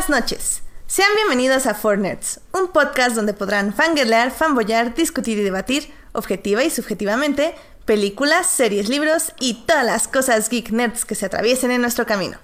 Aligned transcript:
Buenas 0.00 0.22
noches. 0.22 0.62
Sean 0.86 1.10
bienvenidos 1.14 1.66
a 1.66 1.74
Four 1.74 1.98
Nerds, 1.98 2.40
un 2.54 2.68
podcast 2.68 3.14
donde 3.14 3.34
podrán 3.34 3.74
fangirlear, 3.74 4.30
fanboyar, 4.30 4.94
discutir 4.94 5.36
y 5.36 5.42
debatir, 5.42 5.92
objetiva 6.12 6.64
y 6.64 6.70
subjetivamente, 6.70 7.54
películas, 7.84 8.46
series, 8.46 8.88
libros 8.88 9.34
y 9.38 9.66
todas 9.66 9.84
las 9.84 10.08
cosas 10.08 10.48
geek 10.48 10.70
nerds 10.70 11.04
que 11.04 11.14
se 11.14 11.26
atraviesen 11.26 11.70
en 11.70 11.82
nuestro 11.82 12.06
camino. 12.06 12.38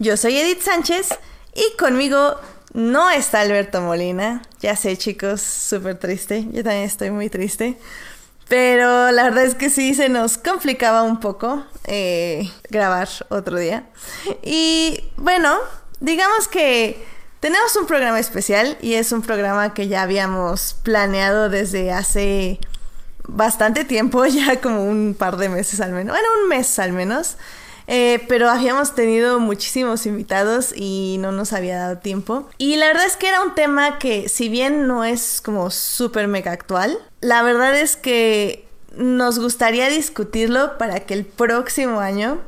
Yo 0.00 0.16
soy 0.16 0.36
Edith 0.36 0.62
Sánchez 0.62 1.10
y 1.54 1.76
conmigo 1.76 2.40
no 2.72 3.08
está 3.08 3.42
Alberto 3.42 3.80
Molina. 3.80 4.42
Ya 4.58 4.74
sé, 4.74 4.96
chicos, 4.96 5.42
súper 5.42 5.96
triste. 6.00 6.44
Yo 6.50 6.64
también 6.64 6.86
estoy 6.86 7.12
muy 7.12 7.30
triste. 7.30 7.78
Pero 8.48 9.12
la 9.12 9.22
verdad 9.22 9.44
es 9.44 9.54
que 9.54 9.70
sí 9.70 9.94
se 9.94 10.08
nos 10.08 10.38
complicaba 10.38 11.04
un 11.04 11.20
poco 11.20 11.64
eh, 11.84 12.50
grabar 12.68 13.08
otro 13.28 13.58
día. 13.58 13.86
Y 14.42 15.04
bueno, 15.16 15.56
digamos 16.00 16.48
que 16.48 17.04
tenemos 17.40 17.76
un 17.76 17.86
programa 17.86 18.18
especial 18.18 18.78
y 18.80 18.94
es 18.94 19.12
un 19.12 19.22
programa 19.22 19.74
que 19.74 19.88
ya 19.88 20.02
habíamos 20.02 20.76
planeado 20.82 21.50
desde 21.50 21.92
hace 21.92 22.58
bastante 23.28 23.84
tiempo, 23.84 24.24
ya 24.26 24.60
como 24.60 24.84
un 24.84 25.14
par 25.18 25.36
de 25.36 25.48
meses 25.48 25.80
al 25.80 25.92
menos, 25.92 26.16
bueno, 26.16 26.28
un 26.42 26.48
mes 26.48 26.78
al 26.78 26.92
menos. 26.92 27.36
Eh, 27.86 28.24
pero 28.28 28.48
habíamos 28.48 28.94
tenido 28.94 29.40
muchísimos 29.40 30.06
invitados 30.06 30.72
y 30.74 31.16
no 31.20 31.32
nos 31.32 31.52
había 31.52 31.76
dado 31.76 31.98
tiempo. 31.98 32.48
Y 32.56 32.76
la 32.76 32.86
verdad 32.86 33.04
es 33.04 33.16
que 33.16 33.28
era 33.28 33.42
un 33.42 33.54
tema 33.54 33.98
que, 33.98 34.30
si 34.30 34.48
bien 34.48 34.86
no 34.86 35.04
es 35.04 35.42
como 35.42 35.70
súper 35.70 36.26
mega 36.28 36.52
actual, 36.52 36.98
la 37.20 37.42
verdad 37.42 37.78
es 37.78 37.96
que 37.96 38.66
nos 38.96 39.38
gustaría 39.38 39.88
discutirlo 39.88 40.78
para 40.78 41.00
que 41.00 41.14
el 41.14 41.26
próximo 41.26 42.00
año 42.00 42.40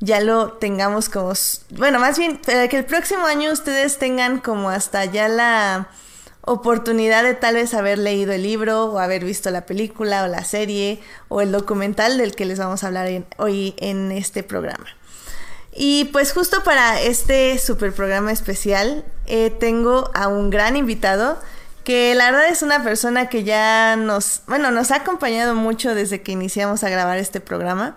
ya 0.00 0.20
lo 0.20 0.52
tengamos 0.52 1.08
como... 1.08 1.32
Bueno, 1.70 1.98
más 1.98 2.18
bien, 2.18 2.38
para 2.38 2.68
que 2.68 2.78
el 2.78 2.84
próximo 2.84 3.26
año 3.26 3.52
ustedes 3.52 3.98
tengan 3.98 4.38
como 4.38 4.70
hasta 4.70 5.04
ya 5.04 5.28
la 5.28 5.88
oportunidad 6.42 7.24
de 7.24 7.34
tal 7.34 7.56
vez 7.56 7.74
haber 7.74 7.98
leído 7.98 8.32
el 8.32 8.42
libro 8.42 8.84
o 8.86 8.98
haber 8.98 9.24
visto 9.24 9.50
la 9.50 9.66
película 9.66 10.24
o 10.24 10.28
la 10.28 10.44
serie 10.44 11.00
o 11.28 11.40
el 11.40 11.50
documental 11.50 12.18
del 12.18 12.36
que 12.36 12.44
les 12.44 12.58
vamos 12.58 12.84
a 12.84 12.86
hablar 12.86 13.08
hoy 13.36 13.74
en 13.78 14.12
este 14.12 14.42
programa. 14.42 14.86
Y 15.78 16.04
pues 16.06 16.32
justo 16.32 16.62
para 16.62 17.00
este 17.00 17.58
super 17.58 17.92
programa 17.92 18.32
especial 18.32 19.04
eh, 19.26 19.50
tengo 19.50 20.10
a 20.14 20.28
un 20.28 20.48
gran 20.48 20.76
invitado 20.76 21.38
que 21.84 22.14
la 22.14 22.30
verdad 22.30 22.48
es 22.48 22.62
una 22.62 22.82
persona 22.82 23.28
que 23.28 23.44
ya 23.44 23.94
nos, 23.96 24.42
bueno, 24.46 24.70
nos 24.70 24.90
ha 24.90 24.96
acompañado 24.96 25.54
mucho 25.54 25.94
desde 25.94 26.22
que 26.22 26.32
iniciamos 26.32 26.82
a 26.82 26.88
grabar 26.88 27.18
este 27.18 27.40
programa. 27.40 27.96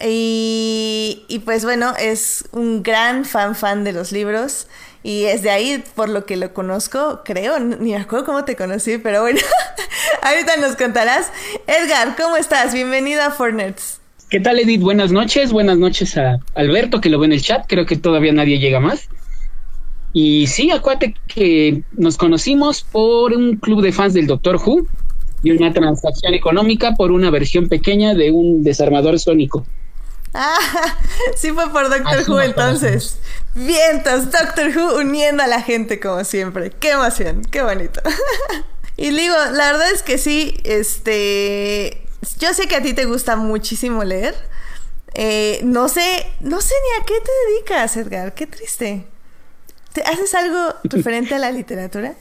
Y, 0.00 1.42
pues 1.44 1.64
bueno, 1.64 1.92
es 1.98 2.44
un 2.52 2.82
gran 2.82 3.24
fan 3.24 3.54
fan 3.54 3.84
de 3.84 3.92
los 3.92 4.12
libros. 4.12 4.68
Y 5.02 5.24
es 5.24 5.42
de 5.42 5.50
ahí 5.50 5.82
por 5.94 6.08
lo 6.08 6.26
que 6.26 6.36
lo 6.36 6.52
conozco, 6.52 7.22
creo, 7.24 7.58
ni 7.60 7.92
me 7.92 7.96
acuerdo 7.96 8.26
cómo 8.26 8.44
te 8.44 8.56
conocí, 8.56 8.98
pero 8.98 9.22
bueno, 9.22 9.40
ahorita 10.22 10.56
nos 10.56 10.76
contarás. 10.76 11.30
Edgar, 11.66 12.16
¿cómo 12.16 12.36
estás? 12.36 12.74
Bienvenido 12.74 13.22
a 13.22 13.30
Fornets. 13.30 14.00
¿Qué 14.28 14.40
tal, 14.40 14.58
Edith? 14.58 14.82
Buenas 14.82 15.12
noches, 15.12 15.52
buenas 15.52 15.78
noches 15.78 16.18
a 16.18 16.38
Alberto, 16.54 17.00
que 17.00 17.08
lo 17.08 17.18
ve 17.18 17.26
en 17.26 17.32
el 17.32 17.42
chat, 17.42 17.64
creo 17.66 17.86
que 17.86 17.96
todavía 17.96 18.32
nadie 18.32 18.58
llega 18.58 18.80
más. 18.80 19.08
Y 20.12 20.46
sí, 20.48 20.70
acuérdate 20.70 21.14
que 21.28 21.82
nos 21.92 22.16
conocimos 22.16 22.82
por 22.82 23.32
un 23.32 23.56
club 23.56 23.82
de 23.82 23.92
fans 23.92 24.14
del 24.14 24.26
Doctor 24.26 24.56
Who 24.56 24.86
y 25.42 25.52
una 25.52 25.72
transacción 25.72 26.34
económica 26.34 26.94
por 26.94 27.12
una 27.12 27.30
versión 27.30 27.68
pequeña 27.68 28.14
de 28.14 28.32
un 28.32 28.64
desarmador 28.64 29.18
sónico. 29.18 29.64
Ah, 30.40 30.96
sí 31.36 31.50
fue 31.50 31.68
por 31.72 31.90
Doctor 31.90 32.30
Who 32.30 32.40
entonces. 32.40 33.18
Vientos, 33.54 34.30
Doctor 34.30 34.68
Who 34.68 34.98
uniendo 34.98 35.42
a 35.42 35.48
la 35.48 35.62
gente 35.62 35.98
como 35.98 36.22
siempre. 36.22 36.70
Qué 36.70 36.92
emoción, 36.92 37.42
qué 37.50 37.60
bonito. 37.62 38.00
y 38.96 39.10
digo, 39.10 39.34
la 39.34 39.72
verdad 39.72 39.90
es 39.90 40.04
que 40.04 40.16
sí, 40.16 40.60
este, 40.62 42.06
yo 42.38 42.54
sé 42.54 42.68
que 42.68 42.76
a 42.76 42.82
ti 42.82 42.92
te 42.92 43.04
gusta 43.04 43.34
muchísimo 43.34 44.04
leer. 44.04 44.36
Eh, 45.14 45.58
no 45.64 45.88
sé, 45.88 46.30
no 46.38 46.60
sé 46.60 46.74
ni 46.84 47.02
a 47.02 47.04
qué 47.04 47.14
te 47.20 47.32
dedicas, 47.50 47.96
Edgar. 47.96 48.32
Qué 48.34 48.46
triste. 48.46 49.08
¿Te 49.92 50.02
haces 50.02 50.32
algo 50.34 50.72
referente 50.84 51.34
a 51.34 51.40
la 51.40 51.50
literatura? 51.50 52.14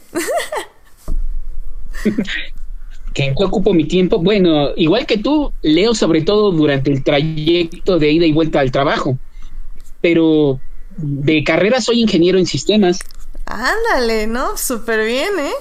¿En 3.16 3.34
qué 3.36 3.44
ocupo 3.44 3.74
mi 3.74 3.86
tiempo? 3.86 4.20
Bueno, 4.20 4.70
igual 4.76 5.06
que 5.06 5.18
tú, 5.18 5.52
leo 5.64 5.96
sobre 5.96 6.22
todo 6.22 6.52
durante 6.52 6.92
el 6.92 7.04
trayecto 7.04 7.98
de 7.98 8.12
ida 8.12 8.26
y 8.26 8.32
vuelta 8.32 8.60
al 8.60 8.72
trabajo. 8.72 9.18
Pero 10.02 10.60
de 10.98 11.44
carrera 11.44 11.82
soy 11.82 12.02
ingeniero 12.02 12.38
en 12.38 12.46
sistemas. 12.46 13.00
Ándale, 13.46 14.28
¿no? 14.28 14.56
Súper 14.58 15.06
bien, 15.06 15.30
¿eh? 15.40 15.54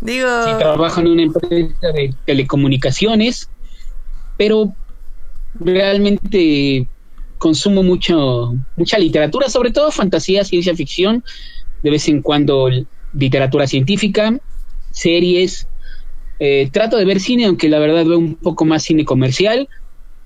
Digo... 0.00 0.28
Sí, 0.44 0.50
trabajo 0.58 1.00
en 1.00 1.08
una 1.08 1.22
empresa 1.22 1.92
de 1.92 2.14
telecomunicaciones, 2.24 3.50
pero 4.36 4.74
realmente 5.58 6.86
consumo 7.38 7.82
mucho, 7.82 8.54
mucha 8.76 8.98
literatura, 8.98 9.48
sobre 9.48 9.70
todo 9.70 9.90
fantasía, 9.90 10.44
ciencia 10.44 10.74
ficción, 10.74 11.24
de 11.82 11.90
vez 11.90 12.08
en 12.08 12.22
cuando 12.22 12.68
literatura 13.12 13.66
científica, 13.66 14.38
series, 14.90 15.66
eh, 16.38 16.68
trato 16.72 16.96
de 16.96 17.04
ver 17.04 17.20
cine, 17.20 17.46
aunque 17.46 17.68
la 17.68 17.78
verdad 17.78 18.04
veo 18.04 18.18
un 18.18 18.34
poco 18.34 18.64
más 18.64 18.82
cine 18.82 19.04
comercial. 19.04 19.68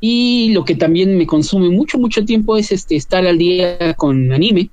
Y 0.00 0.52
lo 0.52 0.64
que 0.64 0.74
también 0.74 1.18
me 1.18 1.26
consume 1.26 1.68
mucho, 1.68 1.98
mucho 1.98 2.24
tiempo 2.24 2.56
es 2.56 2.72
este 2.72 2.96
estar 2.96 3.26
al 3.26 3.36
día 3.36 3.94
con 3.94 4.32
anime. 4.32 4.70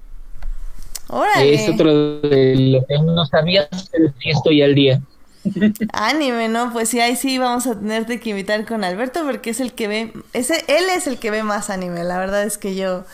Es 1.42 1.70
otro 1.70 2.20
de 2.22 2.56
lo 2.56 2.86
que 2.86 2.98
no 3.00 3.26
sabía, 3.26 3.68
pero 3.92 4.14
sí 4.20 4.30
estoy 4.30 4.62
al 4.62 4.76
día. 4.76 5.02
Anime, 5.94 6.50
¿no? 6.50 6.74
Pues 6.74 6.90
sí, 6.90 7.00
ahí 7.00 7.16
sí 7.16 7.38
vamos 7.38 7.68
a 7.68 7.80
tenerte 7.80 8.20
que 8.20 8.32
invitar 8.32 8.66
con 8.66 8.84
Alberto 8.84 9.24
porque 9.24 9.52
es 9.52 9.62
el 9.62 9.72
que 9.72 9.88
ve, 9.88 10.14
ese, 10.34 10.66
él 10.68 10.86
es 10.96 11.08
el 11.08 11.18
que 11.18 11.32
ve 11.32 11.44
más 11.44 11.70
anime. 11.70 12.04
La 12.04 12.18
verdad 12.18 12.44
es 12.44 12.58
que 12.58 12.76
yo 12.76 13.06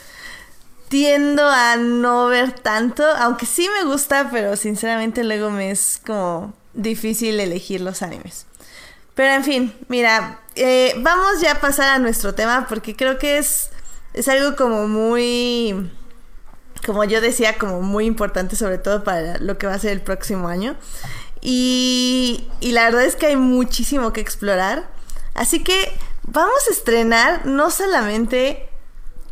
tiendo 0.90 1.48
a 1.48 1.76
no 1.76 2.28
ver 2.28 2.52
tanto, 2.52 3.04
aunque 3.18 3.46
sí 3.46 3.68
me 3.82 3.90
gusta, 3.90 4.30
pero 4.32 4.56
sinceramente 4.56 5.24
luego 5.24 5.50
me 5.50 5.72
es 5.72 6.02
como 6.04 6.54
difícil 6.74 7.40
elegir 7.40 7.82
los 7.82 8.02
animes. 8.02 8.46
Pero 9.16 9.34
en 9.34 9.44
fin, 9.44 9.76
mira, 9.90 10.42
eh, 10.56 10.94
vamos 10.98 11.42
ya 11.42 11.54
a 11.54 11.62
pasar 11.62 11.90
a 11.90 12.00
nuestro 12.00 12.34
tema 12.34 12.68
porque 12.68 12.96
creo 12.96 13.20
que 13.20 13.38
es, 13.38 13.70
es 14.14 14.28
algo 14.28 14.56
como 14.56 14.88
muy, 14.88 15.92
como 16.86 17.04
yo 17.04 17.22
decía, 17.22 17.58
como 17.58 17.82
muy 17.82 18.06
importante 18.06 18.56
sobre 18.56 18.80
todo 18.80 19.04
para 19.04 19.38
lo 19.38 19.58
que 19.58 19.68
va 19.68 19.76
a 19.76 19.80
ser 19.80 19.92
el 19.92 20.02
próximo 20.02 20.48
año. 20.48 20.76
Y, 21.42 22.48
y 22.60 22.72
la 22.72 22.86
verdad 22.86 23.04
es 23.04 23.16
que 23.16 23.28
hay 23.28 23.36
muchísimo 23.36 24.14
que 24.14 24.22
explorar. 24.22 24.90
Así 25.36 25.64
que 25.64 25.92
vamos 26.24 26.68
a 26.70 26.72
estrenar 26.72 27.46
no 27.46 27.70
solamente 27.70 28.70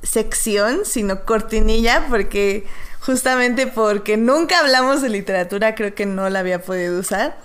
sección, 0.04 0.82
sino 0.84 1.26
cortinilla, 1.26 2.06
porque 2.10 2.66
justamente 3.02 3.68
porque 3.68 4.16
nunca 4.18 4.60
hablamos 4.60 5.02
de 5.02 5.10
literatura, 5.10 5.76
creo 5.76 5.94
que 5.94 6.06
no 6.06 6.30
la 6.30 6.40
había 6.40 6.62
podido 6.62 7.00
usar. 7.00 7.38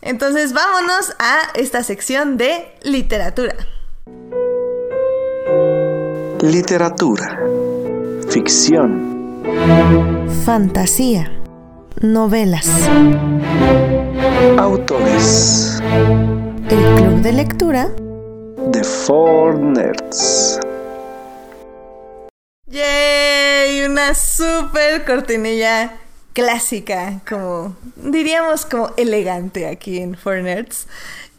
Entonces 0.00 0.52
vámonos 0.52 1.14
a 1.18 1.38
esta 1.54 1.84
sección 1.84 2.36
de 2.36 2.74
literatura. 2.82 3.54
Literatura. 6.40 7.38
Ficción. 8.28 9.12
Fantasía. 10.44 11.30
Novelas. 12.00 12.68
Autores. 14.58 15.80
El 16.68 16.84
club 16.96 17.20
de 17.22 17.32
lectura. 17.32 17.88
The 18.72 18.82
Four 18.82 19.56
Nerds. 19.60 20.58
¡Yay! 22.72 23.84
Una 23.84 24.14
super 24.14 25.04
cortinilla 25.04 25.92
clásica, 26.32 27.20
como 27.28 27.76
diríamos 27.96 28.64
como 28.64 28.94
elegante 28.96 29.66
aquí 29.68 29.98
en 29.98 30.16
Four 30.16 30.36
Nerds. 30.36 30.86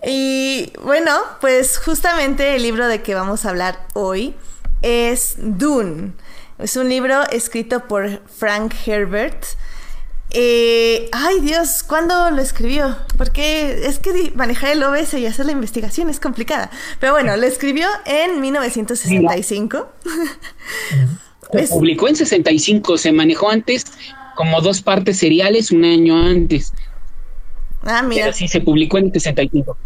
Y 0.05 0.71
bueno, 0.83 1.19
pues 1.41 1.79
justamente 1.79 2.55
el 2.55 2.61
libro 2.61 2.87
de 2.87 3.01
que 3.01 3.15
vamos 3.15 3.45
a 3.45 3.49
hablar 3.49 3.79
hoy 3.93 4.35
es 4.83 5.33
Dune. 5.39 6.11
Es 6.59 6.77
un 6.77 6.87
libro 6.87 7.27
escrito 7.31 7.87
por 7.87 8.21
Frank 8.27 8.71
Herbert. 8.85 9.43
Eh, 10.35 11.09
ay 11.11 11.41
Dios, 11.41 11.83
¿cuándo 11.83 12.31
lo 12.31 12.41
escribió? 12.41 12.97
Porque 13.17 13.85
es 13.85 13.99
que 13.99 14.31
manejar 14.35 14.71
el 14.71 14.83
OBS 14.83 15.13
y 15.13 15.27
hacer 15.27 15.45
la 15.45 15.51
investigación 15.51 16.09
es 16.09 16.19
complicada. 16.19 16.71
Pero 16.99 17.13
bueno, 17.13 17.37
lo 17.37 17.45
escribió 17.45 17.87
en 18.05 18.41
1965. 18.41 19.89
Se 21.51 21.67
publicó 21.69 22.07
en 22.07 22.15
65, 22.15 22.97
se 22.97 23.11
manejó 23.11 23.51
antes 23.51 23.85
como 24.35 24.61
dos 24.61 24.81
partes 24.81 25.19
seriales 25.19 25.71
un 25.71 25.85
año 25.85 26.17
antes. 26.17 26.73
Ah, 27.83 28.01
mira. 28.01 28.25
Pero 28.25 28.35
sí, 28.35 28.47
se 28.47 28.61
publicó 28.61 28.97
en 28.97 29.13
65. 29.13 29.77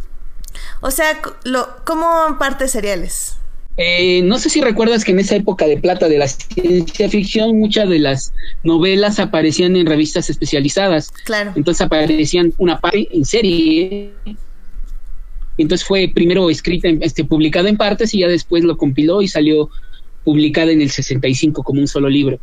O 0.79 0.91
sea, 0.91 1.19
lo, 1.43 1.83
¿cómo 1.85 2.37
partes 2.39 2.71
seriales? 2.71 3.37
Eh, 3.77 4.23
no 4.23 4.39
sé 4.39 4.49
si 4.49 4.59
recuerdas 4.59 5.05
que 5.05 5.11
en 5.11 5.19
esa 5.19 5.35
época 5.35 5.67
de 5.67 5.77
plata 5.77 6.09
de 6.09 6.17
la 6.17 6.27
ciencia 6.27 7.07
ficción, 7.09 7.59
muchas 7.59 7.87
de 7.87 7.99
las 7.99 8.33
novelas 8.63 9.19
aparecían 9.19 9.75
en 9.75 9.85
revistas 9.85 10.31
especializadas. 10.31 11.11
Claro. 11.25 11.53
Entonces 11.55 11.81
aparecían 11.81 12.53
una 12.57 12.79
parte 12.79 13.07
en 13.11 13.23
serie. 13.23 14.11
Entonces 15.59 15.87
fue 15.87 16.11
primero 16.13 16.49
escrita, 16.49 16.87
este, 17.01 17.23
publicada 17.23 17.69
en 17.69 17.77
partes 17.77 18.13
y 18.15 18.19
ya 18.19 18.27
después 18.27 18.63
lo 18.63 18.77
compiló 18.77 19.21
y 19.21 19.27
salió 19.27 19.69
publicada 20.23 20.71
en 20.71 20.81
el 20.81 20.89
65 20.89 21.61
como 21.63 21.79
un 21.79 21.87
solo 21.87 22.09
libro. 22.09 22.39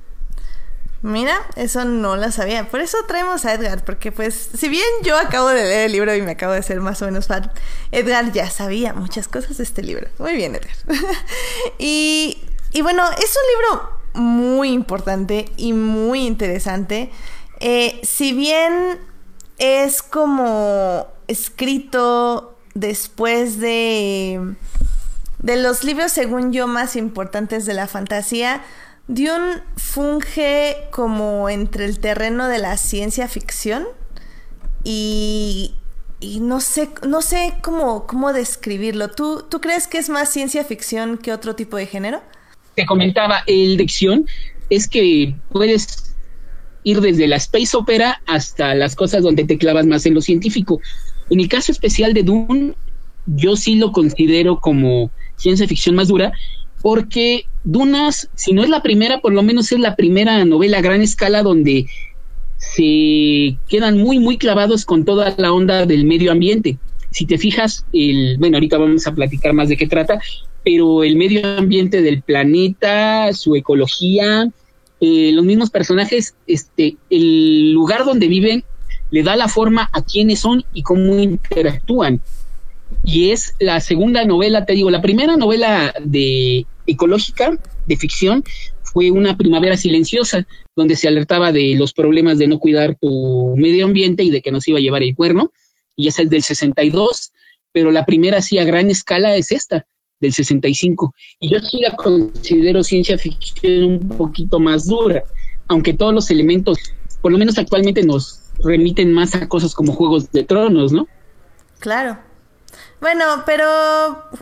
Mira, 1.05 1.39
eso 1.57 1.85
no 1.85 2.17
lo 2.17 2.33
sabía. 2.33 2.67
Por 2.71 2.81
eso 2.81 2.97
traemos 3.07 3.45
a 3.45 3.53
Edgar, 3.53 3.85
porque 3.85 4.11
pues, 4.11 4.49
si 4.55 4.71
bien 4.71 4.87
yo 5.03 5.19
acabo 5.19 5.49
de 5.49 5.63
leer 5.63 5.85
el 5.85 5.93
libro 5.93 6.15
y 6.15 6.23
me 6.23 6.31
acabo 6.31 6.55
de 6.55 6.63
ser 6.63 6.81
más 6.81 7.03
o 7.03 7.05
menos 7.05 7.27
fan, 7.27 7.53
Edgar 7.93 8.33
ya 8.33 8.49
sabía 8.49 8.95
muchas 8.95 9.29
cosas 9.29 9.59
de 9.59 9.65
este 9.65 9.83
libro. 9.83 10.09
Muy 10.19 10.35
bien, 10.35 10.55
Edgar. 10.55 10.75
y, 11.79 12.43
y, 12.73 12.81
bueno, 12.81 13.05
es 13.19 13.37
un 13.37 13.75
libro 13.75 13.91
muy 14.15 14.71
importante 14.71 15.53
y 15.59 15.75
muy 15.75 16.27
interesante. 16.27 17.11
Eh, 17.61 18.01
si 18.03 18.33
bien 18.33 18.99
es 19.59 20.03
como 20.03 21.09
escrito 21.29 22.57
después 22.73 23.61
de, 23.61 24.55
de 25.41 25.57
los 25.57 25.85
libros, 25.85 26.13
según 26.13 26.55
yo, 26.55 26.67
más 26.67 26.97
importantes 26.97 27.67
de 27.67 27.75
la 27.75 27.89
fantasía, 27.89 28.63
Dune 29.07 29.63
funge 29.77 30.77
como 30.91 31.49
entre 31.49 31.85
el 31.85 31.99
terreno 31.99 32.49
de 32.49 32.59
la 32.59 32.77
ciencia 32.77 33.29
ficción 33.29 33.85
y, 34.83 35.75
y 36.21 36.41
no 36.41 36.61
sé, 36.61 36.89
no 37.07 37.21
sé 37.21 37.55
cómo, 37.63 38.07
cómo 38.07 38.33
describirlo. 38.33 39.09
¿Tú, 39.09 39.45
¿Tú 39.51 39.61
crees 39.61 39.87
que 39.87 39.99
es 39.99 40.09
más 40.09 40.31
ciencia 40.31 40.65
ficción 40.65 41.19
que 41.19 41.33
otro 41.33 41.55
tipo 41.55 41.77
de 41.77 41.87
género? 41.87 42.23
Te 42.75 42.87
comentaba, 42.87 43.43
el 43.47 43.77
ficción 43.77 44.27
es 44.71 44.89
que 44.89 45.35
puedes 45.51 46.15
ir 46.83 47.01
desde 47.01 47.27
la 47.27 47.37
space 47.37 47.77
opera 47.77 48.23
hasta 48.27 48.75
las 48.75 48.97
cosas 48.97 49.23
donde 49.23 49.45
te 49.45 49.59
clavas 49.59 49.87
más 49.87 50.07
en 50.07 50.15
lo 50.15 50.21
científico. 50.21 50.81
En 51.31 51.41
el 51.41 51.49
caso 51.49 51.73
especial 51.73 52.15
de 52.15 52.23
Dune, 52.23 52.75
yo 53.27 53.57
sí 53.57 53.77
lo 53.77 53.93
considero 53.93 54.61
como 54.61 55.11
ciencia 55.37 55.67
ficción 55.67 55.95
más 55.95 56.09
dura, 56.09 56.33
porque 56.85 57.47
Dunas, 57.65 58.29
si 58.35 58.53
no 58.53 58.63
es 58.63 58.69
la 58.69 58.83
primera, 58.83 59.23
por 59.23 59.33
lo 59.33 59.43
menos 59.43 59.73
es 59.73 59.81
la 59.81 59.97
primera 59.97 60.45
novela 60.45 60.77
a 60.77 60.83
gran 60.83 61.01
escala 61.01 61.43
donde 61.43 61.87
se 62.59 63.57
quedan 63.71 63.97
muy, 63.97 64.19
muy 64.19 64.37
clavados 64.37 64.85
con 64.85 65.07
toda 65.07 65.35
la 65.39 65.51
onda 65.55 65.87
del 65.87 66.05
medio 66.05 66.31
ambiente. 66.31 66.77
Si 67.11 67.25
te 67.25 67.39
fijas, 67.39 67.87
el, 67.95 68.37
bueno, 68.37 68.59
ahorita 68.59 68.77
vamos 68.77 69.07
a 69.07 69.15
platicar 69.15 69.55
más 69.55 69.71
de 69.71 69.79
qué 69.79 69.87
trata, 69.87 70.21
pero 70.63 71.03
el 71.05 71.17
medio 71.17 71.57
ambiente 71.57 72.03
del 72.03 72.21
planeta, 72.21 73.33
su 73.33 73.57
ecología, 73.57 74.51
eh, 75.01 75.33
los 75.33 75.47
mismos 75.47 75.71
personajes, 75.71 76.35
este, 76.47 76.99
el 77.09 77.73
lugar 77.73 78.05
donde 78.05 78.29
viven 78.29 78.63
le 79.11 79.23
da 79.23 79.37
la 79.37 79.49
forma 79.49 79.89
a 79.91 80.03
quiénes 80.03 80.41
son 80.41 80.67
y 80.75 80.83
cómo 80.83 81.19
interactúan. 81.19 82.21
Y 83.03 83.31
es 83.31 83.55
la 83.59 83.81
segunda 83.81 84.27
novela, 84.27 84.67
te 84.67 84.75
digo, 84.75 84.91
la 84.91 85.01
primera 85.01 85.39
novela 85.39 85.95
de 86.05 86.67
ecológica 86.87 87.59
de 87.87 87.97
ficción 87.97 88.45
fue 88.83 89.11
una 89.11 89.37
primavera 89.37 89.77
silenciosa, 89.77 90.47
donde 90.77 90.97
se 90.97 91.09
alertaba 91.09 91.51
de 91.51 91.75
los 91.77 91.93
problemas 91.93 92.39
de 92.39 92.47
no 92.47 92.59
cuidar 92.61 92.97
tu 93.01 93.55
medio 93.57 93.87
ambiente 93.87 94.23
y 94.23 94.31
de 94.31 94.41
que 94.41 94.53
nos 94.53 94.67
iba 94.69 94.79
a 94.79 94.83
llevar 94.83 95.03
el 95.03 95.17
cuerno, 95.17 95.53
y 95.97 96.09
es 96.09 96.17
del 96.17 96.43
62, 96.43 97.33
pero 97.73 97.91
la 97.91 98.07
primera 98.07 98.41
sí 98.41 98.59
a 98.59 98.65
gran 98.65 98.91
escala 98.91 99.37
es 99.37 99.51
esta, 99.51 99.87
del 100.21 100.33
65, 100.33 101.13
y 101.41 101.51
yo 101.51 101.59
sí 101.59 101.81
la 101.81 101.97
considero 101.97 102.85
ciencia 102.85 103.19
ficción 103.19 103.85
un 103.85 104.09
poquito 104.09 104.61
más 104.61 104.87
dura, 104.87 105.25
aunque 105.67 105.93
todos 105.93 106.15
los 106.15 106.31
elementos, 106.31 106.79
por 107.21 107.33
lo 107.33 107.39
menos 107.39 107.59
actualmente 107.59 108.05
nos 108.05 108.41
remiten 108.63 109.13
más 109.13 109.35
a 109.35 109.49
cosas 109.49 109.75
como 109.75 109.93
Juegos 109.93 110.31
de 110.31 110.45
Tronos, 110.45 110.93
¿no? 110.93 111.09
Claro, 111.81 112.19
bueno, 113.05 113.43
pero 113.45 113.67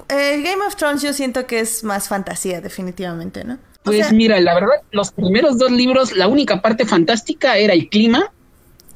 eh, 0.09 0.41
Game 0.41 0.65
of 0.65 0.77
Thrones 0.77 1.03
yo 1.03 1.13
siento 1.13 1.49
que 1.49 1.59
es 1.59 1.83
más 1.83 2.07
fantasía, 2.07 2.61
definitivamente, 2.61 3.43
¿no? 3.43 3.59
pues 3.83 4.13
mira, 4.13 4.39
la 4.39 4.55
verdad, 4.55 4.83
los 4.93 5.11
primeros 5.11 5.59
dos 5.59 5.73
libros, 5.73 6.17
la 6.17 6.29
única 6.29 6.63
parte 6.63 6.87
fantástica 6.87 7.59
era 7.59 7.75
el 7.75 7.89
clima, 7.89 8.33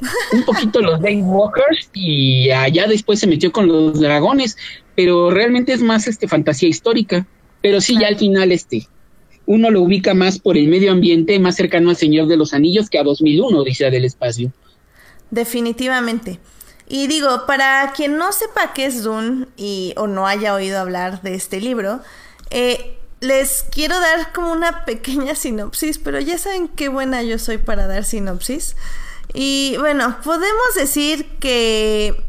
un 0.32 0.44
poquito 0.44 0.80
los 0.80 1.00
Walkers 1.00 1.90
y 1.94 2.48
allá 2.50 2.86
después 2.86 3.18
se 3.18 3.26
metió 3.26 3.50
con 3.50 3.66
los 3.66 3.98
dragones, 3.98 4.56
pero 4.94 5.30
realmente 5.30 5.72
es 5.72 5.82
más 5.82 6.06
este 6.06 6.28
fantasía 6.28 6.68
histórica. 6.68 7.26
Pero 7.60 7.80
sí, 7.80 7.98
ya 8.00 8.06
al 8.06 8.16
final 8.16 8.52
este 8.52 8.86
uno 9.46 9.72
lo 9.72 9.82
ubica 9.82 10.14
más 10.14 10.38
por 10.38 10.56
el 10.56 10.68
medio 10.68 10.92
ambiente, 10.92 11.40
más 11.40 11.56
cercano 11.56 11.90
al 11.90 11.96
Señor 11.96 12.28
de 12.28 12.36
los 12.36 12.54
Anillos 12.54 12.88
que 12.88 13.00
a 13.00 13.02
2001, 13.02 13.58
Odisea 13.58 13.90
del 13.90 14.04
Espacio. 14.04 14.52
Definitivamente. 15.32 16.38
Y 16.88 17.08
digo, 17.08 17.46
para 17.46 17.92
quien 17.94 18.16
no 18.16 18.32
sepa 18.32 18.72
qué 18.72 18.86
es 18.86 19.02
Dune 19.02 19.46
y, 19.56 19.92
o 19.96 20.06
no 20.06 20.26
haya 20.26 20.54
oído 20.54 20.78
hablar 20.78 21.20
de 21.22 21.34
este 21.34 21.60
libro, 21.60 22.00
eh, 22.50 22.98
les 23.20 23.64
quiero 23.70 23.98
dar 23.98 24.32
como 24.32 24.52
una 24.52 24.84
pequeña 24.86 25.34
sinopsis, 25.34 25.98
pero 25.98 26.20
ya 26.20 26.38
saben 26.38 26.68
qué 26.68 26.88
buena 26.88 27.22
yo 27.22 27.38
soy 27.38 27.58
para 27.58 27.86
dar 27.86 28.04
sinopsis. 28.04 28.76
Y 29.34 29.76
bueno, 29.78 30.16
podemos 30.22 30.74
decir 30.76 31.26
que... 31.40 32.22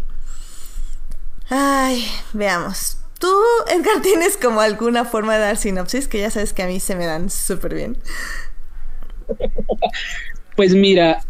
Ay, 1.50 2.06
veamos. 2.34 2.98
Tú, 3.20 3.34
Edgar, 3.70 4.02
tienes 4.02 4.38
como 4.38 4.62
alguna 4.62 5.06
forma 5.06 5.36
de 5.36 5.42
dar 5.42 5.58
sinopsis, 5.58 6.08
que 6.08 6.20
ya 6.20 6.32
sabes 6.32 6.54
que 6.54 6.64
a 6.64 6.68
mí 6.68 6.80
se 6.80 6.96
me 6.96 7.06
dan 7.06 7.30
súper 7.30 7.76
bien. 7.76 7.98
Pues 10.56 10.74
mira, 10.74 11.24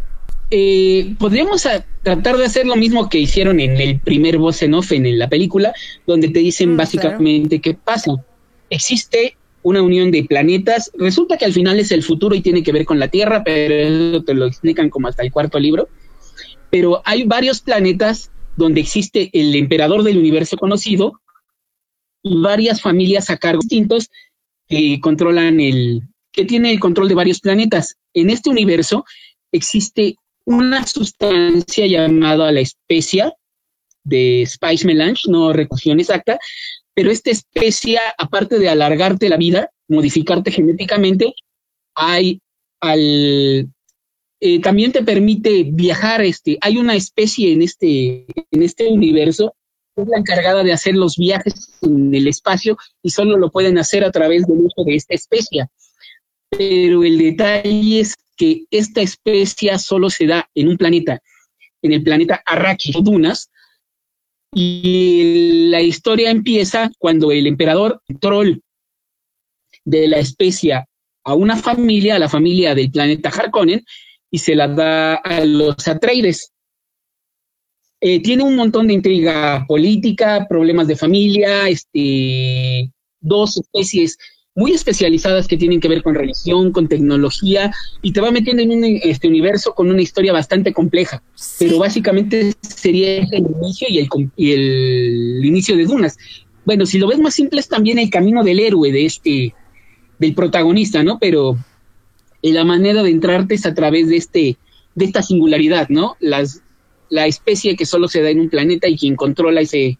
eh, 0.50 1.14
podríamos 1.18 1.66
tratar 2.02 2.36
de 2.36 2.44
hacer 2.44 2.66
lo 2.66 2.76
mismo 2.76 3.08
que 3.08 3.18
hicieron 3.18 3.60
en 3.60 3.76
el 3.76 4.00
primer 4.00 4.38
voz 4.38 4.62
en 4.62 4.74
off 4.74 4.92
en 4.92 5.18
la 5.18 5.28
película, 5.28 5.74
donde 6.06 6.28
te 6.28 6.40
dicen 6.40 6.74
mm, 6.74 6.76
básicamente 6.76 7.60
qué 7.60 7.74
pasa. 7.74 8.12
Existe 8.70 9.36
una 9.62 9.82
unión 9.82 10.10
de 10.10 10.24
planetas. 10.24 10.90
Resulta 10.94 11.36
que 11.36 11.44
al 11.44 11.52
final 11.52 11.78
es 11.78 11.92
el 11.92 12.02
futuro 12.02 12.34
y 12.34 12.40
tiene 12.40 12.62
que 12.62 12.72
ver 12.72 12.86
con 12.86 12.98
la 12.98 13.08
Tierra, 13.08 13.42
pero 13.44 13.74
eso 13.74 14.22
te 14.24 14.34
lo 14.34 14.46
explican 14.46 14.88
como 14.88 15.08
hasta 15.08 15.22
el 15.22 15.32
cuarto 15.32 15.58
libro. 15.58 15.88
Pero 16.70 17.02
hay 17.04 17.24
varios 17.24 17.60
planetas 17.60 18.30
donde 18.56 18.80
existe 18.80 19.30
el 19.32 19.54
emperador 19.54 20.02
del 20.02 20.18
universo 20.18 20.56
conocido 20.56 21.20
y 22.22 22.40
varias 22.40 22.80
familias 22.80 23.30
a 23.30 23.36
cargo 23.36 23.60
distintos 23.60 24.10
que 24.66 24.98
controlan 25.00 25.60
el, 25.60 26.02
que 26.32 26.44
tiene 26.44 26.70
el 26.70 26.80
control 26.80 27.08
de 27.08 27.14
varios 27.14 27.40
planetas. 27.40 27.96
En 28.14 28.30
este 28.30 28.50
universo 28.50 29.04
existe 29.52 30.16
una 30.48 30.86
sustancia 30.86 31.86
llamada 31.86 32.50
la 32.50 32.60
especia 32.60 33.34
de 34.02 34.46
Spice 34.46 34.86
Melange, 34.86 35.30
no 35.30 35.52
recusión 35.52 36.00
exacta, 36.00 36.38
pero 36.94 37.10
esta 37.10 37.30
especia, 37.30 38.00
aparte 38.16 38.58
de 38.58 38.70
alargarte 38.70 39.28
la 39.28 39.36
vida, 39.36 39.70
modificarte 39.88 40.50
genéticamente, 40.50 41.34
hay 41.94 42.40
al 42.80 43.68
eh, 44.40 44.60
también 44.62 44.90
te 44.90 45.02
permite 45.02 45.64
viajar, 45.64 46.22
este, 46.22 46.56
hay 46.62 46.78
una 46.78 46.94
especie 46.94 47.52
en 47.52 47.60
este, 47.60 48.24
en 48.50 48.62
este 48.62 48.88
universo 48.88 49.54
que 49.94 50.02
es 50.02 50.08
la 50.08 50.16
encargada 50.16 50.62
de 50.62 50.72
hacer 50.72 50.94
los 50.94 51.18
viajes 51.18 51.78
en 51.82 52.14
el 52.14 52.26
espacio 52.26 52.78
y 53.02 53.10
solo 53.10 53.36
lo 53.36 53.50
pueden 53.50 53.76
hacer 53.76 54.02
a 54.02 54.10
través 54.10 54.46
del 54.46 54.60
uso 54.60 54.82
de 54.86 54.94
esta 54.94 55.14
especie. 55.14 55.66
Pero 56.48 57.04
el 57.04 57.18
detalle 57.18 58.00
es 58.00 58.14
que 58.38 58.64
esta 58.70 59.02
especie 59.02 59.76
solo 59.78 60.08
se 60.08 60.26
da 60.26 60.48
en 60.54 60.68
un 60.68 60.78
planeta, 60.78 61.20
en 61.82 61.92
el 61.92 62.02
planeta 62.02 62.42
Arrakis, 62.46 62.96
Dunas, 63.02 63.50
y 64.54 65.68
la 65.68 65.82
historia 65.82 66.30
empieza 66.30 66.90
cuando 66.98 67.32
el 67.32 67.46
emperador 67.46 68.00
troll 68.20 68.60
de 69.84 70.08
la 70.08 70.18
especie 70.18 70.72
a 71.24 71.34
una 71.34 71.56
familia, 71.56 72.14
a 72.14 72.18
la 72.18 72.28
familia 72.28 72.74
del 72.74 72.90
planeta 72.90 73.28
Harkonnen, 73.28 73.84
y 74.30 74.38
se 74.38 74.54
la 74.54 74.68
da 74.68 75.14
a 75.16 75.44
los 75.44 75.86
Atreides. 75.86 76.52
Eh, 78.00 78.22
tiene 78.22 78.44
un 78.44 78.54
montón 78.54 78.86
de 78.86 78.94
intriga 78.94 79.64
política, 79.66 80.46
problemas 80.48 80.86
de 80.86 80.96
familia, 80.96 81.68
este, 81.68 82.92
dos 83.20 83.56
especies 83.56 84.16
muy 84.58 84.72
especializadas 84.72 85.46
que 85.46 85.56
tienen 85.56 85.78
que 85.78 85.86
ver 85.86 86.02
con 86.02 86.16
religión, 86.16 86.72
con 86.72 86.88
tecnología, 86.88 87.72
y 88.02 88.12
te 88.12 88.20
va 88.20 88.32
metiendo 88.32 88.60
en 88.60 88.72
un 88.72 88.84
este 88.84 89.28
universo 89.28 89.72
con 89.72 89.88
una 89.88 90.02
historia 90.02 90.32
bastante 90.32 90.72
compleja. 90.72 91.22
Pero 91.60 91.78
básicamente 91.78 92.52
sería 92.60 93.18
el 93.18 93.46
inicio 93.56 93.86
y 93.88 93.98
el, 94.00 94.08
y 94.36 94.52
el 94.52 95.44
inicio 95.44 95.76
de 95.76 95.84
Dunas. 95.84 96.18
Bueno, 96.64 96.86
si 96.86 96.98
lo 96.98 97.06
ves 97.06 97.20
más 97.20 97.34
simple 97.34 97.60
es 97.60 97.68
también 97.68 98.00
el 98.00 98.10
camino 98.10 98.42
del 98.42 98.58
héroe, 98.58 98.90
de 98.90 99.06
este, 99.06 99.54
del 100.18 100.34
protagonista, 100.34 101.04
¿no? 101.04 101.20
Pero 101.20 101.56
la 102.42 102.64
manera 102.64 103.04
de 103.04 103.10
entrarte 103.10 103.54
es 103.54 103.64
a 103.64 103.74
través 103.74 104.08
de 104.08 104.16
este, 104.16 104.56
de 104.96 105.04
esta 105.04 105.22
singularidad, 105.22 105.88
¿no? 105.88 106.16
Las, 106.18 106.62
la 107.10 107.28
especie 107.28 107.76
que 107.76 107.86
solo 107.86 108.08
se 108.08 108.22
da 108.22 108.30
en 108.30 108.40
un 108.40 108.50
planeta 108.50 108.88
y 108.88 108.98
quien 108.98 109.14
controla 109.14 109.60
ese, 109.60 109.98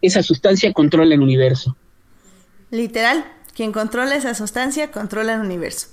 esa 0.00 0.22
sustancia 0.22 0.72
controla 0.72 1.16
el 1.16 1.22
universo. 1.22 1.76
Literal. 2.70 3.24
Quien 3.54 3.72
controla 3.72 4.16
esa 4.16 4.34
sustancia 4.34 4.90
controla 4.90 5.34
el 5.34 5.40
universo. 5.40 5.88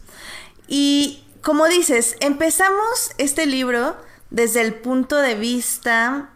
Y 0.67 1.23
como 1.41 1.67
dices, 1.67 2.15
empezamos 2.19 3.11
este 3.17 3.45
libro 3.45 3.95
desde 4.29 4.61
el 4.61 4.75
punto 4.75 5.17
de 5.17 5.35
vista, 5.35 6.29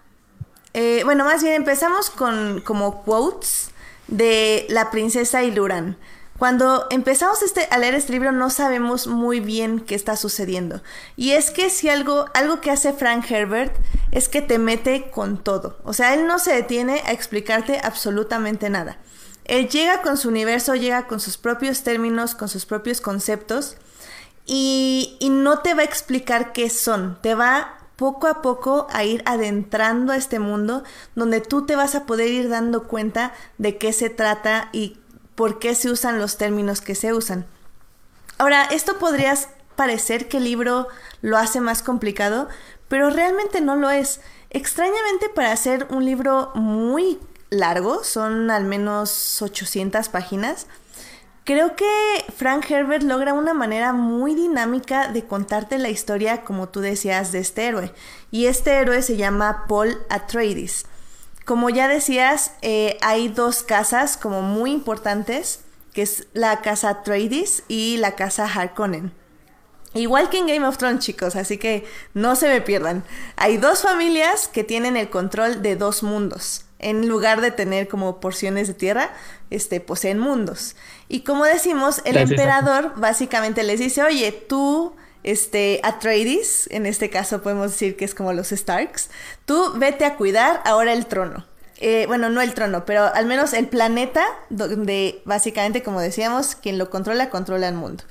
eh, 0.74 1.02
bueno, 1.06 1.24
más 1.24 1.42
bien 1.42 1.56
empezamos 1.56 2.10
con 2.10 2.62
como 2.62 3.04
quotes 3.04 3.70
de 4.08 4.66
la 4.70 4.92
princesa 4.92 5.44
Iluran. 5.44 5.98
Cuando 6.38 6.88
empezamos 6.90 7.42
este, 7.44 7.66
a 7.72 7.78
leer 7.78 7.96
este 7.96 8.12
libro 8.12 8.34
no 8.34 8.50
sabemos 8.50 9.08
muy 9.08 9.40
bien 9.40 9.80
qué 9.80 9.96
está 9.96 10.18
sucediendo. 10.18 10.84
Y 11.16 11.32
es 11.32 11.50
que 11.50 11.70
si 11.70 11.88
algo, 11.88 12.26
algo 12.34 12.60
que 12.60 12.72
hace 12.72 12.92
Frank 12.92 13.32
Herbert 13.32 13.74
es 14.12 14.28
que 14.28 14.42
te 14.42 14.58
mete 14.58 15.10
con 15.12 15.42
todo. 15.42 15.80
O 15.86 15.94
sea, 15.94 16.14
él 16.14 16.28
no 16.28 16.40
se 16.40 16.52
detiene 16.52 17.02
a 17.06 17.14
explicarte 17.14 17.80
absolutamente 17.82 18.70
nada. 18.70 18.98
Él 19.46 19.70
llega 19.70 20.02
con 20.02 20.18
su 20.18 20.30
universo, 20.30 20.76
llega 20.76 21.08
con 21.08 21.20
sus 21.20 21.38
propios 21.38 21.84
términos, 21.84 22.36
con 22.36 22.50
sus 22.50 22.66
propios 22.66 23.00
conceptos 23.02 23.78
y, 24.46 25.18
y 25.20 25.30
no 25.30 25.60
te 25.60 25.74
va 25.74 25.82
a 25.82 25.86
explicar 25.86 26.52
qué 26.52 26.70
son. 26.70 27.20
Te 27.22 27.36
va 27.36 27.78
poco 27.96 28.28
a 28.28 28.42
poco 28.42 28.88
a 28.92 29.04
ir 29.04 29.24
adentrando 29.26 30.12
a 30.12 30.18
este 30.18 30.40
mundo 30.40 30.84
donde 31.16 31.42
tú 31.42 31.66
te 31.66 31.76
vas 31.76 31.96
a 31.96 32.06
poder 32.06 32.30
ir 32.30 32.50
dando 32.50 32.88
cuenta 32.88 33.34
de 33.58 33.78
qué 33.78 33.94
se 33.94 34.10
trata 34.10 34.70
y 34.74 34.98
por 35.36 35.60
qué 35.60 35.76
se 35.76 35.90
usan 35.90 36.20
los 36.20 36.38
términos 36.38 36.82
que 36.82 36.96
se 36.96 37.14
usan. 37.14 37.46
Ahora, 38.38 38.66
esto 38.66 38.98
podría 38.98 39.34
parecer 39.76 40.28
que 40.28 40.38
el 40.38 40.46
libro 40.46 40.88
lo 41.22 41.38
hace 41.38 41.62
más 41.62 41.84
complicado, 41.84 42.48
pero 42.88 43.10
realmente 43.10 43.62
no 43.62 43.76
lo 43.76 43.90
es. 43.90 44.22
Extrañamente 44.50 45.30
para 45.30 45.52
hacer 45.52 45.88
un 45.90 46.06
libro 46.06 46.52
muy 46.56 47.20
largo, 47.50 48.04
son 48.04 48.52
al 48.52 48.66
menos 48.66 49.42
800 49.42 50.10
páginas, 50.10 50.68
Creo 51.46 51.76
que 51.76 51.86
Frank 52.36 52.66
Herbert 52.72 53.04
logra 53.04 53.34
una 53.34 53.54
manera 53.54 53.94
muy 53.94 54.34
dinámica 54.34 55.10
de 55.10 55.26
contarte 55.26 55.78
la 55.78 55.90
historia, 55.90 56.42
como 56.42 56.70
tú 56.70 56.80
decías, 56.82 57.32
de 57.32 57.38
este 57.38 57.68
héroe. 57.68 57.94
Y 58.32 58.48
este 58.48 58.72
héroe 58.72 59.04
se 59.04 59.16
llama 59.16 59.66
Paul 59.68 59.96
Atreides. 60.10 60.88
Como 61.46 61.70
ya 61.70 61.88
decías, 61.88 62.54
eh, 62.64 62.98
hay 63.02 63.28
dos 63.28 63.62
casas 63.62 64.18
como 64.18 64.42
muy 64.42 64.72
importantes, 64.72 65.60
que 65.94 66.02
es 66.02 66.26
la 66.34 66.64
casa 66.64 66.90
Atreides 66.90 67.62
y 67.68 67.98
la 67.98 68.16
casa 68.16 68.48
Harkonnen. 68.48 69.14
Igual 69.94 70.32
que 70.32 70.40
en 70.40 70.48
Game 70.48 70.66
of 70.66 70.80
Thrones, 70.80 71.06
chicos, 71.06 71.36
así 71.36 71.60
que 71.60 71.86
no 72.16 72.36
se 72.36 72.50
me 72.50 72.62
pierdan. 72.62 73.04
Hay 73.36 73.58
dos 73.58 73.84
familias 73.84 74.48
que 74.48 74.64
tienen 74.64 74.98
el 74.98 75.12
control 75.12 75.62
de 75.62 75.76
dos 75.76 76.02
mundos. 76.02 76.66
En 76.86 77.08
lugar 77.08 77.42
de 77.42 77.50
tener 77.50 77.88
como 77.88 78.20
porciones 78.20 78.68
de 78.68 78.76
tierra, 78.76 79.10
este, 79.50 79.80
poseen 79.80 80.20
mundos. 80.20 80.76
Y 81.08 81.22
como 81.22 81.44
decimos, 81.46 82.02
el 82.06 82.16
emperador 82.16 82.94
básicamente 82.96 83.64
les 83.64 83.80
dice, 83.80 84.04
oye, 84.04 84.32
tú, 84.32 84.96
este, 85.24 85.80
Atreides, 85.82 86.68
en 86.70 86.86
este 86.86 87.10
caso 87.10 87.42
podemos 87.42 87.72
decir 87.72 87.98
que 87.98 88.06
es 88.06 88.14
como 88.14 88.34
los 88.34 88.50
Starks, 88.50 89.10
tú 89.46 89.74
vete 89.78 90.06
a 90.06 90.16
cuidar 90.16 90.62
ahora 90.64 90.94
el 90.94 91.08
trono. 91.08 91.48
Eh, 91.78 92.06
bueno, 92.06 92.30
no 92.30 92.42
el 92.42 92.54
trono, 92.54 92.86
pero 92.86 93.04
al 93.14 93.26
menos 93.26 93.54
el 93.54 93.68
planeta, 93.68 94.24
donde 94.52 95.24
básicamente, 95.26 95.82
como 95.82 96.00
decíamos, 96.00 96.56
quien 96.56 96.78
lo 96.78 96.92
controla, 96.92 97.32
controla 97.32 97.68
el 97.68 97.74
mundo. 97.74 98.04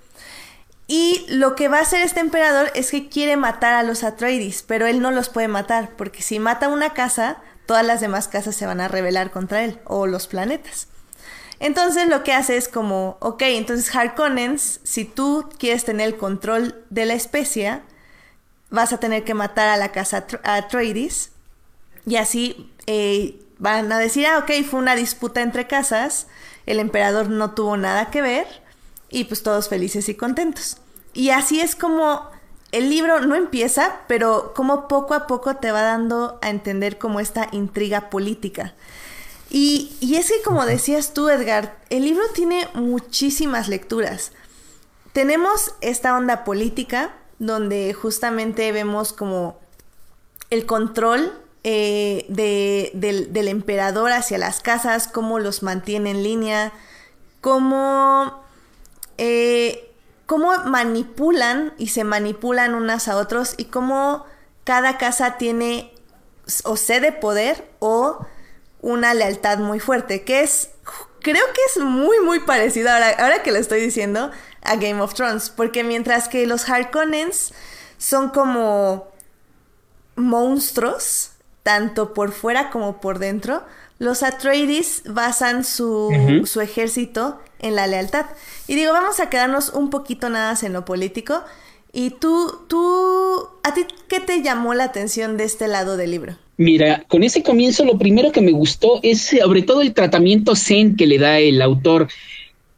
Y 0.86 1.24
lo 1.28 1.54
que 1.54 1.68
va 1.68 1.78
a 1.78 1.82
hacer 1.82 2.02
este 2.02 2.20
emperador 2.20 2.70
es 2.74 2.90
que 2.90 3.08
quiere 3.08 3.36
matar 3.36 3.74
a 3.74 3.82
los 3.82 4.04
Atreides, 4.04 4.62
pero 4.62 4.86
él 4.86 5.00
no 5.00 5.10
los 5.12 5.30
puede 5.30 5.48
matar, 5.48 5.90
porque 5.96 6.20
si 6.20 6.38
mata 6.38 6.68
una 6.68 6.92
casa, 6.92 7.38
todas 7.66 7.84
las 7.84 8.00
demás 8.00 8.28
casas 8.28 8.54
se 8.56 8.66
van 8.66 8.80
a 8.80 8.88
rebelar 8.88 9.30
contra 9.30 9.64
él, 9.64 9.80
o 9.84 10.06
los 10.06 10.26
planetas. 10.26 10.88
Entonces 11.60 12.08
lo 12.08 12.24
que 12.24 12.32
hace 12.32 12.56
es 12.56 12.68
como, 12.68 13.16
ok, 13.20 13.42
entonces 13.42 13.94
Harkonnens, 13.94 14.80
si 14.82 15.04
tú 15.04 15.48
quieres 15.58 15.84
tener 15.84 16.08
el 16.08 16.16
control 16.16 16.84
de 16.90 17.06
la 17.06 17.14
especie, 17.14 17.80
vas 18.70 18.92
a 18.92 18.98
tener 18.98 19.24
que 19.24 19.34
matar 19.34 19.68
a 19.68 19.76
la 19.76 19.92
casa 19.92 20.26
Atreides 20.42 21.30
y 22.06 22.16
así 22.16 22.70
eh, 22.86 23.40
van 23.58 23.90
a 23.92 23.98
decir, 23.98 24.26
ah, 24.26 24.38
ok, 24.38 24.50
fue 24.68 24.80
una 24.80 24.96
disputa 24.96 25.42
entre 25.42 25.66
casas, 25.66 26.26
el 26.66 26.80
emperador 26.80 27.30
no 27.30 27.52
tuvo 27.52 27.76
nada 27.76 28.10
que 28.10 28.20
ver 28.20 28.46
y 29.08 29.24
pues 29.24 29.42
todos 29.42 29.68
felices 29.68 30.08
y 30.08 30.14
contentos. 30.14 30.78
Y 31.12 31.30
así 31.30 31.60
es 31.60 31.76
como 31.76 32.28
el 32.74 32.90
libro 32.90 33.20
no 33.20 33.36
empieza, 33.36 34.00
pero 34.08 34.52
como 34.52 34.88
poco 34.88 35.14
a 35.14 35.28
poco 35.28 35.54
te 35.54 35.70
va 35.70 35.82
dando 35.82 36.40
a 36.42 36.50
entender 36.50 36.98
como 36.98 37.20
esta 37.20 37.48
intriga 37.52 38.10
política. 38.10 38.74
Y, 39.48 39.96
es 40.16 40.26
que 40.26 40.42
como 40.42 40.66
decías 40.66 41.14
tú, 41.14 41.28
Edgar, 41.28 41.78
el 41.88 42.04
libro 42.04 42.24
tiene 42.34 42.66
muchísimas 42.74 43.68
lecturas. 43.68 44.32
Tenemos 45.12 45.76
esta 45.82 46.16
onda 46.16 46.42
política, 46.42 47.14
donde 47.38 47.94
justamente 47.94 48.72
vemos 48.72 49.12
como 49.12 49.60
el 50.50 50.66
control 50.66 51.32
eh, 51.62 52.26
del, 52.28 53.46
emperador 53.46 54.10
hacia 54.10 54.36
las 54.36 54.60
casas, 54.60 55.06
cómo 55.06 55.38
los 55.38 55.62
mantiene 55.62 56.10
en 56.10 56.24
línea, 56.24 56.72
cómo, 57.40 58.42
eh, 59.16 59.93
cómo 60.26 60.52
manipulan 60.64 61.74
y 61.78 61.88
se 61.88 62.04
manipulan 62.04 62.74
unas 62.74 63.08
a 63.08 63.16
otros 63.16 63.54
y 63.56 63.66
cómo 63.66 64.24
cada 64.64 64.98
casa 64.98 65.36
tiene 65.36 65.92
o 66.64 66.76
sede 66.76 67.12
poder 67.12 67.68
o 67.78 68.26
una 68.80 69.14
lealtad 69.14 69.58
muy 69.58 69.80
fuerte, 69.80 70.24
que 70.24 70.42
es, 70.42 70.70
creo 71.20 71.44
que 71.54 71.60
es 71.68 71.82
muy, 71.82 72.20
muy 72.20 72.40
parecido 72.40 72.90
ahora, 72.90 73.10
ahora 73.18 73.42
que 73.42 73.50
lo 73.50 73.58
estoy 73.58 73.80
diciendo 73.80 74.30
a 74.62 74.76
Game 74.76 75.00
of 75.00 75.14
Thrones, 75.14 75.50
porque 75.50 75.84
mientras 75.84 76.28
que 76.28 76.46
los 76.46 76.68
Harkonnens 76.68 77.54
son 77.96 78.30
como 78.30 79.08
monstruos, 80.16 81.30
tanto 81.62 82.12
por 82.12 82.32
fuera 82.32 82.70
como 82.70 83.00
por 83.00 83.18
dentro, 83.18 83.64
los 83.98 84.22
Atreides 84.22 85.02
basan 85.06 85.64
su, 85.64 86.10
su 86.44 86.60
ejército 86.60 87.38
en 87.60 87.76
la 87.76 87.86
lealtad. 87.86 88.26
Y 88.66 88.74
digo, 88.74 88.92
vamos 88.92 89.20
a 89.20 89.30
quedarnos 89.30 89.70
un 89.70 89.90
poquito 89.90 90.28
nada 90.28 90.52
más 90.52 90.62
en 90.62 90.72
lo 90.72 90.84
político. 90.84 91.42
Y 91.92 92.10
tú, 92.10 92.52
tú, 92.68 93.48
¿a 93.62 93.72
ti 93.72 93.82
qué 94.08 94.20
te 94.20 94.42
llamó 94.42 94.74
la 94.74 94.84
atención 94.84 95.36
de 95.36 95.44
este 95.44 95.68
lado 95.68 95.96
del 95.96 96.10
libro? 96.10 96.36
Mira, 96.56 97.04
con 97.08 97.22
ese 97.22 97.42
comienzo 97.42 97.84
lo 97.84 97.98
primero 97.98 98.32
que 98.32 98.40
me 98.40 98.52
gustó 98.52 99.00
es 99.02 99.22
sobre 99.40 99.62
todo 99.62 99.80
el 99.80 99.94
tratamiento 99.94 100.56
zen 100.56 100.96
que 100.96 101.06
le 101.06 101.18
da 101.18 101.38
el 101.38 101.62
autor. 101.62 102.08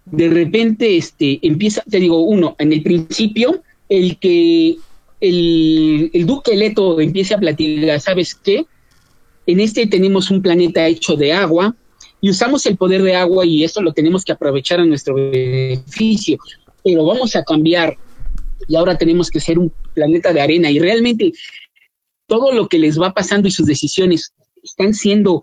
De 0.05 0.29
repente, 0.29 0.97
este, 0.97 1.39
empieza, 1.43 1.83
te 1.91 1.99
digo, 1.99 2.21
uno, 2.21 2.57
en 2.59 2.73
el 2.73 2.83
principio, 2.83 3.63
el 3.89 4.19
que 4.19 4.77
el, 5.21 6.11
el 6.13 6.27
duque 6.27 6.55
Leto 6.55 7.01
empiece 7.01 7.35
a 7.35 7.39
platicar, 7.39 8.01
¿sabes 8.01 8.35
qué? 8.35 8.67
En 9.47 9.61
este 9.61 9.87
tenemos 9.87 10.31
un 10.31 10.43
planeta 10.43 10.87
hecho 10.87 11.17
de 11.17 11.33
agua 11.33 11.75
y 12.21 12.31
usamos 12.31 12.67
el 12.67 12.77
poder 12.77 13.03
de 13.03 13.15
agua 13.15 13.47
y 13.47 13.65
eso 13.65 13.81
lo 13.81 13.93
tenemos 13.93 14.25
que 14.25 14.33
aprovechar 14.33 14.81
a 14.81 14.85
nuestro 14.85 15.15
beneficio, 15.15 16.39
pero 16.83 17.05
vamos 17.05 17.37
a 17.37 17.45
cambiar 17.45 17.97
y 18.69 18.77
ahora 18.77 18.97
tenemos 18.97 19.31
que 19.31 19.41
ser 19.41 19.59
un 19.59 19.73
planeta 19.95 20.33
de 20.33 20.41
arena 20.41 20.71
y 20.71 20.79
realmente 20.79 21.33
todo 22.27 22.53
lo 22.53 22.69
que 22.69 22.79
les 22.79 23.01
va 23.01 23.15
pasando 23.15 23.47
y 23.47 23.53
sus 23.53 23.67
decisiones 23.67 24.33
están 24.63 24.95
siendo 24.95 25.43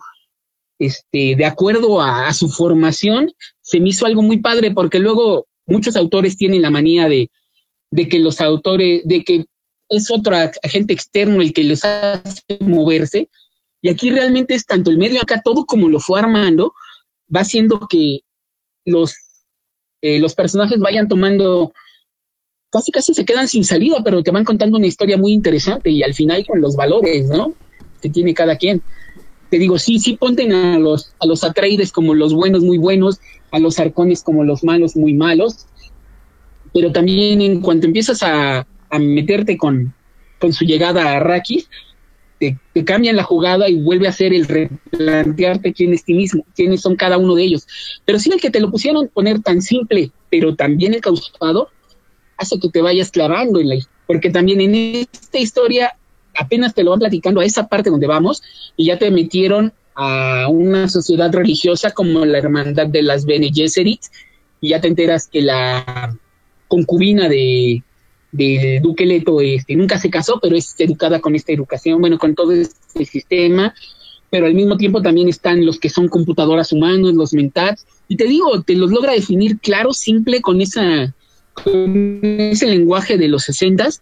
este, 0.79 1.35
de 1.35 1.45
acuerdo 1.45 2.01
a, 2.01 2.33
su 2.33 2.49
formación, 2.49 3.31
se 3.61 3.79
me 3.79 3.89
hizo 3.89 4.05
algo 4.05 4.21
muy 4.21 4.39
padre 4.39 4.71
porque 4.71 4.99
luego 4.99 5.47
muchos 5.65 5.95
autores 5.95 6.35
tienen 6.35 6.61
la 6.61 6.71
manía 6.71 7.07
de, 7.07 7.29
de 7.91 8.09
que 8.09 8.19
los 8.19 8.41
autores, 8.41 9.01
de 9.05 9.23
que 9.23 9.45
es 9.89 10.11
otro 10.11 10.35
agente 10.35 10.93
externo 10.93 11.41
el 11.41 11.53
que 11.53 11.63
les 11.63 11.85
hace 11.85 12.41
moverse. 12.59 13.29
Y 13.83 13.89
aquí 13.89 14.09
realmente 14.09 14.55
es 14.55 14.65
tanto 14.65 14.89
el 14.89 14.97
medio 14.97 15.21
acá, 15.21 15.41
todo 15.43 15.65
como 15.65 15.89
lo 15.89 15.99
fue 15.99 16.17
armando, 16.17 16.73
va 17.33 17.41
haciendo 17.41 17.85
que 17.89 18.21
los, 18.85 19.13
eh, 20.01 20.19
los 20.19 20.33
personajes 20.35 20.79
vayan 20.79 21.09
tomando 21.09 21.73
casi 22.71 22.91
casi 22.91 23.13
se 23.13 23.25
quedan 23.25 23.49
sin 23.49 23.65
salida, 23.65 23.97
pero 24.03 24.23
te 24.23 24.31
van 24.31 24.45
contando 24.45 24.77
una 24.77 24.87
historia 24.87 25.17
muy 25.17 25.33
interesante 25.33 25.91
y 25.91 26.01
al 26.01 26.13
final 26.13 26.45
con 26.47 26.61
los 26.61 26.77
valores, 26.77 27.27
¿no? 27.27 27.53
Que 28.01 28.09
tiene 28.09 28.33
cada 28.33 28.55
quien. 28.55 28.81
Te 29.51 29.59
digo, 29.59 29.77
sí, 29.77 29.99
sí 29.99 30.13
ponten 30.13 30.53
a 30.53 30.79
los, 30.79 31.13
a 31.19 31.27
los 31.27 31.43
Atreides 31.43 31.91
como 31.91 32.15
los 32.15 32.33
buenos 32.33 32.63
muy 32.63 32.77
buenos, 32.77 33.19
a 33.51 33.59
los 33.59 33.79
Arcones 33.79 34.23
como 34.23 34.45
los 34.45 34.63
malos 34.63 34.95
muy 34.95 35.13
malos, 35.13 35.67
pero 36.73 36.93
también 36.93 37.41
en 37.41 37.59
cuanto 37.59 37.85
empiezas 37.85 38.23
a, 38.23 38.65
meterte 38.97 39.57
con, 39.57 39.93
con 40.39 40.53
su 40.53 40.65
llegada 40.65 41.03
a 41.03 41.17
Arrakis, 41.17 41.67
te, 42.51 42.57
te, 42.73 42.85
cambian 42.85 43.15
la 43.15 43.23
jugada 43.23 43.69
y 43.69 43.75
vuelve 43.75 44.07
a 44.07 44.11
ser 44.11 44.33
el 44.33 44.45
replantearte 44.45 45.73
quién 45.73 45.93
es 45.93 46.03
ti 46.03 46.13
mismo, 46.13 46.45
quiénes 46.55 46.81
son 46.81 46.95
cada 46.95 47.17
uno 47.17 47.35
de 47.35 47.43
ellos. 47.43 47.67
Pero 48.05 48.19
sí 48.19 48.29
el 48.31 48.41
que 48.41 48.51
te 48.51 48.59
lo 48.59 48.71
pusieron 48.71 49.07
poner 49.07 49.41
tan 49.41 49.61
simple, 49.61 50.11
pero 50.29 50.55
también 50.55 50.99
causado 50.99 51.69
hace 52.37 52.59
que 52.59 52.69
te 52.69 52.81
vayas 52.81 53.11
clavando 53.11 53.59
en 53.59 53.69
la 53.69 53.75
porque 54.07 54.29
también 54.29 54.61
en 54.61 54.75
esta 54.75 55.39
historia 55.39 55.95
apenas 56.35 56.73
te 56.73 56.83
lo 56.83 56.91
van 56.91 56.99
platicando 56.99 57.39
a 57.39 57.45
esa 57.45 57.67
parte 57.67 57.89
donde 57.89 58.07
vamos 58.07 58.41
y 58.75 58.87
ya 58.87 58.97
te 58.97 59.09
metieron 59.11 59.73
a 59.95 60.47
una 60.49 60.89
sociedad 60.89 61.31
religiosa 61.31 61.91
como 61.91 62.25
la 62.25 62.39
Hermandad 62.39 62.87
de 62.87 63.03
las 63.03 63.25
Bene 63.25 63.51
Gesserit 63.53 64.01
y 64.59 64.69
ya 64.69 64.81
te 64.81 64.87
enteras 64.87 65.27
que 65.27 65.41
la 65.41 66.17
concubina 66.67 67.29
de, 67.29 67.83
de 68.33 68.81
Duque 68.83 69.05
Leto 69.05 69.39
este, 69.39 69.75
nunca 69.75 69.97
se 69.97 70.09
casó, 70.09 70.39
pero 70.41 70.57
es 70.57 70.75
educada 70.79 71.21
con 71.21 71.35
esta 71.35 71.53
educación, 71.53 72.01
bueno, 72.01 72.17
con 72.17 72.35
todo 72.35 72.51
este 72.51 73.05
sistema, 73.05 73.73
pero 74.29 74.47
al 74.47 74.55
mismo 74.55 74.75
tiempo 74.75 75.01
también 75.01 75.29
están 75.29 75.65
los 75.65 75.79
que 75.79 75.89
son 75.89 76.09
computadoras 76.09 76.73
humanos, 76.73 77.13
los 77.13 77.33
mentats, 77.33 77.85
y 78.07 78.17
te 78.17 78.25
digo, 78.25 78.61
te 78.63 78.75
los 78.75 78.91
logra 78.91 79.13
definir 79.13 79.59
claro, 79.59 79.93
simple, 79.93 80.41
con 80.41 80.59
esa 80.59 81.13
ese 81.65 82.65
lenguaje 82.65 83.17
de 83.17 83.27
los 83.27 83.43
sesentas, 83.43 84.01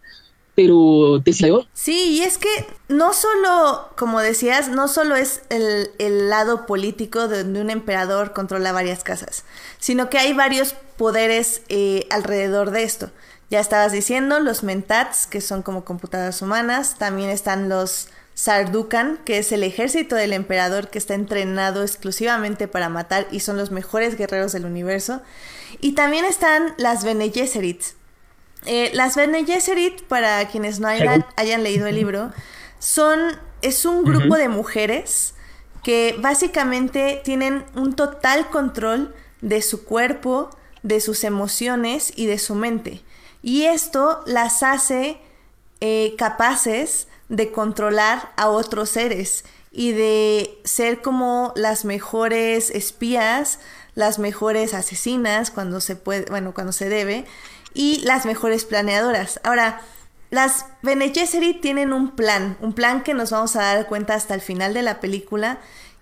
pero 0.54 1.20
te 1.24 1.32
Sí, 1.32 2.18
y 2.18 2.20
es 2.22 2.36
que 2.36 2.48
no 2.88 3.14
solo, 3.14 3.88
como 3.96 4.20
decías, 4.20 4.68
no 4.68 4.86
solo 4.88 5.16
es 5.16 5.42
el, 5.48 5.90
el 5.98 6.28
lado 6.28 6.66
político 6.66 7.26
de 7.26 7.42
donde 7.42 7.60
un 7.60 7.70
emperador 7.70 8.32
controla 8.32 8.72
varias 8.72 9.02
casas, 9.02 9.44
sino 9.78 10.10
que 10.10 10.18
hay 10.18 10.34
varios 10.34 10.74
poderes 10.98 11.62
eh, 11.68 12.06
alrededor 12.10 12.70
de 12.70 12.82
esto. 12.82 13.10
Ya 13.52 13.60
estabas 13.60 13.92
diciendo, 13.92 14.40
los 14.40 14.62
mentats, 14.62 15.26
que 15.26 15.42
son 15.42 15.60
como 15.60 15.84
computadoras 15.84 16.40
humanas, 16.40 16.96
también 16.96 17.28
están 17.28 17.68
los 17.68 18.08
Sardukan, 18.32 19.18
que 19.26 19.36
es 19.36 19.52
el 19.52 19.62
ejército 19.62 20.16
del 20.16 20.32
emperador 20.32 20.88
que 20.88 20.96
está 20.96 21.12
entrenado 21.12 21.82
exclusivamente 21.82 22.66
para 22.66 22.88
matar 22.88 23.26
y 23.30 23.40
son 23.40 23.58
los 23.58 23.70
mejores 23.70 24.16
guerreros 24.16 24.52
del 24.52 24.64
universo. 24.64 25.20
Y 25.82 25.92
también 25.92 26.24
están 26.24 26.72
las 26.78 27.04
Bene 27.04 27.30
Gesserit. 27.30 27.82
Eh, 28.64 28.90
las 28.94 29.16
Bene 29.16 29.44
Gesserit, 29.44 30.00
para 30.04 30.48
quienes 30.48 30.80
no 30.80 30.88
hayan, 30.88 31.26
hayan, 31.36 31.62
leído 31.62 31.86
el 31.86 31.96
libro, 31.96 32.32
son, 32.78 33.36
es 33.60 33.84
un 33.84 34.02
grupo 34.02 34.36
de 34.36 34.48
mujeres 34.48 35.34
que 35.84 36.16
básicamente 36.20 37.20
tienen 37.22 37.66
un 37.74 37.96
total 37.96 38.48
control 38.48 39.14
de 39.42 39.60
su 39.60 39.84
cuerpo, 39.84 40.48
de 40.82 41.02
sus 41.02 41.22
emociones 41.22 42.14
y 42.16 42.24
de 42.24 42.38
su 42.38 42.54
mente. 42.54 43.02
Y 43.42 43.64
esto 43.64 44.22
las 44.26 44.62
hace 44.62 45.18
eh, 45.80 46.14
capaces 46.16 47.08
de 47.28 47.50
controlar 47.50 48.30
a 48.36 48.48
otros 48.48 48.90
seres 48.90 49.44
y 49.72 49.92
de 49.92 50.60
ser 50.64 51.00
como 51.02 51.52
las 51.56 51.84
mejores 51.84 52.70
espías, 52.70 53.58
las 53.94 54.18
mejores 54.18 54.74
asesinas 54.74 55.50
cuando 55.50 55.80
se 55.80 55.96
puede, 55.96 56.26
bueno, 56.26 56.54
cuando 56.54 56.72
se 56.72 56.88
debe, 56.88 57.24
y 57.74 58.00
las 58.04 58.26
mejores 58.26 58.64
planeadoras. 58.64 59.40
Ahora, 59.44 59.80
las 60.30 60.66
Bene 60.82 61.10
tienen 61.10 61.92
un 61.92 62.12
plan, 62.12 62.56
un 62.60 62.74
plan 62.74 63.02
que 63.02 63.14
nos 63.14 63.30
vamos 63.30 63.56
a 63.56 63.62
dar 63.62 63.86
cuenta 63.86 64.14
hasta 64.14 64.34
el 64.34 64.40
final 64.40 64.74
de 64.74 64.82
la 64.82 65.00
película, 65.00 65.58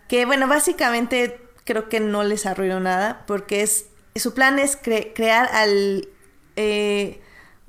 que 0.09 0.27
bueno, 0.27 0.47
básicamente 0.49 1.41
creo 1.65 1.89
que 1.89 2.01
no 2.01 2.23
les 2.25 2.47
arruinó 2.47 2.81
nada, 2.81 3.25
porque 3.27 3.63
es 3.63 3.87
su 4.17 4.35
plan 4.35 4.59
es 4.59 4.77
crear 4.77 5.49
al 5.53 6.09
eh, 6.57 7.21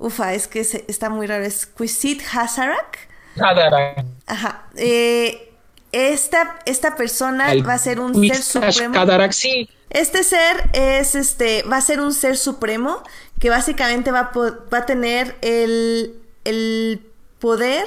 Ufa, 0.02 0.34
es 0.34 0.48
que 0.48 0.60
está 0.60 1.08
muy 1.10 1.26
raro. 1.26 1.44
Es 1.44 1.66
Quisit 1.66 2.22
Hazarak. 2.32 3.08
Hazarak. 3.40 4.04
Ajá. 4.26 4.66
Eh, 4.76 5.52
esta, 5.92 6.58
esta 6.66 6.96
persona 6.96 7.52
va 7.66 7.74
a 7.74 7.78
ser 7.78 8.00
un 8.00 8.14
ser 8.14 8.42
supremo. 8.42 9.32
sí. 9.32 9.68
Este 9.90 10.24
ser 10.24 10.70
es 10.72 11.14
este. 11.14 11.62
va 11.64 11.76
a 11.76 11.80
ser 11.82 12.00
un 12.00 12.14
ser 12.14 12.36
supremo 12.36 13.02
que 13.38 13.50
básicamente 13.50 14.10
va 14.10 14.20
a, 14.20 14.32
va 14.72 14.78
a 14.78 14.86
tener 14.86 15.36
el, 15.42 16.14
el 16.44 17.06
poder 17.38 17.86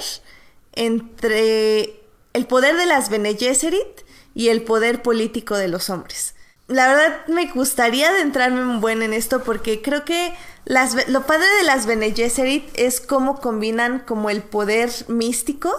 entre. 0.74 2.00
el 2.34 2.46
poder 2.48 2.78
de 2.78 2.86
las 2.86 3.10
Bene 3.10 3.36
Gesserit 3.36 4.02
y 4.34 4.50
el 4.50 4.62
poder 4.64 5.02
político 5.02 5.58
de 5.58 5.68
los 5.68 5.90
hombres 5.90 6.36
la 6.68 6.88
verdad 6.88 7.28
me 7.28 7.48
gustaría 7.52 8.10
adentrarme 8.10 8.62
un 8.62 8.82
buen 8.82 9.04
en 9.04 9.14
esto 9.14 9.44
porque 9.44 9.82
creo 9.82 10.04
que 10.04 10.34
lo 10.66 11.26
padre 11.26 11.48
de 11.58 11.64
las 11.64 11.86
Bene 11.86 12.12
Gesserit 12.12 12.68
es 12.76 13.00
cómo 13.02 13.40
combinan 13.40 14.00
como 14.00 14.30
el 14.30 14.42
poder 14.42 14.92
místico 15.08 15.72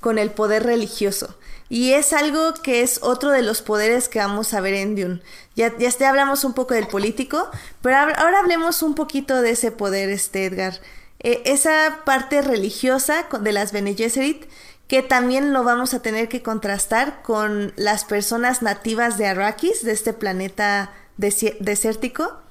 con 0.00 0.18
el 0.18 0.30
poder 0.30 0.64
religioso. 0.64 1.36
Y 1.70 1.92
es 1.92 2.12
algo 2.12 2.52
que 2.62 2.82
es 2.82 3.00
otro 3.02 3.30
de 3.30 3.40
los 3.40 3.62
poderes 3.62 4.08
que 4.08 4.18
vamos 4.18 4.52
a 4.52 4.60
ver 4.60 4.74
en 4.74 4.94
Dune. 4.94 5.22
Ya, 5.56 5.76
ya 5.78 6.08
hablamos 6.08 6.44
un 6.44 6.52
poco 6.52 6.74
del 6.74 6.86
político, 6.86 7.50
pero 7.80 7.96
ahora 7.96 8.40
hablemos 8.40 8.82
un 8.82 8.94
poquito 8.94 9.40
de 9.40 9.50
ese 9.50 9.70
poder, 9.70 10.10
este 10.10 10.44
Edgar. 10.44 10.74
Eh, 11.20 11.42
esa 11.46 12.02
parte 12.04 12.42
religiosa 12.42 13.26
de 13.40 13.52
las 13.52 13.72
Bene 13.72 13.94
Gesserit 13.94 14.44
que 14.88 15.02
también 15.02 15.52
lo 15.52 15.64
vamos 15.64 15.94
a 15.94 16.02
tener 16.02 16.28
que 16.28 16.42
contrastar 16.42 17.22
con 17.22 17.72
las 17.76 18.04
personas 18.04 18.60
nativas 18.60 19.16
de 19.16 19.26
Arrakis, 19.26 19.82
de 19.82 19.92
este 19.92 20.12
planeta 20.12 20.92
desértico, 21.16 22.43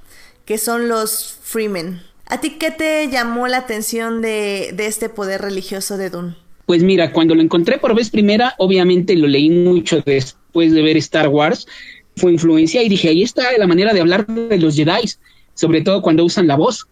que 0.46 0.58
son 0.58 0.88
los 0.88 1.38
Freemen. 1.42 2.02
¿A 2.28 2.42
ti 2.42 2.52
qué 2.52 2.72
te 2.72 3.10
llamó 3.10 3.48
la 3.48 3.58
atención 3.58 4.22
de, 4.22 4.76
este 4.80 5.10
poder 5.10 5.42
religioso 5.42 5.98
de 5.98 6.10
Dune? 6.10 6.36
Pues 6.66 6.82
mira, 6.84 7.12
cuando 7.12 7.36
lo 7.36 7.42
encontré 7.42 7.78
por 7.78 7.94
vez 7.96 8.10
primera, 8.10 8.56
obviamente 8.58 9.16
lo 9.16 9.28
leí 9.28 9.50
mucho 9.50 10.02
después 10.02 10.72
de 10.72 10.82
ver 10.82 10.98
Star 10.98 11.28
Wars, 11.28 11.68
fue 12.16 12.32
influencia 12.32 12.82
y 12.82 12.90
dije, 12.90 13.10
ahí 13.10 13.24
está 13.24 13.44
la 13.58 13.68
manera 13.68 13.94
de 13.94 14.02
hablar 14.02 14.26
de 14.26 14.58
los 14.58 14.76
Jedi, 14.76 15.10
sobre 15.54 15.82
todo 15.82 16.02
cuando 16.02 16.24
usan 16.24 16.48
la 16.48 16.56
voz. 16.56 16.88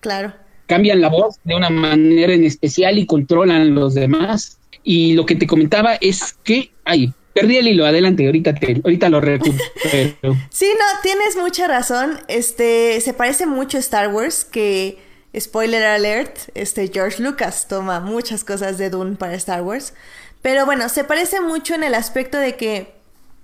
Claro. 0.00 0.34
Cambian 0.66 1.00
la 1.00 1.08
voz 1.08 1.36
de 1.44 1.54
una 1.54 1.70
manera 1.70 2.34
en 2.34 2.44
especial 2.44 2.98
y 2.98 3.06
controlan 3.06 3.62
a 3.62 3.64
los 3.64 3.94
demás. 3.94 4.58
Y 4.82 5.14
lo 5.14 5.24
que 5.24 5.36
te 5.36 5.46
comentaba 5.46 5.94
es 5.94 6.36
que, 6.44 6.70
ay, 6.84 7.12
perdí 7.34 7.58
el 7.58 7.68
hilo, 7.68 7.84
adelante, 7.84 8.24
ahorita 8.24 8.54
ahorita 8.84 9.08
lo 9.08 9.20
recupero. 9.20 9.58
sí, 10.50 10.68
no, 10.78 11.00
tienes 11.02 11.36
mucha 11.36 11.66
razón. 11.68 12.20
Este, 12.28 13.00
se 13.00 13.12
parece 13.12 13.46
mucho 13.46 13.76
a 13.76 13.80
Star 13.80 14.08
Wars, 14.08 14.44
que, 14.44 14.98
spoiler 15.38 15.84
alert, 15.84 16.38
este 16.54 16.88
George 16.92 17.22
Lucas 17.22 17.66
toma 17.68 18.00
muchas 18.00 18.44
cosas 18.44 18.78
de 18.78 18.88
Dune 18.88 19.16
para 19.16 19.34
Star 19.34 19.62
Wars. 19.62 19.92
Pero 20.40 20.64
bueno, 20.64 20.88
se 20.88 21.04
parece 21.04 21.40
mucho 21.40 21.74
en 21.74 21.82
el 21.82 21.94
aspecto 21.94 22.38
de 22.38 22.54
que 22.56 22.94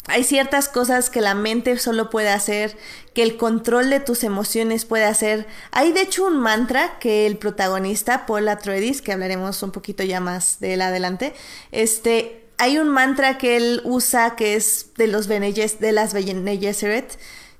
hay 0.06 0.24
ciertas 0.24 0.68
cosas 0.68 1.10
que 1.10 1.20
la 1.20 1.34
mente 1.34 1.76
solo 1.78 2.10
puede 2.10 2.30
hacer, 2.30 2.76
que 3.14 3.22
el 3.22 3.36
control 3.36 3.90
de 3.90 4.00
tus 4.00 4.24
emociones 4.24 4.84
puede 4.84 5.04
hacer. 5.04 5.46
Hay 5.72 5.92
de 5.92 6.02
hecho 6.02 6.26
un 6.26 6.38
mantra 6.38 6.98
que 6.98 7.26
el 7.26 7.36
protagonista, 7.36 8.26
Paul 8.26 8.48
Atreides, 8.48 9.02
que 9.02 9.12
hablaremos 9.12 9.62
un 9.62 9.72
poquito 9.72 10.02
ya 10.02 10.20
más 10.20 10.58
de 10.60 10.74
él 10.74 10.82
adelante, 10.82 11.34
este, 11.70 12.39
hay 12.60 12.76
un 12.76 12.90
mantra 12.90 13.38
que 13.38 13.56
él 13.56 13.80
usa 13.84 14.36
que 14.36 14.54
es 14.54 14.92
de 14.98 15.06
los 15.06 15.28
Bene 15.28 15.52
de 15.52 15.92
las 15.92 16.12
Bene 16.12 16.58
Gesserit, 16.58 17.06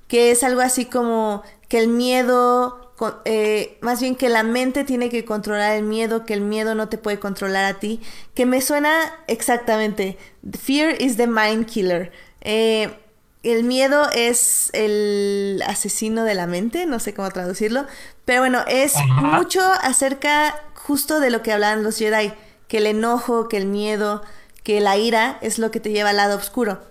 que 0.07 0.29
es 0.29 0.43
algo 0.43 0.61
así 0.61 0.85
como 0.85 1.41
que 1.67 1.79
el 1.79 1.87
miedo, 1.87 2.93
eh, 3.25 3.79
más 3.81 3.99
bien 3.99 4.15
que 4.15 4.29
la 4.29 4.43
mente 4.43 4.83
tiene 4.83 5.09
que 5.09 5.25
controlar 5.25 5.75
el 5.75 5.83
miedo, 5.83 6.23
que 6.23 6.35
el 6.35 6.41
miedo 6.41 6.75
no 6.75 6.87
te 6.87 6.99
puede 6.99 7.17
controlar 7.17 7.65
a 7.65 7.79
ti, 7.79 7.99
que 8.35 8.45
me 8.45 8.61
suena 8.61 8.91
exactamente, 9.25 10.19
fear 10.59 11.01
is 11.01 11.17
the 11.17 11.25
mind 11.25 11.65
killer. 11.65 12.11
Eh, 12.41 12.95
el 13.41 13.63
miedo 13.63 14.07
es 14.13 14.69
el 14.73 15.63
asesino 15.65 16.25
de 16.25 16.35
la 16.35 16.45
mente, 16.45 16.85
no 16.85 16.99
sé 16.99 17.15
cómo 17.15 17.31
traducirlo, 17.31 17.87
pero 18.23 18.41
bueno, 18.41 18.59
es 18.67 18.93
mucho 19.15 19.61
acerca 19.81 20.61
justo 20.75 21.19
de 21.19 21.31
lo 21.31 21.41
que 21.41 21.53
hablaban 21.53 21.81
los 21.81 21.97
Jedi, 21.97 22.33
que 22.67 22.77
el 22.77 22.85
enojo, 22.85 23.49
que 23.49 23.57
el 23.57 23.65
miedo, 23.65 24.21
que 24.63 24.79
la 24.81 24.97
ira 24.97 25.37
es 25.41 25.59
lo 25.59 25.71
que 25.71 25.79
te 25.79 25.91
lleva 25.91 26.11
al 26.11 26.17
lado 26.17 26.37
oscuro. 26.37 26.81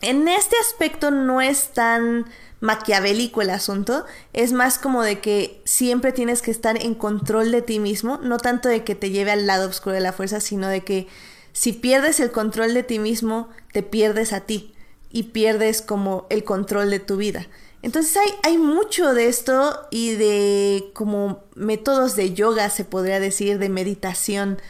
En 0.00 0.28
este 0.28 0.56
aspecto 0.58 1.10
no 1.10 1.40
es 1.40 1.72
tan 1.72 2.26
maquiavélico 2.60 3.42
el 3.42 3.50
asunto, 3.50 4.04
es 4.32 4.52
más 4.52 4.78
como 4.78 5.02
de 5.02 5.20
que 5.20 5.60
siempre 5.64 6.12
tienes 6.12 6.42
que 6.42 6.50
estar 6.50 6.80
en 6.80 6.94
control 6.94 7.50
de 7.52 7.62
ti 7.62 7.78
mismo, 7.78 8.18
no 8.18 8.38
tanto 8.38 8.68
de 8.68 8.84
que 8.84 8.94
te 8.94 9.10
lleve 9.10 9.30
al 9.30 9.46
lado 9.46 9.68
oscuro 9.68 9.94
de 9.94 10.00
la 10.00 10.12
fuerza, 10.12 10.40
sino 10.40 10.68
de 10.68 10.82
que 10.82 11.06
si 11.52 11.72
pierdes 11.72 12.20
el 12.20 12.30
control 12.30 12.74
de 12.74 12.82
ti 12.82 12.98
mismo, 12.98 13.48
te 13.72 13.82
pierdes 13.82 14.32
a 14.32 14.40
ti 14.40 14.74
y 15.10 15.24
pierdes 15.24 15.82
como 15.82 16.26
el 16.30 16.44
control 16.44 16.90
de 16.90 17.00
tu 17.00 17.16
vida. 17.16 17.46
Entonces 17.82 18.16
hay, 18.16 18.32
hay 18.42 18.58
mucho 18.58 19.14
de 19.14 19.28
esto 19.28 19.86
y 19.90 20.14
de 20.14 20.90
como 20.94 21.44
métodos 21.54 22.16
de 22.16 22.34
yoga, 22.34 22.70
se 22.70 22.84
podría 22.84 23.20
decir, 23.20 23.58
de 23.58 23.68
meditación. 23.68 24.60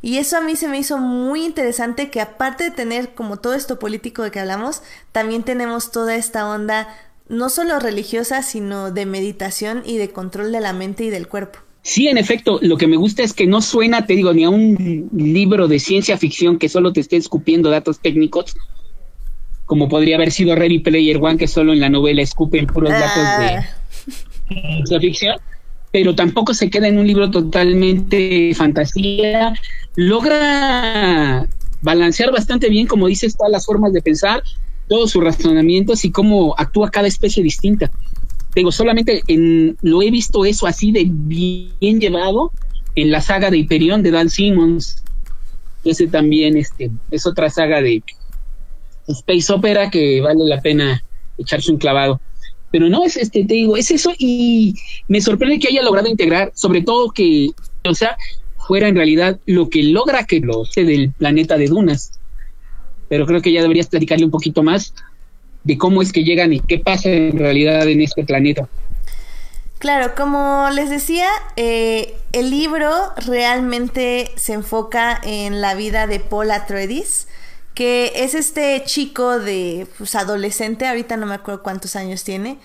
Y 0.00 0.18
eso 0.18 0.36
a 0.36 0.40
mí 0.40 0.54
se 0.54 0.68
me 0.68 0.78
hizo 0.78 0.98
muy 0.98 1.44
interesante 1.44 2.10
que 2.10 2.20
aparte 2.20 2.64
de 2.64 2.70
tener 2.70 3.14
como 3.14 3.38
todo 3.38 3.54
esto 3.54 3.78
político 3.78 4.22
de 4.22 4.30
que 4.30 4.40
hablamos, 4.40 4.82
también 5.12 5.42
tenemos 5.42 5.90
toda 5.90 6.14
esta 6.14 6.48
onda 6.48 6.88
no 7.28 7.50
solo 7.50 7.78
religiosa, 7.78 8.42
sino 8.42 8.90
de 8.90 9.06
meditación 9.06 9.82
y 9.84 9.98
de 9.98 10.10
control 10.10 10.52
de 10.52 10.60
la 10.60 10.72
mente 10.72 11.04
y 11.04 11.10
del 11.10 11.28
cuerpo. 11.28 11.58
Sí, 11.82 12.08
en 12.08 12.18
efecto, 12.18 12.58
lo 12.62 12.76
que 12.76 12.86
me 12.86 12.96
gusta 12.96 13.22
es 13.22 13.32
que 13.32 13.46
no 13.46 13.62
suena, 13.62 14.06
te 14.06 14.14
digo, 14.14 14.32
ni 14.32 14.44
a 14.44 14.50
un 14.50 15.08
libro 15.12 15.68
de 15.68 15.78
ciencia 15.78 16.18
ficción 16.18 16.58
que 16.58 16.68
solo 16.68 16.92
te 16.92 17.00
esté 17.00 17.16
escupiendo 17.16 17.70
datos 17.70 18.00
técnicos, 18.00 18.56
como 19.64 19.88
podría 19.88 20.16
haber 20.16 20.30
sido 20.30 20.54
Ready 20.54 20.80
Player 20.80 21.18
One, 21.18 21.38
que 21.38 21.48
solo 21.48 21.72
en 21.72 21.80
la 21.80 21.88
novela 21.88 22.22
escupen 22.22 22.66
puros 22.66 22.90
datos 22.90 23.38
de 23.38 23.46
ah. 23.46 23.68
ciencia 24.48 25.00
ficción, 25.00 25.36
pero 25.92 26.14
tampoco 26.14 26.54
se 26.54 26.70
queda 26.70 26.88
en 26.88 26.98
un 26.98 27.06
libro 27.06 27.30
totalmente 27.30 28.52
fantasía. 28.54 29.54
Logra 29.96 31.46
balancear 31.80 32.30
bastante 32.32 32.68
bien, 32.68 32.86
como 32.86 33.06
dices, 33.06 33.36
todas 33.36 33.52
las 33.52 33.66
formas 33.66 33.92
de 33.92 34.02
pensar, 34.02 34.42
todos 34.88 35.10
sus 35.10 35.22
razonamientos 35.22 36.04
y 36.04 36.10
cómo 36.10 36.54
actúa 36.58 36.90
cada 36.90 37.08
especie 37.08 37.42
distinta. 37.42 37.90
Tengo 38.54 38.72
solamente 38.72 39.22
en, 39.28 39.76
lo 39.82 40.02
he 40.02 40.10
visto 40.10 40.44
eso 40.44 40.66
así 40.66 40.90
de 40.92 41.06
bien 41.08 42.00
llevado 42.00 42.52
en 42.94 43.10
la 43.10 43.20
saga 43.20 43.50
de 43.50 43.58
Hyperion 43.58 44.02
de 44.02 44.10
Dan 44.10 44.30
Simmons. 44.30 45.02
Ese 45.84 46.08
también 46.08 46.56
este, 46.56 46.90
es 47.10 47.26
otra 47.26 47.50
saga 47.50 47.80
de 47.80 48.02
Space 49.06 49.52
Opera 49.52 49.90
que 49.90 50.20
vale 50.20 50.44
la 50.44 50.60
pena 50.60 51.02
echarse 51.38 51.70
un 51.70 51.78
clavado. 51.78 52.20
Pero 52.70 52.88
no, 52.88 53.04
es 53.04 53.16
este, 53.16 53.44
te 53.44 53.54
digo, 53.54 53.76
es 53.76 53.90
eso 53.90 54.12
y 54.18 54.74
me 55.08 55.20
sorprende 55.20 55.58
que 55.58 55.68
haya 55.68 55.82
logrado 55.82 56.08
integrar, 56.08 56.52
sobre 56.54 56.82
todo 56.82 57.10
que, 57.10 57.50
o 57.84 57.94
sea, 57.94 58.16
fuera 58.66 58.88
en 58.88 58.96
realidad 58.96 59.38
lo 59.46 59.70
que 59.70 59.82
logra 59.82 60.24
que 60.24 60.40
lo 60.40 60.64
del 60.76 61.10
planeta 61.12 61.56
de 61.56 61.66
Dunas. 61.66 62.12
Pero 63.08 63.26
creo 63.26 63.40
que 63.40 63.52
ya 63.52 63.62
deberías 63.62 63.86
platicarle 63.86 64.26
un 64.26 64.30
poquito 64.30 64.62
más 64.62 64.92
de 65.64 65.78
cómo 65.78 66.02
es 66.02 66.12
que 66.12 66.24
llegan 66.24 66.52
y 66.52 66.60
qué 66.60 66.78
pasa 66.78 67.10
en 67.10 67.38
realidad 67.38 67.88
en 67.88 68.02
este 68.02 68.24
planeta. 68.24 68.68
Claro, 69.78 70.14
como 70.16 70.68
les 70.74 70.90
decía, 70.90 71.28
eh, 71.56 72.16
el 72.32 72.50
libro 72.50 72.90
realmente 73.26 74.30
se 74.36 74.52
enfoca 74.52 75.20
en 75.22 75.60
la 75.60 75.74
vida 75.74 76.06
de 76.06 76.18
Paul 76.18 76.50
Atreides, 76.50 77.28
que 77.78 78.10
es 78.16 78.34
este 78.34 78.82
chico 78.84 79.38
de 79.38 79.86
pues, 79.98 80.16
adolescente, 80.16 80.88
ahorita 80.88 81.16
no 81.16 81.26
me 81.26 81.36
acuerdo 81.36 81.62
cuántos 81.62 81.94
años 81.94 82.24
tiene, 82.24 82.58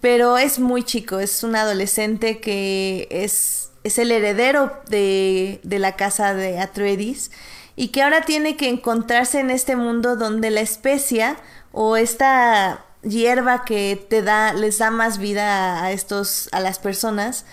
pero 0.00 0.38
es 0.38 0.60
muy 0.60 0.84
chico, 0.84 1.18
es 1.18 1.42
un 1.42 1.56
adolescente 1.56 2.38
que 2.38 3.08
es, 3.10 3.72
es 3.82 3.98
el 3.98 4.12
heredero 4.12 4.72
de, 4.88 5.58
de 5.64 5.78
la 5.80 5.96
casa 5.96 6.32
de 6.34 6.60
Atreides 6.60 7.32
y 7.74 7.88
que 7.88 8.04
ahora 8.04 8.20
tiene 8.20 8.56
que 8.56 8.68
encontrarse 8.68 9.40
en 9.40 9.50
este 9.50 9.74
mundo 9.74 10.14
donde 10.14 10.52
la 10.52 10.60
especia 10.60 11.38
o 11.72 11.96
esta 11.96 12.84
hierba 13.02 13.64
que 13.64 14.06
te 14.08 14.22
da, 14.22 14.52
les 14.52 14.78
da 14.78 14.92
más 14.92 15.18
vida 15.18 15.82
a 15.82 15.90
estos, 15.90 16.48
a 16.52 16.60
las 16.60 16.78
personas, 16.78 17.46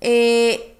eh, 0.00 0.75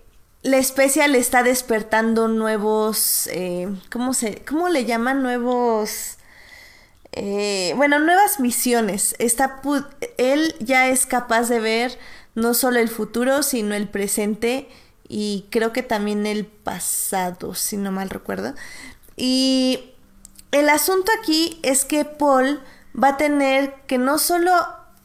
la 0.47 0.59
especia 0.59 1.09
le 1.09 1.19
está 1.19 1.43
despertando 1.43 2.29
nuevos, 2.29 3.29
eh, 3.33 3.69
¿cómo, 3.91 4.15
se, 4.15 4.45
¿cómo 4.45 4.69
le 4.69 4.85
llaman? 4.85 5.21
Nuevos, 5.21 6.19
eh, 7.11 7.73
bueno, 7.77 7.99
nuevas 7.99 8.39
misiones. 8.39 9.17
Está, 9.19 9.61
él 10.19 10.55
ya 10.61 10.89
es 10.89 11.05
capaz 11.05 11.49
de 11.49 11.59
ver 11.59 11.99
no 12.37 12.55
solo 12.55 12.79
el 12.79 12.89
futuro, 12.89 13.43
sino 13.43 13.75
el 13.75 13.89
presente 13.89 14.69
y 15.09 15.47
creo 15.51 15.73
que 15.73 15.83
también 15.83 16.27
el 16.27 16.47
pasado, 16.47 17.57
si 17.57 17.77
no 17.77 17.91
mal 17.91 18.09
recuerdo. 18.09 18.55
Y 19.17 19.95
el 20.53 20.69
asunto 20.69 21.11
aquí 21.21 21.59
es 21.65 21.85
que 21.85 22.05
Paul 22.05 22.63
va 23.03 23.09
a 23.09 23.17
tener 23.17 23.75
que 23.89 23.99
no 23.99 24.19
solo 24.19 24.53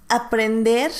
aprender, 0.07 0.91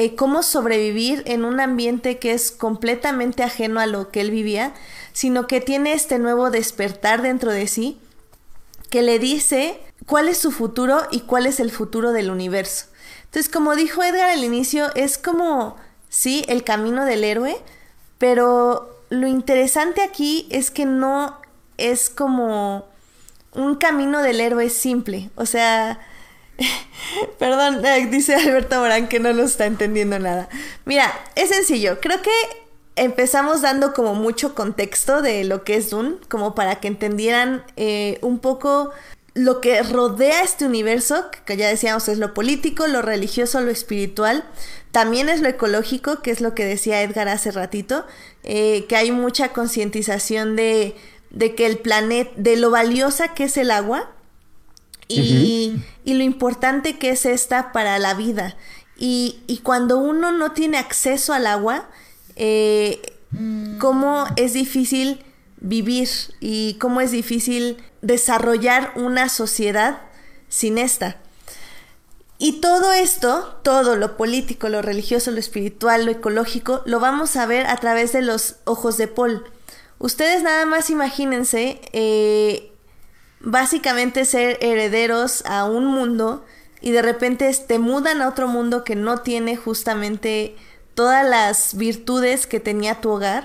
eh, 0.00 0.14
cómo 0.14 0.44
sobrevivir 0.44 1.24
en 1.26 1.44
un 1.44 1.58
ambiente 1.58 2.20
que 2.20 2.32
es 2.32 2.52
completamente 2.52 3.42
ajeno 3.42 3.80
a 3.80 3.86
lo 3.86 4.12
que 4.12 4.20
él 4.20 4.30
vivía, 4.30 4.72
sino 5.12 5.48
que 5.48 5.60
tiene 5.60 5.92
este 5.92 6.20
nuevo 6.20 6.50
despertar 6.50 7.20
dentro 7.20 7.50
de 7.50 7.66
sí 7.66 7.98
que 8.90 9.02
le 9.02 9.18
dice 9.18 9.80
cuál 10.06 10.28
es 10.28 10.38
su 10.38 10.52
futuro 10.52 11.00
y 11.10 11.22
cuál 11.22 11.46
es 11.46 11.58
el 11.58 11.72
futuro 11.72 12.12
del 12.12 12.30
universo. 12.30 12.86
Entonces, 13.24 13.50
como 13.50 13.74
dijo 13.74 14.04
Edgar 14.04 14.30
al 14.30 14.44
inicio, 14.44 14.94
es 14.94 15.18
como, 15.18 15.74
sí, 16.08 16.44
el 16.46 16.62
camino 16.62 17.04
del 17.04 17.24
héroe, 17.24 17.56
pero 18.18 19.02
lo 19.10 19.26
interesante 19.26 20.00
aquí 20.02 20.46
es 20.48 20.70
que 20.70 20.86
no 20.86 21.40
es 21.76 22.08
como 22.08 22.86
un 23.52 23.74
camino 23.74 24.22
del 24.22 24.40
héroe 24.40 24.70
simple. 24.70 25.30
O 25.34 25.44
sea, 25.44 25.98
Perdón, 27.38 27.84
eh, 27.84 28.06
dice 28.10 28.34
Alberto 28.34 28.80
Morán 28.80 29.08
que 29.08 29.20
no 29.20 29.32
lo 29.32 29.44
está 29.44 29.66
entendiendo 29.66 30.18
nada. 30.18 30.48
Mira, 30.84 31.12
es 31.34 31.50
sencillo. 31.50 32.00
Creo 32.00 32.20
que 32.22 32.30
empezamos 32.96 33.62
dando 33.62 33.94
como 33.94 34.14
mucho 34.14 34.54
contexto 34.54 35.22
de 35.22 35.44
lo 35.44 35.64
que 35.64 35.76
es 35.76 35.90
Dune, 35.90 36.16
como 36.28 36.54
para 36.54 36.80
que 36.80 36.88
entendieran 36.88 37.62
eh, 37.76 38.18
un 38.22 38.40
poco 38.40 38.90
lo 39.34 39.60
que 39.60 39.80
rodea 39.82 40.42
este 40.42 40.64
universo, 40.66 41.26
que 41.44 41.56
ya 41.56 41.68
decíamos 41.68 42.08
es 42.08 42.18
lo 42.18 42.34
político, 42.34 42.88
lo 42.88 43.02
religioso, 43.02 43.60
lo 43.60 43.70
espiritual. 43.70 44.44
También 44.90 45.28
es 45.28 45.40
lo 45.40 45.48
ecológico, 45.48 46.22
que 46.22 46.32
es 46.32 46.40
lo 46.40 46.54
que 46.54 46.64
decía 46.64 47.02
Edgar 47.02 47.28
hace 47.28 47.52
ratito, 47.52 48.04
eh, 48.42 48.86
que 48.88 48.96
hay 48.96 49.12
mucha 49.12 49.50
concientización 49.52 50.56
de, 50.56 50.96
de 51.30 51.54
que 51.54 51.66
el 51.66 51.78
planeta, 51.78 52.32
de 52.36 52.56
lo 52.56 52.70
valiosa 52.70 53.34
que 53.34 53.44
es 53.44 53.56
el 53.58 53.70
agua, 53.70 54.10
y, 55.08 55.80
lo 56.04 56.22
importante 56.22 56.98
que 56.98 57.10
es 57.10 57.26
esta 57.26 57.72
para 57.72 57.98
la 57.98 58.14
vida. 58.14 58.56
Y, 58.96 59.60
cuando 59.62 59.98
uno 59.98 60.32
no 60.32 60.52
tiene 60.52 60.78
acceso 60.78 61.32
al 61.32 61.46
agua, 61.46 61.88
eh, 62.36 63.00
cómo 63.78 64.26
es 64.36 64.52
difícil 64.52 65.24
vivir 65.60 66.08
y 66.40 66.74
cómo 66.74 67.00
es 67.00 67.10
difícil 67.10 67.78
desarrollar 68.02 68.92
una 68.96 69.28
sociedad 69.28 70.02
sin 70.48 70.78
esta. 70.78 71.16
Y 72.38 72.60
todo 72.60 72.92
esto, 72.92 73.58
todo 73.64 73.96
lo 73.96 74.16
político, 74.16 74.68
lo 74.68 74.80
religioso, 74.80 75.32
lo 75.32 75.40
espiritual, 75.40 76.04
lo 76.04 76.12
ecológico, 76.12 76.82
lo 76.84 77.00
vamos 77.00 77.34
a 77.36 77.46
ver 77.46 77.66
a 77.66 77.76
través 77.78 78.12
de 78.12 78.22
los 78.22 78.56
ojos 78.64 78.96
de 78.96 79.08
Paul. 79.08 79.44
Ustedes 79.98 80.44
nada 80.44 80.64
más 80.64 80.90
imagínense 80.90 81.80
eh, 81.92 82.72
básicamente 83.40 84.24
ser 84.24 84.58
herederos 84.60 85.44
a 85.46 85.64
un 85.64 85.86
mundo 85.86 86.44
y 86.80 86.90
de 86.92 87.02
repente 87.02 87.52
te 87.66 87.78
mudan 87.78 88.22
a 88.22 88.28
otro 88.28 88.48
mundo 88.48 88.84
que 88.84 88.96
no 88.96 89.18
tiene 89.18 89.56
justamente 89.56 90.56
todas 90.94 91.28
las 91.28 91.76
virtudes 91.76 92.46
que 92.46 92.60
tenía 92.60 93.00
tu 93.00 93.10
hogar 93.10 93.44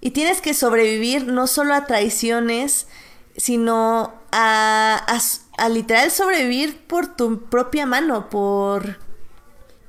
y 0.00 0.10
tienes 0.10 0.40
que 0.40 0.52
sobrevivir 0.52 1.26
no 1.26 1.46
solo 1.46 1.74
a 1.74 1.86
traiciones, 1.86 2.88
sino 3.36 4.12
a, 4.32 5.06
a, 5.56 5.68
literal 5.68 6.10
sobrevivir 6.10 6.86
por 6.86 7.14
tu 7.14 7.44
propia 7.44 7.86
mano, 7.86 8.28
por, 8.28 8.98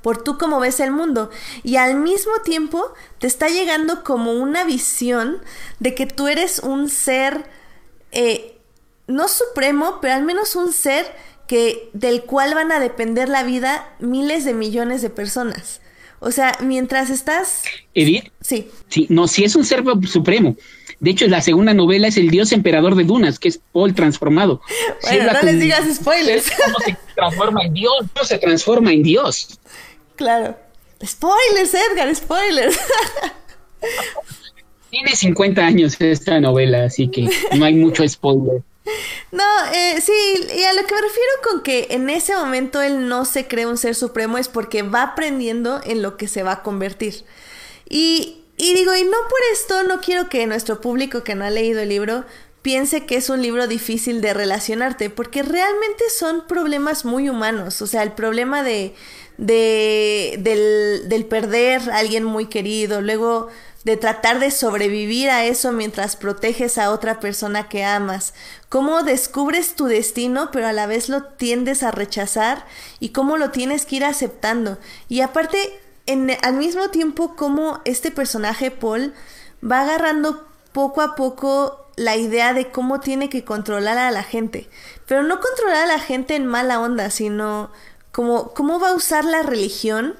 por 0.02 0.22
tú 0.22 0.38
como 0.38 0.60
ves 0.60 0.78
el 0.78 0.92
mundo. 0.92 1.30
Y 1.64 1.76
al 1.76 1.96
mismo 1.96 2.32
tiempo 2.44 2.92
te 3.18 3.26
está 3.26 3.48
llegando 3.48 4.04
como 4.04 4.32
una 4.32 4.62
visión 4.62 5.42
de 5.80 5.96
que 5.96 6.06
tú 6.06 6.28
eres 6.28 6.60
un 6.60 6.88
ser 6.88 7.50
eh, 8.12 8.53
no 9.06 9.28
supremo, 9.28 9.98
pero 10.00 10.14
al 10.14 10.24
menos 10.24 10.56
un 10.56 10.72
ser 10.72 11.06
que 11.46 11.90
del 11.92 12.22
cual 12.22 12.54
van 12.54 12.72
a 12.72 12.80
depender 12.80 13.28
la 13.28 13.42
vida 13.42 13.94
miles 13.98 14.44
de 14.44 14.54
millones 14.54 15.02
de 15.02 15.10
personas. 15.10 15.80
O 16.20 16.30
sea, 16.30 16.56
mientras 16.60 17.10
estás 17.10 17.62
Edith. 17.92 18.32
Sí. 18.40 18.70
Sí, 18.88 19.06
no, 19.10 19.28
si 19.28 19.44
es 19.44 19.54
un 19.56 19.64
ser 19.64 19.84
supremo. 20.08 20.56
De 21.00 21.10
hecho, 21.10 21.26
la 21.26 21.42
segunda 21.42 21.74
novela 21.74 22.08
es 22.08 22.16
El 22.16 22.30
Dios 22.30 22.52
Emperador 22.52 22.94
de 22.94 23.04
Dunas, 23.04 23.38
que 23.38 23.48
es 23.48 23.60
Paul 23.72 23.94
transformado. 23.94 24.60
Bueno, 25.02 25.32
no 25.32 25.42
les 25.42 25.60
digas 25.60 25.82
spoilers. 25.94 26.50
¿Cómo 26.64 26.78
se 26.78 26.96
transforma 27.14 27.64
en 27.64 27.74
Dios? 27.74 27.94
¿Cómo 28.14 28.24
se 28.24 28.38
transforma 28.38 28.92
en 28.92 29.02
Dios? 29.02 29.60
Claro. 30.16 30.56
Spoilers, 31.04 31.74
Edgar, 31.74 32.14
spoilers. 32.14 32.78
Tiene 34.90 35.14
50 35.14 35.60
años 35.60 36.00
esta 36.00 36.40
novela, 36.40 36.84
así 36.84 37.08
que 37.08 37.28
no 37.58 37.64
hay 37.66 37.74
mucho 37.74 38.08
spoiler. 38.08 38.62
No, 39.32 39.44
eh, 39.72 40.00
sí, 40.00 40.12
y 40.56 40.62
a 40.64 40.72
lo 40.74 40.86
que 40.86 40.94
me 40.94 41.00
refiero 41.00 41.30
con 41.42 41.62
que 41.62 41.88
en 41.90 42.08
ese 42.10 42.36
momento 42.36 42.80
él 42.82 43.08
no 43.08 43.24
se 43.24 43.46
cree 43.46 43.66
un 43.66 43.76
ser 43.78 43.94
supremo 43.94 44.38
es 44.38 44.48
porque 44.48 44.82
va 44.82 45.02
aprendiendo 45.02 45.80
en 45.84 46.02
lo 46.02 46.16
que 46.16 46.28
se 46.28 46.42
va 46.42 46.52
a 46.52 46.62
convertir. 46.62 47.24
Y, 47.88 48.42
y 48.56 48.74
digo, 48.74 48.94
y 48.94 49.04
no 49.04 49.10
por 49.28 49.40
esto 49.52 49.82
no 49.84 50.00
quiero 50.00 50.28
que 50.28 50.46
nuestro 50.46 50.80
público 50.80 51.24
que 51.24 51.34
no 51.34 51.44
ha 51.44 51.50
leído 51.50 51.80
el 51.80 51.88
libro 51.88 52.24
piense 52.62 53.04
que 53.06 53.16
es 53.16 53.28
un 53.28 53.42
libro 53.42 53.66
difícil 53.66 54.20
de 54.22 54.32
relacionarte, 54.32 55.10
porque 55.10 55.42
realmente 55.42 56.04
son 56.10 56.46
problemas 56.46 57.04
muy 57.04 57.28
humanos. 57.28 57.82
O 57.82 57.86
sea, 57.86 58.02
el 58.02 58.12
problema 58.12 58.62
de, 58.62 58.94
de 59.36 60.36
del, 60.38 61.08
del 61.08 61.26
perder 61.26 61.90
a 61.90 61.98
alguien 61.98 62.24
muy 62.24 62.46
querido, 62.46 63.02
luego 63.02 63.48
de 63.84 63.96
tratar 63.98 64.40
de 64.40 64.50
sobrevivir 64.50 65.30
a 65.30 65.44
eso 65.44 65.70
mientras 65.72 66.16
proteges 66.16 66.78
a 66.78 66.90
otra 66.90 67.20
persona 67.20 67.68
que 67.68 67.84
amas, 67.84 68.32
cómo 68.68 69.02
descubres 69.02 69.76
tu 69.76 69.84
destino 69.86 70.50
pero 70.50 70.66
a 70.66 70.72
la 70.72 70.86
vez 70.86 71.08
lo 71.08 71.24
tiendes 71.24 71.82
a 71.82 71.90
rechazar 71.90 72.66
y 72.98 73.10
cómo 73.10 73.36
lo 73.36 73.50
tienes 73.50 73.84
que 73.84 73.96
ir 73.96 74.04
aceptando. 74.04 74.78
Y 75.08 75.20
aparte, 75.20 75.58
en, 76.06 76.36
al 76.42 76.54
mismo 76.54 76.88
tiempo, 76.88 77.36
cómo 77.36 77.80
este 77.84 78.10
personaje 78.10 78.70
Paul 78.70 79.14
va 79.62 79.82
agarrando 79.82 80.48
poco 80.72 81.02
a 81.02 81.14
poco 81.14 81.86
la 81.96 82.16
idea 82.16 82.54
de 82.54 82.70
cómo 82.70 83.00
tiene 83.00 83.28
que 83.28 83.44
controlar 83.44 83.98
a 83.98 84.10
la 84.10 84.24
gente, 84.24 84.68
pero 85.06 85.22
no 85.22 85.40
controlar 85.40 85.84
a 85.84 85.86
la 85.86 86.00
gente 86.00 86.34
en 86.34 86.46
mala 86.46 86.80
onda, 86.80 87.10
sino 87.10 87.70
como 88.10 88.52
cómo 88.54 88.80
va 88.80 88.90
a 88.90 88.94
usar 88.94 89.24
la 89.24 89.42
religión 89.42 90.16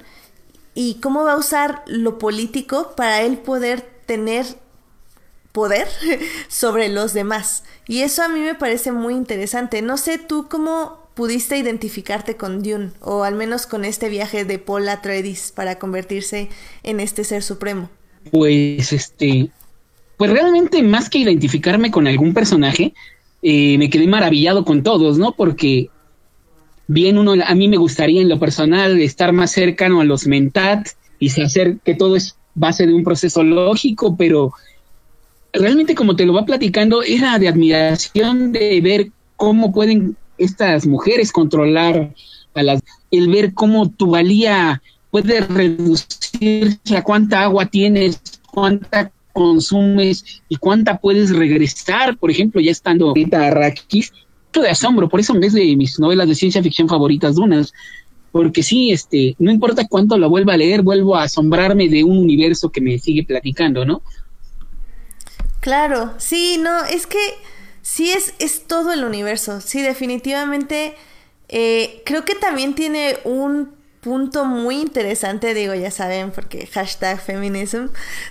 y 0.75 0.99
cómo 1.01 1.23
va 1.23 1.33
a 1.33 1.37
usar 1.37 1.83
lo 1.87 2.19
político 2.19 2.93
para 2.95 3.21
él 3.23 3.39
poder 3.39 3.81
tener 4.05 4.45
poder 5.51 5.87
sobre 6.47 6.89
los 6.89 7.13
demás. 7.13 7.63
Y 7.87 8.01
eso 8.01 8.21
a 8.21 8.27
mí 8.27 8.41
me 8.41 8.53
parece 8.53 8.91
muy 8.91 9.15
interesante. 9.15 9.81
No 9.81 9.97
sé 9.97 10.19
tú 10.19 10.47
cómo, 10.49 11.05
pudiste 11.15 11.57
identificarte 11.57 12.35
con 12.35 12.61
Dune, 12.61 12.91
o 12.99 13.23
al 13.23 13.35
menos 13.35 13.65
con 13.65 13.85
este 13.85 14.09
viaje 14.09 14.45
de 14.45 14.59
Paul 14.59 14.87
Atreides 14.87 15.51
para 15.51 15.79
convertirse 15.79 16.49
en 16.83 16.99
este 16.99 17.23
ser 17.23 17.41
supremo? 17.41 17.89
Pues 18.31 18.91
este, 18.91 19.49
pues 20.17 20.29
realmente 20.29 20.83
más 20.83 21.09
que 21.09 21.19
identificarme 21.19 21.89
con 21.89 22.05
algún 22.05 22.33
personaje, 22.33 22.93
eh, 23.41 23.77
me 23.77 23.89
quedé 23.89 24.07
maravillado 24.07 24.65
con 24.65 24.83
todos, 24.83 25.17
¿no? 25.17 25.31
Porque 25.31 25.89
bien 26.87 27.17
uno, 27.17 27.33
a 27.45 27.55
mí 27.55 27.67
me 27.67 27.77
gustaría 27.77 28.21
en 28.21 28.29
lo 28.29 28.39
personal 28.39 28.99
estar 29.01 29.33
más 29.33 29.51
cercano 29.51 30.01
a 30.01 30.05
los 30.05 30.27
mentat 30.27 30.87
y 31.19 31.29
hacer 31.41 31.77
que 31.83 31.95
todo 31.95 32.15
es 32.15 32.35
base 32.53 32.85
de 32.85 32.93
un 32.93 33.03
proceso 33.03 33.43
lógico, 33.43 34.15
pero 34.15 34.53
realmente 35.53 35.95
como 35.95 36.15
te 36.15 36.25
lo 36.25 36.33
va 36.33 36.45
platicando, 36.45 37.03
era 37.03 37.39
de 37.39 37.47
admiración 37.47 38.51
de 38.51 38.81
ver 38.81 39.11
cómo 39.35 39.71
pueden 39.71 40.15
estas 40.37 40.85
mujeres 40.85 41.31
controlar 41.31 42.13
a 42.53 42.63
las, 42.63 42.81
el 43.11 43.29
ver 43.29 43.53
cómo 43.53 43.89
tu 43.89 44.11
valía 44.11 44.81
puede 45.11 45.41
reducirse 45.41 46.97
a 46.97 47.03
cuánta 47.03 47.43
agua 47.43 47.65
tienes, 47.67 48.21
cuánta 48.51 49.11
consumes 49.33 50.41
y 50.47 50.55
cuánta 50.55 50.97
puedes 50.97 51.35
regresar, 51.35 52.17
por 52.17 52.31
ejemplo, 52.31 52.61
ya 52.61 52.71
estando 52.71 53.09
ahorita 53.09 53.49
De 54.61 54.69
asombro, 54.69 55.09
por 55.09 55.19
eso 55.19 55.37
es 55.41 55.53
de 55.53 55.75
mis 55.75 55.99
novelas 55.99 56.27
de 56.27 56.35
ciencia 56.35 56.63
ficción 56.63 56.87
favoritas, 56.87 57.35
Dunas, 57.35 57.73
porque 58.31 58.63
sí, 58.63 58.91
este, 58.91 59.35
no 59.39 59.51
importa 59.51 59.87
cuánto 59.87 60.17
lo 60.17 60.29
vuelva 60.29 60.53
a 60.53 60.57
leer, 60.57 60.81
vuelvo 60.81 61.15
a 61.15 61.23
asombrarme 61.23 61.89
de 61.89 62.03
un 62.03 62.17
universo 62.17 62.69
que 62.69 62.81
me 62.81 62.97
sigue 62.99 63.23
platicando, 63.23 63.85
¿no? 63.85 64.01
Claro, 65.61 66.13
sí, 66.17 66.57
no, 66.59 66.85
es 66.85 67.07
que 67.07 67.19
sí 67.81 68.11
es, 68.11 68.33
es 68.39 68.67
todo 68.67 68.91
el 68.91 69.03
universo, 69.03 69.61
sí, 69.61 69.81
definitivamente, 69.81 70.95
eh, 71.49 72.01
creo 72.05 72.25
que 72.25 72.35
también 72.35 72.75
tiene 72.75 73.17
un 73.23 73.74
punto 74.05 74.45
muy 74.45 74.81
interesante, 74.81 75.55
digo, 75.55 75.73
ya 75.73 75.89
saben, 75.89 76.29
porque 76.29 76.67
hashtag 76.67 77.19
feminism, 77.19 77.87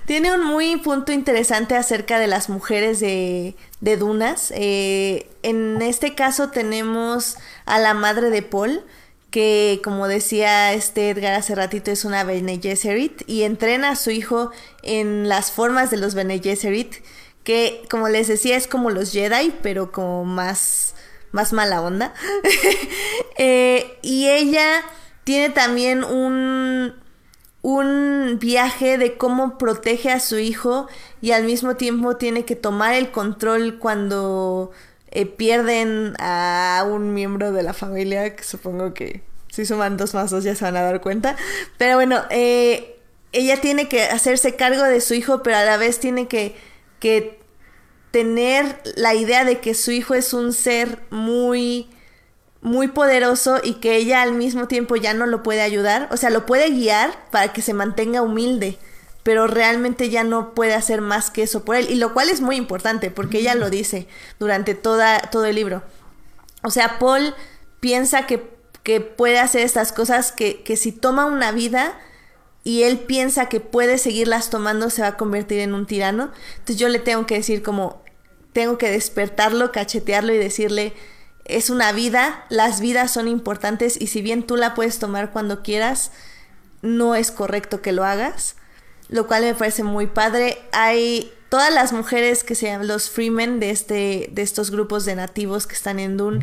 tiene 0.06 0.32
un 0.32 0.44
muy 0.44 0.76
punto 0.76 1.10
interesante 1.10 1.74
acerca 1.74 2.20
de 2.20 2.28
las 2.28 2.48
mujeres 2.48 3.00
de, 3.00 3.56
de 3.80 3.96
Dunas. 3.96 4.52
Eh, 4.54 5.28
en 5.42 5.82
este 5.82 6.14
caso 6.14 6.50
tenemos 6.50 7.38
a 7.66 7.80
la 7.80 7.92
madre 7.92 8.30
de 8.30 8.42
Paul, 8.42 8.84
que 9.32 9.80
como 9.82 10.06
decía 10.06 10.72
este 10.74 11.10
Edgar 11.10 11.34
hace 11.34 11.56
ratito 11.56 11.90
es 11.90 12.04
una 12.04 12.22
Bene 12.22 12.60
y 13.26 13.42
entrena 13.42 13.90
a 13.90 13.96
su 13.96 14.12
hijo 14.12 14.52
en 14.84 15.28
las 15.28 15.50
formas 15.50 15.90
de 15.90 15.96
los 15.96 16.14
Bene 16.14 16.40
que 17.42 17.82
como 17.90 18.08
les 18.08 18.28
decía 18.28 18.56
es 18.56 18.68
como 18.68 18.90
los 18.90 19.10
Jedi, 19.10 19.52
pero 19.60 19.90
como 19.90 20.24
más, 20.24 20.94
más 21.32 21.52
mala 21.52 21.82
onda. 21.82 22.14
Eh, 23.36 23.98
y 24.02 24.28
ella 24.28 24.84
tiene 25.24 25.50
también 25.50 26.04
un, 26.04 26.94
un 27.62 28.38
viaje 28.40 28.98
de 28.98 29.16
cómo 29.16 29.58
protege 29.58 30.10
a 30.10 30.20
su 30.20 30.38
hijo 30.38 30.86
y 31.20 31.32
al 31.32 31.44
mismo 31.44 31.76
tiempo 31.76 32.16
tiene 32.16 32.44
que 32.44 32.56
tomar 32.56 32.94
el 32.94 33.10
control 33.10 33.78
cuando 33.78 34.70
eh, 35.10 35.26
pierden 35.26 36.14
a 36.18 36.84
un 36.86 37.14
miembro 37.14 37.52
de 37.52 37.62
la 37.62 37.72
familia, 37.72 38.36
que 38.36 38.44
supongo 38.44 38.92
que 38.92 39.22
si 39.48 39.64
suman 39.64 39.96
dos 39.96 40.12
más 40.14 40.30
dos 40.30 40.44
ya 40.44 40.54
se 40.54 40.64
van 40.64 40.76
a 40.76 40.82
dar 40.82 41.00
cuenta. 41.00 41.36
Pero 41.78 41.94
bueno, 41.94 42.22
eh, 42.30 42.98
ella 43.32 43.60
tiene 43.60 43.88
que 43.88 44.02
hacerse 44.02 44.56
cargo 44.56 44.82
de 44.82 45.00
su 45.00 45.14
hijo, 45.14 45.42
pero 45.42 45.56
a 45.56 45.64
la 45.64 45.76
vez 45.76 46.00
tiene 46.00 46.28
que, 46.28 46.56
que 47.00 47.38
tener 48.10 48.80
la 48.96 49.14
idea 49.14 49.44
de 49.44 49.60
que 49.60 49.74
su 49.74 49.90
hijo 49.90 50.14
es 50.14 50.34
un 50.34 50.52
ser 50.52 50.98
muy 51.10 51.88
muy 52.64 52.88
poderoso 52.88 53.60
y 53.62 53.74
que 53.74 53.94
ella 53.94 54.22
al 54.22 54.32
mismo 54.32 54.66
tiempo 54.68 54.96
ya 54.96 55.12
no 55.12 55.26
lo 55.26 55.42
puede 55.42 55.60
ayudar, 55.60 56.08
o 56.10 56.16
sea, 56.16 56.30
lo 56.30 56.46
puede 56.46 56.70
guiar 56.70 57.14
para 57.30 57.52
que 57.52 57.60
se 57.60 57.74
mantenga 57.74 58.22
humilde, 58.22 58.78
pero 59.22 59.46
realmente 59.46 60.08
ya 60.08 60.24
no 60.24 60.54
puede 60.54 60.72
hacer 60.72 61.02
más 61.02 61.30
que 61.30 61.42
eso 61.42 61.62
por 61.66 61.76
él, 61.76 61.90
y 61.90 61.96
lo 61.96 62.14
cual 62.14 62.30
es 62.30 62.40
muy 62.40 62.56
importante 62.56 63.10
porque 63.10 63.40
ella 63.40 63.54
lo 63.54 63.68
dice 63.68 64.08
durante 64.38 64.74
toda, 64.74 65.20
todo 65.30 65.44
el 65.44 65.56
libro. 65.56 65.82
O 66.62 66.70
sea, 66.70 66.98
Paul 66.98 67.34
piensa 67.80 68.26
que, 68.26 68.42
que 68.82 69.02
puede 69.02 69.38
hacer 69.40 69.60
estas 69.60 69.92
cosas, 69.92 70.32
que, 70.32 70.62
que 70.62 70.78
si 70.78 70.90
toma 70.90 71.26
una 71.26 71.52
vida 71.52 71.98
y 72.64 72.84
él 72.84 72.98
piensa 72.98 73.50
que 73.50 73.60
puede 73.60 73.98
seguirlas 73.98 74.48
tomando, 74.48 74.88
se 74.88 75.02
va 75.02 75.08
a 75.08 75.16
convertir 75.18 75.60
en 75.60 75.74
un 75.74 75.84
tirano. 75.84 76.32
Entonces 76.54 76.78
yo 76.78 76.88
le 76.88 76.98
tengo 76.98 77.26
que 77.26 77.34
decir 77.34 77.62
como, 77.62 78.02
tengo 78.54 78.78
que 78.78 78.90
despertarlo, 78.90 79.70
cachetearlo 79.70 80.32
y 80.32 80.38
decirle, 80.38 80.94
es 81.44 81.70
una 81.70 81.92
vida, 81.92 82.44
las 82.48 82.80
vidas 82.80 83.12
son 83.12 83.28
importantes 83.28 84.00
y 84.00 84.06
si 84.06 84.22
bien 84.22 84.44
tú 84.44 84.56
la 84.56 84.74
puedes 84.74 84.98
tomar 84.98 85.30
cuando 85.30 85.62
quieras, 85.62 86.10
no 86.82 87.14
es 87.14 87.30
correcto 87.30 87.82
que 87.82 87.92
lo 87.92 88.04
hagas, 88.04 88.56
lo 89.08 89.26
cual 89.26 89.42
me 89.42 89.54
parece 89.54 89.82
muy 89.82 90.06
padre. 90.06 90.58
Hay 90.72 91.32
todas 91.48 91.72
las 91.72 91.92
mujeres 91.92 92.44
que 92.44 92.54
se 92.54 92.66
llaman 92.66 92.88
los 92.88 93.10
freemen 93.10 93.60
de 93.60 93.70
este 93.70 94.28
de 94.32 94.42
estos 94.42 94.70
grupos 94.70 95.04
de 95.04 95.14
nativos 95.14 95.66
que 95.66 95.74
están 95.74 96.00
en 96.00 96.16
Dune 96.16 96.40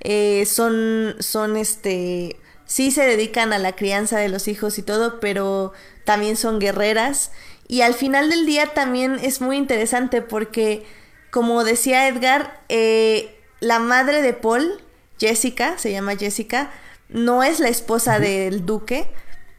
eh, 0.00 0.44
son 0.46 1.16
son 1.18 1.56
este 1.56 2.36
sí 2.66 2.90
se 2.90 3.04
dedican 3.04 3.52
a 3.52 3.58
la 3.58 3.74
crianza 3.74 4.18
de 4.18 4.28
los 4.28 4.48
hijos 4.48 4.78
y 4.78 4.82
todo, 4.82 5.18
pero 5.18 5.72
también 6.04 6.36
son 6.36 6.58
guerreras 6.58 7.32
y 7.68 7.82
al 7.82 7.94
final 7.94 8.30
del 8.30 8.46
día 8.46 8.66
también 8.74 9.18
es 9.22 9.40
muy 9.40 9.56
interesante 9.56 10.22
porque 10.22 10.84
como 11.30 11.64
decía 11.64 12.06
Edgar 12.08 12.62
eh, 12.68 13.39
la 13.60 13.78
madre 13.78 14.22
de 14.22 14.32
Paul, 14.32 14.80
Jessica, 15.18 15.78
se 15.78 15.92
llama 15.92 16.16
Jessica, 16.16 16.70
no 17.08 17.42
es 17.42 17.60
la 17.60 17.68
esposa 17.68 18.18
del 18.18 18.64
duque, 18.66 19.10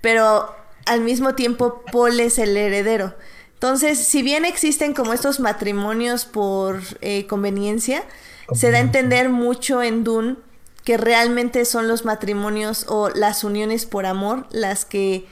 pero 0.01 0.53
al 0.85 1.01
mismo 1.01 1.35
tiempo 1.35 1.83
Paul 1.91 2.19
es 2.19 2.39
el 2.39 2.57
heredero. 2.57 3.15
Entonces, 3.53 3.99
si 3.99 4.23
bien 4.23 4.43
existen 4.43 4.93
como 4.93 5.13
estos 5.13 5.39
matrimonios 5.39 6.25
por 6.25 6.81
eh, 7.01 7.27
conveniencia, 7.27 8.03
se 8.53 8.71
da 8.71 8.77
a 8.77 8.81
entender 8.81 9.29
mucho 9.29 9.83
en 9.83 10.03
Dune 10.03 10.37
que 10.83 10.97
realmente 10.97 11.63
son 11.65 11.87
los 11.87 12.03
matrimonios 12.03 12.85
o 12.89 13.09
las 13.09 13.43
uniones 13.43 13.85
por 13.85 14.07
amor 14.07 14.47
las 14.49 14.83
que 14.83 15.27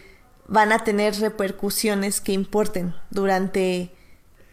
van 0.47 0.71
a 0.71 0.84
tener 0.84 1.15
repercusiones 1.19 2.21
que 2.21 2.34
importen 2.34 2.93
durante 3.10 3.91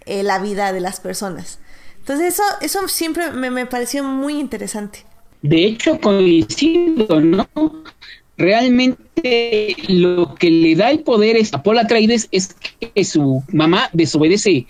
eh, 0.07 0.23
la 0.23 0.39
vida 0.39 0.73
de 0.73 0.81
las 0.81 1.01
personas. 1.01 1.59
Entonces 2.07 2.35
eso, 2.35 2.45
eso 2.61 2.87
siempre 2.87 3.33
me, 3.33 3.67
pareció 3.67 4.05
muy 4.05 4.39
interesante. 4.39 5.01
De 5.43 5.65
hecho, 5.65 5.99
coincido, 5.99 7.21
¿no? 7.21 7.49
Realmente 8.37 9.75
lo 9.89 10.37
que 10.37 10.49
le 10.49 10.77
da 10.77 10.93
el 10.93 11.01
poder 11.01 11.37
a 11.51 11.63
Paul 11.65 11.81
Atreides 11.81 12.29
es 12.31 12.55
que 12.55 13.03
su 13.03 13.43
mamá 13.53 13.91
desobedece 13.93 14.69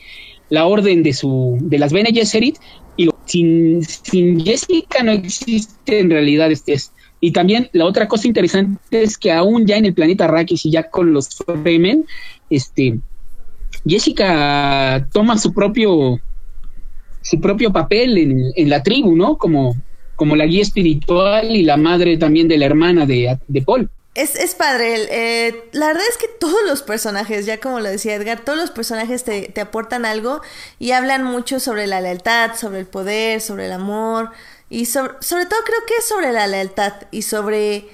la 0.49 0.65
orden 0.65 1.03
de 1.03 1.13
su 1.13 1.59
de 1.61 1.79
las 1.79 1.93
Bene 1.93 2.11
Gesserit 2.11 2.57
y 2.97 3.11
sin, 3.27 3.85
sin 3.85 4.43
Jessica 4.43 5.03
no 5.03 5.13
existe 5.13 5.99
en 5.99 6.09
realidad 6.09 6.51
este 6.51 6.75
y 7.21 7.33
también 7.33 7.69
la 7.73 7.85
otra 7.85 8.09
cosa 8.09 8.29
interesante 8.29 9.03
es 9.03 9.19
que 9.19 9.33
aún 9.33 9.67
ya 9.67 9.77
en 9.77 9.85
el 9.85 9.93
planeta 9.93 10.25
Arrakis 10.25 10.65
y 10.65 10.71
ya 10.71 10.89
con 10.89 11.13
los 11.13 11.29
Fremen 11.35 12.07
este 12.49 12.99
Jessica 13.85 15.07
toma 15.13 15.37
su 15.37 15.53
propio 15.53 16.21
su 17.29 17.41
propio 17.41 17.73
papel 17.73 18.19
en, 18.57 18.71
la 18.71 18.83
tribu, 18.83 19.17
¿no? 19.17 19.37
Como, 19.37 19.77
como 20.15 20.37
la 20.37 20.47
guía 20.47 20.63
espiritual 20.63 21.51
y 21.51 21.63
la 21.63 21.77
madre 21.77 22.17
también 22.17 22.47
de 22.47 22.57
la 22.57 22.67
hermana 22.67 23.05
de, 23.05 23.37
de 23.49 23.63
Paul. 23.63 23.91
Es, 24.15 24.37
es 24.37 24.55
padre. 24.55 25.09
Eh, 25.11 25.69
la 25.73 25.89
verdad 25.89 26.05
es 26.09 26.17
que 26.17 26.29
todos 26.29 26.61
los 26.67 26.83
personajes, 26.83 27.45
ya 27.45 27.59
como 27.59 27.81
lo 27.81 27.89
decía 27.89 28.15
Edgar, 28.15 28.41
todos 28.45 28.59
los 28.59 28.71
personajes 28.71 29.25
te, 29.25 29.49
te, 29.49 29.61
aportan 29.61 30.05
algo 30.05 30.41
y 30.79 30.93
hablan 30.93 31.25
mucho 31.25 31.59
sobre 31.59 31.87
la 31.87 32.01
lealtad, 32.01 32.55
sobre 32.57 32.79
el 32.79 32.87
poder, 32.87 33.41
sobre 33.41 33.67
el 33.67 33.73
amor 33.73 34.31
y 34.71 34.87
sobre, 34.87 35.15
sobre 35.21 35.47
todo 35.47 35.61
creo 35.65 35.81
que 35.87 35.95
es 35.99 36.07
sobre 36.07 36.33
la 36.33 36.47
lealtad 36.47 36.93
y 37.11 37.23
sobre 37.23 37.89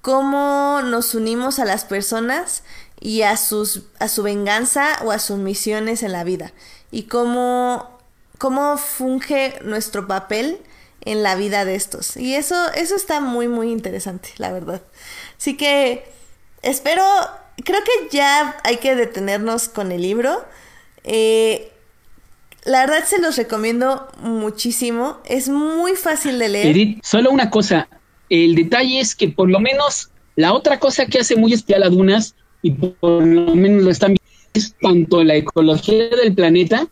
cómo 0.00 0.80
nos 0.82 1.14
unimos 1.14 1.58
a 1.58 1.66
las 1.66 1.84
personas 1.84 2.64
y 2.98 3.22
a, 3.22 3.36
sus, 3.36 3.82
a 3.98 4.08
su 4.08 4.22
venganza 4.22 4.98
o 5.04 5.12
a 5.12 5.18
sus 5.18 5.38
misiones 5.38 6.02
en 6.02 6.12
la 6.12 6.24
vida 6.24 6.52
y 6.90 7.04
cómo 7.04 7.99
cómo 8.40 8.78
funge 8.78 9.58
nuestro 9.64 10.06
papel 10.06 10.56
en 11.02 11.22
la 11.22 11.36
vida 11.36 11.66
de 11.66 11.74
estos. 11.74 12.16
Y 12.16 12.36
eso, 12.36 12.56
eso 12.72 12.96
está 12.96 13.20
muy, 13.20 13.48
muy 13.48 13.70
interesante, 13.70 14.30
la 14.38 14.50
verdad. 14.50 14.80
Así 15.36 15.58
que 15.58 16.04
espero, 16.62 17.04
creo 17.62 17.80
que 17.84 18.16
ya 18.16 18.56
hay 18.64 18.78
que 18.78 18.96
detenernos 18.96 19.68
con 19.68 19.92
el 19.92 20.00
libro. 20.00 20.42
Eh, 21.04 21.70
la 22.64 22.86
verdad 22.86 23.04
se 23.04 23.20
los 23.20 23.36
recomiendo 23.36 24.08
muchísimo. 24.22 25.18
Es 25.26 25.50
muy 25.50 25.92
fácil 25.94 26.38
de 26.38 26.48
leer. 26.48 26.68
Edith, 26.68 27.04
solo 27.04 27.30
una 27.30 27.50
cosa. 27.50 27.90
El 28.30 28.54
detalle 28.54 29.00
es 29.00 29.14
que 29.14 29.28
por 29.28 29.50
lo 29.50 29.60
menos 29.60 30.08
la 30.36 30.54
otra 30.54 30.80
cosa 30.80 31.04
que 31.04 31.18
hace 31.18 31.36
muy 31.36 31.52
especial 31.52 31.82
a 31.82 31.90
Dunas, 31.90 32.34
y 32.62 32.70
por 32.70 33.22
lo 33.22 33.54
menos 33.54 33.82
lo 33.82 33.90
están 33.90 34.14
viendo, 34.14 34.50
es 34.54 34.74
tanto 34.80 35.22
la 35.24 35.34
ecología 35.34 36.08
del 36.08 36.34
planeta 36.34 36.88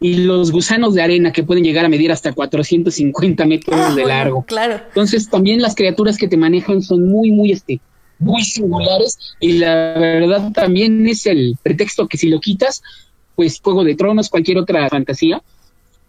y 0.00 0.18
los 0.18 0.52
gusanos 0.52 0.94
de 0.94 1.02
arena 1.02 1.32
que 1.32 1.42
pueden 1.42 1.64
llegar 1.64 1.84
a 1.84 1.88
medir 1.88 2.12
hasta 2.12 2.32
450 2.32 3.46
metros 3.46 3.80
Ah, 3.80 3.94
de 3.94 4.04
largo. 4.04 4.42
Claro. 4.42 4.80
Entonces 4.88 5.28
también 5.30 5.62
las 5.62 5.74
criaturas 5.74 6.18
que 6.18 6.28
te 6.28 6.36
manejan 6.36 6.82
son 6.82 7.08
muy, 7.08 7.32
muy, 7.32 7.52
este, 7.52 7.80
muy 8.18 8.44
singulares 8.44 9.18
y 9.40 9.52
la 9.52 9.94
verdad 9.98 10.52
también 10.52 11.06
es 11.06 11.26
el 11.26 11.56
pretexto 11.62 12.08
que 12.08 12.18
si 12.18 12.28
lo 12.28 12.40
quitas, 12.40 12.82
pues 13.34 13.60
Juego 13.62 13.84
de 13.84 13.94
Tronos, 13.94 14.28
cualquier 14.28 14.58
otra 14.58 14.88
fantasía, 14.88 15.42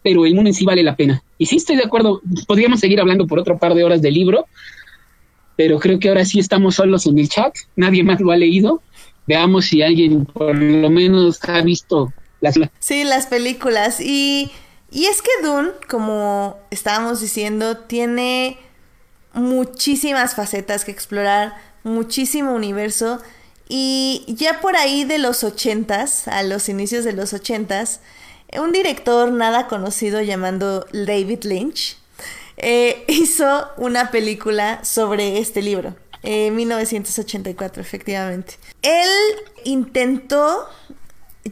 pero 0.04 0.26
el 0.26 0.36
mundo 0.36 0.50
en 0.50 0.54
sí 0.54 0.65
vale 0.65 0.84
la 0.84 0.95
pena. 0.95 1.23
Y 1.38 1.45
sí 1.45 1.58
estoy 1.58 1.78
de 1.78 1.84
acuerdo, 1.84 2.21
podríamos 2.45 2.80
seguir 2.80 3.00
hablando 3.00 3.26
por 3.26 3.39
otro 3.39 3.58
par 3.58 3.73
de 3.73 3.84
horas 3.84 4.02
del 4.02 4.13
libro, 4.13 4.47
pero 5.56 5.80
creo 5.80 5.97
que 5.97 6.10
ahora 6.10 6.26
sí 6.26 6.39
estamos 6.39 6.76
solos 6.76 7.08
en 7.08 7.17
el 7.19 7.30
chat, 7.30 7.54
nadie 7.76 8.04
más 8.04 8.19
lo 8.19 8.32
ha 8.32 8.38
leído. 8.38 8.82
Veamos 9.26 9.65
si 9.65 9.82
alguien 9.82 10.26
por 10.26 10.56
lo 10.56 10.89
menos 10.89 11.39
ha 11.43 11.62
visto 11.62 12.13
Sí, 12.80 13.04
las 13.04 13.28
películas. 13.28 14.00
Y, 14.00 14.52
y 14.91 15.06
es 15.06 15.21
que 15.21 15.32
Dune, 15.43 15.71
como 15.88 16.58
estábamos 16.71 17.21
diciendo, 17.21 17.78
tiene 17.78 18.58
muchísimas 19.34 20.36
facetas 20.36 20.86
que 20.86 20.91
explorar, 20.91 21.56
muchísimo 21.84 22.54
universo. 22.54 23.21
Y 23.69 24.23
ya 24.28 24.62
por 24.62 24.76
ahí 24.76 25.04
de 25.04 25.17
los 25.17 25.43
ochentas, 25.43 26.28
a 26.28 26.43
los 26.43 26.69
inicios 26.69 27.04
de 27.04 27.13
los 27.13 27.34
ochentas, 27.34 28.00
un 28.54 28.71
director 28.71 29.32
nada 29.32 29.67
conocido 29.67 30.21
llamado 30.21 30.86
David 30.93 31.43
Lynch 31.43 31.97
eh, 32.58 33.06
hizo 33.08 33.69
una 33.78 34.12
película 34.12 34.84
sobre 34.84 35.39
este 35.39 35.62
libro. 35.62 35.95
En 36.23 36.56
1984, 36.56 37.82
efectivamente. 37.82 38.56
Él 38.82 39.10
intentó 39.63 40.67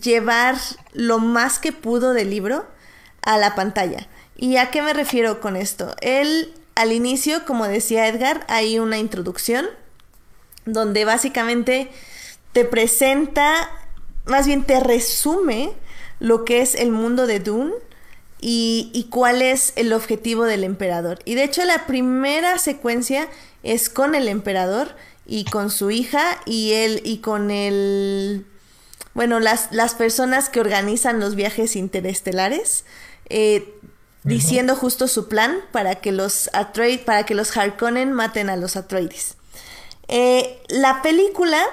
llevar 0.01 0.55
lo 0.93 1.19
más 1.19 1.59
que 1.59 1.71
pudo 1.71 2.13
del 2.13 2.29
libro 2.29 2.65
a 3.21 3.37
la 3.37 3.55
pantalla. 3.55 4.07
¿Y 4.37 4.57
a 4.57 4.71
qué 4.71 4.81
me 4.81 4.93
refiero 4.93 5.39
con 5.39 5.55
esto? 5.55 5.95
Él, 6.01 6.53
al 6.75 6.91
inicio, 6.91 7.45
como 7.45 7.67
decía 7.67 8.07
Edgar, 8.07 8.45
hay 8.49 8.79
una 8.79 8.97
introducción 8.97 9.65
donde 10.65 11.05
básicamente 11.05 11.89
te 12.51 12.65
presenta, 12.65 13.69
más 14.25 14.47
bien 14.47 14.63
te 14.63 14.79
resume 14.79 15.71
lo 16.19 16.45
que 16.45 16.61
es 16.61 16.75
el 16.75 16.91
mundo 16.91 17.27
de 17.27 17.39
Dune 17.39 17.73
y, 18.41 18.89
y, 18.93 19.05
cuál 19.05 19.41
es 19.41 19.73
el 19.75 19.93
objetivo 19.93 20.43
del 20.43 20.63
emperador. 20.63 21.19
Y 21.25 21.35
de 21.35 21.43
hecho 21.43 21.63
la 21.65 21.85
primera 21.85 22.57
secuencia 22.57 23.27
es 23.63 23.89
con 23.89 24.15
el 24.15 24.27
emperador 24.27 24.95
y 25.25 25.45
con 25.45 25.71
su 25.71 25.91
hija 25.91 26.39
y 26.45 26.73
él 26.73 27.01
y 27.03 27.17
con 27.17 27.49
el 27.51 28.45
bueno, 29.15 29.39
las, 29.39 29.69
las 29.71 29.95
personas 29.95 30.49
que 30.49 30.59
organizan 30.59 31.19
los 31.19 31.35
viajes 31.35 31.75
interestelares, 31.75 32.83
eh, 33.29 33.63
uh 33.63 33.69
-huh. 33.71 33.89
diciendo 34.29 34.75
justo 34.75 35.07
su 35.07 35.27
plan 35.27 35.57
para 35.71 35.95
que 35.95 36.11
los 36.11 36.49
Atreid, 36.53 36.99
para 36.99 37.25
que 37.25 37.33
los 37.33 37.55
Harkonnen 37.57 38.11
maten 38.11 38.49
a 38.49 38.57
los 38.57 38.75
Atreides. 38.75 39.35
Eh, 40.09 40.61
la 40.67 41.01
película, 41.01 41.63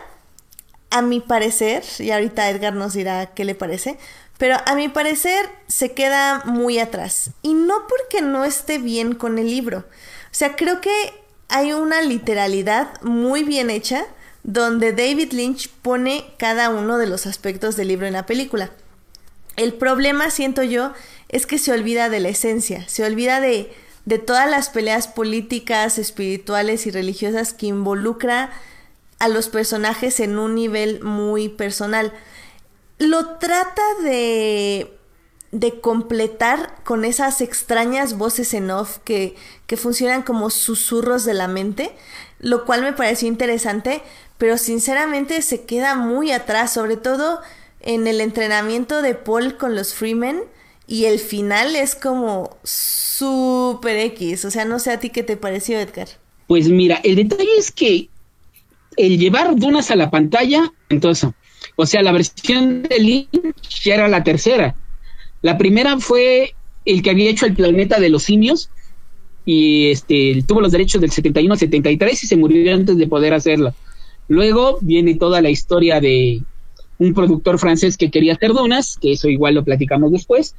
a 0.91 1.03
mi 1.03 1.21
parecer, 1.21 1.83
y 1.99 2.13
ahorita 2.13 2.49
Edgar 2.49 2.75
nos 2.75 2.95
dirá 2.95 3.27
qué 3.35 3.45
le 3.45 3.55
parece, 3.55 3.99
pero 4.39 4.57
a 4.65 4.75
mi 4.75 4.89
parecer 4.89 5.49
se 5.67 5.93
queda 5.93 6.43
muy 6.45 6.79
atrás. 6.79 7.31
Y 7.43 7.55
no 7.55 7.87
porque 7.89 8.23
no 8.23 8.45
esté 8.45 8.79
bien 8.79 9.15
con 9.15 9.39
el 9.39 9.47
libro. 9.47 9.79
O 9.79 10.35
sea, 10.35 10.55
creo 10.57 10.81
que 10.81 10.93
hay 11.49 11.73
una 11.73 12.01
literalidad 12.03 13.01
muy 13.03 13.43
bien 13.43 13.69
hecha 13.69 14.07
donde 14.45 14.93
David 14.93 15.33
Lynch 15.33 15.69
pone 15.69 16.25
cada 16.39 16.71
uno 16.71 16.99
de 16.99 17.07
los 17.07 17.27
aspectos 17.27 17.77
del 17.77 17.89
libro 17.89 18.07
en 18.07 18.15
la 18.15 18.27
película. 18.27 18.71
El 19.57 19.75
problema, 19.75 20.31
siento 20.31 20.63
yo, 20.63 20.93
es 21.29 21.47
que 21.47 21.59
se 21.59 21.73
olvida 21.73 22.09
de 22.09 22.21
la 22.21 22.31
esencia, 22.31 22.89
se 22.89 23.05
olvida 23.05 23.41
de, 23.41 23.73
de 24.05 24.19
todas 24.19 24.51
las 24.51 24.71
peleas 24.71 25.09
políticas, 25.09 25.99
espirituales 25.99 26.87
y 26.87 26.91
religiosas 26.91 27.53
que 27.53 27.67
involucra 27.67 28.51
a 29.19 29.29
los 29.29 29.49
personajes 29.49 30.19
en 30.21 30.39
un 30.39 30.55
nivel 30.55 31.03
muy 31.03 31.49
personal. 31.49 32.13
Lo 32.99 33.39
trata 33.39 33.83
de, 34.03 34.93
de 35.53 35.81
completar 35.81 36.75
con 36.83 37.05
esas 37.05 37.41
extrañas 37.41 38.19
voces 38.19 38.55
en 38.55 38.71
off 38.71 38.99
que, 39.05 39.37
que 39.67 39.77
funcionan 39.77 40.23
como 40.23 40.51
susurros 40.51 41.25
de 41.25 41.35
la 41.35 41.47
mente, 41.47 41.95
lo 42.41 42.65
cual 42.65 42.83
me 42.83 42.93
pareció 42.93 43.29
interesante, 43.29 44.03
pero 44.43 44.59
sinceramente 44.59 45.41
se 45.41 45.63
queda 45.63 45.95
muy 45.95 46.33
atrás, 46.33 46.75
sobre 46.75 46.97
todo 46.97 47.39
en 47.81 48.09
el 48.09 48.21
entrenamiento 48.21 49.01
de 49.01 49.15
Paul 49.15 49.57
con 49.57 49.77
los 49.77 49.95
Freemen 49.95 50.41
y 50.89 51.05
el 51.05 51.21
final 51.21 51.77
es 51.77 51.95
como 51.95 52.57
super 52.65 53.97
X, 53.99 54.45
o 54.45 54.51
sea, 54.51 54.65
no 54.65 54.81
sé 54.81 54.91
a 54.91 54.99
ti 54.99 55.11
qué 55.11 55.23
te 55.23 55.37
pareció, 55.37 55.79
Edgar. 55.79 56.09
Pues 56.49 56.69
mira, 56.69 57.01
el 57.05 57.15
detalle 57.15 57.57
es 57.57 57.71
que 57.71 58.09
el 58.97 59.17
llevar 59.17 59.55
Dunas 59.55 59.93
a 59.93 59.95
la 59.95 60.11
pantalla, 60.11 60.73
entonces, 60.89 61.31
o 61.77 61.87
sea, 61.87 62.03
la 62.03 62.11
versión 62.11 62.83
de 62.83 62.99
Lynch 62.99 63.85
ya 63.85 63.95
era 63.95 64.09
la 64.09 64.25
tercera. 64.25 64.75
La 65.41 65.57
primera 65.57 66.01
fue 66.01 66.57
el 66.85 67.01
que 67.03 67.11
había 67.11 67.31
hecho 67.31 67.47
el 67.47 67.55
planeta 67.55 68.01
de 68.01 68.09
los 68.09 68.25
simios 68.25 68.71
y 69.45 69.93
este 69.93 70.43
tuvo 70.49 70.61
los 70.61 70.73
derechos 70.73 71.01
del 71.01 71.13
71 71.13 71.55
al 71.55 71.61
73 71.61 72.25
y 72.25 72.27
se 72.27 72.37
murió 72.37 72.75
antes 72.75 72.97
de 72.97 73.07
poder 73.07 73.35
hacerla. 73.35 73.73
Luego 74.33 74.79
viene 74.81 75.17
toda 75.17 75.43
la 75.43 75.51
historia 75.51 76.01
de 76.01 76.41
un 76.99 77.13
productor 77.13 77.59
francés 77.59 77.99
que 77.99 78.11
quería 78.11 78.33
hacer 78.33 78.53
que 78.99 79.13
eso 79.13 79.29
igual 79.29 79.57
lo 79.57 79.63
platicamos 79.63 80.11
después. 80.11 80.55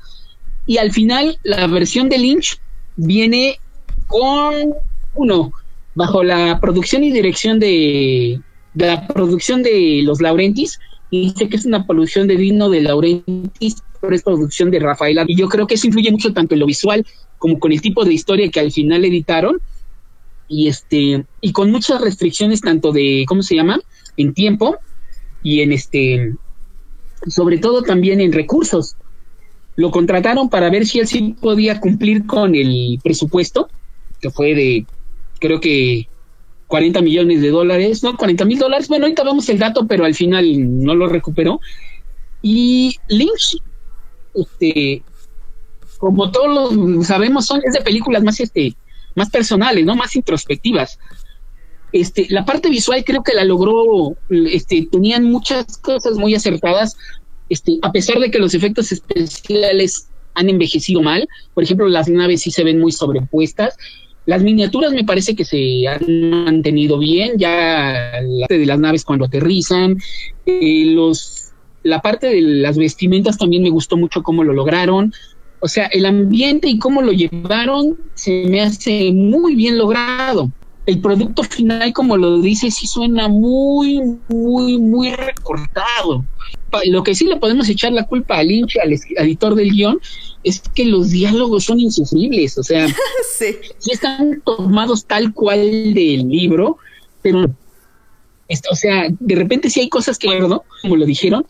Y 0.68 0.78
al 0.78 0.92
final, 0.92 1.40
la 1.42 1.66
versión 1.66 2.08
de 2.08 2.20
Lynch 2.20 2.60
viene 2.98 3.58
con 4.06 4.76
uno, 5.16 5.52
bajo 5.96 6.24
la 6.24 6.60
producción 6.60 7.04
y 7.04 7.12
dirección 7.12 7.60
de, 7.60 8.40
de 8.76 8.86
la 8.86 9.08
producción 9.08 9.64
de 9.64 10.02
los 10.04 10.22
Laurentis, 10.22 10.80
y 11.10 11.32
dice 11.32 11.50
que 11.50 11.56
es 11.56 11.66
una 11.66 11.88
producción 11.88 12.28
de 12.28 12.38
Dino 12.38 12.70
de 12.70 12.82
Laurentis, 12.82 13.82
pero 14.00 14.14
es 14.14 14.22
producción 14.22 14.70
de 14.70 14.82
Rafaela. 14.82 15.26
Y 15.28 15.36
yo 15.36 15.50
creo 15.50 15.66
que 15.66 15.74
eso 15.74 15.88
influye 15.88 16.12
mucho 16.12 16.32
tanto 16.32 16.54
en 16.54 16.60
lo 16.60 16.68
visual 16.68 17.04
como 17.40 17.58
con 17.58 17.72
el 17.72 17.82
tipo 17.82 18.06
de 18.06 18.14
historia 18.14 18.52
que 18.52 18.60
al 18.60 18.72
final 18.72 19.04
editaron 19.04 19.60
y 20.48 20.68
este 20.68 21.26
y 21.42 21.52
con 21.52 21.72
muchas 21.72 22.02
restricciones 22.02 22.62
tanto 22.62 22.92
de 22.92 23.26
cómo 23.28 23.42
se 23.42 23.56
llama 23.56 23.80
en 24.18 24.34
tiempo 24.34 24.78
y 25.42 25.62
en 25.62 25.72
este 25.72 26.36
sobre 27.28 27.58
todo 27.58 27.84
también 27.84 28.20
en 28.22 28.34
recursos. 28.34 28.96
Lo 29.76 29.92
contrataron 29.92 30.50
para 30.50 30.70
ver 30.70 30.86
si 30.86 31.00
él 31.00 31.08
sí 31.08 31.36
podía 31.40 31.80
cumplir 31.80 32.26
con 32.26 32.56
el 32.56 33.00
presupuesto 33.04 33.70
que 34.22 34.30
fue 34.30 34.54
de 34.54 34.86
creo 35.40 35.60
que 35.60 36.08
40 36.68 37.02
millones 37.02 37.42
de 37.42 37.50
dólares 37.50 38.04
no 38.04 38.16
40 38.16 38.46
mil 38.46 38.58
dólares 38.58 38.88
bueno 38.88 39.06
ahorita 39.06 39.24
vemos 39.24 39.50
el 39.50 39.60
dato 39.60 39.86
pero 39.86 40.06
al 40.06 40.16
final 40.16 40.84
no 40.84 40.96
lo 40.96 41.08
recuperó. 41.08 41.60
Y 42.42 42.96
Lynch 43.08 43.58
este 44.36 45.02
como 45.98 46.32
todos 46.32 46.76
lo 46.76 47.04
sabemos 47.04 47.46
son 47.46 47.62
es 47.64 47.74
de 47.74 47.82
películas 47.82 48.24
más 48.24 48.40
este 48.40 48.76
más 49.16 49.30
personales, 49.30 49.86
¿no? 49.86 49.96
Más 49.96 50.16
introspectivas. 50.16 51.00
Este, 51.92 52.26
la 52.30 52.44
parte 52.44 52.70
visual 52.70 53.04
creo 53.06 53.22
que 53.24 53.34
la 53.34 53.44
logró, 53.44 54.16
este, 54.30 54.88
tenían 54.92 55.26
muchas 55.26 55.78
cosas 55.78 56.18
muy 56.18 56.34
acertadas, 56.34 56.98
este, 57.50 57.78
a 57.84 57.92
pesar 57.92 58.20
de 58.20 58.32
que 58.32 58.40
los 58.40 58.56
efectos 58.56 58.92
especiales 58.92 60.08
han 60.34 60.50
envejecido 60.50 61.04
mal, 61.04 61.28
por 61.54 61.64
ejemplo, 61.64 61.88
las 61.88 62.10
naves 62.10 62.42
sí 62.42 62.52
se 62.52 62.64
ven 62.64 62.80
muy 62.80 62.92
sobrepuestas, 62.92 63.78
las 64.26 64.42
miniaturas 64.42 64.94
me 64.94 65.04
parece 65.04 65.36
que 65.36 65.46
se 65.46 65.88
han 65.88 66.30
mantenido 66.30 66.98
bien, 66.98 67.34
ya 67.38 68.22
la 68.22 68.48
parte 68.48 68.58
de 68.58 68.66
las 68.66 68.80
naves 68.80 69.04
cuando 69.04 69.26
aterrizan, 69.26 69.98
eh, 70.46 70.86
los, 70.88 71.52
la 71.84 72.02
parte 72.02 72.28
de 72.28 72.42
las 72.42 72.78
vestimentas 72.78 73.38
también 73.38 73.64
me 73.64 73.70
gustó 73.70 73.98
mucho 73.98 74.24
cómo 74.24 74.44
lo 74.44 74.54
lograron, 74.54 75.14
o 75.64 75.70
sea, 75.70 75.86
el 75.86 76.06
ambiente 76.06 76.68
y 76.68 76.78
cómo 76.78 77.02
lo 77.02 77.14
llevaron 77.14 77.98
se 78.16 78.44
me 78.48 78.60
hace 78.60 79.14
muy 79.14 79.56
bien 79.56 79.78
logrado. 79.78 80.52
El 80.86 81.00
producto 81.00 81.42
final, 81.44 81.94
como 81.94 82.18
lo 82.18 82.42
dice, 82.42 82.70
sí 82.70 82.86
suena 82.86 83.30
muy, 83.30 84.02
muy, 84.28 84.78
muy 84.78 85.14
recortado. 85.14 86.26
Lo 86.88 87.04
que 87.04 87.16
sí 87.16 87.28
le 87.28 87.38
podemos 87.38 87.70
echar 87.70 87.94
la 87.94 88.06
culpa 88.06 88.40
a 88.40 88.44
Lynch, 88.44 88.76
al 88.78 88.92
editor 88.92 89.56
del 89.56 89.72
guion, 89.72 90.02
es 90.44 90.60
que 90.60 90.84
los 90.84 91.12
diálogos 91.12 91.64
son 91.64 91.80
insufribles. 91.80 92.58
O 92.58 92.64
sea, 92.64 92.86
sí. 93.38 93.56
sí 93.78 93.92
están 93.92 94.42
tomados 94.44 95.06
tal 95.06 95.34
cual 95.34 95.94
del 95.94 96.28
libro, 96.28 96.76
pero, 97.22 97.46
o 98.70 98.76
sea, 98.76 99.08
de 99.18 99.36
repente 99.36 99.70
sí 99.70 99.80
hay 99.80 99.88
cosas 99.88 100.20
que, 100.20 100.28
como 100.82 100.98
lo 100.98 101.06
dijeron, 101.06 101.46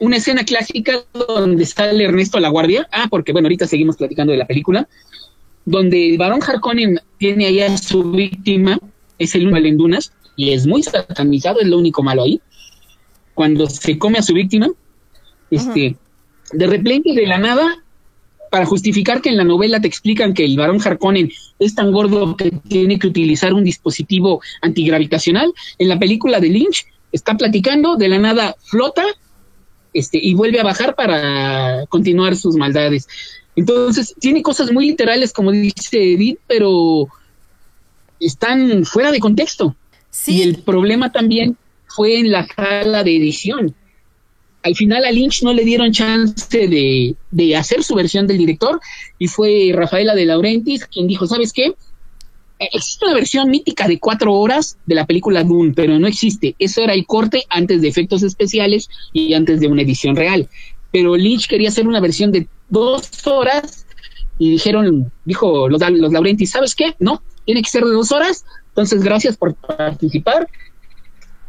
una 0.00 0.16
escena 0.16 0.44
clásica 0.44 1.04
donde 1.12 1.64
sale 1.66 2.04
Ernesto 2.04 2.38
a 2.38 2.40
la 2.40 2.48
guardia. 2.48 2.88
Ah, 2.90 3.06
porque 3.08 3.32
bueno, 3.32 3.46
ahorita 3.46 3.66
seguimos 3.66 3.96
platicando 3.96 4.32
de 4.32 4.38
la 4.38 4.46
película. 4.46 4.88
Donde 5.64 6.10
el 6.10 6.18
varón 6.18 6.40
Harkonnen 6.42 7.00
tiene 7.18 7.46
ahí 7.46 7.60
a 7.60 7.76
su 7.76 8.10
víctima, 8.10 8.78
es 9.18 9.34
el 9.34 9.54
en 9.54 9.76
Dunas, 9.76 10.12
y 10.36 10.52
es 10.52 10.66
muy 10.66 10.82
satanizado, 10.82 11.60
es 11.60 11.68
lo 11.68 11.78
único 11.78 12.02
malo 12.02 12.22
ahí. 12.22 12.40
Cuando 13.34 13.68
se 13.68 13.98
come 13.98 14.18
a 14.18 14.22
su 14.22 14.32
víctima, 14.32 14.68
este, 15.50 15.96
de 16.52 16.66
repente, 16.66 17.12
de 17.12 17.26
la 17.26 17.38
nada, 17.38 17.84
para 18.50 18.64
justificar 18.64 19.20
que 19.20 19.28
en 19.28 19.36
la 19.36 19.44
novela 19.44 19.80
te 19.80 19.86
explican 19.86 20.32
que 20.32 20.46
el 20.46 20.56
varón 20.56 20.80
Harkonnen 20.82 21.30
es 21.58 21.74
tan 21.74 21.92
gordo 21.92 22.36
que 22.36 22.50
tiene 22.68 22.98
que 22.98 23.06
utilizar 23.06 23.52
un 23.52 23.64
dispositivo 23.64 24.40
antigravitacional, 24.62 25.52
en 25.78 25.88
la 25.88 25.98
película 25.98 26.40
de 26.40 26.48
Lynch 26.48 26.86
está 27.12 27.36
platicando, 27.36 27.96
de 27.96 28.08
la 28.08 28.18
nada 28.18 28.56
flota 28.62 29.04
este, 29.92 30.18
y 30.22 30.34
vuelve 30.34 30.60
a 30.60 30.64
bajar 30.64 30.94
para 30.94 31.86
continuar 31.86 32.36
sus 32.36 32.56
maldades. 32.56 33.08
Entonces, 33.56 34.14
tiene 34.18 34.42
cosas 34.42 34.72
muy 34.72 34.86
literales, 34.86 35.32
como 35.32 35.52
dice 35.52 36.14
Edith, 36.14 36.38
pero 36.46 37.08
están 38.20 38.84
fuera 38.84 39.10
de 39.10 39.20
contexto. 39.20 39.74
Y 40.26 40.42
el 40.42 40.62
problema 40.62 41.12
también 41.12 41.56
fue 41.86 42.18
en 42.18 42.30
la 42.30 42.46
sala 42.46 43.02
de 43.04 43.16
edición. 43.16 43.74
Al 44.62 44.76
final 44.76 45.04
a 45.04 45.10
Lynch 45.10 45.42
no 45.42 45.52
le 45.52 45.64
dieron 45.64 45.92
chance 45.92 46.68
de, 46.68 47.16
de 47.30 47.56
hacer 47.56 47.82
su 47.82 47.94
versión 47.94 48.26
del 48.26 48.38
director 48.38 48.80
y 49.18 49.26
fue 49.26 49.72
Rafaela 49.74 50.14
de 50.14 50.26
Laurentiis 50.26 50.84
quien 50.86 51.06
dijo, 51.06 51.26
¿sabes 51.26 51.52
qué? 51.52 51.74
Existe 52.60 53.06
una 53.06 53.14
versión 53.14 53.48
mítica 53.48 53.88
de 53.88 53.98
cuatro 53.98 54.34
horas 54.34 54.76
de 54.84 54.94
la 54.94 55.06
película 55.06 55.42
Dune, 55.44 55.72
pero 55.74 55.98
no 55.98 56.06
existe. 56.06 56.54
Eso 56.58 56.82
era 56.82 56.92
el 56.92 57.06
corte 57.06 57.44
antes 57.48 57.80
de 57.80 57.88
efectos 57.88 58.22
especiales 58.22 58.90
y 59.14 59.32
antes 59.32 59.60
de 59.60 59.66
una 59.66 59.80
edición 59.80 60.14
real. 60.14 60.46
Pero 60.92 61.16
Lynch 61.16 61.48
quería 61.48 61.70
hacer 61.70 61.88
una 61.88 62.00
versión 62.00 62.32
de 62.32 62.48
dos 62.68 63.26
horas 63.26 63.86
y 64.38 64.50
dijeron, 64.50 65.10
dijo 65.24 65.70
los, 65.70 65.80
los 65.90 66.12
Laurentiis, 66.12 66.50
¿sabes 66.50 66.74
qué? 66.74 66.94
No, 66.98 67.22
tiene 67.46 67.62
que 67.62 67.70
ser 67.70 67.82
de 67.84 67.92
dos 67.92 68.12
horas. 68.12 68.44
Entonces, 68.68 69.02
gracias 69.02 69.38
por 69.38 69.54
participar. 69.54 70.46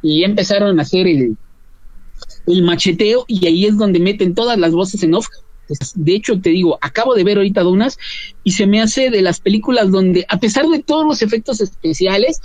Y 0.02 0.24
empezaron 0.24 0.80
a 0.80 0.84
hacer 0.84 1.08
el, 1.08 1.36
el 2.48 2.64
macheteo 2.64 3.26
y 3.28 3.46
ahí 3.46 3.66
es 3.66 3.78
donde 3.78 4.00
meten 4.00 4.34
todas 4.34 4.58
las 4.58 4.72
voces 4.72 5.04
en 5.04 5.14
off 5.14 5.28
de 5.96 6.16
hecho, 6.16 6.40
te 6.40 6.50
digo, 6.50 6.78
acabo 6.82 7.16
de 7.16 7.24
ver 7.24 7.38
ahorita 7.38 7.62
Dunas 7.62 7.98
y 8.44 8.52
se 8.52 8.68
me 8.68 8.82
hace 8.82 9.10
de 9.10 9.22
las 9.22 9.40
películas 9.40 9.92
donde, 9.92 10.26
a 10.30 10.40
pesar 10.40 10.68
de 10.68 10.80
todos 10.80 11.06
los 11.06 11.22
efectos 11.22 11.62
especiales, 11.62 12.42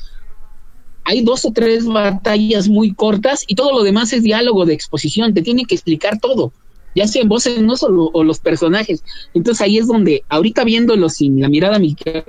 hay 1.04 1.22
dos 1.22 1.44
o 1.44 1.52
tres 1.52 1.86
batallas 1.86 2.68
muy 2.68 2.92
cortas 2.92 3.44
y 3.46 3.54
todo 3.54 3.72
lo 3.72 3.84
demás 3.84 4.12
es 4.12 4.22
diálogo 4.22 4.66
de 4.66 4.74
exposición, 4.74 5.34
te 5.34 5.42
tiene 5.42 5.64
que 5.64 5.76
explicar 5.76 6.18
todo, 6.18 6.52
ya 6.96 7.06
sea 7.06 7.22
en 7.22 7.28
voces 7.28 7.60
no 7.60 7.76
solo 7.76 8.10
o 8.12 8.24
los 8.24 8.40
personajes. 8.40 9.04
Entonces 9.32 9.60
ahí 9.60 9.78
es 9.78 9.86
donde, 9.86 10.24
ahorita 10.28 10.64
viéndolo 10.64 11.08
sin 11.08 11.40
la 11.40 11.48
mirada 11.48 11.78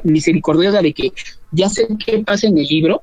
misericordiosa 0.03 0.81
de 0.81 0.93
que 0.93 1.11
ya 1.51 1.69
sé 1.69 1.87
qué 2.05 2.19
pasa 2.19 2.47
en 2.47 2.57
el 2.57 2.67
libro, 2.67 3.01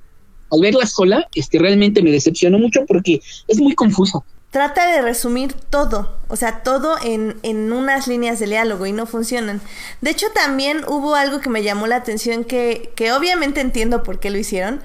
al 0.52 0.60
verla 0.60 0.86
sola, 0.86 1.26
este, 1.34 1.58
realmente 1.58 2.02
me 2.02 2.12
decepcionó 2.12 2.58
mucho 2.58 2.84
porque 2.86 3.20
es 3.48 3.58
muy 3.58 3.74
confuso 3.74 4.24
trata 4.54 4.86
de 4.86 5.02
resumir 5.02 5.52
todo, 5.52 6.16
o 6.28 6.36
sea, 6.36 6.62
todo 6.62 6.96
en, 7.02 7.36
en, 7.42 7.72
unas 7.72 8.06
líneas 8.06 8.38
de 8.38 8.46
diálogo 8.46 8.86
y 8.86 8.92
no 8.92 9.04
funcionan. 9.04 9.60
De 10.00 10.10
hecho, 10.10 10.28
también 10.32 10.84
hubo 10.86 11.16
algo 11.16 11.40
que 11.40 11.50
me 11.50 11.64
llamó 11.64 11.88
la 11.88 11.96
atención 11.96 12.44
que, 12.44 12.92
que 12.94 13.12
obviamente 13.12 13.60
entiendo 13.60 14.04
por 14.04 14.20
qué 14.20 14.30
lo 14.30 14.38
hicieron, 14.38 14.80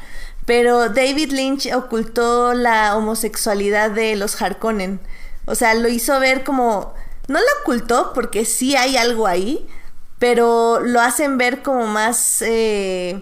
pero 0.47 0.89
David 0.89 1.33
Lynch 1.33 1.71
ocultó 1.71 2.55
la 2.55 2.97
homosexualidad 2.97 3.91
de 3.91 4.15
los 4.15 4.41
Harkonnen. 4.41 4.99
O 5.45 5.53
sea, 5.53 5.75
lo 5.75 5.87
hizo 5.87 6.19
ver 6.19 6.43
como... 6.43 6.95
No 7.27 7.37
lo 7.37 7.45
ocultó 7.61 8.11
porque 8.15 8.45
sí 8.45 8.75
hay 8.75 8.97
algo 8.97 9.27
ahí, 9.27 9.67
pero 10.17 10.79
lo 10.79 10.99
hacen 10.99 11.37
ver 11.37 11.61
como 11.61 11.85
más... 11.85 12.41
Eh, 12.41 13.21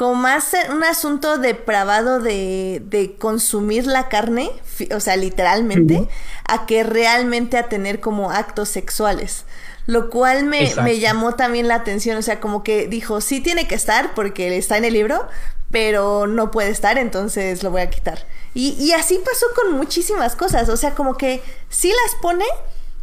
como 0.00 0.14
más 0.14 0.56
un 0.70 0.82
asunto 0.82 1.36
depravado 1.36 2.20
de, 2.20 2.80
de 2.86 3.16
consumir 3.16 3.86
la 3.86 4.08
carne, 4.08 4.50
o 4.94 4.98
sea, 4.98 5.14
literalmente, 5.16 6.08
a 6.48 6.64
que 6.64 6.84
realmente 6.84 7.58
a 7.58 7.68
tener 7.68 8.00
como 8.00 8.30
actos 8.30 8.70
sexuales. 8.70 9.44
Lo 9.84 10.08
cual 10.08 10.44
me, 10.46 10.74
me, 10.76 11.00
llamó 11.00 11.34
también 11.34 11.68
la 11.68 11.74
atención, 11.74 12.16
o 12.16 12.22
sea, 12.22 12.40
como 12.40 12.62
que 12.62 12.86
dijo, 12.88 13.20
sí 13.20 13.42
tiene 13.42 13.68
que 13.68 13.74
estar 13.74 14.14
porque 14.14 14.56
está 14.56 14.78
en 14.78 14.86
el 14.86 14.94
libro, 14.94 15.28
pero 15.70 16.26
no 16.26 16.50
puede 16.50 16.70
estar, 16.70 16.96
entonces 16.96 17.62
lo 17.62 17.70
voy 17.70 17.82
a 17.82 17.90
quitar. 17.90 18.24
Y, 18.54 18.70
y 18.82 18.92
así 18.92 19.20
pasó 19.22 19.44
con 19.54 19.76
muchísimas 19.76 20.34
cosas, 20.34 20.70
o 20.70 20.78
sea, 20.78 20.94
como 20.94 21.18
que 21.18 21.42
sí 21.68 21.88
las 21.88 22.18
pone, 22.22 22.46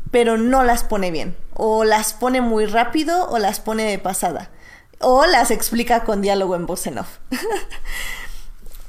pero 0.09 0.39
no 0.39 0.63
las 0.63 0.83
pone 0.83 1.11
bien, 1.11 1.37
o 1.53 1.83
las 1.83 2.13
pone 2.13 2.41
muy 2.41 2.65
rápido 2.65 3.29
o 3.29 3.37
las 3.37 3.59
pone 3.59 3.83
de 3.83 3.99
pasada 3.99 4.49
o 4.99 5.25
las 5.25 5.51
explica 5.51 6.03
con 6.03 6.21
diálogo 6.21 6.55
en 6.55 6.65
voz 6.65 6.87
en 6.87 6.99
off. 6.99 7.17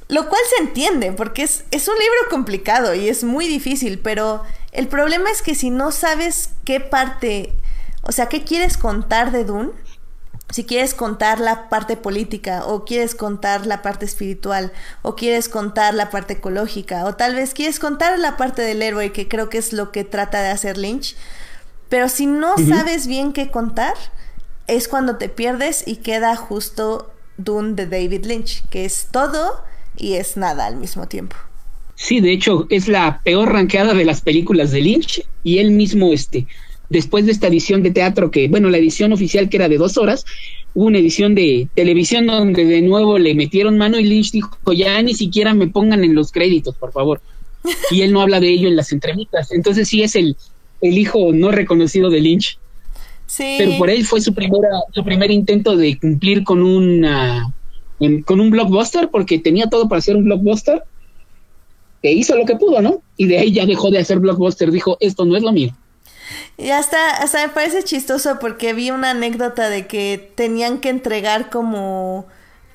Lo 0.09 0.29
cual 0.29 0.41
se 0.57 0.63
entiende, 0.63 1.13
porque 1.13 1.43
es, 1.43 1.65
es, 1.71 1.87
un 1.87 1.95
libro 1.95 2.31
complicado 2.31 2.95
y 2.95 3.09
es 3.09 3.25
muy 3.25 3.47
difícil, 3.47 3.99
pero 3.99 4.43
el 4.73 4.89
problema 4.89 5.31
es 5.31 5.43
que 5.43 5.55
si 5.55 5.69
no 5.69 5.93
sabes 5.93 6.51
qué 6.65 6.81
parte, 6.81 7.53
o 8.03 8.13
sea, 8.13 8.27
qué 8.27 8.43
quieres 8.43 8.79
contar 8.79 9.33
de 9.33 9.45
Dune, 9.45 9.73
si 10.51 10.65
quieres 10.65 10.95
contar 10.95 11.41
la 11.41 11.69
parte 11.69 11.97
política, 11.97 12.65
o 12.65 12.85
quieres 12.85 13.15
contar 13.15 13.67
la 13.67 13.83
parte 13.83 14.07
espiritual, 14.07 14.73
o 15.03 15.15
quieres 15.15 15.49
contar 15.49 15.93
la 15.93 16.09
parte 16.09 16.35
ecológica, 16.35 17.05
o 17.05 17.15
tal 17.15 17.35
vez 17.35 17.53
quieres 17.53 17.79
contar 17.79 18.19
la 18.19 18.39
parte 18.39 18.63
del 18.63 18.81
héroe, 18.81 19.13
que 19.13 19.29
creo 19.29 19.51
que 19.51 19.59
es 19.59 19.75
lo 19.75 19.93
que 19.93 20.05
trata 20.05 20.41
de 20.41 20.49
hacer 20.49 20.79
Lynch, 20.79 21.17
pero 21.91 22.09
si 22.09 22.27
no 22.27 22.55
sabes 22.57 23.07
bien 23.07 23.33
qué 23.33 23.51
contar, 23.51 23.95
es 24.69 24.87
cuando 24.87 25.17
te 25.17 25.29
pierdes 25.29 25.83
y 25.87 25.97
queda 25.97 26.37
justo 26.37 27.11
Dune 27.39 27.75
de 27.75 27.87
David 27.87 28.27
Lynch, 28.27 28.63
que 28.69 28.85
es 28.85 29.09
todo 29.11 29.63
y 29.97 30.15
es 30.15 30.37
nada 30.37 30.67
al 30.67 30.77
mismo 30.77 31.09
tiempo. 31.09 31.37
Sí, 31.95 32.21
de 32.21 32.33
hecho, 32.33 32.67
es 32.71 32.87
la 32.87 33.21
peor 33.25 33.53
ranqueada 33.53 33.95
de 33.95 34.05
las 34.05 34.21
películas 34.21 34.71
de 34.71 34.83
Lynch 34.83 35.27
y 35.43 35.59
él 35.59 35.73
mismo, 35.73 36.13
este, 36.13 36.47
después 36.89 37.27
de 37.27 37.33
esta 37.33 37.49
edición 37.49 37.83
de 37.83 37.91
teatro, 37.91 38.31
que, 38.31 38.47
bueno, 38.49 38.71
la 38.71 38.79
edición 38.79 39.13
oficial 39.13 39.49
que 39.49 39.57
era 39.57 39.69
de 39.69 39.79
dos 39.79 39.99
horas, 39.99 40.25
hubo 40.75 40.87
una 40.87 40.99
edición 40.99 41.35
de 41.35 41.69
televisión 41.75 42.27
donde 42.27 42.65
de 42.65 42.83
nuevo 42.83 43.19
le 43.19 43.35
metieron 43.35 43.79
mano 43.79 43.99
y 43.99 44.05
Lynch 44.05 44.31
dijo, 44.31 44.57
ya 44.73 45.03
ni 45.03 45.15
siquiera 45.15 45.55
me 45.55 45.67
pongan 45.67 46.05
en 46.05 46.15
los 46.15 46.31
créditos, 46.31 46.77
por 46.77 46.93
favor. 46.93 47.21
Y 47.91 48.03
él 48.03 48.13
no 48.13 48.21
habla 48.21 48.39
de 48.39 48.49
ello 48.49 48.69
en 48.69 48.77
las 48.77 48.93
entrevistas. 48.93 49.51
Entonces 49.51 49.89
sí 49.89 50.03
es 50.03 50.15
el, 50.15 50.37
el 50.81 50.97
hijo 50.97 51.33
no 51.33 51.51
reconocido 51.51 52.09
de 52.11 52.21
Lynch. 52.21 52.59
Pero 53.37 53.79
por 53.79 53.91
él 53.91 54.07
fue 54.07 54.21
su 54.21 54.33
primera, 54.35 54.69
su 54.95 55.05
primer 55.05 55.31
intento 55.31 55.77
de 55.77 55.99
cumplir 55.99 56.45
con 56.45 56.63
una 56.63 57.53
con 58.25 58.41
un 58.41 58.51
blockbuster, 58.51 59.11
porque 59.11 59.39
tenía 59.39 59.67
todo 59.67 59.89
para 59.89 59.99
hacer 59.99 60.17
un 60.17 60.25
blockbuster, 60.25 60.85
e 62.03 62.13
hizo 62.13 62.37
lo 62.37 62.47
que 62.47 62.57
pudo, 62.57 62.81
¿no? 62.81 63.03
Y 63.17 63.27
de 63.27 63.39
ahí 63.39 63.53
ya 63.53 63.67
dejó 63.67 63.91
de 63.91 63.99
hacer 63.99 64.21
blockbuster, 64.21 64.71
dijo, 64.71 64.97
esto 65.01 65.25
no 65.25 65.37
es 65.37 65.43
lo 65.43 65.53
mío. 65.53 65.75
Y 66.57 66.71
hasta, 66.71 67.17
hasta 67.17 67.47
me 67.47 67.53
parece 67.53 67.83
chistoso 67.83 68.39
porque 68.41 68.73
vi 68.73 68.91
una 68.91 69.11
anécdota 69.11 69.69
de 69.69 69.87
que 69.87 70.31
tenían 70.35 70.79
que 70.79 70.91
entregar 70.91 71.51
como 71.51 72.27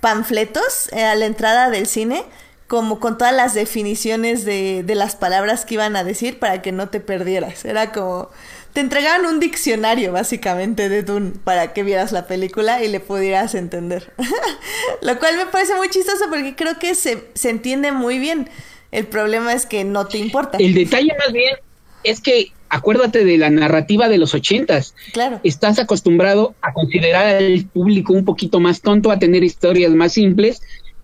panfletos 0.01 0.91
eh, 0.91 1.03
a 1.03 1.15
la 1.15 1.25
entrada 1.25 1.69
del 1.69 1.87
cine, 1.87 2.23
como 2.67 2.99
con 2.99 3.17
todas 3.17 3.33
las 3.33 3.53
definiciones 3.53 4.45
de, 4.45 4.83
de 4.83 4.95
las 4.95 5.15
palabras 5.15 5.63
que 5.63 5.75
iban 5.75 5.95
a 5.95 6.03
decir 6.03 6.39
para 6.39 6.61
que 6.61 6.71
no 6.71 6.89
te 6.89 6.99
perdieras. 6.99 7.63
Era 7.63 7.91
como, 7.91 8.29
te 8.73 8.81
entregaban 8.81 9.25
un 9.25 9.39
diccionario 9.39 10.11
básicamente 10.11 10.89
de 10.89 11.03
Dune 11.03 11.33
para 11.43 11.73
que 11.73 11.83
vieras 11.83 12.11
la 12.11 12.25
película 12.25 12.83
y 12.83 12.87
le 12.87 12.99
pudieras 12.99 13.53
entender. 13.53 14.11
Lo 15.01 15.19
cual 15.19 15.37
me 15.37 15.45
parece 15.45 15.75
muy 15.75 15.89
chistoso 15.89 16.25
porque 16.29 16.55
creo 16.55 16.79
que 16.79 16.95
se, 16.95 17.23
se 17.35 17.51
entiende 17.51 17.91
muy 17.91 18.17
bien. 18.17 18.49
El 18.91 19.05
problema 19.05 19.53
es 19.53 19.65
que 19.67 19.83
no 19.83 20.07
te 20.07 20.17
importa. 20.17 20.57
El 20.57 20.73
detalle 20.73 21.15
más 21.19 21.31
bien 21.31 21.55
es 22.03 22.19
que 22.19 22.51
acuérdate 22.69 23.23
de 23.23 23.37
la 23.37 23.51
narrativa 23.51 24.09
de 24.09 24.17
los 24.17 24.33
ochentas. 24.33 24.95
Claro. 25.13 25.39
Estás 25.43 25.77
acostumbrado 25.77 26.55
a 26.61 26.73
considerar 26.73 27.27
al 27.27 27.65
público 27.65 28.13
un 28.13 28.25
poquito 28.25 28.59
más 28.59 28.81
tonto, 28.81 29.11
a 29.11 29.19
tener 29.19 29.43
historias 29.43 29.91
más 29.91 30.13
simples 30.13 30.61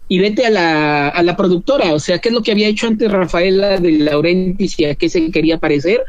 y 0.08 0.18
vete 0.18 0.48
a 0.48 0.50
la, 0.50 1.08
a 1.10 1.22
la 1.22 1.38
productora, 1.38 1.94
o 1.94 2.00
sea, 2.00 2.18
¿qué 2.18 2.30
es 2.30 2.36
lo 2.36 2.42
que 2.42 2.52
había 2.52 2.68
hecho 2.68 2.88
antes 2.88 3.12
Rafaela 3.12 3.78
de 3.78 3.92
Laurentiis 3.92 4.80
y 4.80 4.86
a 4.86 4.96
qué 4.96 5.08
se 5.08 5.30
quería 5.30 5.60
parecer? 5.60 6.04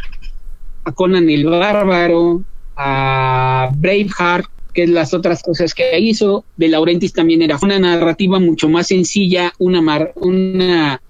A 0.84 0.92
Conan 0.92 1.28
el 1.28 1.46
Bárbaro, 1.46 2.42
a 2.76 3.70
Braveheart, 3.76 4.46
que 4.72 4.84
es 4.84 4.90
las 4.90 5.14
otras 5.14 5.42
cosas 5.42 5.74
que 5.74 5.98
hizo. 5.98 6.44
De 6.56 6.68
Laurentis 6.68 7.12
también 7.12 7.42
era 7.42 7.58
una 7.62 7.78
narrativa 7.78 8.38
mucho 8.38 8.68
más 8.68 8.88
sencilla, 8.88 9.52
una, 9.58 9.80
una, 10.16 11.02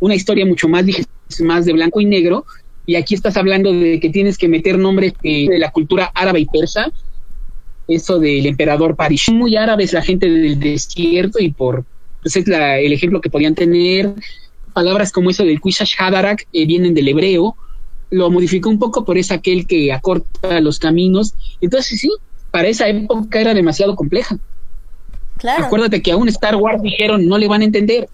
una 0.00 0.14
historia 0.14 0.46
mucho 0.46 0.68
más, 0.68 0.86
de 0.86 1.72
blanco 1.72 2.00
y 2.00 2.04
negro. 2.04 2.44
Y 2.86 2.96
aquí 2.96 3.14
estás 3.14 3.36
hablando 3.36 3.72
de 3.72 4.00
que 4.00 4.10
tienes 4.10 4.38
que 4.38 4.48
meter 4.48 4.78
nombres 4.78 5.12
de, 5.22 5.48
la 5.58 5.70
cultura 5.70 6.10
árabe 6.14 6.40
y 6.40 6.46
persa. 6.46 6.90
Eso 7.86 8.18
del 8.18 8.46
emperador 8.46 8.96
Parish. 8.96 9.30
Muy 9.30 9.56
árabes 9.56 9.92
la 9.92 10.02
gente 10.02 10.28
del 10.28 10.58
desierto 10.58 11.38
y 11.38 11.50
por. 11.50 11.84
Pues 12.22 12.36
es 12.36 12.46
el 12.46 12.92
ejemplo 12.92 13.20
que 13.20 13.30
podían 13.30 13.54
tener. 13.54 14.14
Palabras 14.72 15.10
como 15.10 15.30
eso 15.30 15.44
del 15.44 15.60
Quishash 15.60 15.94
Hadarak 15.98 16.46
eh, 16.52 16.66
vienen 16.66 16.94
del 16.94 17.08
hebreo 17.08 17.56
lo 18.10 18.30
modificó 18.30 18.68
un 18.68 18.78
poco, 18.78 19.04
por 19.04 19.18
es 19.18 19.30
aquel 19.30 19.66
que 19.66 19.92
acorta 19.92 20.60
los 20.60 20.78
caminos. 20.78 21.34
Entonces 21.60 22.00
sí, 22.00 22.10
para 22.50 22.68
esa 22.68 22.88
época 22.88 23.40
era 23.40 23.54
demasiado 23.54 23.96
compleja. 23.96 24.38
Claro. 25.36 25.66
Acuérdate 25.66 26.02
que 26.02 26.12
aún 26.12 26.28
Star 26.28 26.56
Wars 26.56 26.82
dijeron 26.82 27.26
no 27.26 27.38
le 27.38 27.48
van 27.48 27.62
a 27.62 27.64
entender. 27.64 28.08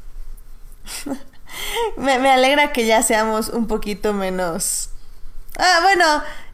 me, 1.97 2.19
me, 2.19 2.29
alegra 2.29 2.73
que 2.73 2.87
ya 2.87 3.03
seamos 3.03 3.49
un 3.49 3.67
poquito 3.67 4.13
menos 4.13 4.91
Ah, 5.57 5.81
bueno, 5.83 6.05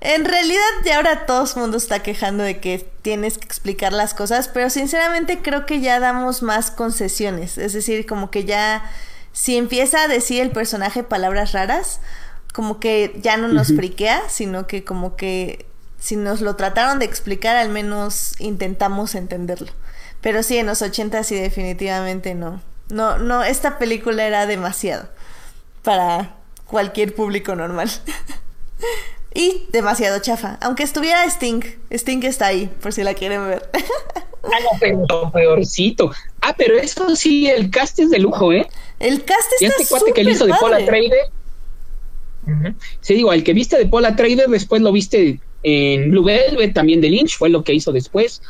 en 0.00 0.26
realidad 0.26 0.60
ya 0.84 0.96
ahora 0.96 1.24
todo 1.24 1.44
el 1.44 1.60
mundo 1.60 1.78
está 1.78 2.00
quejando 2.02 2.42
de 2.44 2.60
que 2.60 2.86
tienes 3.00 3.38
que 3.38 3.46
explicar 3.46 3.94
las 3.94 4.12
cosas, 4.12 4.48
pero 4.48 4.68
sinceramente 4.68 5.40
creo 5.40 5.64
que 5.64 5.80
ya 5.80 6.00
damos 6.00 6.42
más 6.42 6.70
concesiones. 6.70 7.56
Es 7.56 7.72
decir, 7.72 8.04
como 8.04 8.30
que 8.30 8.44
ya 8.44 8.84
si 9.32 9.56
empieza 9.56 10.02
a 10.02 10.08
decir 10.08 10.42
el 10.42 10.50
personaje 10.50 11.02
palabras 11.02 11.52
raras, 11.52 12.00
como 12.52 12.80
que 12.80 13.18
ya 13.22 13.36
no 13.36 13.48
nos 13.48 13.68
friquea, 13.68 14.28
sino 14.28 14.66
que 14.66 14.84
como 14.84 15.16
que 15.16 15.66
si 15.98 16.16
nos 16.16 16.40
lo 16.40 16.56
trataron 16.56 16.98
de 16.98 17.04
explicar, 17.04 17.56
al 17.56 17.68
menos 17.68 18.34
intentamos 18.40 19.14
entenderlo. 19.14 19.70
Pero 20.20 20.42
sí, 20.42 20.58
en 20.58 20.66
los 20.66 20.82
80 20.82 21.22
sí 21.24 21.34
definitivamente 21.34 22.34
no. 22.34 22.60
No, 22.88 23.18
no, 23.18 23.44
esta 23.44 23.78
película 23.78 24.26
era 24.26 24.46
demasiado 24.46 25.08
para 25.82 26.36
cualquier 26.66 27.14
público 27.14 27.54
normal. 27.54 27.90
y 29.34 29.66
demasiado 29.70 30.18
chafa. 30.20 30.58
Aunque 30.60 30.82
estuviera 30.82 31.24
Sting, 31.24 31.62
Sting 31.90 32.22
está 32.24 32.46
ahí, 32.46 32.66
por 32.80 32.92
si 32.92 33.04
la 33.04 33.14
quieren 33.14 33.46
ver. 33.46 33.70
ah, 34.42 34.58
no, 34.62 34.78
pero 34.80 35.30
peorcito. 35.30 36.10
Ah, 36.40 36.54
pero 36.56 36.76
eso 36.76 37.14
sí, 37.14 37.48
el 37.48 37.70
cast 37.70 37.98
es 38.00 38.10
de 38.10 38.18
lujo, 38.18 38.52
¿eh? 38.52 38.66
El 38.98 39.24
cast 39.24 39.52
está 39.52 39.64
Y 39.64 39.66
este 39.66 39.86
cuate 39.86 40.12
que 40.12 40.24
le 40.24 40.32
hizo 40.32 40.46
de 40.46 40.54
Paul 40.54 40.74
Atreides. 40.74 41.30
Sí, 43.00 43.14
digo, 43.14 43.32
el 43.32 43.44
que 43.44 43.52
viste 43.52 43.76
de 43.76 43.86
Paul 43.86 44.04
Atreides, 44.04 44.50
después 44.50 44.82
lo 44.82 44.92
viste 44.92 45.40
en 45.62 46.10
Blue 46.10 46.24
Velvet, 46.24 46.72
también 46.74 47.00
de 47.00 47.10
Lynch, 47.10 47.36
fue 47.36 47.50
lo 47.50 47.64
que 47.64 47.74
hizo 47.74 47.92
después. 47.92 48.42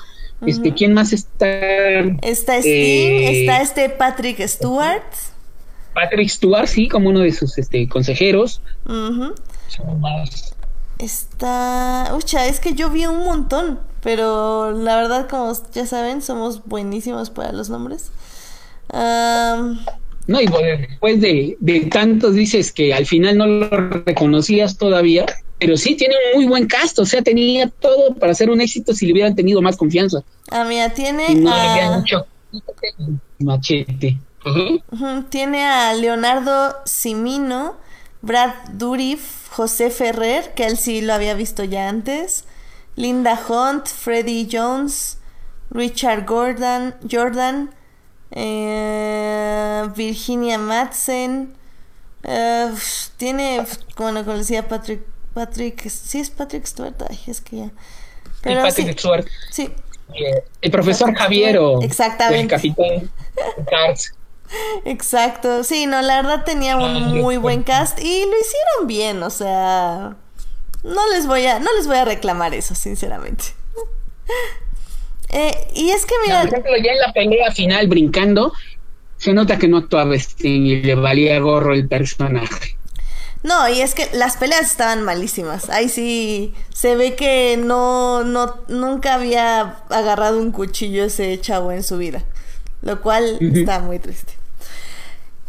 Este, 0.47 0.73
¿quién 0.73 0.95
más 0.95 1.13
está? 1.13 1.47
Está 2.23 2.57
Sting, 2.59 2.71
eh, 2.71 3.43
está 3.43 3.61
este 3.61 3.91
Patrick 3.91 4.41
Stewart. 4.47 5.03
Patrick 5.95 6.29
Stewart, 6.29 6.67
sí, 6.67 6.89
como 6.89 7.11
uno 7.11 7.21
de 7.21 7.33
sus 7.33 7.59
este, 7.59 7.89
consejeros. 7.89 8.63
Está. 10.99 12.13
Ucha, 12.17 12.47
es 12.47 12.61
que 12.61 12.75
yo 12.75 12.91
vi 12.91 13.07
un 13.07 13.25
montón, 13.25 13.81
pero 14.03 14.73
la 14.73 14.97
verdad, 14.97 15.29
como 15.29 15.53
ya 15.75 15.87
saben, 15.87 16.23
somos 16.23 16.65
buenísimos 16.65 17.31
para 17.31 17.53
los 17.53 17.69
nombres. 17.69 18.11
No, 20.31 20.41
y 20.41 20.47
después 20.47 21.21
de, 21.21 21.57
de 21.59 21.81
tantos 21.81 22.35
dices 22.35 22.73
que 22.73 22.95
al 22.95 23.05
final 23.05 23.37
no 23.37 23.47
lo 23.47 23.69
reconocías 23.69 24.79
todavía 24.79 25.27
pero 25.61 25.77
sí 25.77 25.95
tiene 25.95 26.15
un 26.33 26.41
muy 26.41 26.49
buen 26.49 26.67
cast, 26.67 26.99
o 27.01 27.05
sea, 27.05 27.21
tenía 27.21 27.69
todo 27.69 28.15
para 28.15 28.33
ser 28.35 28.49
un 28.49 28.63
éxito 28.63 28.95
si 28.95 29.05
le 29.05 29.13
hubieran 29.13 29.35
tenido 29.35 29.61
más 29.61 29.77
confianza. 29.77 30.23
Ah, 30.51 30.65
mira, 30.65 30.89
tiene 30.89 31.35
no 31.35 31.53
a... 31.53 32.03
machete. 33.39 34.19
Tiene 35.29 35.65
a 35.67 35.93
Leonardo 35.93 36.77
Simino, 36.87 37.77
Brad 38.23 38.55
Dourif, 38.73 39.49
José 39.51 39.91
Ferrer, 39.91 40.55
que 40.55 40.67
él 40.67 40.79
sí 40.79 41.03
lo 41.03 41.13
había 41.13 41.35
visto 41.35 41.63
ya 41.63 41.91
antes, 41.91 42.47
Linda 42.97 43.39
Hunt, 43.47 43.87
Freddie 43.87 44.49
Jones, 44.51 45.19
Richard 45.71 46.25
Gordon, 46.25 46.95
Jordan, 47.11 47.71
eh, 48.33 49.89
Virginia 49.95 50.59
Madsen, 50.59 51.55
eh, 52.23 52.73
tiene, 53.17 53.65
bueno, 53.97 54.25
como 54.25 54.37
decía 54.37 54.69
Patrick 54.69 55.03
Patrick, 55.35 55.89
sí 55.89 56.21
es 56.21 56.31
Patrick 56.31 56.67
Stewart, 56.67 56.95
Ay, 57.09 57.21
es 57.27 57.41
que 57.41 57.57
ya. 57.57 57.71
Pero 58.43 58.63
Patrick 58.63 58.89
sí, 58.89 58.99
Stewart. 58.99 59.27
Sí. 59.51 59.75
Eh, 60.15 60.45
el 60.61 60.71
profesor 60.71 61.15
Javiero. 61.15 61.81
Exactamente. 61.83 62.57
El 62.57 62.61
capitán. 62.61 63.11
Exacto, 64.85 65.63
sí, 65.63 65.87
no, 65.87 66.03
la 66.03 66.23
verdad 66.23 66.45
tenía 66.45 66.77
un 66.77 67.17
muy 67.19 67.37
buen 67.37 67.63
cast 67.63 68.01
y 68.01 68.25
lo 68.27 68.41
hicieron 68.41 68.87
bien, 68.89 69.23
o 69.23 69.31
sea, 69.31 70.17
no 70.83 71.09
les 71.11 71.29
voy 71.29 71.47
a, 71.47 71.61
no 71.61 71.73
les 71.77 71.87
voy 71.87 71.97
a 71.97 72.05
reclamar 72.05 72.53
eso, 72.55 72.75
sinceramente. 72.75 73.45
Eh, 75.33 75.69
y 75.75 75.91
es 75.91 76.05
que 76.07 76.15
mira, 76.27 76.41
por 76.43 76.49
ejemplo, 76.49 76.73
ya 76.83 76.93
en 76.93 76.99
la 76.99 77.13
pelea 77.13 77.53
final 77.53 77.87
brincando, 77.89 78.53
se 79.17 79.33
nota 79.33 79.59
que 79.59 79.69
no 79.69 79.79
actuaba 79.79 80.15
Sting 80.15 80.67
y 80.67 80.83
le 80.83 80.95
valía 80.95 81.39
gorro 81.39 81.75
el 81.75 81.87
personaje. 81.87 82.77
No, 83.43 83.69
y 83.69 83.81
es 83.81 83.95
que 83.95 84.09
las 84.13 84.37
peleas 84.37 84.63
estaban 84.63 85.03
malísimas. 85.03 85.71
Ahí 85.71 85.89
sí 85.89 86.53
se 86.75 86.95
ve 86.97 87.15
que 87.15 87.57
no, 87.57 88.23
no, 88.25 88.57
nunca 88.69 89.15
había 89.15 89.79
agarrado 89.89 90.39
un 90.39 90.53
cuchillo 90.53 91.05
ese 91.05 91.41
chavo 91.41 91.73
en 91.73 91.83
su 91.83 91.97
vida. 91.97 92.23
Lo 92.83 93.01
cual 93.01 93.39
está 93.41 93.81
muy 93.81 93.99
triste. 93.99 94.35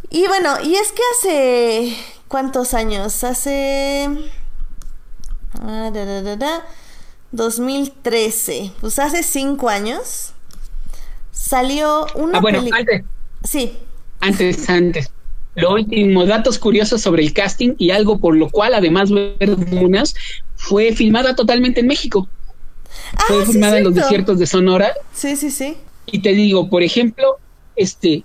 Y 0.10 0.28
bueno, 0.28 0.56
y 0.62 0.76
es 0.76 0.92
que 0.92 1.02
hace. 1.14 1.98
¿Cuántos 2.28 2.74
años? 2.74 3.24
Hace. 3.24 4.10
Ah, 5.62 5.90
2013. 7.32 8.72
Pues 8.82 9.00
hace 9.00 9.24
cinco 9.24 9.70
años. 9.70 10.34
Salió 11.32 12.06
una. 12.16 12.38
Ah, 12.38 12.42
bueno, 12.42 12.64
antes. 12.72 13.04
Sí. 13.44 13.74
Antes, 14.20 14.70
antes. 14.70 15.10
Lo 15.56 15.74
último, 15.74 16.26
datos 16.26 16.58
curiosos 16.58 17.02
sobre 17.02 17.24
el 17.24 17.34
casting 17.34 17.74
y 17.78 17.92
algo 17.92 18.20
por 18.20 18.38
lo 18.38 18.50
cual, 18.50 18.74
además 18.74 19.10
de 19.10 19.36
Verdunas, 19.38 20.14
fue 20.56 20.94
filmada 20.94 21.36
totalmente 21.36 21.82
en 21.82 21.88
México. 21.88 22.30
Ah, 23.16 23.24
fue 23.28 23.46
sí, 23.46 23.54
filmada 23.54 23.78
en 23.78 23.84
los 23.84 23.94
desiertos 23.94 24.40
de 24.40 24.48
Sonora. 24.48 24.94
Sí, 25.14 25.36
sí, 25.36 25.52
sí. 25.52 25.76
Y 26.06 26.20
te 26.20 26.30
digo, 26.34 26.70
por 26.70 26.84
ejemplo, 26.84 27.38
este, 27.76 28.24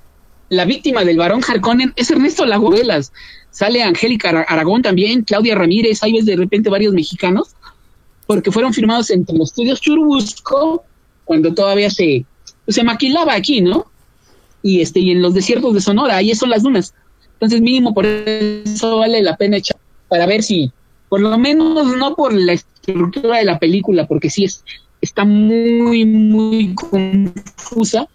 la 0.51 0.65
víctima 0.67 1.05
del 1.05 1.17
varón 1.17 1.43
Harkonnen 1.47 1.93
es 1.97 2.11
Ernesto 2.13 2.47
Lagovelas. 2.47 3.13
Sale 3.51 3.83
Angélica 3.83 4.29
Ara- 4.29 4.47
Aragón 4.49 4.83
también, 4.83 5.23
Claudia 5.23 5.57
Ramírez, 5.57 6.05
ahí 6.05 6.13
ves 6.13 6.27
de 6.27 6.37
repente 6.37 6.71
varios 6.71 6.93
mexicanos, 6.95 7.56
porque 8.27 8.51
fueron 8.51 8.73
firmados 8.73 9.11
entre 9.11 9.37
los 9.37 9.51
estudios 9.51 9.81
Churubusco, 9.81 10.85
cuando 11.25 11.55
todavía 11.55 11.91
se, 11.91 12.25
se 12.69 12.85
maquilaba 12.85 13.35
aquí, 13.35 13.61
¿no? 13.61 13.87
Y 14.63 14.81
este, 14.81 15.01
y 15.01 15.11
en 15.11 15.23
los 15.23 15.35
desiertos 15.35 15.75
de 15.75 15.81
Sonora, 15.81 16.17
ahí 16.17 16.35
son 16.35 16.51
las 16.51 16.63
dunas. 16.63 16.95
Entonces, 17.35 17.61
mínimo 17.61 17.95
por 17.95 18.07
eso 18.07 18.99
vale 18.99 19.23
la 19.23 19.37
pena 19.37 19.59
echar 19.59 19.77
para 20.09 20.27
ver 20.27 20.43
si, 20.43 20.71
por 21.09 21.21
lo 21.21 21.37
menos 21.39 21.97
no 21.97 22.15
por 22.15 22.33
la 22.33 22.55
estructura 22.55 23.39
de 23.39 23.45
la 23.45 23.59
película, 23.59 24.07
porque 24.07 24.31
sí 24.31 24.45
es, 24.45 24.65
está 25.01 25.25
muy, 25.25 26.05
muy 26.05 26.75
confusa. 26.75 28.09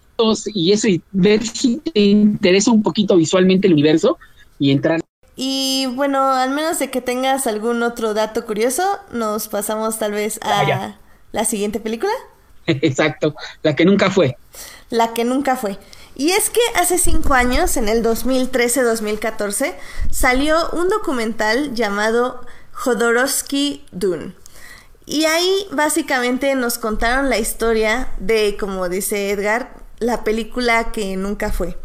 Y 0.54 0.70
eso, 0.70 0.86
y 0.86 1.02
ver 1.10 1.44
si 1.44 1.78
te 1.78 2.00
interesa 2.00 2.70
un 2.70 2.82
poquito 2.82 3.16
visualmente 3.16 3.66
el 3.66 3.72
universo 3.72 4.18
y 4.58 4.70
entrar. 4.70 5.01
Y 5.36 5.86
bueno, 5.94 6.30
al 6.32 6.50
menos 6.50 6.78
de 6.78 6.90
que 6.90 7.00
tengas 7.00 7.46
algún 7.46 7.82
otro 7.82 8.14
dato 8.14 8.44
curioso, 8.46 8.84
nos 9.12 9.48
pasamos 9.48 9.98
tal 9.98 10.12
vez 10.12 10.38
a 10.42 10.62
Ah, 10.62 11.00
la 11.32 11.44
siguiente 11.44 11.80
película, 11.80 12.12
Exacto, 12.66 13.34
la 13.62 13.74
que 13.76 13.84
nunca 13.84 14.10
fue. 14.10 14.36
la 14.90 15.12
que 15.14 15.24
nunca 15.24 15.56
fue. 15.56 15.78
Y 16.14 16.32
es 16.32 16.50
que 16.50 16.60
hace 16.76 16.98
cinco 16.98 17.34
años, 17.34 17.76
en 17.76 17.88
el 17.88 18.02
2013-2014, 18.02 19.74
salió 20.10 20.70
un 20.70 20.88
documental 20.88 21.74
llamado 21.74 22.44
Jodorowsky 22.72 23.84
Dune. 23.92 24.34
Y 25.06 25.24
ahí 25.24 25.66
básicamente 25.72 26.54
nos 26.54 26.78
contaron 26.78 27.30
la 27.30 27.38
historia 27.38 28.08
de, 28.18 28.56
como 28.58 28.88
dice 28.88 29.30
Edgar, 29.30 29.74
la 29.98 30.24
película 30.24 30.92
que 30.92 31.16
nunca 31.16 31.52
fue. 31.52 31.78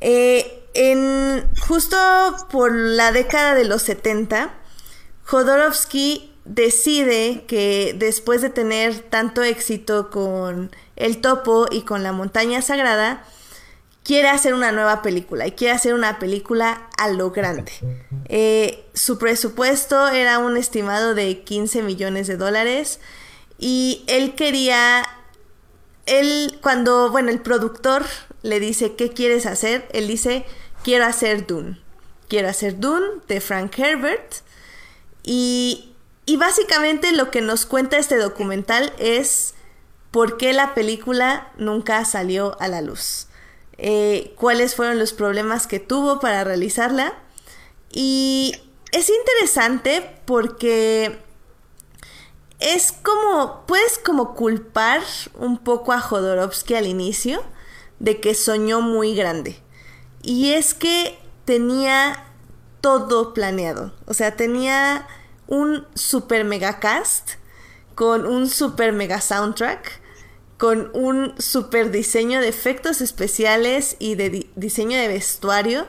Eh, 0.00 0.57
en, 0.78 1.44
justo 1.66 1.96
por 2.50 2.72
la 2.72 3.10
década 3.10 3.56
de 3.56 3.64
los 3.64 3.82
70, 3.82 4.54
Jodorowsky 5.24 6.32
decide 6.44 7.44
que 7.48 7.96
después 7.98 8.42
de 8.42 8.48
tener 8.48 9.00
tanto 9.00 9.42
éxito 9.42 10.08
con 10.08 10.70
El 10.94 11.20
Topo 11.20 11.66
y 11.68 11.82
con 11.82 12.04
La 12.04 12.12
Montaña 12.12 12.62
Sagrada, 12.62 13.24
quiere 14.04 14.28
hacer 14.28 14.54
una 14.54 14.70
nueva 14.70 15.02
película 15.02 15.48
y 15.48 15.52
quiere 15.52 15.74
hacer 15.74 15.94
una 15.94 16.20
película 16.20 16.88
a 16.96 17.08
lo 17.08 17.32
grande. 17.32 17.72
Eh, 18.28 18.86
su 18.94 19.18
presupuesto 19.18 20.06
era 20.06 20.38
un 20.38 20.56
estimado 20.56 21.16
de 21.16 21.42
15 21.42 21.82
millones 21.82 22.28
de 22.28 22.36
dólares 22.36 23.00
y 23.58 24.04
él 24.06 24.36
quería, 24.36 25.02
él 26.06 26.56
cuando, 26.62 27.10
bueno, 27.10 27.30
el 27.30 27.40
productor 27.40 28.04
le 28.42 28.60
dice, 28.60 28.94
¿qué 28.94 29.10
quieres 29.10 29.44
hacer? 29.44 29.88
Él 29.92 30.06
dice, 30.06 30.46
quiero 30.82 31.04
hacer 31.04 31.46
Dune. 31.46 31.80
Quiero 32.28 32.48
hacer 32.48 32.78
Dune 32.78 33.20
de 33.26 33.40
Frank 33.40 33.78
Herbert. 33.78 34.36
Y, 35.22 35.92
y 36.26 36.36
básicamente 36.36 37.12
lo 37.12 37.30
que 37.30 37.40
nos 37.40 37.66
cuenta 37.66 37.98
este 37.98 38.16
documental 38.16 38.92
es 38.98 39.54
por 40.10 40.36
qué 40.36 40.52
la 40.52 40.74
película 40.74 41.52
nunca 41.58 42.04
salió 42.04 42.56
a 42.60 42.68
la 42.68 42.80
luz. 42.80 43.26
Eh, 43.76 44.34
cuáles 44.36 44.74
fueron 44.74 44.98
los 44.98 45.12
problemas 45.12 45.66
que 45.66 45.80
tuvo 45.80 46.20
para 46.20 46.44
realizarla. 46.44 47.14
Y 47.90 48.54
es 48.92 49.08
interesante 49.08 50.20
porque 50.24 51.18
es 52.58 52.92
como, 52.92 53.64
puedes 53.66 53.98
como 53.98 54.34
culpar 54.34 55.02
un 55.34 55.58
poco 55.58 55.92
a 55.92 56.00
Jodorowsky 56.00 56.74
al 56.74 56.86
inicio 56.86 57.42
de 58.00 58.20
que 58.20 58.34
soñó 58.34 58.80
muy 58.80 59.14
grande. 59.14 59.60
Y 60.28 60.52
es 60.52 60.74
que 60.74 61.18
tenía 61.46 62.22
todo 62.82 63.32
planeado. 63.32 63.94
O 64.04 64.12
sea, 64.12 64.36
tenía 64.36 65.08
un 65.46 65.86
super 65.94 66.44
mega 66.44 66.80
cast, 66.80 67.30
con 67.94 68.26
un 68.26 68.46
super 68.46 68.92
mega 68.92 69.22
soundtrack, 69.22 70.02
con 70.58 70.90
un 70.92 71.34
super 71.38 71.90
diseño 71.90 72.42
de 72.42 72.48
efectos 72.48 73.00
especiales 73.00 73.96
y 74.00 74.16
de 74.16 74.50
diseño 74.54 74.98
de 74.98 75.08
vestuario. 75.08 75.86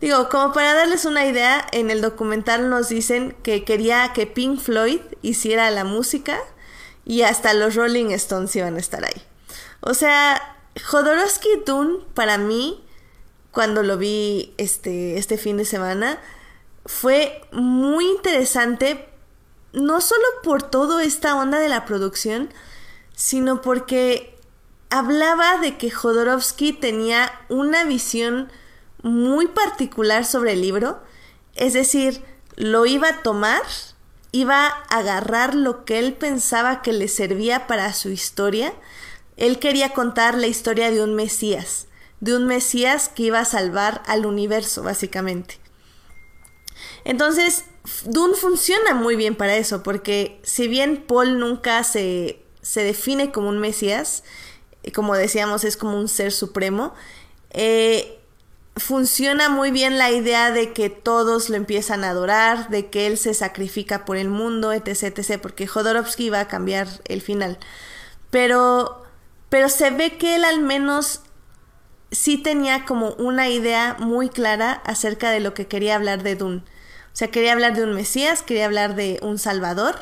Digo, 0.00 0.28
como 0.28 0.52
para 0.52 0.72
darles 0.74 1.04
una 1.04 1.26
idea, 1.26 1.66
en 1.72 1.90
el 1.90 2.00
documental 2.00 2.70
nos 2.70 2.90
dicen 2.90 3.34
que 3.42 3.64
quería 3.64 4.12
que 4.12 4.28
Pink 4.28 4.60
Floyd 4.60 5.00
hiciera 5.20 5.68
la 5.72 5.82
música 5.82 6.38
y 7.04 7.22
hasta 7.22 7.54
los 7.54 7.74
Rolling 7.74 8.12
Stones 8.12 8.54
iban 8.54 8.76
a 8.76 8.78
estar 8.78 9.04
ahí. 9.04 9.20
O 9.80 9.94
sea, 9.94 10.56
Jodorowsky 10.80 11.64
Dune 11.66 12.04
para 12.14 12.38
mí, 12.38 12.84
cuando 13.52 13.82
lo 13.82 13.98
vi 13.98 14.54
este, 14.58 15.18
este 15.18 15.36
fin 15.36 15.56
de 15.56 15.64
semana, 15.64 16.18
fue 16.86 17.42
muy 17.52 18.06
interesante, 18.06 19.08
no 19.72 20.00
solo 20.00 20.24
por 20.42 20.62
toda 20.62 21.02
esta 21.02 21.36
onda 21.36 21.58
de 21.58 21.68
la 21.68 21.84
producción, 21.84 22.50
sino 23.14 23.60
porque 23.60 24.36
hablaba 24.88 25.58
de 25.58 25.78
que 25.78 25.90
Jodorowsky 25.90 26.72
tenía 26.72 27.30
una 27.48 27.84
visión 27.84 28.50
muy 29.02 29.46
particular 29.46 30.24
sobre 30.24 30.52
el 30.52 30.60
libro, 30.60 31.00
es 31.54 31.72
decir, 31.72 32.24
lo 32.56 32.86
iba 32.86 33.08
a 33.08 33.22
tomar, 33.22 33.62
iba 34.32 34.66
a 34.66 34.98
agarrar 34.98 35.54
lo 35.54 35.84
que 35.84 35.98
él 35.98 36.14
pensaba 36.14 36.82
que 36.82 36.92
le 36.92 37.08
servía 37.08 37.66
para 37.66 37.92
su 37.94 38.10
historia, 38.10 38.74
él 39.36 39.58
quería 39.58 39.92
contar 39.92 40.36
la 40.36 40.46
historia 40.46 40.90
de 40.90 41.02
un 41.02 41.14
Mesías, 41.14 41.86
de 42.20 42.36
un 42.36 42.46
Mesías 42.46 43.08
que 43.08 43.24
iba 43.24 43.40
a 43.40 43.44
salvar 43.44 44.02
al 44.06 44.26
universo, 44.26 44.82
básicamente. 44.82 45.58
Entonces, 47.04 47.64
Dune 48.04 48.34
funciona 48.34 48.94
muy 48.94 49.16
bien 49.16 49.34
para 49.34 49.56
eso, 49.56 49.82
porque 49.82 50.40
si 50.42 50.68
bien 50.68 51.04
Paul 51.06 51.38
nunca 51.38 51.82
se, 51.84 52.42
se 52.62 52.84
define 52.84 53.32
como 53.32 53.48
un 53.48 53.58
Mesías, 53.58 54.22
como 54.94 55.14
decíamos, 55.14 55.64
es 55.64 55.76
como 55.76 55.98
un 55.98 56.08
ser 56.08 56.32
supremo, 56.32 56.94
eh, 57.50 58.18
funciona 58.76 59.48
muy 59.48 59.70
bien 59.70 59.98
la 59.98 60.10
idea 60.10 60.50
de 60.50 60.72
que 60.72 60.90
todos 60.90 61.48
lo 61.48 61.56
empiezan 61.56 62.04
a 62.04 62.10
adorar, 62.10 62.68
de 62.70 62.88
que 62.88 63.06
él 63.06 63.18
se 63.18 63.34
sacrifica 63.34 64.04
por 64.04 64.16
el 64.16 64.28
mundo, 64.30 64.72
etc, 64.72 65.18
etc, 65.18 65.40
porque 65.40 65.66
Jodorowsky 65.66 66.30
va 66.30 66.40
a 66.40 66.48
cambiar 66.48 66.88
el 67.06 67.20
final. 67.20 67.58
Pero, 68.30 69.02
pero 69.48 69.68
se 69.68 69.90
ve 69.90 70.16
que 70.16 70.36
él 70.36 70.44
al 70.44 70.60
menos 70.60 71.22
sí 72.10 72.38
tenía 72.38 72.84
como 72.84 73.12
una 73.14 73.48
idea 73.48 73.96
muy 73.98 74.28
clara 74.28 74.72
acerca 74.84 75.30
de 75.30 75.40
lo 75.40 75.54
que 75.54 75.66
quería 75.66 75.96
hablar 75.96 76.22
de 76.22 76.36
Dune. 76.36 76.62
O 77.12 77.16
sea, 77.16 77.28
quería 77.28 77.52
hablar 77.52 77.74
de 77.76 77.84
un 77.84 77.94
Mesías, 77.94 78.42
quería 78.42 78.66
hablar 78.66 78.94
de 78.94 79.18
un 79.22 79.38
Salvador 79.38 79.96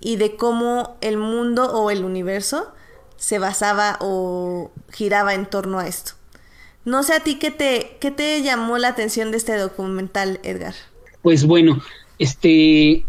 y 0.00 0.16
de 0.16 0.36
cómo 0.36 0.96
el 1.00 1.16
mundo 1.16 1.72
o 1.72 1.90
el 1.90 2.04
universo 2.04 2.72
se 3.16 3.38
basaba 3.38 3.96
o 4.00 4.70
giraba 4.92 5.34
en 5.34 5.46
torno 5.46 5.78
a 5.78 5.86
esto. 5.86 6.12
No 6.84 7.02
sé 7.02 7.14
a 7.14 7.20
ti 7.20 7.36
qué 7.36 7.50
te, 7.50 7.96
qué 8.00 8.10
te 8.10 8.42
llamó 8.42 8.76
la 8.78 8.88
atención 8.88 9.30
de 9.30 9.38
este 9.38 9.56
documental, 9.56 10.40
Edgar. 10.42 10.74
Pues 11.22 11.46
bueno, 11.46 11.82
este 12.18 13.06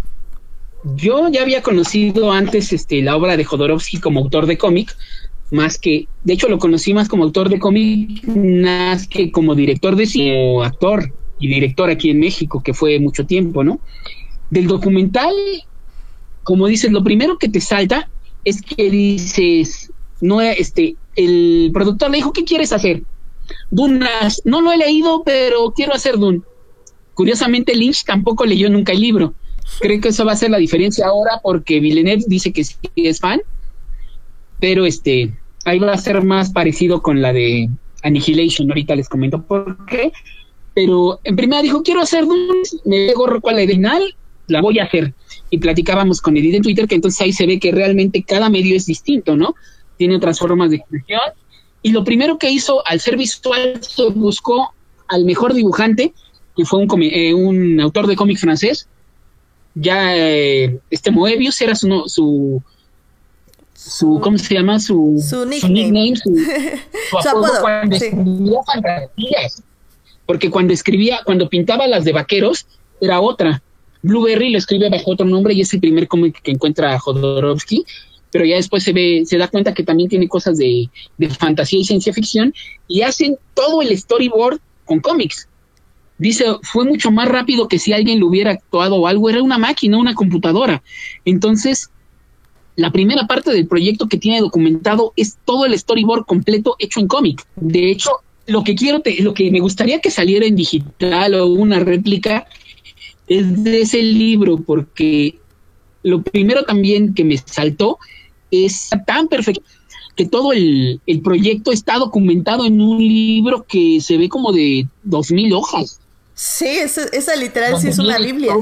yo 0.95 1.29
ya 1.29 1.41
había 1.41 1.63
conocido 1.63 2.31
antes 2.31 2.71
este, 2.71 3.01
la 3.01 3.15
obra 3.15 3.37
de 3.37 3.43
Jodorowsky 3.43 3.99
como 3.99 4.19
autor 4.19 4.45
de 4.45 4.57
cómic, 4.57 4.95
más 5.51 5.77
que, 5.77 6.07
de 6.23 6.33
hecho 6.33 6.49
lo 6.49 6.57
conocí 6.57 6.93
más 6.93 7.07
como 7.07 7.23
autor 7.23 7.49
de 7.49 7.59
cómic, 7.59 8.21
que 9.09 9.31
como 9.31 9.55
director 9.55 9.95
de 9.95 10.05
cine, 10.05 10.53
o 10.53 10.63
actor 10.63 11.13
y 11.39 11.47
director 11.47 11.89
aquí 11.89 12.09
en 12.09 12.19
México, 12.19 12.61
que 12.63 12.73
fue 12.73 12.99
mucho 12.99 13.25
tiempo, 13.25 13.63
¿no? 13.63 13.79
Del 14.49 14.67
documental, 14.67 15.33
como 16.43 16.67
dices, 16.67 16.91
lo 16.91 17.03
primero 17.03 17.37
que 17.37 17.49
te 17.49 17.61
salta 17.61 18.09
es 18.43 18.61
que 18.61 18.89
dices, 18.89 19.91
no, 20.21 20.41
este, 20.41 20.95
el 21.15 21.71
productor 21.73 22.11
le 22.11 22.17
dijo, 22.17 22.33
¿qué 22.33 22.43
quieres 22.43 22.71
hacer? 22.71 23.03
Dunas, 23.71 24.41
no 24.45 24.61
lo 24.61 24.71
he 24.71 24.77
leído, 24.77 25.23
pero 25.23 25.71
quiero 25.75 25.93
hacer 25.93 26.17
Dune. 26.17 26.41
Curiosamente, 27.13 27.75
Lynch 27.75 28.03
tampoco 28.03 28.45
leyó 28.45 28.69
nunca 28.69 28.91
el 28.91 28.99
libro. 28.99 29.33
Creo 29.79 29.99
que 29.99 30.09
eso 30.09 30.25
va 30.25 30.33
a 30.33 30.37
ser 30.37 30.51
la 30.51 30.57
diferencia 30.57 31.07
ahora 31.07 31.39
porque 31.41 31.79
Villeneuve 31.79 32.25
dice 32.27 32.53
que 32.53 32.63
sí 32.63 32.75
es 32.95 33.19
fan, 33.19 33.41
pero 34.59 34.85
este, 34.85 35.33
ahí 35.65 35.79
va 35.79 35.93
a 35.93 35.97
ser 35.97 36.23
más 36.23 36.51
parecido 36.51 37.01
con 37.01 37.21
la 37.21 37.33
de 37.33 37.69
Annihilation. 38.03 38.69
Ahorita 38.69 38.95
les 38.95 39.09
comento 39.09 39.41
por 39.41 39.85
qué. 39.85 40.11
Pero 40.73 41.19
en 41.23 41.35
primera 41.35 41.61
dijo, 41.61 41.83
quiero 41.83 42.01
hacer 42.01 42.25
Dune, 42.25 42.61
me 42.83 43.13
gorro 43.13 43.39
cuál 43.39 43.55
la 43.55 43.63
original, 43.63 44.15
la 44.47 44.61
voy 44.61 44.79
a 44.79 44.83
hacer. 44.83 45.13
Y 45.49 45.57
platicábamos 45.57 46.21
con 46.21 46.35
Edith 46.35 46.55
en 46.55 46.63
Twitter 46.63 46.87
que 46.87 46.95
entonces 46.95 47.21
ahí 47.21 47.31
se 47.31 47.47
ve 47.47 47.59
que 47.59 47.71
realmente 47.71 48.23
cada 48.23 48.49
medio 48.49 48.75
es 48.75 48.85
distinto, 48.85 49.37
¿no? 49.37 49.55
Tiene 49.97 50.17
otras 50.17 50.39
formas 50.39 50.71
de 50.71 50.77
expresión 50.77 51.21
y 51.85 51.91
lo 51.91 52.03
primero 52.03 52.39
que 52.39 52.49
hizo 52.49 52.81
al 52.87 52.99
ser 52.99 53.15
visual, 53.15 53.79
se 53.79 54.09
buscó 54.09 54.73
al 55.07 55.23
mejor 55.23 55.53
dibujante, 55.53 56.13
que 56.57 56.65
fue 56.65 56.79
un, 56.79 57.03
eh, 57.03 57.31
un 57.31 57.79
autor 57.79 58.07
de 58.07 58.15
cómic 58.15 58.39
francés. 58.39 58.87
Ya 59.75 60.17
eh, 60.17 60.79
este 60.89 61.11
Moebius 61.11 61.61
era 61.61 61.75
su, 61.75 62.05
su, 62.07 62.63
su, 63.87 64.19
¿cómo 64.21 64.37
se 64.37 64.55
llama? 64.55 64.79
Su, 64.79 65.23
su 65.27 65.45
nickname, 65.45 66.15
su, 66.15 66.35
apodo, 67.29 67.61
cuando 67.61 67.95
escribía 67.95 68.59
fantasías. 68.65 69.63
Porque 70.25 70.49
cuando 70.49 70.73
escribía, 70.73 71.19
cuando 71.23 71.49
pintaba 71.49 71.87
las 71.87 72.03
de 72.03 72.13
vaqueros, 72.13 72.65
era 72.99 73.21
otra. 73.21 73.61
Blueberry 74.01 74.49
lo 74.49 74.57
escribe 74.57 74.89
bajo 74.89 75.11
otro 75.11 75.25
nombre 75.25 75.53
y 75.53 75.61
es 75.61 75.73
el 75.73 75.79
primer 75.79 76.07
cómic 76.07 76.41
que 76.41 76.51
encuentra 76.51 76.97
Jodorowsky 76.99 77.85
pero 78.35 78.43
ya 78.43 78.57
después 78.57 78.83
se 78.83 78.91
ve, 78.91 79.23
se 79.25 79.37
da 79.37 79.47
cuenta 79.47 79.73
que 79.73 79.83
también 79.83 80.09
tiene 80.09 80.27
cosas 80.27 80.57
de, 80.57 80.89
fantasía 81.39 81.79
y 81.79 81.85
ciencia 81.85 82.11
ficción 82.11 82.53
y 82.85 83.01
hacen 83.01 83.37
todo 83.53 83.81
el 83.81 83.97
storyboard 83.97 84.59
con 84.83 84.99
cómics. 84.99 85.47
Dice, 86.17 86.43
fue 86.61 86.83
mucho 86.83 87.11
más 87.11 87.29
rápido 87.29 87.69
que 87.69 87.79
si 87.79 87.93
alguien 87.93 88.19
lo 88.19 88.27
hubiera 88.27 88.51
actuado 88.51 88.97
o 88.97 89.07
algo, 89.07 89.29
era 89.29 89.41
una 89.41 89.57
máquina, 89.57 89.97
una 89.97 90.15
computadora. 90.15 90.83
Entonces, 91.23 91.91
la 92.75 92.91
primera 92.91 93.25
parte 93.27 93.51
del 93.51 93.67
proyecto 93.67 94.07
que 94.07 94.17
tiene 94.17 94.41
documentado 94.41 95.13
es 95.15 95.37
todo 95.45 95.65
el 95.65 95.77
storyboard 95.77 96.25
completo 96.25 96.75
hecho 96.79 96.99
en 96.99 97.07
cómic. 97.07 97.45
De 97.55 97.89
hecho, 97.89 98.11
lo 98.47 98.63
que 98.63 98.75
quiero, 98.75 99.01
lo 99.19 99.33
que 99.33 99.49
me 99.51 99.59
gustaría 99.59 100.01
que 100.01 100.11
saliera 100.11 100.45
en 100.45 100.55
digital 100.55 101.35
o 101.35 101.47
una 101.47 101.79
réplica 101.79 102.47
es 103.27 103.63
de 103.63 103.81
ese 103.81 104.01
libro, 104.01 104.57
porque 104.57 105.39
lo 106.03 106.21
primero 106.21 106.63
también 106.63 107.13
que 107.13 107.23
me 107.23 107.37
saltó 107.37 107.97
es 108.51 108.89
tan 109.05 109.27
perfecto 109.27 109.63
que 110.15 110.25
todo 110.25 110.53
el, 110.53 111.01
proyecto 111.23 111.71
está 111.71 111.97
documentado 111.97 112.65
en 112.65 112.79
un 112.79 112.99
libro 112.99 113.65
que 113.67 113.99
se 113.99 114.17
ve 114.17 114.29
como 114.29 114.53
de 114.53 114.87
dos 115.03 115.31
mil 115.31 115.51
hojas. 115.53 115.99
Sí, 116.33 116.67
esa, 116.67 117.35
literal 117.35 117.79
sí 117.79 117.89
es 117.89 117.99
una 117.99 118.17
Biblia. 118.17 118.53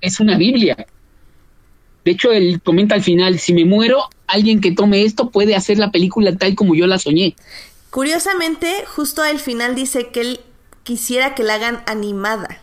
Es 0.00 0.20
una 0.20 0.36
Biblia. 0.36 0.86
De 2.04 2.12
hecho, 2.12 2.32
él 2.32 2.60
comenta 2.62 2.94
al 2.94 3.02
final, 3.02 3.38
si 3.38 3.54
me 3.54 3.64
muero, 3.64 4.04
alguien 4.26 4.60
que 4.60 4.72
tome 4.72 5.04
esto 5.04 5.30
puede 5.30 5.54
hacer 5.54 5.78
la 5.78 5.90
película 5.90 6.36
tal 6.36 6.54
como 6.54 6.74
yo 6.74 6.86
la 6.86 6.98
soñé. 6.98 7.34
Curiosamente, 7.90 8.84
justo 8.86 9.22
al 9.22 9.38
final 9.38 9.74
dice 9.74 10.08
que 10.08 10.20
él 10.20 10.40
quisiera 10.82 11.34
que 11.34 11.42
la 11.42 11.54
hagan 11.54 11.82
animada, 11.86 12.60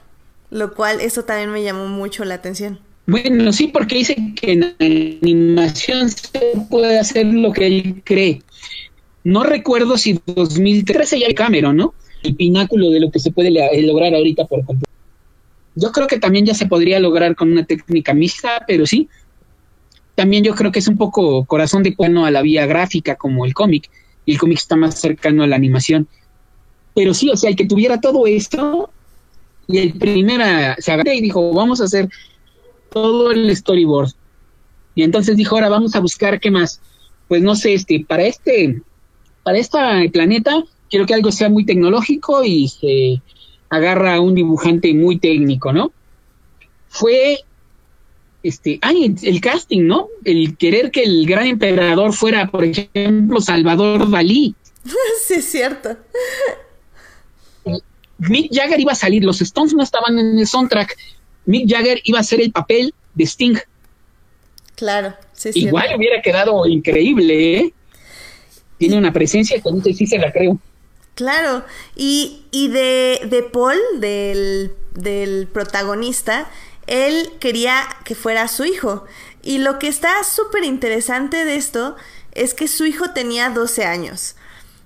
lo 0.50 0.74
cual 0.74 1.02
eso 1.02 1.24
también 1.24 1.52
me 1.52 1.64
llamó 1.64 1.88
mucho 1.88 2.24
la 2.26 2.36
atención. 2.36 2.80
Bueno, 3.08 3.52
sí, 3.52 3.68
porque 3.68 3.96
dice 3.96 4.16
que 4.40 4.52
en 4.54 4.76
animación 4.80 6.10
se 6.10 6.54
puede 6.70 7.00
hacer 7.00 7.26
lo 7.26 7.52
que 7.52 7.68
él 7.68 8.02
cree. 8.04 8.42
No 9.24 9.44
recuerdo 9.44 9.98
si 9.98 10.20
2013 10.26 11.20
ya 11.20 11.34
Cameron, 11.34 11.76
¿no? 11.76 11.94
El 12.24 12.36
pináculo 12.36 12.90
de 12.90 13.00
lo 13.00 13.12
que 13.12 13.20
se 13.20 13.32
puede 13.32 13.50
eh, 13.50 13.82
lograr 13.84 14.14
ahorita 14.14 14.46
por 14.46 14.64
completo. 14.66 14.90
Yo 15.76 15.92
creo 15.92 16.08
que 16.08 16.20
también 16.20 16.46
ya 16.46 16.54
se 16.54 16.68
podría 16.68 17.00
lograr 17.00 17.36
con 17.36 17.52
una 17.52 17.66
técnica 17.66 18.14
mixta, 18.14 18.64
pero 18.68 18.86
sí. 18.86 19.10
También 20.22 20.44
yo 20.44 20.54
creo 20.54 20.72
que 20.72 20.78
es 20.78 20.88
un 20.88 20.98
poco 20.98 21.46
corazón 21.46 21.82
de 21.82 21.96
cuerno 21.96 22.28
a 22.28 22.30
la 22.30 22.44
vía 22.44 22.68
gráfica 22.68 23.16
como 23.16 23.44
el 23.44 23.56
cómic, 23.56 23.90
y 24.24 24.34
el 24.34 24.38
cómic 24.38 24.60
está 24.60 24.76
más 24.76 25.02
cercano 25.02 25.42
a 25.42 25.48
la 25.48 25.56
animación. 25.56 26.08
Pero 26.94 27.16
sí, 27.16 27.32
o 27.32 27.36
sea, 27.36 27.50
el 27.50 27.56
que 27.56 27.66
tuviera 27.66 28.00
todo 28.00 28.28
esto, 28.28 28.92
y 29.68 29.80
el 29.80 29.94
primero 29.94 30.44
se 30.78 30.92
agarró 30.92 31.12
y 31.12 31.22
dijo, 31.22 31.52
vamos 31.56 31.82
a 31.82 31.86
hacer 31.86 32.08
todo 32.92 33.32
el 33.32 33.56
storyboard. 33.56 34.12
Y 34.94 35.02
entonces 35.02 35.36
dijo, 35.36 35.56
ahora 35.56 35.70
vamos 35.70 35.96
a 35.96 36.00
buscar 36.02 36.40
qué 36.40 36.52
más. 36.52 36.80
Pues 37.28 37.42
no 37.42 37.56
sé, 37.56 37.74
este, 37.74 38.06
para 38.08 38.22
este, 38.22 38.80
para 39.42 39.58
este 39.58 39.80
planeta, 40.14 40.64
quiero 40.88 41.08
que 41.08 41.16
algo 41.16 41.32
sea 41.32 41.50
muy 41.50 41.66
tecnológico 41.66 42.44
y 42.44 42.68
se 42.68 43.24
agarra 43.72 44.18
a 44.18 44.22
un 44.22 44.36
dibujante 44.36 44.94
muy 44.94 45.18
técnico, 45.18 45.74
¿no? 45.74 45.92
Fue 46.90 47.40
este, 48.44 48.80
ay, 48.82 49.16
el 49.22 49.42
casting, 49.42 49.86
¿no? 49.86 50.08
El 50.24 50.58
querer 50.58 50.92
que 50.92 51.04
el 51.04 51.26
gran 51.26 51.48
emperador 51.48 52.14
fuera, 52.14 52.50
por 52.50 52.64
ejemplo, 52.64 53.40
Salvador 53.42 54.10
Dalí. 54.10 54.56
sí, 55.28 55.36
es 55.36 55.46
cierto. 55.46 55.98
Mick 58.18 58.54
Jagger 58.54 58.80
iba 58.80 58.92
a 58.92 58.96
salir, 58.96 59.24
los 59.24 59.42
Stones 59.42 59.74
no 59.74 59.84
estaban 59.84 60.18
en 60.20 60.38
el 60.38 60.48
soundtrack, 60.48 60.96
Mick 61.46 61.70
Jagger 61.70 62.02
iba 62.04 62.20
a 62.20 62.22
hacer 62.22 62.40
el 62.42 62.52
papel 62.52 62.94
de 63.16 63.24
Sting. 63.24 63.58
Claro, 64.76 65.14
sí, 65.34 65.52
Igual 65.54 65.96
hubiera 65.98 66.22
quedado 66.22 66.66
increíble, 66.66 67.58
¿eh? 67.58 67.74
Tiene 68.78 68.98
una 68.98 69.14
presencia 69.14 69.62
que 69.62 69.94
sí 69.94 70.08
se 70.08 70.18
la 70.18 70.32
creo. 70.32 70.60
Claro, 71.14 71.64
y, 71.96 72.46
y 72.52 72.70
de, 72.70 73.22
de 73.30 73.44
Paul, 73.44 73.78
del, 74.00 74.72
del 74.96 75.48
protagonista, 75.48 76.50
él 76.92 77.32
quería 77.40 77.88
que 78.04 78.16
fuera 78.16 78.50
su 78.50 78.66
hijo. 78.66 79.06
Y 79.42 79.60
lo 79.60 79.80
que 79.80 79.88
está 79.88 80.24
súper 80.26 80.66
interesante 80.66 81.46
de 81.46 81.56
esto 81.56 81.96
es 82.34 82.54
que 82.54 82.68
su 82.68 82.86
hijo 82.86 83.12
tenía 83.12 83.50
12 83.50 83.86
años. 83.86 84.36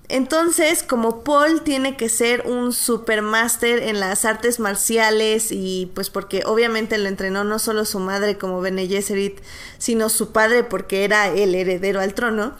Entonces, 0.08 0.84
como 0.84 1.24
Paul 1.24 1.62
tiene 1.62 1.96
que 1.96 2.08
ser 2.08 2.46
un 2.46 2.72
supermaster 2.72 3.82
en 3.82 3.98
las 3.98 4.24
artes 4.24 4.60
marciales 4.60 5.48
y 5.50 5.90
pues 5.96 6.10
porque 6.10 6.44
obviamente 6.46 6.96
lo 6.96 7.08
entrenó 7.08 7.42
no 7.42 7.58
solo 7.58 7.84
su 7.84 7.98
madre 7.98 8.38
como 8.38 8.60
Bene 8.60 8.86
Gesserit, 8.86 9.40
sino 9.78 10.08
su 10.08 10.30
padre 10.30 10.62
porque 10.62 11.02
era 11.02 11.26
el 11.26 11.56
heredero 11.56 12.00
al 12.00 12.14
trono, 12.14 12.54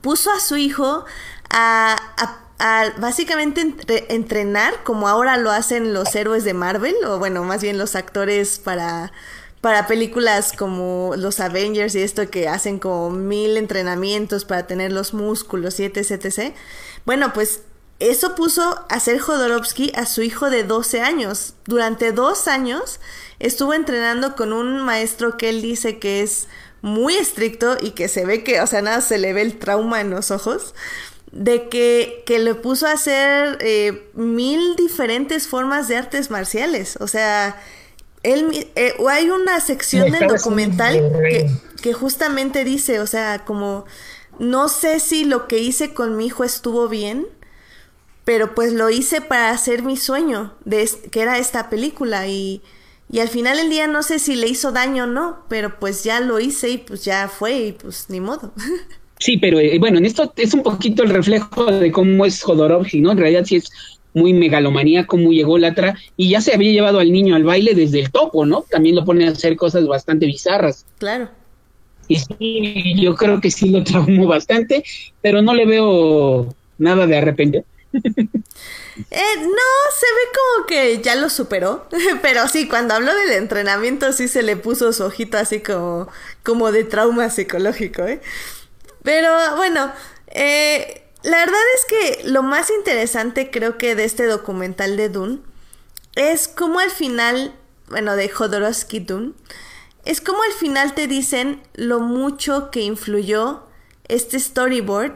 puso 0.00 0.32
a 0.32 0.40
su 0.40 0.56
hijo 0.56 1.04
a, 1.50 1.96
a, 2.16 2.45
básicamente 2.98 3.74
entrenar 4.14 4.82
como 4.84 5.08
ahora 5.08 5.36
lo 5.36 5.50
hacen 5.50 5.92
los 5.92 6.14
héroes 6.14 6.44
de 6.44 6.54
Marvel, 6.54 6.94
o 7.06 7.18
bueno, 7.18 7.44
más 7.44 7.62
bien 7.62 7.78
los 7.78 7.96
actores 7.96 8.58
para 8.58 9.12
para 9.60 9.88
películas 9.88 10.52
como 10.52 11.14
los 11.16 11.40
Avengers 11.40 11.96
y 11.96 12.02
esto 12.02 12.30
que 12.30 12.46
hacen 12.46 12.78
como 12.78 13.10
mil 13.10 13.56
entrenamientos 13.56 14.44
para 14.44 14.66
tener 14.68 14.92
los 14.92 15.12
músculos 15.12 15.80
y 15.80 15.84
etc, 15.84 16.12
etc. 16.12 16.54
Bueno, 17.04 17.32
pues 17.32 17.62
eso 17.98 18.36
puso 18.36 18.62
a 18.62 18.94
hacer 18.94 19.18
Jodorowsky 19.18 19.90
a 19.96 20.06
su 20.06 20.22
hijo 20.22 20.50
de 20.50 20.62
12 20.62 21.00
años. 21.00 21.54
Durante 21.64 22.12
dos 22.12 22.46
años 22.46 23.00
estuvo 23.40 23.74
entrenando 23.74 24.36
con 24.36 24.52
un 24.52 24.82
maestro 24.82 25.36
que 25.36 25.48
él 25.48 25.62
dice 25.62 25.98
que 25.98 26.22
es 26.22 26.46
muy 26.80 27.16
estricto 27.16 27.76
y 27.80 27.90
que 27.90 28.06
se 28.06 28.24
ve 28.24 28.44
que, 28.44 28.60
o 28.60 28.66
sea, 28.68 28.82
nada, 28.82 29.00
se 29.00 29.18
le 29.18 29.32
ve 29.32 29.42
el 29.42 29.58
trauma 29.58 30.00
en 30.00 30.10
los 30.10 30.30
ojos 30.30 30.74
de 31.36 31.68
que, 31.68 32.22
que 32.24 32.38
le 32.38 32.54
puso 32.54 32.86
a 32.86 32.92
hacer 32.92 33.58
eh, 33.60 34.08
mil 34.14 34.74
diferentes 34.76 35.46
formas 35.48 35.86
de 35.86 35.96
artes 35.96 36.30
marciales. 36.30 36.96
O 37.00 37.08
sea, 37.08 37.60
él, 38.22 38.68
eh, 38.74 38.94
hay 39.08 39.30
una 39.30 39.60
sección 39.60 40.10
del 40.10 40.28
documental 40.28 41.12
que, 41.82 41.92
justamente 41.92 42.64
dice, 42.64 43.00
o 43.00 43.06
sea, 43.06 43.44
como, 43.44 43.84
no 44.38 44.68
sé 44.68 44.98
si 44.98 45.24
lo 45.24 45.46
que 45.46 45.58
hice 45.58 45.94
con 45.94 46.16
mi 46.16 46.26
hijo 46.26 46.42
estuvo 46.42 46.88
bien, 46.88 47.26
pero 48.24 48.54
pues 48.54 48.72
lo 48.72 48.90
hice 48.90 49.20
para 49.20 49.50
hacer 49.50 49.82
mi 49.82 49.96
sueño, 49.96 50.56
de, 50.64 50.90
que 51.12 51.20
era 51.20 51.38
esta 51.38 51.70
película, 51.70 52.26
y, 52.26 52.62
y 53.10 53.20
al 53.20 53.28
final 53.28 53.58
del 53.58 53.70
día 53.70 53.86
no 53.86 54.02
sé 54.02 54.18
si 54.18 54.34
le 54.34 54.48
hizo 54.48 54.72
daño 54.72 55.04
o 55.04 55.06
no, 55.06 55.44
pero 55.48 55.78
pues 55.78 56.02
ya 56.02 56.18
lo 56.20 56.40
hice 56.40 56.70
y 56.70 56.78
pues 56.78 57.04
ya 57.04 57.28
fue 57.28 57.52
y 57.58 57.72
pues 57.72 58.06
ni 58.08 58.20
modo. 58.20 58.52
Sí, 59.18 59.38
pero 59.38 59.58
eh, 59.58 59.78
bueno, 59.78 59.98
en 59.98 60.04
esto 60.04 60.32
es 60.36 60.52
un 60.54 60.62
poquito 60.62 61.02
el 61.02 61.10
reflejo 61.10 61.66
de 61.66 61.90
cómo 61.90 62.26
es 62.26 62.42
Jodorowsky, 62.42 63.00
¿no? 63.00 63.12
En 63.12 63.18
realidad 63.18 63.44
sí 63.44 63.56
es 63.56 63.70
muy 64.12 64.32
megalomaníaco, 64.32 65.16
muy 65.16 65.40
ególatra, 65.40 65.98
y 66.16 66.30
ya 66.30 66.40
se 66.40 66.54
había 66.54 66.72
llevado 66.72 67.00
al 67.00 67.12
niño 67.12 67.34
al 67.34 67.44
baile 67.44 67.74
desde 67.74 68.00
el 68.00 68.10
topo, 68.10 68.46
¿no? 68.46 68.62
También 68.62 68.96
lo 68.96 69.04
pone 69.04 69.26
a 69.26 69.30
hacer 69.30 69.56
cosas 69.56 69.86
bastante 69.86 70.26
bizarras. 70.26 70.86
Claro. 70.98 71.28
Y 72.08 72.16
sí, 72.16 72.94
yo 73.00 73.14
creo 73.14 73.40
que 73.40 73.50
sí 73.50 73.70
lo 73.70 73.84
traumó 73.84 74.26
bastante, 74.26 74.84
pero 75.20 75.42
no 75.42 75.54
le 75.54 75.66
veo 75.66 76.54
nada 76.78 77.06
de 77.06 77.16
arrepentir. 77.16 77.64
Eh, 79.10 79.36
no, 79.40 79.92
se 79.94 80.06
ve 80.06 80.32
como 80.32 80.66
que 80.66 81.02
ya 81.02 81.16
lo 81.16 81.28
superó, 81.28 81.86
pero 82.22 82.48
sí, 82.48 82.66
cuando 82.66 82.94
habló 82.94 83.14
del 83.14 83.32
entrenamiento 83.32 84.10
sí 84.14 84.26
se 84.26 84.42
le 84.42 84.56
puso 84.56 84.90
su 84.94 85.04
ojito 85.04 85.36
así 85.36 85.60
como, 85.60 86.08
como 86.42 86.72
de 86.72 86.84
trauma 86.84 87.28
psicológico, 87.28 88.06
¿eh? 88.06 88.22
Pero 89.06 89.54
bueno, 89.54 89.92
eh, 90.26 91.04
la 91.22 91.36
verdad 91.38 91.60
es 91.76 91.84
que 91.84 92.28
lo 92.28 92.42
más 92.42 92.70
interesante 92.70 93.52
creo 93.52 93.78
que 93.78 93.94
de 93.94 94.02
este 94.02 94.26
documental 94.26 94.96
de 94.96 95.08
Dune 95.08 95.38
es 96.16 96.48
como 96.48 96.80
al 96.80 96.90
final, 96.90 97.54
bueno, 97.86 98.16
de 98.16 98.28
Jodorowsky 98.28 98.98
Dune, 98.98 99.34
es 100.04 100.20
como 100.20 100.42
al 100.42 100.50
final 100.54 100.94
te 100.94 101.06
dicen 101.06 101.62
lo 101.74 102.00
mucho 102.00 102.72
que 102.72 102.80
influyó 102.80 103.68
este 104.08 104.40
storyboard 104.40 105.14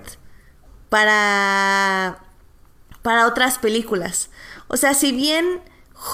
para 0.89 2.21
para 3.03 3.27
otras 3.27 3.59
películas. 3.59 4.31
O 4.69 4.77
sea, 4.77 4.95
si 4.95 5.11
bien 5.11 5.63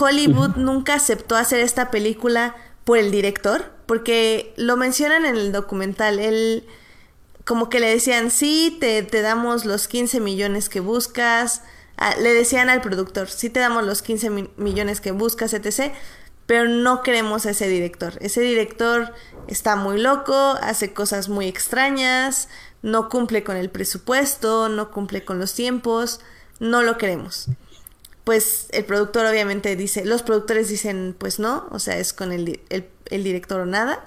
Hollywood 0.00 0.56
nunca 0.56 0.94
aceptó 0.94 1.36
hacer 1.36 1.60
esta 1.60 1.90
película 1.90 2.56
por 2.84 2.96
el 2.96 3.10
director, 3.10 3.70
porque 3.84 4.54
lo 4.56 4.78
mencionan 4.78 5.26
en 5.26 5.36
el 5.36 5.52
documental, 5.52 6.18
él 6.20 6.66
como 7.46 7.68
que 7.68 7.78
le 7.78 7.88
decían, 7.88 8.32
sí, 8.32 8.76
te, 8.80 9.04
te 9.04 9.22
damos 9.22 9.64
los 9.64 9.86
15 9.86 10.18
millones 10.18 10.68
que 10.68 10.80
buscas. 10.80 11.62
Ah, 11.96 12.16
le 12.20 12.34
decían 12.34 12.68
al 12.68 12.80
productor, 12.80 13.30
sí 13.30 13.48
te 13.50 13.60
damos 13.60 13.84
los 13.84 14.02
15 14.02 14.30
millones 14.56 15.00
que 15.00 15.12
buscas, 15.12 15.54
etc. 15.54 15.92
Pero 16.46 16.68
no 16.68 17.04
queremos 17.04 17.46
a 17.46 17.50
ese 17.50 17.68
director. 17.68 18.14
Ese 18.20 18.40
director 18.40 19.14
está 19.46 19.76
muy 19.76 20.00
loco, 20.00 20.34
hace 20.60 20.92
cosas 20.92 21.28
muy 21.28 21.46
extrañas, 21.46 22.48
no 22.82 23.08
cumple 23.08 23.44
con 23.44 23.56
el 23.56 23.70
presupuesto, 23.70 24.68
no 24.68 24.90
cumple 24.90 25.24
con 25.24 25.38
los 25.38 25.54
tiempos, 25.54 26.20
no 26.58 26.82
lo 26.82 26.98
queremos. 26.98 27.46
Pues 28.24 28.66
el 28.72 28.84
productor 28.84 29.24
obviamente 29.24 29.76
dice, 29.76 30.04
los 30.04 30.24
productores 30.24 30.68
dicen, 30.68 31.14
pues 31.16 31.38
no, 31.38 31.68
o 31.70 31.78
sea, 31.78 31.96
es 31.98 32.12
con 32.12 32.32
el, 32.32 32.60
el, 32.70 32.88
el 33.08 33.22
director 33.22 33.60
o 33.60 33.66
nada. 33.66 34.04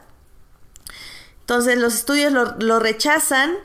Entonces 1.50 1.80
los 1.80 1.96
estudios 1.96 2.32
lo, 2.32 2.80
rechazan, 2.80 3.56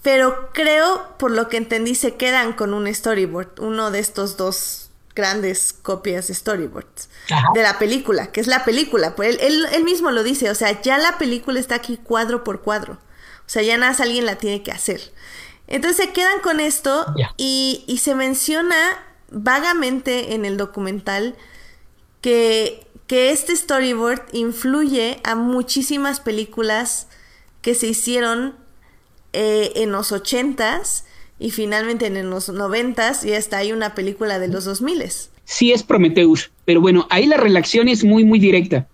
pero 0.00 0.50
creo, 0.52 1.08
por 1.18 1.32
lo 1.32 1.48
que 1.48 1.56
entendí, 1.56 1.96
se 1.96 2.14
quedan 2.14 2.52
con 2.52 2.72
un 2.72 2.86
storyboard, 2.86 3.58
uno 3.58 3.90
de 3.90 3.98
estos 3.98 4.36
dos 4.36 4.90
grandes 5.16 5.72
copias 5.72 6.28
de 6.28 6.34
storyboards 6.34 7.08
de 7.52 7.62
la 7.62 7.80
película, 7.80 8.30
que 8.30 8.40
es 8.40 8.46
la 8.46 8.64
película. 8.64 9.16
Pues 9.16 9.38
él, 9.40 9.66
él, 9.72 9.82
mismo 9.82 10.12
lo 10.12 10.22
dice, 10.22 10.50
o 10.50 10.54
sea, 10.54 10.80
ya 10.82 10.98
la 10.98 11.18
película 11.18 11.58
está 11.58 11.74
aquí 11.74 11.96
cuadro 11.96 12.44
por 12.44 12.62
cuadro. 12.62 12.92
O 12.92 13.48
sea, 13.48 13.62
ya 13.62 13.76
nada 13.76 13.90
más 13.90 14.00
alguien 14.00 14.24
la 14.24 14.36
tiene 14.36 14.62
que 14.62 14.70
hacer. 14.70 15.00
Entonces 15.66 15.96
se 15.96 16.12
quedan 16.12 16.38
con 16.42 16.60
esto 16.60 17.12
y, 17.36 17.82
y 17.88 17.98
se 17.98 18.14
menciona 18.14 18.76
vagamente 19.32 20.34
en 20.34 20.44
el 20.44 20.56
documental 20.56 21.34
que 22.20 22.86
que 23.10 23.32
este 23.32 23.56
storyboard 23.56 24.20
influye 24.32 25.16
a 25.24 25.34
muchísimas 25.34 26.20
películas 26.20 27.08
que 27.60 27.74
se 27.74 27.88
hicieron 27.88 28.54
eh, 29.32 29.72
en 29.74 29.90
los 29.90 30.12
ochentas 30.12 31.06
y 31.40 31.50
finalmente 31.50 32.06
en 32.06 32.30
los 32.30 32.50
noventas 32.50 33.24
y 33.24 33.32
hasta 33.32 33.56
hay 33.56 33.72
una 33.72 33.96
película 33.96 34.38
de 34.38 34.46
los 34.46 34.64
dos 34.64 34.80
miles. 34.80 35.32
Sí 35.44 35.72
es 35.72 35.82
Prometheus, 35.82 36.52
pero 36.64 36.80
bueno, 36.80 37.08
ahí 37.10 37.26
la 37.26 37.36
relación 37.36 37.88
es 37.88 38.04
muy, 38.04 38.24
muy 38.24 38.38
directa. 38.38 38.86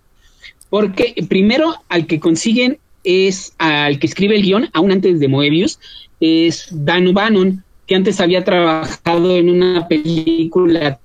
Porque 0.71 1.13
primero 1.29 1.75
al 1.87 2.07
que 2.07 2.19
consiguen 2.19 2.79
es 3.03 3.53
al 3.59 3.99
que 3.99 4.07
escribe 4.07 4.35
el 4.35 4.41
guion, 4.41 4.67
aún 4.73 4.93
antes 4.93 5.19
de 5.19 5.27
Moebius, 5.27 5.77
es 6.19 6.69
Dan 6.71 7.05
O'Bannon, 7.05 7.63
que 7.85 7.93
antes 7.93 8.19
había 8.19 8.43
trabajado 8.43 9.37
en 9.37 9.51
una 9.51 9.87
película 9.87 10.99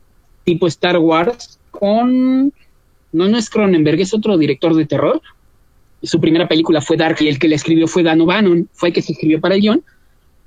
tipo 0.44 0.66
Star 0.66 0.96
Wars 0.96 1.58
con 1.70 2.54
no, 3.12 3.28
no 3.28 3.38
es 3.38 3.50
Cronenberg, 3.50 4.00
es 4.00 4.14
otro 4.14 4.38
director 4.38 4.74
de 4.74 4.86
terror. 4.86 5.20
Su 6.02 6.20
primera 6.20 6.48
película 6.48 6.80
fue 6.80 6.96
Dark 6.96 7.18
y 7.20 7.28
el 7.28 7.38
que 7.38 7.48
la 7.48 7.56
escribió 7.56 7.86
fue 7.86 8.02
Dan 8.02 8.20
O'Bannon, 8.20 8.68
fue 8.72 8.88
el 8.88 8.94
que 8.94 9.02
se 9.02 9.12
escribió 9.12 9.40
para 9.40 9.54
el 9.54 9.60
guion. 9.60 9.82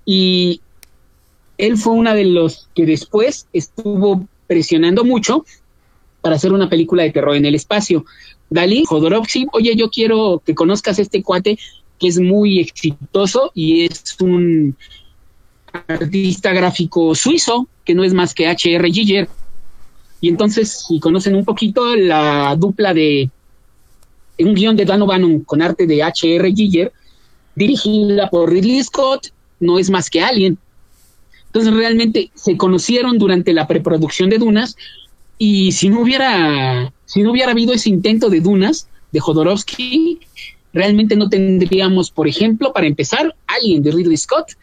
Y 0.05 0.61
él 1.57 1.78
fue 1.78 1.93
uno 1.93 2.13
de 2.13 2.26
los 2.26 2.68
que 2.76 2.86
después 2.86 3.47
estuvo 3.53 4.28
presionando 4.47 5.03
mucho 5.03 5.45
para 6.22 6.36
hacer 6.36 6.51
una 6.51 6.70
película 6.70 7.03
de 7.03 7.11
terror 7.11 7.36
en 7.36 7.45
el 7.45 7.55
espacio. 7.55 8.05
Dalí, 8.49 8.84
Jodorowsky, 8.86 9.47
oye, 9.53 9.76
yo 9.76 9.89
quiero 9.89 10.41
que 10.45 10.55
conozcas 10.55 10.99
este 10.99 11.24
cuate 11.24 11.57
que 11.99 12.07
es 12.07 12.20
muy 12.20 12.59
exitoso 12.59 13.51
y 13.53 13.86
es 13.86 14.18
un 14.20 14.76
artista 15.88 16.51
gráfico 16.53 17.16
suizo, 17.16 17.68
que 17.84 17.95
no 17.95 18.03
es 18.03 18.13
más 18.13 18.34
que 18.34 18.47
H.R. 18.47 18.91
Giger, 18.91 19.30
y 20.26 20.30
entonces, 20.30 20.86
si 20.88 20.99
conocen 20.99 21.36
un 21.36 21.45
poquito 21.45 21.95
la 21.95 22.55
dupla 22.55 22.95
de 22.95 23.30
un 24.39 24.55
guion 24.55 24.76
de 24.76 24.84
Dan 24.84 25.03
O'Bannon 25.03 25.41
con 25.41 25.61
arte 25.61 25.86
de 25.86 26.01
H.R. 26.01 26.51
Giger, 26.51 26.91
dirigida 27.53 28.28
por 28.32 28.51
Ridley 28.51 28.84
Scott, 28.84 29.28
no 29.59 29.78
es 29.78 29.91
más 29.91 30.09
que 30.09 30.21
Alien. 30.21 30.57
Entonces, 31.45 31.71
realmente 31.76 32.32
se 32.34 32.57
conocieron 32.57 33.19
durante 33.19 33.53
la 33.53 33.67
preproducción 33.67 34.32
de 34.32 34.39
Dunas 34.39 34.76
y 35.38 35.73
si 35.73 35.89
no 35.89 36.01
hubiera, 36.01 36.91
si 37.05 37.21
no 37.21 37.30
hubiera 37.30 37.51
habido 37.51 37.71
ese 37.71 37.89
intento 37.89 38.32
de 38.32 38.41
Dunas 38.41 38.88
de 39.11 39.19
Jodorowsky, 39.19 40.21
realmente 40.73 41.15
no 41.15 41.30
tendríamos, 41.30 42.09
por 42.09 42.28
ejemplo, 42.28 42.73
para 42.73 42.88
empezar, 42.88 43.36
Alien 43.45 43.84
de 43.84 43.91
Ridley 43.91 44.17
Scott 44.17 44.53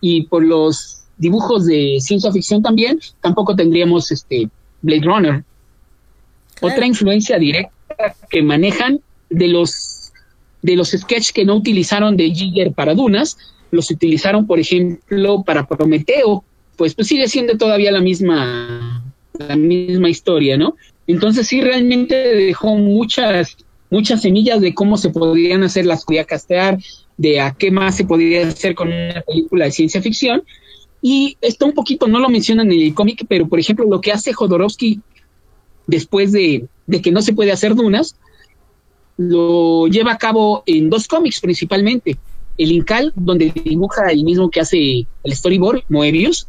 y 0.00 0.22
por 0.22 0.44
los 0.44 1.04
dibujos 1.16 1.66
de 1.66 1.98
ciencia 2.00 2.32
ficción 2.32 2.60
también, 2.60 2.98
tampoco 3.20 3.54
tendríamos 3.54 4.10
este 4.10 4.50
Blade 4.82 5.04
Runner. 5.04 5.44
Otra 6.60 6.86
influencia 6.86 7.38
directa 7.38 7.72
que 8.30 8.42
manejan 8.42 9.00
de 9.30 9.48
los 9.48 10.12
de 10.62 10.76
los 10.76 10.90
sketches 10.90 11.32
que 11.32 11.44
no 11.44 11.56
utilizaron 11.56 12.16
de 12.16 12.30
Giger 12.30 12.72
para 12.72 12.94
Dunas, 12.94 13.36
los 13.72 13.90
utilizaron, 13.90 14.46
por 14.46 14.60
ejemplo, 14.60 15.42
para 15.42 15.66
Prometeo, 15.66 16.44
pues, 16.76 16.94
pues 16.94 17.08
sigue 17.08 17.26
siendo 17.26 17.56
todavía 17.58 17.90
la 17.90 18.00
misma 18.00 19.02
la 19.38 19.56
misma 19.56 20.08
historia, 20.08 20.56
¿no? 20.56 20.76
Entonces 21.06 21.48
sí 21.48 21.60
realmente 21.60 22.14
dejó 22.14 22.76
muchas 22.76 23.56
muchas 23.90 24.22
semillas 24.22 24.60
de 24.60 24.72
cómo 24.72 24.96
se 24.96 25.10
podrían 25.10 25.64
hacer 25.64 25.84
las 25.84 26.04
podía 26.04 26.24
castear, 26.24 26.78
de 27.18 27.40
a 27.40 27.52
qué 27.52 27.70
más 27.70 27.96
se 27.96 28.04
podría 28.04 28.48
hacer 28.48 28.74
con 28.74 28.88
una 28.88 29.20
película 29.20 29.66
de 29.66 29.72
ciencia 29.72 30.00
ficción. 30.00 30.42
Y 31.02 31.36
esto 31.40 31.66
un 31.66 31.72
poquito 31.72 32.06
no 32.06 32.20
lo 32.20 32.28
mencionan 32.28 32.70
en 32.70 32.80
el 32.80 32.94
cómic, 32.94 33.26
pero 33.28 33.48
por 33.48 33.58
ejemplo 33.58 33.84
lo 33.84 34.00
que 34.00 34.12
hace 34.12 34.32
Jodorowsky 34.32 35.00
después 35.86 36.30
de, 36.32 36.68
de, 36.86 37.02
que 37.02 37.10
no 37.10 37.20
se 37.22 37.32
puede 37.32 37.50
hacer 37.50 37.74
dunas, 37.74 38.16
lo 39.16 39.88
lleva 39.88 40.12
a 40.12 40.18
cabo 40.18 40.62
en 40.66 40.88
dos 40.88 41.08
cómics 41.08 41.40
principalmente. 41.40 42.18
El 42.56 42.70
Incal, 42.70 43.12
donde 43.16 43.52
dibuja 43.64 44.10
el 44.10 44.24
mismo 44.24 44.50
que 44.50 44.60
hace 44.60 45.06
el 45.24 45.34
storyboard, 45.34 45.82
Moebius, 45.88 46.46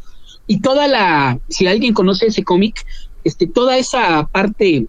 y 0.48 0.62
toda 0.62 0.88
la, 0.88 1.40
si 1.50 1.68
alguien 1.68 1.94
conoce 1.94 2.28
ese 2.28 2.44
cómic, 2.44 2.86
este, 3.24 3.48
toda 3.48 3.78
esa 3.78 4.28
parte 4.28 4.88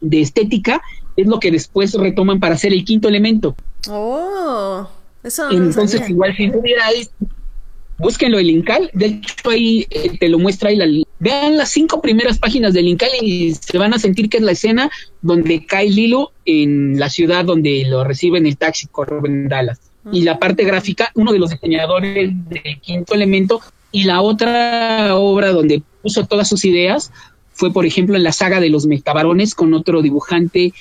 de 0.00 0.20
estética 0.20 0.82
es 1.16 1.26
lo 1.26 1.40
que 1.40 1.50
después 1.50 1.94
retoman 1.94 2.40
para 2.40 2.54
hacer 2.54 2.72
el 2.72 2.84
quinto 2.84 3.08
elemento. 3.08 3.56
Oh, 3.88 4.86
eso 5.22 5.50
no 5.50 5.64
Entonces, 5.66 6.08
igual 6.10 6.36
si 6.36 6.50
hubiera 6.50 6.90
búsquenlo 7.98 8.38
el 8.38 8.50
Incal, 8.50 8.90
de 8.92 9.06
hecho 9.06 9.50
ahí 9.50 9.86
eh, 9.90 10.16
te 10.18 10.28
lo 10.28 10.38
muestra 10.38 10.70
ahí 10.70 10.76
la, 10.76 10.86
vean 11.18 11.56
las 11.56 11.70
cinco 11.70 12.00
primeras 12.00 12.38
páginas 12.38 12.74
del 12.74 12.88
Incal 12.88 13.10
y 13.20 13.54
se 13.54 13.78
van 13.78 13.94
a 13.94 13.98
sentir 13.98 14.28
que 14.28 14.38
es 14.38 14.42
la 14.42 14.52
escena 14.52 14.90
donde 15.22 15.64
cae 15.66 15.90
Lilo 15.90 16.32
en 16.44 16.98
la 16.98 17.08
ciudad 17.08 17.44
donde 17.44 17.84
lo 17.88 18.04
recibe 18.04 18.38
en 18.38 18.46
el 18.46 18.56
taxi 18.56 18.86
Corben 18.86 19.48
Dallas. 19.48 19.80
Y 20.12 20.22
la 20.22 20.38
parte 20.38 20.62
gráfica, 20.62 21.10
uno 21.16 21.32
de 21.32 21.40
los 21.40 21.50
diseñadores 21.50 22.30
del 22.48 22.80
quinto 22.80 23.12
elemento, 23.12 23.60
y 23.90 24.04
la 24.04 24.20
otra 24.20 25.16
obra 25.16 25.52
donde 25.52 25.82
puso 26.02 26.26
todas 26.26 26.48
sus 26.48 26.64
ideas 26.64 27.10
fue, 27.52 27.72
por 27.72 27.86
ejemplo, 27.86 28.14
en 28.16 28.22
la 28.22 28.32
saga 28.32 28.60
de 28.60 28.68
los 28.68 28.86
Metabarones 28.86 29.54
con 29.54 29.72
otro 29.74 30.02
dibujante 30.02 30.74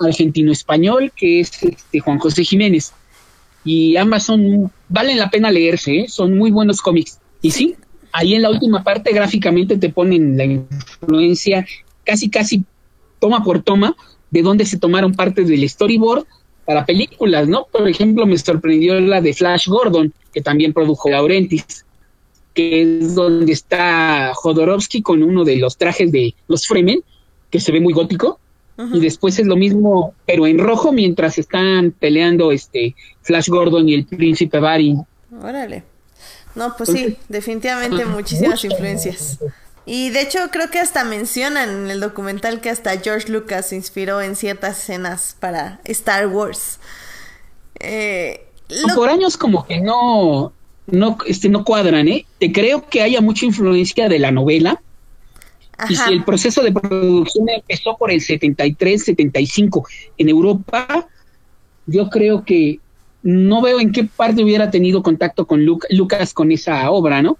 argentino-español 0.00 1.12
que 1.14 1.40
es 1.40 1.62
este, 1.62 2.00
Juan 2.00 2.18
José 2.18 2.44
Jiménez. 2.44 2.92
Y 3.64 3.96
ambas 3.96 4.24
son, 4.24 4.72
valen 4.92 5.18
la 5.18 5.30
pena 5.30 5.50
leerse, 5.50 6.00
¿eh? 6.00 6.08
son 6.08 6.36
muy 6.36 6.50
buenos 6.50 6.80
cómics. 6.80 7.18
Y 7.40 7.50
sí, 7.50 7.74
ahí 8.12 8.34
en 8.34 8.42
la 8.42 8.50
última 8.50 8.84
parte 8.84 9.12
gráficamente 9.12 9.76
te 9.78 9.88
ponen 9.88 10.36
la 10.36 10.44
influencia 10.44 11.66
casi, 12.04 12.28
casi 12.30 12.64
toma 13.18 13.42
por 13.42 13.62
toma 13.62 13.96
de 14.30 14.42
dónde 14.42 14.64
se 14.66 14.78
tomaron 14.78 15.14
partes 15.14 15.48
del 15.48 15.68
storyboard 15.68 16.26
para 16.64 16.86
películas, 16.86 17.48
¿no? 17.48 17.66
Por 17.70 17.88
ejemplo, 17.88 18.26
me 18.26 18.38
sorprendió 18.38 19.00
la 19.00 19.20
de 19.20 19.34
Flash 19.34 19.66
Gordon, 19.66 20.12
que 20.32 20.40
también 20.40 20.72
produjo 20.72 21.10
Laurentis, 21.10 21.84
que 22.54 22.82
es 22.82 23.14
donde 23.14 23.52
está 23.52 24.32
Jodorowsky 24.34 25.02
con 25.02 25.22
uno 25.22 25.44
de 25.44 25.56
los 25.56 25.76
trajes 25.76 26.12
de 26.12 26.34
los 26.48 26.66
Fremen, 26.66 27.02
que 27.50 27.60
se 27.60 27.72
ve 27.72 27.80
muy 27.80 27.92
gótico, 27.92 28.38
y 28.78 29.00
después 29.00 29.38
es 29.38 29.46
lo 29.46 29.56
mismo, 29.56 30.14
pero 30.26 30.46
en 30.46 30.58
rojo, 30.58 30.92
mientras 30.92 31.38
están 31.38 31.92
peleando 31.92 32.52
este 32.52 32.96
Flash 33.22 33.48
Gordon 33.48 33.88
y 33.88 33.94
el 33.94 34.06
príncipe 34.06 34.58
Barry. 34.58 34.96
Órale. 35.40 35.84
No, 36.54 36.76
pues 36.76 36.90
sí, 36.90 37.16
definitivamente 37.28 38.04
muchísimas 38.04 38.64
influencias. 38.64 39.38
Y 39.84 40.10
de 40.10 40.22
hecho 40.22 40.38
creo 40.50 40.70
que 40.70 40.78
hasta 40.78 41.04
mencionan 41.04 41.68
en 41.70 41.90
el 41.90 42.00
documental 42.00 42.60
que 42.60 42.70
hasta 42.70 42.98
George 43.00 43.30
Lucas 43.32 43.68
se 43.68 43.76
inspiró 43.76 44.20
en 44.20 44.36
ciertas 44.36 44.78
escenas 44.78 45.36
para 45.38 45.80
Star 45.84 46.28
Wars. 46.28 46.78
Eh, 47.80 48.44
Por 48.94 49.08
años 49.08 49.36
como 49.36 49.66
que 49.66 49.80
no, 49.80 50.52
no, 50.86 51.18
este, 51.26 51.48
no 51.48 51.64
cuadran, 51.64 52.06
¿eh? 52.06 52.26
Te 52.38 52.52
creo 52.52 52.88
que 52.88 53.02
haya 53.02 53.20
mucha 53.20 53.44
influencia 53.44 54.08
de 54.08 54.18
la 54.18 54.30
novela. 54.30 54.80
Y 55.88 55.96
si 55.96 56.12
el 56.12 56.24
proceso 56.24 56.62
de 56.62 56.72
producción 56.72 57.48
empezó 57.48 57.96
por 57.96 58.10
el 58.10 58.20
73, 58.20 59.04
75 59.04 59.86
en 60.18 60.28
Europa, 60.28 61.08
yo 61.86 62.08
creo 62.10 62.44
que 62.44 62.80
no 63.22 63.62
veo 63.62 63.80
en 63.80 63.92
qué 63.92 64.04
parte 64.04 64.42
hubiera 64.42 64.70
tenido 64.70 65.02
contacto 65.02 65.46
con 65.46 65.64
Lucas 65.64 66.34
con 66.34 66.50
esa 66.50 66.90
obra, 66.90 67.22
¿no? 67.22 67.38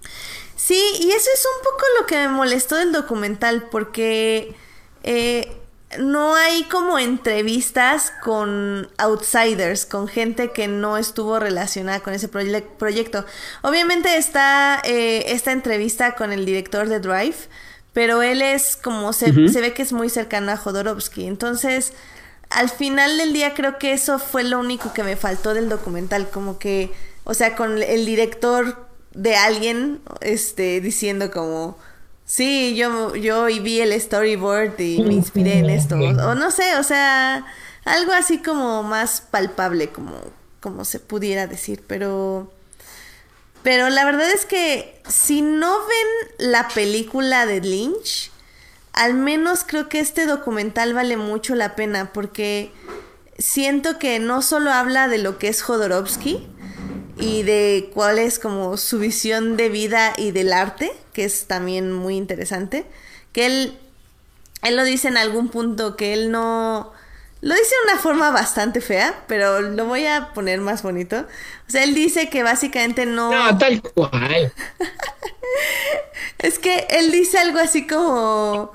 Sí, 0.55 0.81
y 1.01 1.11
eso 1.11 1.29
es 1.33 1.45
un 1.57 1.63
poco 1.63 1.85
lo 1.99 2.05
que 2.05 2.15
me 2.15 2.29
molestó 2.29 2.77
del 2.77 2.93
documental, 2.93 3.65
porque 3.69 4.55
eh, 5.03 5.51
no 5.99 6.35
hay 6.35 6.63
como 6.63 6.97
entrevistas 6.99 8.13
con 8.23 8.89
outsiders, 8.97 9.85
con 9.85 10.07
gente 10.07 10.51
que 10.51 10.67
no 10.67 10.97
estuvo 10.97 11.39
relacionada 11.39 11.99
con 11.99 12.13
ese 12.13 12.29
proyecto. 12.29 13.25
Obviamente 13.61 14.15
está 14.17 14.81
eh, 14.85 15.25
esta 15.27 15.51
entrevista 15.51 16.15
con 16.15 16.31
el 16.31 16.45
director 16.45 16.87
de 16.87 16.99
Drive, 16.99 17.35
pero 17.93 18.21
él 18.21 18.41
es 18.41 18.75
como 18.75 19.13
se, 19.13 19.47
se 19.47 19.61
ve 19.61 19.73
que 19.73 19.83
es 19.83 19.93
muy 19.93 20.09
cercano 20.09 20.51
a 20.51 20.57
Jodorowsky, 20.57 21.27
entonces 21.27 21.93
al 22.49 22.69
final 22.69 23.17
del 23.17 23.33
día 23.33 23.53
creo 23.53 23.77
que 23.77 23.93
eso 23.93 24.19
fue 24.19 24.43
lo 24.43 24.59
único 24.59 24.93
que 24.93 25.03
me 25.03 25.15
faltó 25.15 25.53
del 25.53 25.69
documental, 25.69 26.29
como 26.29 26.59
que, 26.59 26.91
o 27.23 27.33
sea, 27.33 27.55
con 27.55 27.81
el 27.81 28.05
director 28.05 28.87
de 29.13 29.35
alguien, 29.35 30.01
este, 30.21 30.81
diciendo 30.81 31.31
como, 31.31 31.77
sí, 32.25 32.75
yo, 32.75 33.15
yo 33.15 33.45
vi 33.45 33.79
el 33.79 33.99
storyboard 33.99 34.79
y 34.79 35.01
me 35.03 35.13
inspiré 35.13 35.59
en 35.59 35.69
esto, 35.69 35.95
o, 35.95 36.35
no 36.35 36.51
sé, 36.51 36.77
o 36.77 36.83
sea, 36.83 37.45
algo 37.85 38.11
así 38.11 38.39
como 38.39 38.83
más 38.83 39.21
palpable, 39.21 39.89
como, 39.89 40.13
como 40.59 40.85
se 40.85 40.99
pudiera 40.99 41.47
decir, 41.47 41.83
pero... 41.87 42.51
Pero 43.63 43.89
la 43.89 44.03
verdad 44.05 44.29
es 44.29 44.45
que 44.45 45.01
si 45.07 45.41
no 45.41 45.73
ven 45.87 46.49
la 46.51 46.67
película 46.67 47.45
de 47.45 47.61
Lynch, 47.61 48.31
al 48.91 49.13
menos 49.15 49.63
creo 49.65 49.89
que 49.89 49.99
este 49.99 50.25
documental 50.25 50.93
vale 50.93 51.17
mucho 51.17 51.55
la 51.55 51.75
pena 51.75 52.11
porque 52.13 52.71
siento 53.37 53.97
que 53.97 54.19
no 54.19 54.41
solo 54.41 54.71
habla 54.71 55.07
de 55.07 55.17
lo 55.17 55.39
que 55.39 55.47
es 55.47 55.61
Jodorowsky 55.61 56.45
y 57.17 57.43
de 57.43 57.89
cuál 57.93 58.19
es 58.19 58.37
como 58.37 58.77
su 58.77 58.99
visión 58.99 59.55
de 59.55 59.69
vida 59.69 60.13
y 60.17 60.31
del 60.31 60.51
arte, 60.51 60.91
que 61.13 61.23
es 61.23 61.45
también 61.45 61.91
muy 61.91 62.17
interesante, 62.17 62.85
que 63.31 63.45
él, 63.45 63.77
él 64.61 64.75
lo 64.75 64.83
dice 64.83 65.07
en 65.07 65.17
algún 65.17 65.49
punto 65.49 65.95
que 65.95 66.13
él 66.13 66.31
no... 66.31 66.91
Lo 67.43 67.53
dice 67.53 67.75
de 67.75 67.91
una 67.91 68.01
forma 68.01 68.31
bastante 68.31 68.79
fea, 68.79 69.25
pero 69.27 69.59
lo 69.59 69.85
voy 69.85 70.05
a 70.05 70.33
poner 70.33 70.61
más 70.61 70.81
bonito. 70.81 71.27
O 71.67 71.71
sea, 71.71 71.83
él 71.83 71.93
dice 71.93 72.29
que 72.29 72.41
básicamente 72.41 73.05
no... 73.05 73.31
No, 73.31 73.57
tal 73.57 73.81
cual. 73.81 74.53
es 76.37 76.57
que 76.57 76.87
él 76.89 77.11
dice 77.11 77.37
algo 77.37 77.59
así 77.59 77.85
como 77.85 78.71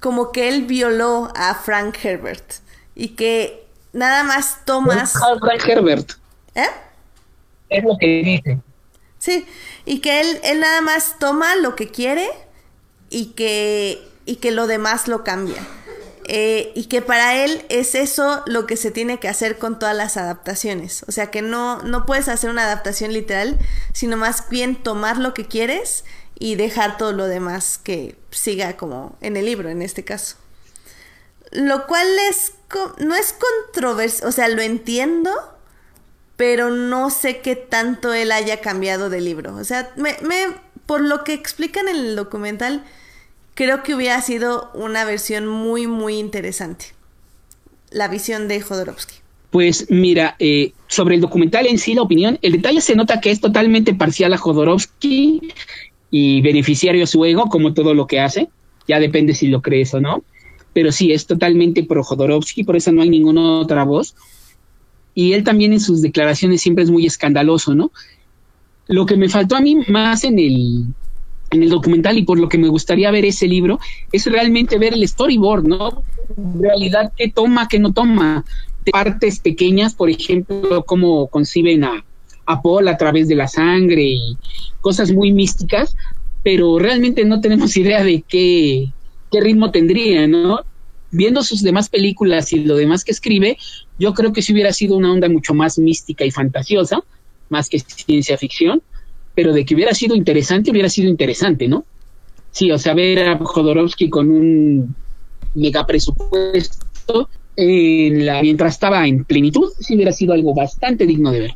como 0.00 0.32
que 0.32 0.48
él 0.48 0.64
violó 0.64 1.30
a 1.36 1.54
Frank 1.54 1.96
Herbert 2.02 2.54
y 2.96 3.10
que 3.10 3.64
nada 3.92 4.24
más 4.24 4.64
tomas... 4.64 5.12
Frank 5.12 5.64
Herbert. 5.64 6.12
¿Eh? 6.56 6.66
Es 7.68 7.84
lo 7.84 7.96
que 7.96 8.06
dice. 8.06 8.58
Sí, 9.18 9.46
y 9.84 10.00
que 10.00 10.20
él, 10.20 10.40
él 10.42 10.58
nada 10.58 10.80
más 10.80 11.16
toma 11.20 11.54
lo 11.54 11.76
que 11.76 11.92
quiere 11.92 12.28
y 13.08 13.26
que, 13.34 14.02
y 14.24 14.36
que 14.36 14.50
lo 14.50 14.66
demás 14.66 15.06
lo 15.06 15.22
cambia. 15.22 15.62
Eh, 16.32 16.70
y 16.76 16.84
que 16.84 17.02
para 17.02 17.44
él 17.44 17.64
es 17.70 17.96
eso 17.96 18.44
lo 18.46 18.64
que 18.64 18.76
se 18.76 18.92
tiene 18.92 19.18
que 19.18 19.26
hacer 19.26 19.58
con 19.58 19.80
todas 19.80 19.96
las 19.96 20.16
adaptaciones. 20.16 21.04
O 21.08 21.12
sea 21.12 21.28
que 21.32 21.42
no, 21.42 21.82
no 21.82 22.06
puedes 22.06 22.28
hacer 22.28 22.50
una 22.50 22.62
adaptación 22.62 23.12
literal, 23.12 23.58
sino 23.92 24.16
más 24.16 24.48
bien 24.48 24.76
tomar 24.76 25.18
lo 25.18 25.34
que 25.34 25.48
quieres 25.48 26.04
y 26.38 26.54
dejar 26.54 26.98
todo 26.98 27.12
lo 27.12 27.26
demás 27.26 27.80
que 27.82 28.16
siga 28.30 28.76
como 28.76 29.18
en 29.20 29.36
el 29.36 29.44
libro, 29.46 29.70
en 29.70 29.82
este 29.82 30.04
caso. 30.04 30.36
Lo 31.50 31.88
cual 31.88 32.06
es 32.28 32.52
no 32.98 33.16
es 33.16 33.34
controversia, 33.34 34.28
o 34.28 34.30
sea, 34.30 34.46
lo 34.46 34.62
entiendo, 34.62 35.32
pero 36.36 36.70
no 36.70 37.10
sé 37.10 37.40
qué 37.40 37.56
tanto 37.56 38.14
él 38.14 38.30
haya 38.30 38.60
cambiado 38.60 39.10
de 39.10 39.20
libro. 39.20 39.56
O 39.56 39.64
sea, 39.64 39.90
me, 39.96 40.16
por 40.86 41.00
lo 41.00 41.24
que 41.24 41.32
explican 41.32 41.88
en 41.88 41.96
el 41.96 42.14
documental, 42.14 42.84
creo 43.60 43.82
que 43.82 43.94
hubiera 43.94 44.18
sido 44.22 44.70
una 44.72 45.04
versión 45.04 45.46
muy, 45.46 45.86
muy 45.86 46.14
interesante. 46.16 46.86
La 47.90 48.08
visión 48.08 48.48
de 48.48 48.62
Jodorowsky. 48.62 49.16
Pues 49.50 49.90
mira, 49.90 50.34
eh, 50.38 50.72
sobre 50.86 51.16
el 51.16 51.20
documental 51.20 51.66
en 51.66 51.76
sí, 51.76 51.92
la 51.92 52.00
opinión, 52.00 52.38
el 52.40 52.52
detalle 52.52 52.80
se 52.80 52.96
nota 52.96 53.20
que 53.20 53.30
es 53.30 53.38
totalmente 53.38 53.92
parcial 53.92 54.32
a 54.32 54.38
Jodorowsky 54.38 55.42
y 56.10 56.40
beneficiario 56.40 57.04
a 57.04 57.06
su 57.06 57.22
ego, 57.26 57.50
como 57.50 57.74
todo 57.74 57.92
lo 57.92 58.06
que 58.06 58.20
hace. 58.20 58.48
Ya 58.88 58.98
depende 58.98 59.34
si 59.34 59.48
lo 59.48 59.60
crees 59.60 59.92
o 59.92 60.00
no. 60.00 60.24
Pero 60.72 60.90
sí, 60.90 61.12
es 61.12 61.26
totalmente 61.26 61.82
pro 61.82 62.02
Jodorowsky, 62.02 62.64
por 62.64 62.76
eso 62.76 62.92
no 62.92 63.02
hay 63.02 63.10
ninguna 63.10 63.58
otra 63.60 63.84
voz. 63.84 64.14
Y 65.14 65.34
él 65.34 65.44
también 65.44 65.74
en 65.74 65.80
sus 65.80 66.00
declaraciones 66.00 66.62
siempre 66.62 66.84
es 66.84 66.90
muy 66.90 67.04
escandaloso, 67.04 67.74
¿no? 67.74 67.92
Lo 68.86 69.04
que 69.04 69.18
me 69.18 69.28
faltó 69.28 69.54
a 69.54 69.60
mí 69.60 69.84
más 69.86 70.24
en 70.24 70.38
el, 70.38 70.86
en 71.50 71.62
el 71.62 71.68
documental 71.68 72.16
y 72.18 72.22
por 72.22 72.38
lo 72.38 72.48
que 72.48 72.58
me 72.58 72.68
gustaría 72.68 73.10
ver 73.10 73.24
ese 73.24 73.46
libro 73.46 73.78
es 74.12 74.26
realmente 74.26 74.78
ver 74.78 74.94
el 74.94 75.06
storyboard, 75.06 75.66
¿no? 75.66 76.02
Realidad, 76.58 77.12
qué 77.16 77.28
toma, 77.28 77.68
qué 77.68 77.78
no 77.78 77.92
toma. 77.92 78.44
De 78.84 78.92
partes 78.92 79.40
pequeñas, 79.40 79.94
por 79.94 80.08
ejemplo, 80.08 80.84
cómo 80.86 81.26
conciben 81.26 81.84
a, 81.84 82.04
a 82.46 82.62
Paul 82.62 82.88
a 82.88 82.96
través 82.96 83.28
de 83.28 83.34
la 83.34 83.48
sangre 83.48 84.02
y 84.02 84.36
cosas 84.80 85.12
muy 85.12 85.32
místicas, 85.32 85.96
pero 86.42 86.78
realmente 86.78 87.24
no 87.24 87.40
tenemos 87.40 87.76
idea 87.76 88.02
de 88.02 88.24
qué, 88.26 88.90
qué 89.30 89.40
ritmo 89.40 89.70
tendría, 89.70 90.26
¿no? 90.26 90.60
Viendo 91.12 91.42
sus 91.42 91.62
demás 91.62 91.88
películas 91.88 92.52
y 92.52 92.60
lo 92.60 92.76
demás 92.76 93.04
que 93.04 93.10
escribe, 93.10 93.58
yo 93.98 94.14
creo 94.14 94.32
que 94.32 94.42
si 94.42 94.52
hubiera 94.52 94.72
sido 94.72 94.96
una 94.96 95.12
onda 95.12 95.28
mucho 95.28 95.54
más 95.54 95.78
mística 95.78 96.24
y 96.24 96.30
fantasiosa, 96.30 97.02
más 97.48 97.68
que 97.68 97.80
ciencia 97.80 98.38
ficción, 98.38 98.80
pero 99.40 99.54
de 99.54 99.64
que 99.64 99.74
hubiera 99.74 99.94
sido 99.94 100.14
interesante, 100.14 100.70
hubiera 100.70 100.90
sido 100.90 101.08
interesante, 101.08 101.66
¿no? 101.66 101.86
Sí, 102.50 102.70
o 102.70 102.78
sea, 102.78 102.92
ver 102.92 103.26
a 103.26 103.38
Jodorowsky 103.38 104.10
con 104.10 104.28
un 104.28 104.94
mega 105.54 105.86
presupuesto 105.86 107.30
en 107.56 108.26
la, 108.26 108.42
mientras 108.42 108.74
estaba 108.74 109.06
en 109.06 109.24
plenitud, 109.24 109.72
sí 109.80 109.94
hubiera 109.94 110.12
sido 110.12 110.34
algo 110.34 110.54
bastante 110.54 111.06
digno 111.06 111.32
de 111.32 111.40
ver. 111.40 111.54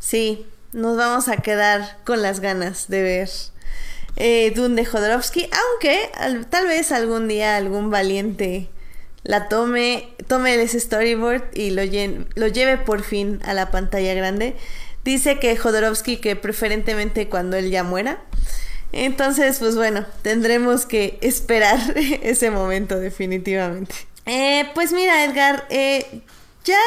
Sí, 0.00 0.44
nos 0.74 0.98
vamos 0.98 1.28
a 1.28 1.38
quedar 1.38 1.96
con 2.04 2.20
las 2.20 2.40
ganas 2.40 2.88
de 2.88 3.00
ver 3.00 3.30
eh, 4.16 4.52
Dune 4.54 4.74
de 4.74 4.84
Jodorowsky, 4.84 5.48
aunque 5.70 6.10
tal 6.50 6.66
vez 6.66 6.92
algún 6.92 7.26
día 7.26 7.56
algún 7.56 7.88
valiente 7.88 8.68
la 9.22 9.48
tome, 9.48 10.10
tome 10.28 10.62
ese 10.62 10.78
storyboard 10.78 11.42
y 11.54 11.70
lo, 11.70 11.80
lo 12.34 12.48
lleve 12.48 12.76
por 12.76 13.02
fin 13.02 13.40
a 13.46 13.54
la 13.54 13.70
pantalla 13.70 14.12
grande. 14.12 14.56
Dice 15.06 15.38
que 15.38 15.56
Jodorowsky 15.56 16.16
que 16.16 16.34
preferentemente 16.34 17.28
cuando 17.28 17.56
él 17.56 17.70
ya 17.70 17.84
muera. 17.84 18.18
Entonces, 18.90 19.60
pues 19.60 19.76
bueno, 19.76 20.04
tendremos 20.22 20.84
que 20.84 21.16
esperar 21.22 21.78
ese 21.96 22.50
momento 22.50 22.98
definitivamente. 22.98 23.94
Eh, 24.26 24.68
pues 24.74 24.92
mira, 24.92 25.24
Edgar, 25.24 25.64
eh, 25.70 26.22
ya 26.64 26.80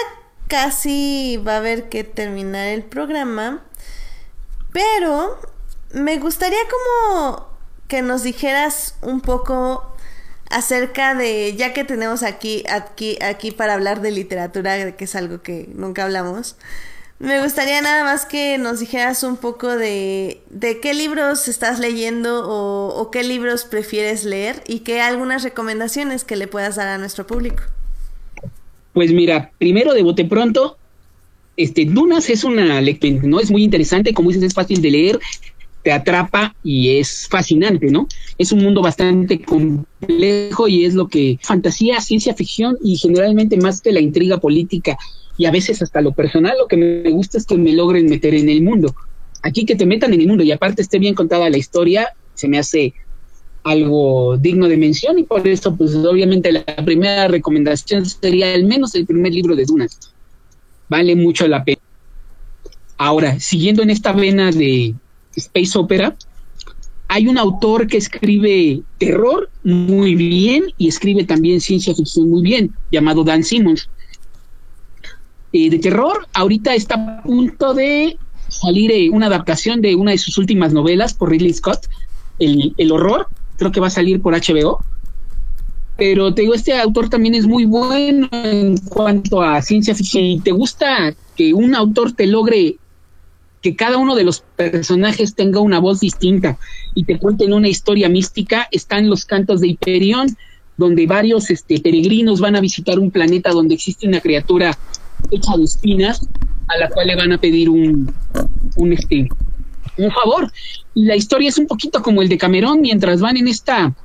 casi 0.49 1.41
va 1.47 1.53
a 1.53 1.57
haber 1.59 1.87
que 1.87 2.03
terminar 2.03 2.67
el 2.67 2.83
programa, 2.83 3.63
pero 4.73 5.39
me 5.93 6.17
gustaría 6.17 6.59
como 6.69 7.47
que 7.87 8.01
nos 8.01 8.23
dijeras 8.23 8.95
un 9.01 9.21
poco 9.21 9.95
acerca 10.49 11.15
de, 11.15 11.55
ya 11.55 11.73
que 11.73 11.85
tenemos 11.85 12.23
aquí, 12.23 12.65
aquí, 12.69 13.17
aquí 13.21 13.51
para 13.51 13.75
hablar 13.75 14.01
de 14.01 14.11
literatura, 14.11 14.91
que 14.97 15.05
es 15.05 15.15
algo 15.15 15.41
que 15.41 15.69
nunca 15.73 16.03
hablamos, 16.03 16.57
me 17.19 17.41
gustaría 17.43 17.81
nada 17.81 18.05
más 18.05 18.25
que 18.25 18.57
nos 18.57 18.79
dijeras 18.79 19.23
un 19.23 19.35
poco 19.35 19.75
de, 19.75 20.39
de 20.49 20.79
qué 20.79 20.93
libros 20.93 21.49
estás 21.49 21.79
leyendo 21.79 22.45
o, 22.47 23.11
qué 23.11 23.23
libros 23.23 23.65
prefieres 23.65 24.23
leer 24.23 24.63
y 24.67 24.79
qué 24.79 25.01
algunas 25.01 25.43
recomendaciones 25.43 26.23
que 26.23 26.37
le 26.37 26.47
puedas 26.47 26.77
dar 26.77 26.87
a 26.87 26.97
nuestro 26.97 27.27
público. 27.27 27.63
Pues 28.93 29.11
mira, 29.11 29.51
primero 29.57 29.93
de 29.93 30.01
bote 30.01 30.23
pronto, 30.23 30.77
este, 31.57 31.83
Dunas 31.85 32.29
es 32.29 32.45
una 32.45 32.79
lectura, 32.79 33.19
¿no? 33.23 33.41
Es 33.41 33.51
muy 33.51 33.65
interesante, 33.65 34.13
como 34.13 34.29
dices, 34.29 34.45
es 34.45 34.53
fácil 34.53 34.81
de 34.81 34.91
leer, 34.91 35.19
te 35.83 35.91
atrapa 35.91 36.55
y 36.63 36.97
es 36.97 37.27
fascinante, 37.29 37.87
¿no? 37.87 38.07
Es 38.37 38.53
un 38.53 38.63
mundo 38.63 38.81
bastante 38.81 39.41
complejo 39.41 40.69
y 40.69 40.85
es 40.85 40.93
lo 40.93 41.09
que 41.09 41.37
fantasía, 41.41 41.99
ciencia 41.99 42.33
ficción 42.33 42.77
y 42.81 42.95
generalmente 42.95 43.57
más 43.57 43.81
que 43.81 43.91
la 43.91 43.99
intriga 43.99 44.37
política 44.37 44.97
y 45.39 45.45
a 45.45 45.51
veces 45.51 45.81
hasta 45.81 46.01
lo 46.01 46.11
personal, 46.11 46.57
lo 46.59 46.67
que 46.67 46.75
me 46.75 47.09
gusta 47.11 47.37
es 47.37 47.45
que 47.45 47.57
me 47.57 47.71
logren 47.71 48.07
meter 48.07 48.35
en 48.35 48.49
el 48.49 48.61
mundo. 48.61 48.93
Aquí 49.41 49.65
que 49.65 49.77
te 49.77 49.85
metan 49.85 50.13
en 50.13 50.19
el 50.19 50.27
mundo 50.27 50.43
y 50.43 50.51
aparte 50.51 50.81
esté 50.81 50.99
bien 50.99 51.15
contada 51.15 51.49
la 51.49 51.57
historia, 51.57 52.09
se 52.33 52.49
me 52.49 52.59
hace 52.59 52.93
algo 53.63 54.35
digno 54.37 54.67
de 54.67 54.75
mención 54.75 55.17
y 55.17 55.23
por 55.23 55.47
eso 55.47 55.77
pues 55.77 55.95
obviamente 55.95 56.51
la 56.51 56.65
primera 56.83 57.29
recomendación 57.29 58.05
sería 58.05 58.53
al 58.53 58.65
menos 58.65 58.93
el 58.95 59.05
primer 59.05 59.33
libro 59.33 59.55
de 59.55 59.63
Dunas. 59.63 59.97
Vale 60.89 61.15
mucho 61.15 61.47
la 61.47 61.63
pena. 61.63 61.79
Ahora, 62.97 63.39
siguiendo 63.39 63.81
en 63.81 63.91
esta 63.91 64.11
vena 64.11 64.51
de 64.51 64.93
space 65.37 65.79
opera, 65.79 66.17
hay 67.07 67.29
un 67.29 67.37
autor 67.37 67.87
que 67.87 67.95
escribe 67.95 68.81
terror 68.97 69.49
muy 69.63 70.15
bien 70.15 70.65
y 70.77 70.89
escribe 70.89 71.23
también 71.23 71.61
ciencia 71.61 71.95
ficción 71.95 72.29
muy 72.29 72.41
bien, 72.41 72.75
llamado 72.91 73.23
Dan 73.23 73.45
Simmons. 73.45 73.89
Eh, 75.51 75.69
de 75.69 75.79
terror, 75.79 76.27
ahorita 76.33 76.75
está 76.75 76.95
a 76.95 77.23
punto 77.23 77.73
de 77.73 78.17
salir 78.49 78.91
eh, 78.91 79.09
una 79.09 79.27
adaptación 79.27 79.81
de 79.81 79.95
una 79.95 80.11
de 80.11 80.17
sus 80.17 80.37
últimas 80.37 80.73
novelas 80.73 81.13
por 81.13 81.31
Ridley 81.31 81.53
Scott, 81.53 81.87
el, 82.37 82.73
el 82.77 82.91
horror, 82.91 83.27
creo 83.57 83.71
que 83.71 83.79
va 83.79 83.87
a 83.87 83.91
salir 83.91 84.21
por 84.21 84.33
HBO. 84.33 84.79
Pero 85.97 86.33
te 86.33 86.43
digo, 86.43 86.53
este 86.53 86.77
autor 86.79 87.09
también 87.09 87.35
es 87.35 87.45
muy 87.45 87.65
bueno 87.65 88.29
en 88.31 88.77
cuanto 88.77 89.41
a 89.41 89.61
ciencia 89.61 89.93
ficción. 89.95 90.23
Si 90.23 90.39
te 90.39 90.51
gusta 90.51 91.13
que 91.35 91.53
un 91.53 91.75
autor 91.75 92.13
te 92.13 92.27
logre 92.27 92.77
que 93.61 93.75
cada 93.75 93.97
uno 93.97 94.15
de 94.15 94.23
los 94.23 94.41
personajes 94.55 95.35
tenga 95.35 95.59
una 95.59 95.79
voz 95.79 95.99
distinta 95.99 96.57
y 96.95 97.03
te 97.03 97.17
cuenten 97.17 97.53
una 97.53 97.67
historia 97.67 98.07
mística, 98.07 98.67
están 98.71 99.09
los 99.09 99.25
cantos 99.25 99.59
de 99.61 99.67
Hiperión, 99.69 100.37
donde 100.77 101.05
varios 101.07 101.49
este, 101.49 101.81
peregrinos 101.81 102.39
van 102.39 102.55
a 102.55 102.61
visitar 102.61 102.99
un 102.99 103.11
planeta 103.11 103.51
donde 103.51 103.75
existe 103.75 104.07
una 104.07 104.21
criatura 104.21 104.77
hecha 105.31 105.57
de 105.57 105.63
espinas 105.63 106.27
a 106.67 106.77
la 106.77 106.89
cual 106.89 107.07
le 107.07 107.15
van 107.15 107.31
a 107.31 107.39
pedir 107.39 107.69
un, 107.69 108.13
un, 108.75 108.93
este, 108.93 109.27
un 109.97 110.11
favor. 110.11 110.51
Y 110.93 111.05
la 111.05 111.15
historia 111.15 111.49
es 111.49 111.57
un 111.57 111.67
poquito 111.67 112.01
como 112.01 112.21
el 112.21 112.29
de 112.29 112.37
Camerón, 112.37 112.81
mientras 112.81 113.21
van 113.21 113.37
en 113.37 113.47
esta 113.47 113.95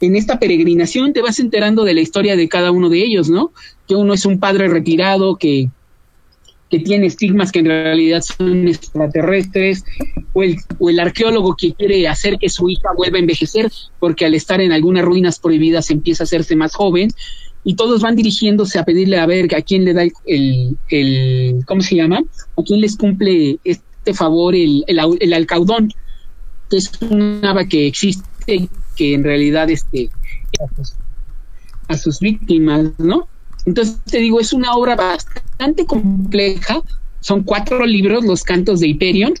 en 0.00 0.16
esta 0.16 0.40
peregrinación 0.40 1.12
te 1.12 1.22
vas 1.22 1.38
enterando 1.38 1.84
de 1.84 1.94
la 1.94 2.00
historia 2.00 2.34
de 2.34 2.48
cada 2.48 2.72
uno 2.72 2.88
de 2.88 3.04
ellos, 3.04 3.30
¿no? 3.30 3.52
Que 3.86 3.94
uno 3.94 4.14
es 4.14 4.26
un 4.26 4.40
padre 4.40 4.66
retirado 4.66 5.36
que, 5.36 5.70
que 6.70 6.80
tiene 6.80 7.06
estigmas 7.06 7.52
que 7.52 7.60
en 7.60 7.66
realidad 7.66 8.22
son 8.22 8.66
extraterrestres, 8.66 9.84
o 10.32 10.42
el, 10.42 10.56
o 10.80 10.90
el 10.90 10.98
arqueólogo 10.98 11.54
que 11.54 11.74
quiere 11.74 12.08
hacer 12.08 12.38
que 12.38 12.48
su 12.48 12.68
hija 12.68 12.88
vuelva 12.96 13.18
a 13.18 13.20
envejecer, 13.20 13.70
porque 14.00 14.24
al 14.24 14.34
estar 14.34 14.60
en 14.60 14.72
algunas 14.72 15.04
ruinas 15.04 15.38
prohibidas 15.38 15.90
empieza 15.90 16.22
a 16.22 16.24
hacerse 16.24 16.56
más 16.56 16.74
joven, 16.74 17.10
y 17.64 17.74
todos 17.74 18.02
van 18.02 18.16
dirigiéndose 18.16 18.78
a 18.78 18.84
pedirle 18.84 19.18
a 19.18 19.26
ver 19.26 19.54
a 19.54 19.62
quién 19.62 19.84
le 19.84 19.94
da 19.94 20.02
el, 20.26 20.76
el, 20.88 21.64
¿cómo 21.66 21.80
se 21.80 21.96
llama? 21.96 22.22
A 22.56 22.62
quién 22.62 22.80
les 22.80 22.96
cumple 22.96 23.58
este 23.64 24.14
favor 24.14 24.54
el, 24.54 24.84
el, 24.86 24.98
el 25.20 25.32
alcaudón, 25.32 25.92
que 26.70 26.76
es 26.78 26.90
una 27.02 27.50
ave 27.50 27.68
que 27.68 27.86
existe 27.86 28.68
que 28.96 29.14
en 29.14 29.24
realidad 29.24 29.70
este 29.70 30.10
a 30.60 30.76
sus, 30.76 30.94
a 31.88 31.96
sus 31.96 32.20
víctimas, 32.20 32.90
¿no? 32.98 33.28
Entonces 33.64 33.98
te 34.04 34.18
digo, 34.18 34.40
es 34.40 34.52
una 34.52 34.74
obra 34.74 34.96
bastante 34.96 35.86
compleja, 35.86 36.80
son 37.20 37.44
cuatro 37.44 37.86
libros, 37.86 38.24
los 38.24 38.42
cantos 38.42 38.80
de 38.80 38.88
Hyperion, 38.88 39.34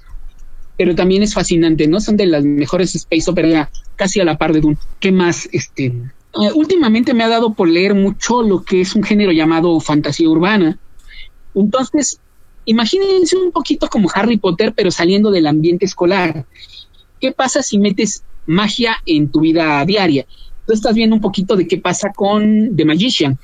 pero 0.78 0.94
también 0.94 1.22
es 1.22 1.34
fascinante, 1.34 1.88
¿no? 1.88 2.00
Son 2.00 2.16
de 2.16 2.26
las 2.26 2.44
mejores 2.44 2.94
space 2.94 3.30
opera, 3.30 3.70
casi 3.96 4.20
a 4.20 4.24
la 4.24 4.38
par 4.38 4.52
de 4.52 4.60
Dune. 4.60 4.78
¿Qué 5.00 5.10
más? 5.10 5.48
Este, 5.52 5.92
uh, 6.34 6.50
últimamente 6.54 7.14
me 7.14 7.24
ha 7.24 7.28
dado 7.28 7.54
por 7.54 7.68
leer 7.68 7.94
mucho 7.94 8.42
lo 8.42 8.62
que 8.62 8.80
es 8.80 8.94
un 8.94 9.02
género 9.02 9.32
llamado 9.32 9.78
fantasía 9.80 10.28
urbana. 10.28 10.78
Entonces, 11.54 12.20
imagínense 12.64 13.36
un 13.36 13.52
poquito 13.52 13.88
como 13.88 14.10
Harry 14.14 14.38
Potter, 14.38 14.72
pero 14.74 14.90
saliendo 14.90 15.30
del 15.30 15.46
ambiente 15.46 15.84
escolar. 15.84 16.46
¿Qué 17.20 17.32
pasa 17.32 17.62
si 17.62 17.78
metes 17.78 18.24
magia 18.46 18.96
en 19.06 19.30
tu 19.30 19.40
vida 19.40 19.84
diaria? 19.84 20.26
Tú 20.66 20.72
estás 20.72 20.94
viendo 20.94 21.16
un 21.16 21.22
poquito 21.22 21.56
de 21.56 21.66
qué 21.66 21.78
pasa 21.78 22.12
con 22.14 22.76
The 22.76 22.84
Magician, 22.84 23.38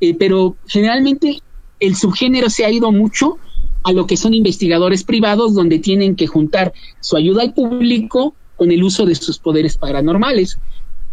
eh, 0.00 0.14
pero 0.14 0.56
generalmente 0.66 1.40
el 1.80 1.96
subgénero 1.96 2.50
se 2.50 2.64
ha 2.64 2.70
ido 2.70 2.92
mucho 2.92 3.38
a 3.82 3.92
lo 3.92 4.06
que 4.06 4.16
son 4.16 4.34
investigadores 4.34 5.04
privados 5.04 5.54
donde 5.54 5.78
tienen 5.78 6.16
que 6.16 6.26
juntar 6.26 6.72
su 7.00 7.16
ayuda 7.16 7.42
al 7.42 7.52
público 7.52 8.34
con 8.56 8.70
el 8.70 8.82
uso 8.82 9.04
de 9.04 9.14
sus 9.14 9.38
poderes 9.38 9.76
paranormales. 9.76 10.58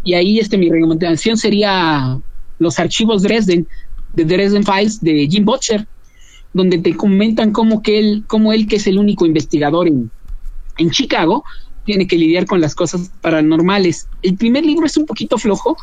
Y 0.04 0.14
ahí 0.14 0.38
este, 0.38 0.58
mi 0.58 0.70
recomendación 0.70 1.36
sería 1.36 2.20
los 2.58 2.78
archivos 2.78 3.22
Dresden, 3.22 3.66
de 4.14 4.24
Dresden 4.24 4.64
Files 4.64 5.00
de 5.00 5.28
Jim 5.28 5.44
Butcher, 5.44 5.86
donde 6.52 6.78
te 6.78 6.96
comentan 6.96 7.52
cómo 7.52 7.82
que 7.82 7.98
él, 7.98 8.24
cómo 8.26 8.52
él 8.52 8.66
que 8.66 8.76
es 8.76 8.86
el 8.86 8.98
único 8.98 9.26
investigador 9.26 9.88
en, 9.88 10.10
en 10.78 10.90
Chicago, 10.90 11.44
tiene 11.84 12.06
que 12.06 12.16
lidiar 12.16 12.46
con 12.46 12.60
las 12.60 12.74
cosas 12.74 13.10
paranormales. 13.20 14.08
El 14.22 14.36
primer 14.36 14.64
libro 14.64 14.86
es 14.86 14.96
un 14.96 15.06
poquito 15.06 15.38
flojo, 15.38 15.76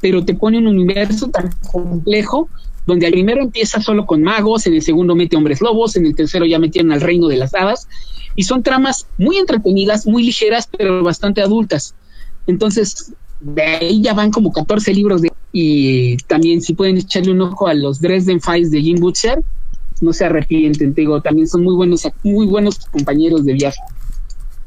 pero 0.00 0.24
te 0.24 0.34
pone 0.34 0.58
un 0.58 0.66
universo 0.66 1.28
tan 1.28 1.50
complejo 1.70 2.48
donde 2.86 3.06
al 3.06 3.12
primero 3.12 3.42
empieza 3.42 3.82
solo 3.82 4.06
con 4.06 4.22
magos, 4.22 4.66
en 4.66 4.72
el 4.72 4.82
segundo 4.82 5.14
mete 5.14 5.36
hombres 5.36 5.60
lobos, 5.60 5.96
en 5.96 6.06
el 6.06 6.14
tercero 6.14 6.46
ya 6.46 6.58
metieron 6.58 6.90
al 6.90 7.02
reino 7.02 7.28
de 7.28 7.36
las 7.36 7.54
hadas, 7.54 7.86
y 8.34 8.44
son 8.44 8.62
tramas 8.62 9.06
muy 9.18 9.36
entretenidas, 9.36 10.06
muy 10.06 10.22
ligeras, 10.22 10.70
pero 10.74 11.02
bastante 11.02 11.42
adultas. 11.42 11.94
Entonces, 12.46 13.12
de 13.40 13.62
ahí 13.62 14.02
ya 14.02 14.14
van 14.14 14.30
como 14.30 14.52
14 14.52 14.92
libros 14.94 15.22
de... 15.22 15.32
Y 15.52 16.16
también 16.24 16.60
si 16.60 16.74
pueden 16.74 16.98
echarle 16.98 17.32
un 17.32 17.40
ojo 17.40 17.68
a 17.68 17.74
los 17.74 18.00
Dresden 18.00 18.40
Files 18.40 18.70
de 18.70 18.82
Jim 18.82 19.00
Butcher, 19.00 19.42
no 20.00 20.12
se 20.12 20.26
arrepienten, 20.26 20.94
te 20.94 21.00
digo, 21.00 21.20
también 21.22 21.48
son 21.48 21.64
muy 21.64 21.74
buenos, 21.74 22.06
muy 22.22 22.46
buenos 22.46 22.78
compañeros 22.86 23.44
de 23.44 23.54
viaje. 23.54 23.80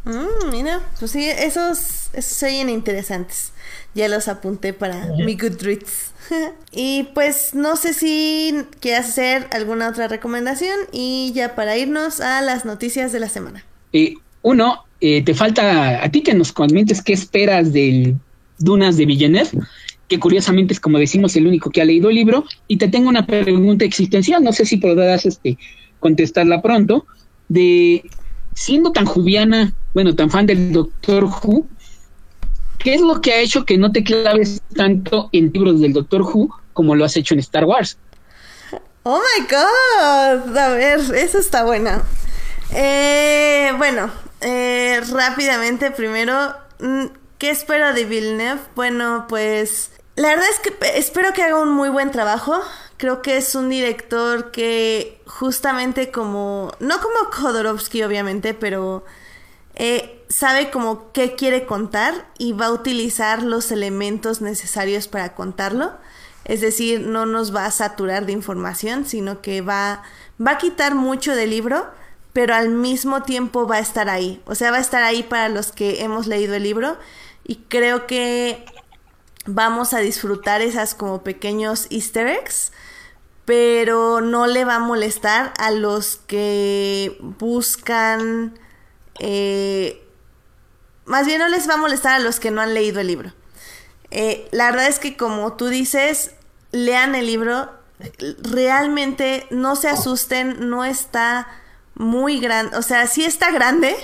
Mm, 0.03 0.49
mira, 0.51 0.81
pues 0.99 1.11
sí, 1.11 1.25
esos, 1.25 2.09
esos 2.13 2.37
se 2.37 2.47
oyen 2.47 2.69
interesantes. 2.69 3.51
Ya 3.93 4.07
los 4.07 4.27
apunté 4.27 4.73
para 4.73 5.05
mi 5.17 5.35
Goodreads. 5.35 6.11
y 6.71 7.03
pues 7.13 7.53
no 7.53 7.75
sé 7.75 7.93
si 7.93 8.65
quieres 8.79 9.09
hacer 9.09 9.47
alguna 9.51 9.89
otra 9.89 10.07
recomendación 10.07 10.77
y 10.91 11.31
ya 11.35 11.55
para 11.55 11.77
irnos 11.77 12.19
a 12.19 12.41
las 12.41 12.65
noticias 12.65 13.11
de 13.11 13.19
la 13.19 13.29
semana. 13.29 13.63
Eh, 13.93 14.15
uno, 14.41 14.85
eh, 15.01 15.23
te 15.23 15.33
falta 15.33 16.03
a 16.03 16.09
ti 16.09 16.23
que 16.23 16.33
nos 16.33 16.51
comentes 16.51 17.03
qué 17.03 17.13
esperas 17.13 17.73
del 17.73 18.17
Dunas 18.63 18.97
de 18.97 19.05
Villeneuve, 19.05 19.49
que 20.07 20.19
curiosamente 20.19 20.73
es 20.73 20.79
como 20.79 20.99
decimos 20.99 21.35
el 21.35 21.47
único 21.47 21.69
que 21.69 21.81
ha 21.81 21.85
leído 21.85 22.09
el 22.09 22.15
libro, 22.15 22.45
y 22.67 22.77
te 22.77 22.87
tengo 22.87 23.09
una 23.09 23.25
pregunta 23.25 23.85
existencial, 23.85 24.43
no 24.43 24.53
sé 24.53 24.65
si 24.65 24.77
podrás 24.77 25.25
este, 25.25 25.57
contestarla 25.99 26.61
pronto, 26.61 27.05
de 27.47 28.03
siendo 28.53 28.91
tan 28.91 29.05
jubiana, 29.05 29.73
bueno, 29.93 30.15
tan 30.15 30.29
fan 30.29 30.45
del 30.45 30.73
Doctor 30.73 31.25
Who, 31.25 31.65
¿qué 32.77 32.95
es 32.95 33.01
lo 33.01 33.21
que 33.21 33.33
ha 33.33 33.39
hecho 33.39 33.65
que 33.65 33.77
no 33.77 33.91
te 33.91 34.03
claves 34.03 34.61
tanto 34.75 35.29
en 35.31 35.51
libros 35.53 35.79
del 35.79 35.93
Doctor 35.93 36.21
Who 36.21 36.49
como 36.73 36.95
lo 36.95 37.05
has 37.05 37.15
hecho 37.15 37.33
en 37.33 37.39
Star 37.39 37.65
Wars? 37.65 37.97
Oh 39.03 39.19
my 39.19 39.45
god, 39.45 40.57
a 40.57 40.69
ver, 40.69 40.99
eso 41.15 41.39
está 41.39 41.63
buena. 41.63 42.03
Eh, 42.73 43.71
bueno, 43.77 44.11
eh, 44.41 45.01
rápidamente 45.11 45.91
primero, 45.91 46.53
mm, 46.79 47.05
¿qué 47.41 47.49
espero 47.49 47.91
de 47.95 48.05
Villeneuve? 48.05 48.61
Bueno, 48.75 49.25
pues 49.27 49.89
la 50.15 50.27
verdad 50.27 50.45
es 50.47 50.59
que 50.59 50.77
espero 50.95 51.33
que 51.33 51.41
haga 51.41 51.59
un 51.59 51.73
muy 51.73 51.89
buen 51.89 52.11
trabajo. 52.11 52.61
Creo 52.97 53.23
que 53.23 53.35
es 53.37 53.55
un 53.55 53.67
director 53.67 54.51
que 54.51 55.19
justamente 55.25 56.11
como, 56.11 56.71
no 56.79 57.01
como 57.01 57.31
Khodorovsky 57.31 58.03
obviamente, 58.03 58.53
pero 58.53 59.03
eh, 59.73 60.23
sabe 60.29 60.69
como 60.69 61.11
qué 61.13 61.33
quiere 61.33 61.65
contar 61.65 62.27
y 62.37 62.53
va 62.53 62.67
a 62.67 62.73
utilizar 62.73 63.41
los 63.41 63.71
elementos 63.71 64.41
necesarios 64.41 65.07
para 65.07 65.33
contarlo. 65.33 65.93
Es 66.45 66.61
decir, 66.61 67.01
no 67.01 67.25
nos 67.25 67.55
va 67.55 67.65
a 67.65 67.71
saturar 67.71 68.27
de 68.27 68.33
información, 68.33 69.07
sino 69.07 69.41
que 69.41 69.61
va, 69.61 70.03
va 70.39 70.51
a 70.51 70.57
quitar 70.59 70.93
mucho 70.93 71.35
del 71.35 71.49
libro, 71.49 71.89
pero 72.33 72.53
al 72.53 72.69
mismo 72.69 73.23
tiempo 73.23 73.65
va 73.65 73.77
a 73.77 73.79
estar 73.79 74.09
ahí. 74.09 74.43
O 74.45 74.53
sea, 74.53 74.69
va 74.69 74.77
a 74.77 74.81
estar 74.81 75.01
ahí 75.01 75.23
para 75.23 75.49
los 75.49 75.71
que 75.71 76.03
hemos 76.03 76.27
leído 76.27 76.53
el 76.53 76.61
libro 76.61 76.97
y 77.43 77.57
creo 77.67 78.07
que 78.07 78.65
vamos 79.45 79.93
a 79.93 79.99
disfrutar 79.99 80.61
esas 80.61 80.95
como 80.95 81.23
pequeños 81.23 81.87
easter 81.89 82.27
eggs 82.27 82.71
pero 83.45 84.21
no 84.21 84.47
le 84.47 84.65
va 84.65 84.75
a 84.75 84.79
molestar 84.79 85.53
a 85.57 85.71
los 85.71 86.17
que 86.27 87.17
buscan, 87.19 88.57
eh, 89.19 90.07
más 91.05 91.25
bien 91.25 91.39
no 91.39 91.49
les 91.49 91.67
va 91.67 91.73
a 91.73 91.77
molestar 91.77 92.13
a 92.13 92.19
los 92.19 92.39
que 92.39 92.51
no 92.51 92.61
han 92.61 92.73
leído 92.73 92.99
el 92.99 93.07
libro. 93.07 93.33
Eh, 94.11 94.47
la 94.51 94.71
verdad 94.71 94.87
es 94.87 94.99
que 94.99 95.17
como 95.17 95.53
tú 95.57 95.67
dices, 95.67 96.31
lean 96.71 97.15
el 97.15 97.25
libro, 97.25 97.71
realmente 98.39 99.47
no 99.49 99.75
se 99.75 99.89
asusten, 99.89 100.69
no 100.69 100.85
está 100.85 101.47
muy 101.95 102.39
grande, 102.39 102.77
o 102.77 102.81
sea, 102.81 103.05
sí 103.07 103.25
está 103.25 103.51
grande, 103.51 103.95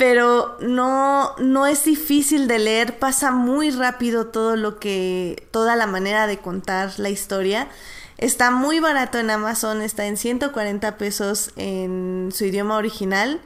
pero 0.00 0.56
no, 0.62 1.34
no 1.36 1.66
es 1.66 1.84
difícil 1.84 2.48
de 2.48 2.58
leer, 2.58 2.98
pasa 2.98 3.32
muy 3.32 3.70
rápido 3.70 4.28
todo 4.28 4.56
lo 4.56 4.78
que, 4.78 5.46
toda 5.50 5.76
la 5.76 5.86
manera 5.86 6.26
de 6.26 6.38
contar 6.38 6.98
la 6.98 7.10
historia. 7.10 7.68
Está 8.16 8.50
muy 8.50 8.80
barato 8.80 9.18
en 9.18 9.28
Amazon, 9.28 9.82
está 9.82 10.06
en 10.06 10.16
140 10.16 10.96
pesos 10.96 11.50
en 11.56 12.30
su 12.32 12.46
idioma 12.46 12.78
original. 12.78 13.42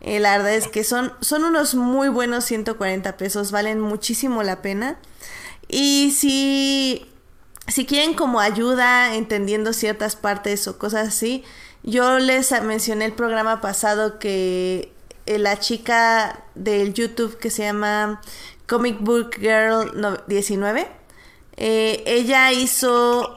Eh, 0.00 0.18
la 0.18 0.38
verdad 0.38 0.54
es 0.54 0.68
que 0.68 0.82
son, 0.82 1.12
son 1.20 1.44
unos 1.44 1.74
muy 1.74 2.08
buenos 2.08 2.46
140 2.46 3.18
pesos, 3.18 3.50
valen 3.50 3.78
muchísimo 3.78 4.42
la 4.42 4.62
pena. 4.62 4.96
Y 5.68 6.14
si, 6.16 7.06
si 7.66 7.84
quieren 7.84 8.14
como 8.14 8.40
ayuda 8.40 9.14
entendiendo 9.14 9.74
ciertas 9.74 10.16
partes 10.16 10.68
o 10.68 10.78
cosas 10.78 11.08
así, 11.08 11.44
yo 11.82 12.18
les 12.18 12.50
mencioné 12.62 13.04
el 13.04 13.12
programa 13.12 13.60
pasado 13.60 14.18
que 14.18 14.96
eh, 15.28 15.38
la 15.38 15.58
chica 15.58 16.42
del 16.54 16.94
YouTube 16.94 17.36
que 17.36 17.50
se 17.50 17.62
llama 17.62 18.22
Comic 18.66 18.98
Book 19.00 19.36
Girl 19.38 19.92
19, 20.26 20.88
eh, 21.58 22.02
ella 22.06 22.50
hizo 22.52 23.36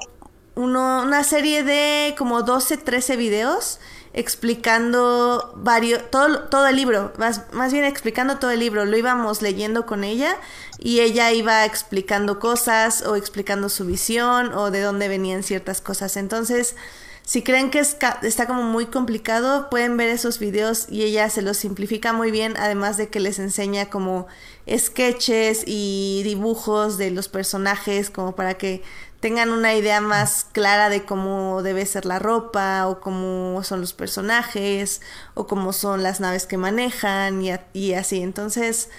una 0.56 1.24
serie 1.26 1.64
de 1.64 2.16
como 2.18 2.44
12, 2.44 2.78
13 2.78 3.18
videos 3.18 3.82
explicando 4.14 5.54
varios, 5.58 6.10
todo, 6.10 6.48
todo 6.48 6.68
el 6.68 6.78
libro, 6.78 7.12
más, 7.18 7.52
más 7.52 7.74
bien 7.74 7.84
explicando 7.84 8.38
todo 8.38 8.52
el 8.52 8.60
libro, 8.60 8.86
lo 8.86 8.96
íbamos 8.96 9.42
leyendo 9.42 9.86
con 9.86 10.06
ella 10.06 10.38
y 10.80 11.02
ella 11.02 11.34
iba 11.34 11.66
explicando 11.66 12.40
cosas 12.40 13.02
o 13.02 13.18
explicando 13.18 13.68
su 13.68 13.86
visión 13.86 14.54
o 14.54 14.72
de 14.72 14.80
dónde 14.80 15.10
venían 15.10 15.44
ciertas 15.44 15.82
cosas. 15.82 16.16
Entonces, 16.16 16.76
si 17.24 17.44
creen 17.44 17.70
que 17.70 17.80
está 17.80 18.48
como 18.48 18.64
muy 18.64 18.88
complicado, 18.88 19.70
pueden 19.70 19.96
ver 19.96 20.10
esos 20.10 20.40
videos 20.40 20.88
y 20.90 21.04
ella 21.04 21.30
se 21.30 21.42
los 21.42 21.58
simplifica 21.58 22.14
muy 22.14 22.32
bien, 22.32 22.56
además 22.58 22.98
de 22.98 23.10
que 23.10 23.20
les 23.20 23.40
enseña 23.40 23.90
como 23.90 24.28
sketches 24.70 25.64
y 25.66 26.22
dibujos 26.24 26.98
de 26.98 27.12
los 27.12 27.30
personajes, 27.30 28.10
como 28.10 28.36
para 28.36 28.56
que 28.56 28.82
tengan 29.22 29.52
una 29.52 29.76
idea 29.76 30.02
más 30.02 30.48
clara 30.52 30.90
de 30.90 31.06
cómo 31.06 31.62
debe 31.62 31.86
ser 31.86 32.06
la 32.06 32.18
ropa 32.18 32.88
o 32.88 33.00
cómo 33.00 33.64
son 33.64 33.80
los 33.80 33.94
personajes 33.94 35.00
o 35.36 35.46
cómo 35.46 35.74
son 35.74 36.02
las 36.02 36.20
naves 36.20 36.48
que 36.48 36.58
manejan 36.58 37.44
y, 37.74 37.94
así. 37.94 38.22
Entonces, 38.22 38.90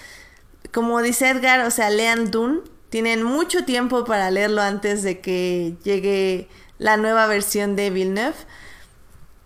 como 0.71 1.01
dice 1.01 1.29
Edgar, 1.29 1.59
o 1.67 1.71
sea, 1.71 1.89
lean 1.89 2.31
Dune, 2.31 2.61
tienen 2.89 3.21
mucho 3.21 3.65
tiempo 3.65 4.05
para 4.05 4.31
leerlo 4.31 4.61
antes 4.61 5.03
de 5.03 5.19
que 5.19 5.75
llegue 5.83 6.47
la 6.83 6.97
nueva 6.97 7.27
versión 7.27 7.77
de 7.77 7.89
Villeneuve, 7.89 8.35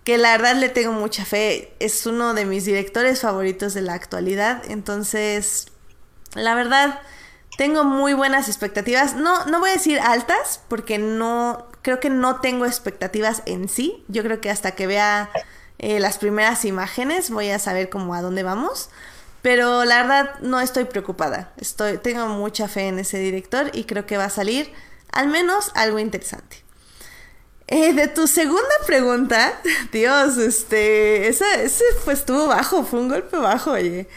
que 0.03 0.17
la 0.17 0.31
verdad 0.31 0.55
le 0.55 0.69
tengo 0.69 0.91
mucha 0.91 1.23
fe, 1.23 1.71
es 1.79 2.07
uno 2.07 2.33
de 2.33 2.45
mis 2.45 2.65
directores 2.65 3.21
favoritos 3.21 3.75
de 3.75 3.81
la 3.81 3.93
actualidad, 3.93 4.63
entonces, 4.67 5.67
la 6.33 6.55
verdad 6.55 6.99
tengo 7.59 7.83
muy 7.83 8.13
buenas 8.13 8.47
expectativas. 8.47 9.15
No, 9.15 9.45
no 9.45 9.59
voy 9.59 9.69
a 9.69 9.73
decir 9.73 9.99
altas, 9.99 10.61
porque 10.67 10.97
no, 10.97 11.67
creo 11.83 11.99
que 11.99 12.09
no 12.09 12.39
tengo 12.39 12.65
expectativas 12.65 13.43
en 13.45 13.69
sí. 13.69 14.03
Yo 14.07 14.23
creo 14.23 14.41
que 14.41 14.49
hasta 14.49 14.71
que 14.71 14.88
vea 14.88 15.29
eh, 15.77 15.99
las 15.99 16.18
primeras 16.18 16.65
imágenes 16.65 17.30
voy 17.30 17.49
a 17.49 17.59
saber 17.59 17.89
cómo 17.89 18.15
a 18.15 18.22
dónde 18.22 18.41
vamos. 18.41 18.89
Pero 19.43 19.85
la 19.85 20.01
verdad 20.01 20.39
no 20.41 20.59
estoy 20.59 20.85
preocupada. 20.85 21.51
Estoy, 21.57 21.97
tengo 21.97 22.27
mucha 22.27 22.68
fe 22.68 22.88
en 22.88 22.97
ese 22.99 23.19
director 23.19 23.69
y 23.73 23.84
creo 23.84 24.07
que 24.07 24.18
va 24.18 24.26
a 24.26 24.30
salir 24.30 24.72
al 25.11 25.27
menos 25.27 25.72
algo 25.76 25.99
interesante. 25.99 26.66
Eh, 27.68 27.94
de 27.94 28.07
tu 28.07 28.27
segunda 28.27 28.64
pregunta, 28.85 29.61
Dios, 29.91 30.38
este, 30.38 31.27
ese, 31.27 31.65
ese 31.65 31.84
pues 32.06 32.19
estuvo 32.19 32.48
bajo, 32.48 32.84
fue 32.84 32.99
un 33.02 33.10
golpe 33.10 33.38
bajo, 33.38 33.72
oye. 33.72 34.07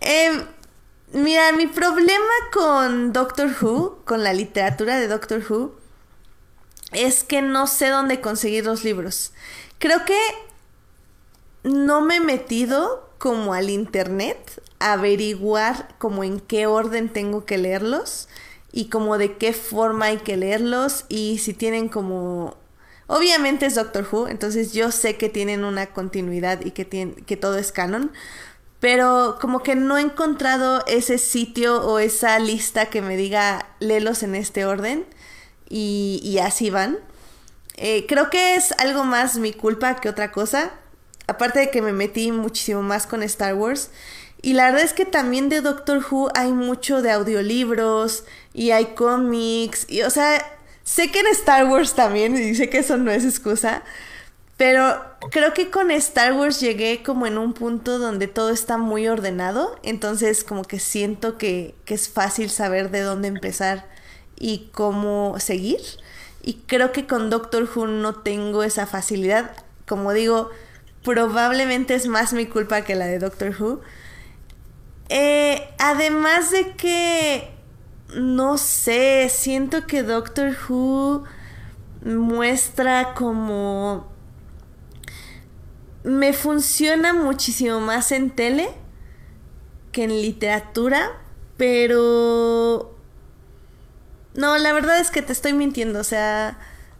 Eh, 0.00 0.42
Mira, 1.12 1.52
mi 1.52 1.66
problema 1.66 2.32
con 2.54 3.12
Doctor 3.12 3.50
Who, 3.60 3.98
con 4.06 4.24
la 4.24 4.32
literatura 4.32 4.98
de 4.98 5.08
Doctor 5.08 5.44
Who, 5.46 5.74
es 6.92 7.22
que 7.22 7.42
no 7.42 7.66
sé 7.66 7.88
dónde 7.88 8.22
conseguir 8.22 8.64
los 8.64 8.82
libros. 8.82 9.32
Creo 9.78 10.06
que 10.06 10.18
no 11.64 12.00
me 12.00 12.16
he 12.16 12.20
metido 12.20 13.10
como 13.18 13.52
al 13.52 13.68
internet 13.68 14.62
a 14.78 14.94
averiguar 14.94 15.94
como 15.98 16.24
en 16.24 16.40
qué 16.40 16.66
orden 16.66 17.10
tengo 17.10 17.44
que 17.44 17.58
leerlos 17.58 18.28
y 18.72 18.86
como 18.86 19.18
de 19.18 19.36
qué 19.36 19.52
forma 19.52 20.06
hay 20.06 20.16
que 20.18 20.38
leerlos 20.38 21.04
y 21.10 21.38
si 21.38 21.52
tienen 21.52 21.90
como 21.90 22.56
obviamente 23.16 23.66
es 23.66 23.74
Doctor 23.74 24.06
Who, 24.10 24.28
entonces 24.28 24.72
yo 24.72 24.90
sé 24.90 25.16
que 25.16 25.28
tienen 25.28 25.64
una 25.64 25.86
continuidad 25.86 26.60
y 26.64 26.72
que 26.72 26.86
que 26.86 27.36
todo 27.36 27.58
es 27.58 27.72
canon, 27.72 28.12
pero 28.82 29.38
como 29.40 29.62
que 29.62 29.76
no 29.76 29.96
he 29.96 30.00
encontrado 30.00 30.82
ese 30.88 31.18
sitio 31.18 31.82
o 31.84 32.00
esa 32.00 32.38
lista 32.40 32.86
que 32.86 33.00
me 33.00 33.16
diga 33.16 33.68
léelos 33.78 34.24
en 34.24 34.34
este 34.34 34.64
orden 34.64 35.06
y, 35.68 36.38
así 36.42 36.68
van. 36.70 36.98
Eh, 37.76 38.06
creo 38.08 38.28
que 38.28 38.56
es 38.56 38.72
algo 38.72 39.04
más 39.04 39.38
mi 39.38 39.52
culpa 39.52 40.00
que 40.00 40.08
otra 40.08 40.32
cosa. 40.32 40.72
Aparte 41.28 41.60
de 41.60 41.70
que 41.70 41.80
me 41.80 41.92
metí 41.92 42.32
muchísimo 42.32 42.82
más 42.82 43.06
con 43.06 43.22
Star 43.22 43.54
Wars. 43.54 43.90
Y 44.42 44.54
la 44.54 44.64
verdad 44.64 44.82
es 44.82 44.92
que 44.92 45.04
también 45.04 45.48
de 45.48 45.60
Doctor 45.60 46.04
Who 46.10 46.30
hay 46.34 46.52
mucho 46.52 47.02
de 47.02 47.12
audiolibros 47.12 48.24
y 48.52 48.72
hay 48.72 48.86
cómics. 48.96 49.86
Y 49.88 50.02
o 50.02 50.10
sea, 50.10 50.44
sé 50.84 51.10
que 51.10 51.20
en 51.20 51.26
Star 51.28 51.66
Wars 51.66 51.94
también, 51.94 52.36
y 52.36 52.54
sé 52.54 52.68
que 52.68 52.78
eso 52.78 52.96
no 52.96 53.10
es 53.10 53.24
excusa. 53.24 53.82
Pero 54.56 55.02
creo 55.30 55.54
que 55.54 55.70
con 55.70 55.90
Star 55.90 56.34
Wars 56.34 56.60
llegué 56.60 57.02
como 57.02 57.26
en 57.26 57.36
un 57.36 57.52
punto 57.52 57.98
donde 57.98 58.28
todo 58.28 58.50
está 58.50 58.78
muy 58.78 59.08
ordenado, 59.08 59.76
entonces 59.82 60.44
como 60.44 60.62
que 60.62 60.78
siento 60.78 61.36
que, 61.36 61.74
es 61.86 62.08
fácil 62.08 62.48
saber 62.48 62.90
de 62.90 63.00
dónde 63.00 63.28
empezar 63.28 63.88
y 64.38 64.70
cómo 64.72 65.34
seguir. 65.40 65.80
Y 66.42 66.54
creo 66.66 66.92
que 66.92 67.06
con 67.06 67.28
Doctor 67.28 67.68
Who 67.74 67.86
no 67.86 68.14
tengo 68.14 68.62
esa 68.62 68.86
facilidad. 68.86 69.50
Como 69.86 70.12
digo, 70.12 70.50
probablemente 71.02 71.94
es 71.94 72.06
más 72.06 72.32
mi 72.32 72.46
culpa 72.46 72.82
que 72.82 72.94
la 72.94 73.06
de 73.06 73.18
Doctor 73.18 73.54
Who. 73.60 73.80
Eh, 75.08 75.68
además 75.78 76.50
de 76.50 76.72
que, 76.76 77.50
no 78.14 78.58
sé, 78.58 79.28
siento 79.30 79.86
que 79.86 80.02
Doctor 80.02 80.56
Who 80.68 81.24
muestra 82.04 83.14
como... 83.14 84.10
Me 86.04 86.32
funciona 86.32 87.12
muchísimo 87.12 87.78
más 87.78 88.10
en 88.10 88.30
tele 88.30 88.68
que 89.92 90.04
en 90.04 90.10
literatura, 90.10 91.12
pero... 91.56 92.96
No, 94.34 94.56
la 94.58 94.72
verdad 94.72 94.98
es 94.98 95.10
que 95.10 95.22
te 95.22 95.32
estoy 95.32 95.52
mintiendo, 95.52 96.00
o 96.00 96.04
sea, 96.04 96.58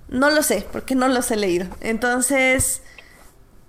no 0.09 0.31
lo 0.31 0.43
sé, 0.43 0.67
porque 0.71 0.95
no 0.95 1.09
los 1.09 1.31
he 1.31 1.37
leído. 1.37 1.67
Entonces, 1.81 2.83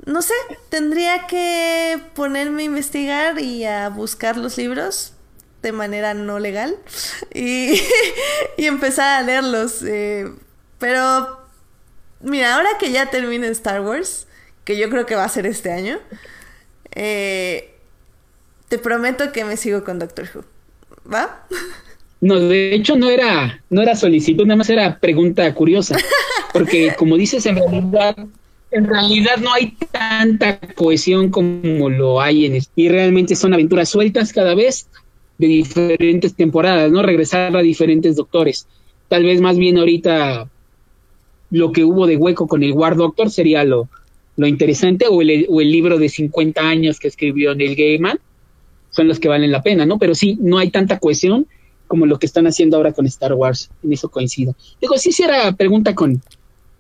no 0.06 0.22
sé, 0.22 0.34
tendría 0.70 1.28
que 1.28 2.02
ponerme 2.14 2.64
a 2.64 2.66
investigar 2.66 3.40
y 3.40 3.66
a 3.66 3.88
buscar 3.90 4.38
los 4.38 4.58
libros 4.58 5.13
de 5.64 5.72
manera 5.72 6.14
no 6.14 6.38
legal 6.38 6.76
y, 7.34 7.82
y 8.58 8.66
empezar 8.66 9.20
a 9.20 9.26
leerlos. 9.26 9.82
Eh, 9.82 10.30
pero, 10.78 11.40
mira, 12.22 12.56
ahora 12.56 12.70
que 12.80 12.92
ya 12.92 13.10
termine 13.10 13.48
Star 13.48 13.82
Wars, 13.82 14.28
que 14.66 14.78
yo 14.78 14.90
creo 14.90 15.06
que 15.06 15.16
va 15.16 15.24
a 15.24 15.30
ser 15.30 15.48
este 15.48 15.72
año, 15.72 16.00
eh, 16.94 17.74
te 18.68 18.78
prometo 18.78 19.32
que 19.32 19.46
me 19.46 19.58
sigo 19.58 19.84
con 19.84 19.98
Doctor 19.98 20.30
Who. 20.36 20.44
¿Va? 21.12 21.48
No, 22.22 22.40
de 22.40 22.74
hecho 22.74 22.96
no 22.96 23.10
era, 23.10 23.62
no 23.70 23.82
era 23.82 23.98
solicitud, 23.98 24.46
nada 24.46 24.56
más 24.56 24.70
era 24.70 24.98
pregunta 24.98 25.54
curiosa. 25.54 25.98
Porque 26.54 26.96
como 26.98 27.18
dices, 27.18 27.46
en 27.46 27.58
realidad, 27.58 28.16
en 28.72 28.86
realidad 28.86 29.36
no 29.42 29.52
hay 29.52 29.76
tanta 29.92 30.58
cohesión 30.74 31.30
como 31.30 31.90
lo 31.90 32.22
hay 32.22 32.46
en 32.46 32.62
y 32.78 32.88
realmente 32.88 33.36
son 33.36 33.54
aventuras 33.54 33.90
sueltas 33.90 34.32
cada 34.32 34.56
vez 34.56 34.88
de 35.44 35.50
diferentes 35.50 36.36
temporadas, 36.36 36.90
¿no? 36.90 37.02
Regresar 37.02 37.56
a 37.56 37.62
diferentes 37.62 38.16
doctores. 38.16 38.66
Tal 39.10 39.24
vez 39.24 39.42
más 39.42 39.58
bien 39.58 39.78
ahorita 39.78 40.50
lo 41.52 41.72
que 41.74 41.84
hubo 41.84 42.08
de 42.08 42.16
hueco 42.16 42.48
con 42.48 42.64
el 42.64 42.72
War 42.72 42.96
Doctor 42.96 43.30
sería 43.30 43.66
lo, 43.66 43.90
lo 44.38 44.48
interesante, 44.48 45.06
o 45.10 45.22
el, 45.22 45.46
o 45.50 45.60
el 45.60 45.70
libro 45.70 45.98
de 45.98 46.08
50 46.08 46.62
años 46.62 46.98
que 46.98 47.10
escribió 47.10 47.54
Neil 47.54 47.76
Gaiman, 47.76 48.20
son 48.90 49.10
los 49.10 49.20
que 49.20 49.28
valen 49.28 49.52
la 49.52 49.62
pena, 49.62 49.86
¿no? 49.86 50.00
Pero 50.00 50.16
sí, 50.16 50.38
no 50.40 50.60
hay 50.60 50.70
tanta 50.70 51.00
cohesión 51.00 51.46
como 51.88 52.06
lo 52.06 52.18
que 52.18 52.26
están 52.26 52.48
haciendo 52.48 52.78
ahora 52.78 52.94
con 52.94 53.06
Star 53.06 53.34
Wars, 53.34 53.70
en 53.84 53.92
eso 53.92 54.10
coincido. 54.10 54.56
Digo, 54.80 54.98
sí, 54.98 55.12
sí 55.12 55.24
era 55.24 55.52
pregunta 55.52 55.94
con, 55.94 56.22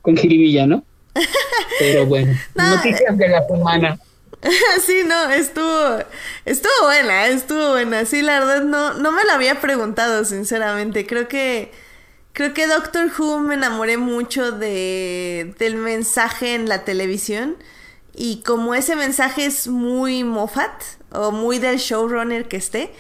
con 0.02 0.15
Jiribilla, 0.15 0.65
¿no? 0.65 0.85
Pero 1.80 2.06
bueno, 2.06 2.34
noticias 2.56 3.18
de 3.18 3.27
la 3.27 3.45
semana. 3.45 3.99
Sí, 4.86 5.03
no, 5.06 5.30
estuvo, 5.30 5.99
estuvo 6.45 6.72
buena, 6.84 7.28
estuvo 7.28 7.72
buena. 7.72 8.06
Sí, 8.06 8.22
la 8.22 8.40
verdad 8.40 8.64
no, 8.64 8.94
no 8.94 9.11
me 9.11 9.24
lo 9.24 9.32
había 9.32 9.61
preguntado, 9.61 10.26
sinceramente. 10.26 11.06
Creo 11.07 11.28
que, 11.28 11.72
creo 12.34 12.53
que 12.53 12.68
Doctor 12.68 13.11
Who 13.18 13.40
me 13.40 13.56
enamoré 13.56 13.98
mucho 13.98 14.52
de, 14.52 15.56
del 15.60 15.76
mensaje 15.76 16.56
en 16.56 16.68
la 16.68 16.84
televisión. 16.84 17.57
Y 18.15 18.41
como 18.41 18.76
ese 18.76 18.95
mensaje 18.95 19.45
es 19.45 19.68
muy 19.68 20.24
Moffat, 20.24 20.84
o 21.11 21.32
muy 21.32 21.60
del 21.60 21.78
showrunner 21.78 22.48
que 22.48 22.57
esté, 22.57 22.91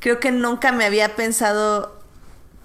creo 0.00 0.20
que 0.20 0.30
nunca 0.30 0.72
me 0.72 0.84
había 0.84 1.14
pensado, 1.16 2.00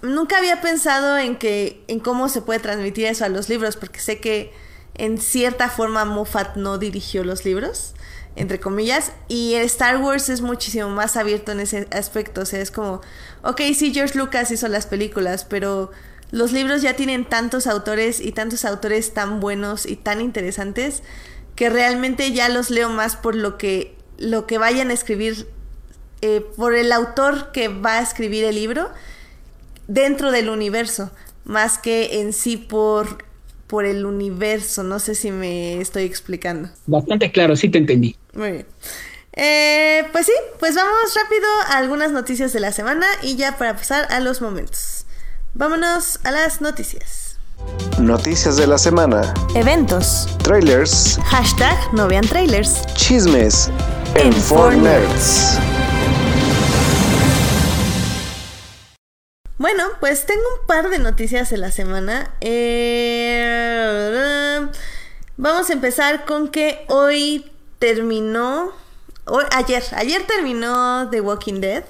nunca 0.01 0.37
había 0.37 0.61
pensado 0.61 1.17
en 1.17 1.37
que, 1.37 1.83
en 1.87 1.99
cómo 1.99 2.29
se 2.29 2.41
puede 2.41 2.59
transmitir 2.59 3.05
eso 3.07 3.25
a 3.25 3.29
los 3.29 3.49
libros, 3.49 3.75
porque 3.77 3.99
sé 3.99 4.19
que 4.19 4.53
en 4.95 5.17
cierta 5.17 5.69
forma 5.69 6.05
Moffat 6.05 6.55
no 6.55 6.77
dirigió 6.77 7.23
los 7.23 7.45
libros, 7.45 7.93
entre 8.37 8.59
comillas, 8.59 9.11
y 9.27 9.55
Star 9.55 9.97
Wars 9.97 10.29
es 10.29 10.41
muchísimo 10.41 10.89
más 10.89 11.17
abierto 11.17 11.51
en 11.51 11.59
ese 11.59 11.87
aspecto, 11.91 12.41
o 12.41 12.45
sea, 12.45 12.61
es 12.61 12.71
como, 12.71 13.01
ok, 13.43 13.61
sí, 13.75 13.93
George 13.93 14.17
Lucas 14.17 14.51
hizo 14.51 14.67
las 14.67 14.87
películas, 14.87 15.45
pero 15.45 15.91
los 16.31 16.51
libros 16.51 16.81
ya 16.81 16.95
tienen 16.95 17.25
tantos 17.25 17.67
autores 17.67 18.19
y 18.19 18.31
tantos 18.31 18.65
autores 18.65 19.13
tan 19.13 19.39
buenos 19.39 19.85
y 19.85 19.95
tan 19.95 20.21
interesantes 20.21 21.03
que 21.55 21.69
realmente 21.69 22.31
ya 22.31 22.49
los 22.49 22.69
leo 22.69 22.89
más 22.89 23.15
por 23.15 23.35
lo 23.35 23.57
que 23.57 23.95
lo 24.17 24.47
que 24.47 24.57
vayan 24.57 24.89
a 24.89 24.93
escribir 24.93 25.47
eh, 26.21 26.41
por 26.55 26.75
el 26.75 26.91
autor 26.91 27.51
que 27.51 27.67
va 27.67 27.99
a 27.99 28.01
escribir 28.01 28.43
el 28.43 28.55
libro 28.55 28.89
dentro 29.87 30.31
del 30.31 30.49
universo, 30.49 31.11
más 31.45 31.77
que 31.77 32.21
en 32.21 32.33
sí 32.33 32.57
por, 32.57 33.23
por 33.67 33.85
el 33.85 34.05
universo. 34.05 34.83
No 34.83 34.99
sé 34.99 35.13
si 35.15 35.31
me 35.31 35.79
estoy 35.79 36.03
explicando. 36.03 36.69
Bastante 36.87 37.31
claro, 37.31 37.55
sí 37.55 37.69
te 37.69 37.77
entendí. 37.77 38.15
Muy 38.37 38.51
bien. 38.51 38.67
Eh, 39.33 40.07
pues 40.11 40.27
sí, 40.27 40.31
pues 40.59 40.75
vamos 40.75 40.95
rápido 41.15 41.47
a 41.69 41.77
algunas 41.77 42.11
noticias 42.11 42.53
de 42.53 42.59
la 42.59 42.71
semana 42.71 43.07
y 43.23 43.35
ya 43.35 43.57
para 43.57 43.75
pasar 43.75 44.05
a 44.11 44.19
los 44.19 44.41
momentos. 44.41 45.07
Vámonos 45.55 46.19
a 46.23 46.29
las 46.29 46.61
noticias. 46.61 47.39
Noticias 47.97 48.55
de 48.57 48.67
la 48.67 48.77
semana. 48.77 49.33
Eventos. 49.55 50.27
Trailers. 50.43 51.17
Hashtag 51.25 51.75
no 51.93 52.07
vean 52.07 52.27
trailers. 52.27 52.85
Chismes. 52.93 53.71
En, 54.13 54.31
en 54.31 54.83
Nerds. 54.83 55.57
Bueno, 59.57 59.83
pues 59.99 60.27
tengo 60.27 60.43
un 60.61 60.67
par 60.67 60.91
de 60.91 60.99
noticias 60.99 61.49
de 61.49 61.57
la 61.57 61.71
semana. 61.71 62.35
Eh, 62.41 63.87
vamos 65.37 65.71
a 65.71 65.73
empezar 65.73 66.25
con 66.25 66.49
que 66.49 66.85
hoy 66.89 67.51
terminó, 67.79 68.71
ayer, 69.51 69.83
ayer 69.95 70.23
terminó 70.23 71.09
The 71.09 71.21
Walking 71.21 71.61
Dead 71.61 71.83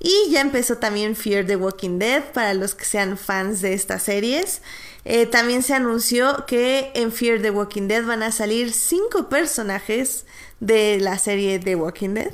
y 0.00 0.30
ya 0.30 0.40
empezó 0.40 0.78
también 0.78 1.16
Fear 1.16 1.46
the 1.46 1.56
Walking 1.56 1.98
Dead 1.98 2.22
para 2.32 2.54
los 2.54 2.74
que 2.74 2.84
sean 2.84 3.18
fans 3.18 3.60
de 3.60 3.74
estas 3.74 4.02
series. 4.02 4.62
Eh, 5.04 5.26
también 5.26 5.62
se 5.62 5.74
anunció 5.74 6.44
que 6.46 6.90
en 6.94 7.12
Fear 7.12 7.40
the 7.40 7.50
Walking 7.50 7.88
Dead 7.88 8.04
van 8.04 8.22
a 8.22 8.30
salir 8.30 8.72
cinco 8.72 9.28
personajes 9.28 10.24
de 10.60 10.98
la 11.00 11.18
serie 11.18 11.58
The 11.58 11.76
Walking 11.76 12.14
Dead. 12.14 12.32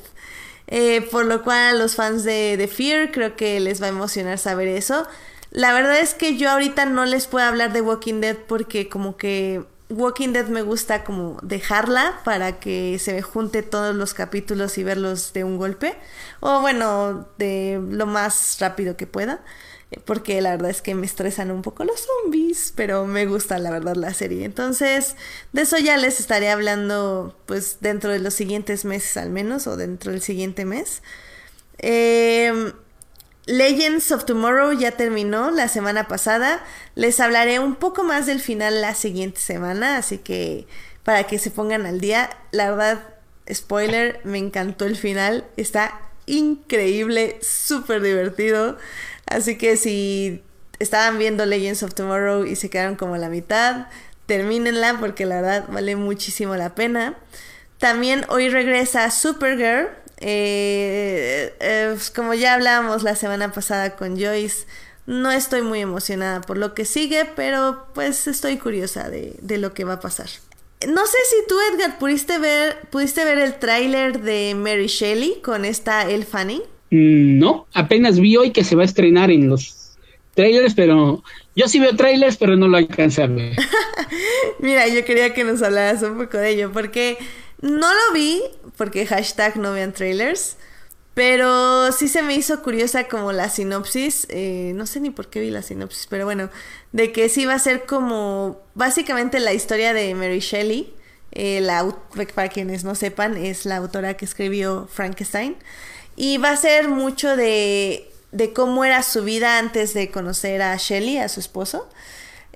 Eh, 0.66 1.02
por 1.10 1.26
lo 1.26 1.42
cual 1.42 1.58
a 1.58 1.72
los 1.74 1.94
fans 1.94 2.24
de, 2.24 2.56
The 2.58 2.68
Fear 2.68 3.12
creo 3.12 3.36
que 3.36 3.60
les 3.60 3.82
va 3.82 3.86
a 3.86 3.90
emocionar 3.90 4.38
saber 4.38 4.68
eso. 4.68 5.06
La 5.50 5.72
verdad 5.72 6.00
es 6.00 6.14
que 6.14 6.36
yo 6.36 6.50
ahorita 6.50 6.86
no 6.86 7.04
les 7.04 7.26
puedo 7.26 7.46
hablar 7.46 7.72
de 7.72 7.80
Walking 7.80 8.20
Dead 8.20 8.36
porque 8.36 8.88
como 8.88 9.16
que 9.16 9.64
Walking 9.90 10.32
Dead 10.32 10.46
me 10.48 10.62
gusta 10.62 11.04
como 11.04 11.38
dejarla 11.42 12.20
para 12.24 12.58
que 12.58 12.98
se 12.98 13.20
junte 13.22 13.62
todos 13.62 13.94
los 13.94 14.14
capítulos 14.14 14.78
y 14.78 14.84
verlos 14.84 15.32
de 15.32 15.44
un 15.44 15.58
golpe. 15.58 15.94
O 16.40 16.60
bueno, 16.60 17.28
de 17.38 17.80
lo 17.90 18.06
más 18.06 18.56
rápido 18.60 18.96
que 18.96 19.06
pueda 19.06 19.42
porque 20.04 20.40
la 20.40 20.50
verdad 20.52 20.70
es 20.70 20.82
que 20.82 20.94
me 20.94 21.06
estresan 21.06 21.50
un 21.50 21.62
poco 21.62 21.84
los 21.84 22.00
zombies, 22.00 22.72
pero 22.74 23.06
me 23.06 23.26
gusta 23.26 23.58
la 23.58 23.70
verdad 23.70 23.96
la 23.96 24.14
serie. 24.14 24.44
Entonces, 24.44 25.16
de 25.52 25.62
eso 25.62 25.78
ya 25.78 25.96
les 25.96 26.20
estaré 26.20 26.50
hablando 26.50 27.36
pues 27.46 27.78
dentro 27.80 28.10
de 28.10 28.18
los 28.18 28.34
siguientes 28.34 28.84
meses 28.84 29.16
al 29.16 29.30
menos, 29.30 29.66
o 29.66 29.76
dentro 29.76 30.12
del 30.12 30.22
siguiente 30.22 30.64
mes. 30.64 31.02
Em, 31.78 32.72
Legends 33.46 34.10
of 34.10 34.24
Tomorrow 34.24 34.72
ya 34.72 34.92
terminó 34.92 35.50
la 35.50 35.68
semana 35.68 36.08
pasada. 36.08 36.64
Les 36.94 37.20
hablaré 37.20 37.58
un 37.58 37.74
poco 37.74 38.02
más 38.02 38.26
del 38.26 38.40
final 38.40 38.80
la 38.80 38.94
siguiente 38.94 39.40
semana, 39.40 39.98
así 39.98 40.18
que 40.18 40.66
para 41.02 41.24
que 41.24 41.38
se 41.38 41.50
pongan 41.50 41.84
al 41.84 42.00
día. 42.00 42.30
La 42.52 42.70
verdad, 42.70 43.02
spoiler, 43.52 44.20
me 44.24 44.38
encantó 44.38 44.86
el 44.86 44.96
final. 44.96 45.44
Está 45.56 46.00
increíble, 46.26 47.38
súper 47.42 48.00
divertido. 48.00 48.78
Así 49.26 49.58
que 49.58 49.76
si 49.76 50.42
estaban 50.78 51.18
viendo 51.18 51.44
Legends 51.44 51.82
of 51.82 51.94
Tomorrow 51.94 52.44
y 52.44 52.56
se 52.56 52.70
quedaron 52.70 52.96
como 52.96 53.14
a 53.14 53.18
la 53.18 53.28
mitad, 53.28 53.88
termínenla 54.26 54.98
porque 55.00 55.26
la 55.26 55.36
verdad 55.36 55.66
vale 55.68 55.96
muchísimo 55.96 56.56
la 56.56 56.74
pena. 56.74 57.14
También 57.78 58.24
hoy 58.28 58.48
regresa 58.48 59.10
Supergirl. 59.10 59.90
Eh, 60.26 61.52
eh, 61.60 61.88
pues 61.92 62.10
como 62.10 62.32
ya 62.32 62.54
hablábamos 62.54 63.02
la 63.02 63.14
semana 63.14 63.52
pasada 63.52 63.94
con 63.94 64.18
Joyce, 64.18 64.66
no 65.06 65.30
estoy 65.30 65.60
muy 65.60 65.80
emocionada 65.80 66.40
por 66.40 66.56
lo 66.56 66.72
que 66.72 66.86
sigue, 66.86 67.26
pero 67.36 67.88
pues 67.92 68.26
estoy 68.26 68.56
curiosa 68.56 69.10
de, 69.10 69.36
de 69.42 69.58
lo 69.58 69.74
que 69.74 69.84
va 69.84 69.94
a 69.94 70.00
pasar. 70.00 70.28
No 70.88 71.04
sé 71.04 71.18
si 71.28 71.46
tú, 71.46 71.56
Edgar, 71.70 71.98
pudiste 71.98 72.38
ver, 72.38 72.78
pudiste 72.90 73.22
ver 73.26 73.36
el 73.36 73.58
tráiler 73.58 74.22
de 74.22 74.54
Mary 74.56 74.86
Shelley 74.86 75.42
con 75.42 75.66
esta 75.66 76.08
El 76.08 76.24
Fanning. 76.24 76.62
Mm, 76.90 77.38
no, 77.38 77.66
apenas 77.74 78.18
vi 78.18 78.38
hoy 78.38 78.50
que 78.50 78.64
se 78.64 78.76
va 78.76 78.82
a 78.82 78.86
estrenar 78.86 79.30
en 79.30 79.50
los 79.50 79.98
trailers, 80.34 80.74
pero 80.74 81.22
yo 81.54 81.68
sí 81.68 81.80
veo 81.80 81.94
trailers, 81.96 82.38
pero 82.38 82.56
no 82.56 82.66
lo 82.68 82.78
alcancé 82.78 83.24
a 83.24 83.26
ver. 83.26 83.56
Mira, 84.58 84.88
yo 84.88 85.04
quería 85.04 85.34
que 85.34 85.44
nos 85.44 85.60
hablaras 85.60 86.02
un 86.02 86.16
poco 86.16 86.38
de 86.38 86.50
ello, 86.50 86.72
porque 86.72 87.18
no 87.64 87.88
lo 87.94 88.12
vi, 88.12 88.42
porque 88.76 89.06
hashtag 89.06 89.56
no 89.56 89.72
vean 89.72 89.94
trailers, 89.94 90.56
pero 91.14 91.92
sí 91.92 92.08
se 92.08 92.22
me 92.22 92.34
hizo 92.34 92.62
curiosa 92.62 93.08
como 93.08 93.32
la 93.32 93.48
sinopsis, 93.48 94.26
eh, 94.28 94.72
no 94.74 94.84
sé 94.84 95.00
ni 95.00 95.08
por 95.08 95.30
qué 95.30 95.40
vi 95.40 95.50
la 95.50 95.62
sinopsis, 95.62 96.06
pero 96.08 96.26
bueno, 96.26 96.50
de 96.92 97.10
que 97.10 97.30
sí 97.30 97.46
va 97.46 97.54
a 97.54 97.58
ser 97.58 97.86
como 97.86 98.60
básicamente 98.74 99.40
la 99.40 99.54
historia 99.54 99.94
de 99.94 100.14
Mary 100.14 100.40
Shelley, 100.40 100.92
eh, 101.32 101.62
la, 101.62 101.96
para 102.34 102.50
quienes 102.50 102.84
no 102.84 102.94
sepan, 102.94 103.38
es 103.38 103.64
la 103.64 103.76
autora 103.76 104.14
que 104.14 104.26
escribió 104.26 104.86
Frankenstein. 104.92 105.56
Y 106.16 106.36
va 106.36 106.50
a 106.50 106.56
ser 106.56 106.88
mucho 106.88 107.34
de, 107.34 108.10
de 108.30 108.52
cómo 108.52 108.84
era 108.84 109.02
su 109.02 109.24
vida 109.24 109.58
antes 109.58 109.94
de 109.94 110.10
conocer 110.10 110.60
a 110.60 110.76
Shelley, 110.76 111.16
a 111.16 111.30
su 111.30 111.40
esposo. 111.40 111.88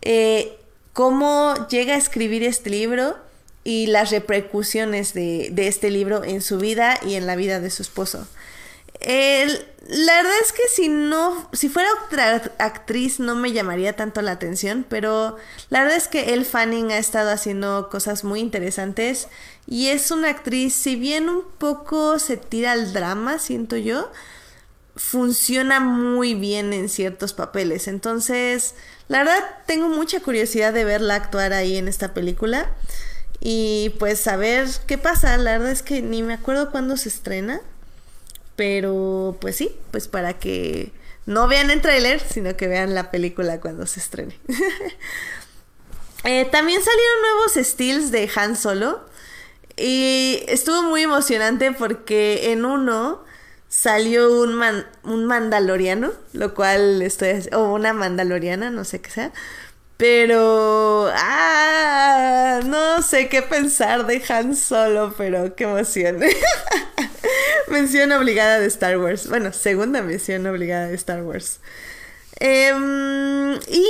Eh, 0.02 0.58
cómo 0.92 1.66
llega 1.68 1.94
a 1.94 1.96
escribir 1.96 2.42
este 2.42 2.68
libro 2.68 3.16
y 3.68 3.86
las 3.86 4.10
repercusiones 4.10 5.12
de, 5.12 5.50
de, 5.52 5.68
este 5.68 5.90
libro 5.90 6.24
en 6.24 6.40
su 6.40 6.56
vida 6.56 6.98
y 7.04 7.16
en 7.16 7.26
la 7.26 7.36
vida 7.36 7.60
de 7.60 7.68
su 7.68 7.82
esposo. 7.82 8.26
La 8.98 10.16
verdad 10.16 10.32
es 10.42 10.52
que 10.52 10.62
si 10.74 10.88
no, 10.88 11.50
si 11.52 11.68
fuera 11.68 11.90
otra 12.06 12.50
actriz 12.58 13.20
no 13.20 13.34
me 13.34 13.52
llamaría 13.52 13.94
tanto 13.94 14.22
la 14.22 14.32
atención, 14.32 14.86
pero 14.88 15.36
la 15.68 15.80
verdad 15.80 15.98
es 15.98 16.08
que 16.08 16.32
Elle 16.32 16.46
Fanning 16.46 16.92
ha 16.92 16.96
estado 16.96 17.30
haciendo 17.30 17.90
cosas 17.90 18.24
muy 18.24 18.40
interesantes 18.40 19.28
y 19.66 19.88
es 19.88 20.10
una 20.12 20.30
actriz, 20.30 20.72
si 20.72 20.96
bien 20.96 21.28
un 21.28 21.42
poco 21.58 22.18
se 22.18 22.38
tira 22.38 22.72
al 22.72 22.94
drama, 22.94 23.38
siento 23.38 23.76
yo, 23.76 24.10
funciona 24.96 25.78
muy 25.78 26.32
bien 26.32 26.72
en 26.72 26.88
ciertos 26.88 27.34
papeles. 27.34 27.86
Entonces, 27.86 28.76
la 29.08 29.18
verdad 29.18 29.44
tengo 29.66 29.88
mucha 29.88 30.20
curiosidad 30.20 30.72
de 30.72 30.84
verla 30.84 31.16
actuar 31.16 31.52
ahí 31.52 31.76
en 31.76 31.86
esta 31.86 32.14
película 32.14 32.74
y 33.40 33.94
pues 33.98 34.20
saber 34.20 34.68
qué 34.86 34.98
pasa. 34.98 35.36
La 35.36 35.52
verdad 35.52 35.70
es 35.70 35.82
que 35.82 36.02
ni 36.02 36.22
me 36.22 36.34
acuerdo 36.34 36.70
cuándo 36.70 36.96
se 36.96 37.08
estrena. 37.08 37.60
Pero 38.56 39.36
pues 39.40 39.56
sí, 39.56 39.76
pues 39.92 40.08
para 40.08 40.34
que 40.34 40.90
no 41.26 41.46
vean 41.46 41.70
el 41.70 41.80
tráiler, 41.80 42.20
sino 42.20 42.56
que 42.56 42.66
vean 42.66 42.94
la 42.94 43.10
película 43.10 43.60
cuando 43.60 43.86
se 43.86 44.00
estrene. 44.00 44.36
eh, 46.24 46.44
también 46.50 46.80
salieron 46.82 47.20
nuevos 47.20 47.52
stills 47.68 48.10
de 48.10 48.28
Han 48.34 48.56
Solo. 48.56 49.06
Y 49.76 50.42
estuvo 50.48 50.82
muy 50.82 51.02
emocionante 51.02 51.70
porque 51.70 52.50
en 52.50 52.64
uno 52.64 53.22
salió 53.68 54.40
un, 54.40 54.54
man, 54.54 54.86
un 55.04 55.26
mandaloriano, 55.26 56.10
lo 56.32 56.54
cual 56.54 57.02
estoy... 57.02 57.48
o 57.52 57.74
una 57.74 57.92
mandaloriana, 57.92 58.70
no 58.70 58.84
sé 58.84 59.00
qué 59.00 59.10
sea. 59.10 59.32
Pero... 59.98 61.10
Ah, 61.12 62.60
no 62.64 63.02
sé 63.02 63.28
qué 63.28 63.42
pensar 63.42 64.06
de 64.06 64.22
Han 64.28 64.56
Solo, 64.56 65.14
pero 65.18 65.54
qué 65.54 65.64
emoción. 65.64 66.20
mención 67.68 68.12
obligada 68.12 68.58
de 68.60 68.66
Star 68.66 68.96
Wars. 68.98 69.28
Bueno, 69.28 69.52
segunda 69.52 70.00
mención 70.00 70.46
obligada 70.46 70.86
de 70.86 70.94
Star 70.94 71.22
Wars. 71.22 71.60
Eh, 72.40 72.72
y 73.68 73.86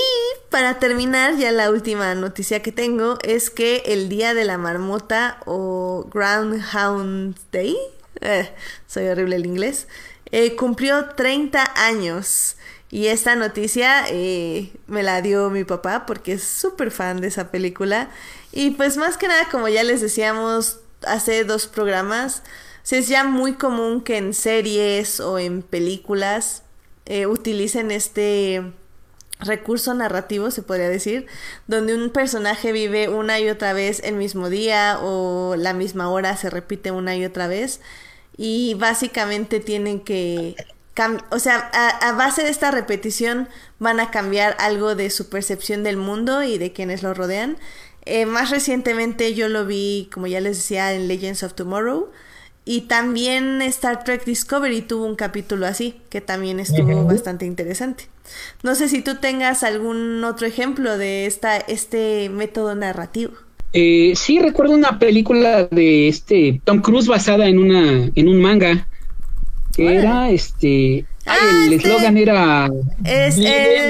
para 0.50 0.78
terminar, 0.78 1.36
ya 1.36 1.52
la 1.52 1.70
última 1.70 2.14
noticia 2.14 2.62
que 2.62 2.72
tengo 2.72 3.18
es 3.22 3.50
que 3.50 3.82
el 3.86 4.08
día 4.08 4.34
de 4.34 4.44
la 4.44 4.56
marmota 4.56 5.38
o 5.44 6.08
Groundhound 6.12 7.36
Day, 7.52 7.76
eh, 8.20 8.50
soy 8.86 9.08
horrible 9.08 9.36
el 9.36 9.46
inglés, 9.46 9.86
eh, 10.30 10.56
cumplió 10.56 11.10
30 11.10 11.72
años. 11.76 12.56
Y 12.90 13.08
esta 13.08 13.36
noticia 13.36 14.04
eh, 14.08 14.72
me 14.86 15.02
la 15.02 15.20
dio 15.20 15.50
mi 15.50 15.64
papá 15.64 16.06
porque 16.06 16.32
es 16.34 16.44
súper 16.44 16.90
fan 16.90 17.20
de 17.20 17.28
esa 17.28 17.50
película. 17.50 18.10
Y 18.52 18.70
pues 18.70 18.96
más 18.96 19.16
que 19.18 19.28
nada, 19.28 19.48
como 19.50 19.68
ya 19.68 19.84
les 19.84 20.00
decíamos 20.00 20.80
hace 21.06 21.44
dos 21.44 21.66
programas, 21.66 22.42
es 22.90 23.08
ya 23.08 23.24
muy 23.24 23.54
común 23.54 24.02
que 24.02 24.16
en 24.16 24.32
series 24.32 25.20
o 25.20 25.38
en 25.38 25.62
películas 25.62 26.62
eh, 27.06 27.26
utilicen 27.26 27.90
este 27.90 28.72
recurso 29.40 29.94
narrativo, 29.94 30.50
se 30.50 30.62
podría 30.62 30.88
decir, 30.88 31.26
donde 31.66 31.94
un 31.94 32.10
personaje 32.10 32.72
vive 32.72 33.08
una 33.08 33.38
y 33.38 33.48
otra 33.48 33.72
vez 33.72 34.00
el 34.04 34.16
mismo 34.16 34.50
día 34.50 34.98
o 35.00 35.54
la 35.56 35.74
misma 35.74 36.10
hora 36.10 36.36
se 36.36 36.50
repite 36.50 36.90
una 36.90 37.14
y 37.16 37.24
otra 37.24 37.46
vez 37.46 37.80
y 38.36 38.74
básicamente 38.74 39.60
tienen 39.60 40.00
que 40.00 40.56
o 41.30 41.38
sea, 41.38 41.70
a, 41.72 42.08
a, 42.08 42.12
base 42.12 42.42
de 42.42 42.50
esta 42.50 42.70
repetición 42.70 43.48
van 43.78 44.00
a 44.00 44.10
cambiar 44.10 44.56
algo 44.58 44.94
de 44.94 45.10
su 45.10 45.28
percepción 45.28 45.82
del 45.82 45.96
mundo 45.96 46.42
y 46.42 46.58
de 46.58 46.72
quienes 46.72 47.02
lo 47.02 47.14
rodean. 47.14 47.56
Eh, 48.10 48.24
más 48.24 48.50
recientemente 48.50 49.34
yo 49.34 49.48
lo 49.48 49.66
vi, 49.66 50.08
como 50.12 50.26
ya 50.26 50.40
les 50.40 50.56
decía, 50.56 50.94
en 50.94 51.08
Legends 51.08 51.42
of 51.42 51.54
Tomorrow. 51.54 52.08
Y 52.64 52.82
también 52.82 53.62
Star 53.62 54.04
Trek 54.04 54.24
Discovery 54.24 54.82
tuvo 54.82 55.04
un 55.04 55.14
capítulo 55.14 55.66
así, 55.66 55.96
que 56.10 56.20
también 56.20 56.60
estuvo 56.60 57.04
bastante 57.04 57.46
interesante. 57.46 58.04
No 58.62 58.74
sé 58.74 58.88
si 58.88 59.00
tú 59.00 59.16
tengas 59.16 59.62
algún 59.62 60.22
otro 60.24 60.46
ejemplo 60.46 60.98
de 60.98 61.26
esta, 61.26 61.56
este 61.56 62.28
método 62.28 62.74
narrativo. 62.74 63.32
Eh, 63.72 64.12
sí, 64.16 64.38
recuerdo 64.38 64.74
una 64.74 64.98
película 64.98 65.64
de 65.64 66.08
este 66.08 66.60
Tom 66.64 66.80
Cruise 66.80 67.08
basada 67.08 67.46
en 67.46 67.58
una 67.58 68.10
en 68.14 68.28
un 68.28 68.40
manga 68.40 68.86
que 69.78 69.94
era 69.94 70.28
este 70.28 71.04
ah, 71.24 71.36
el 71.66 71.74
este 71.74 71.88
eslogan 71.88 72.16
era 72.16 72.68
es, 73.04 73.38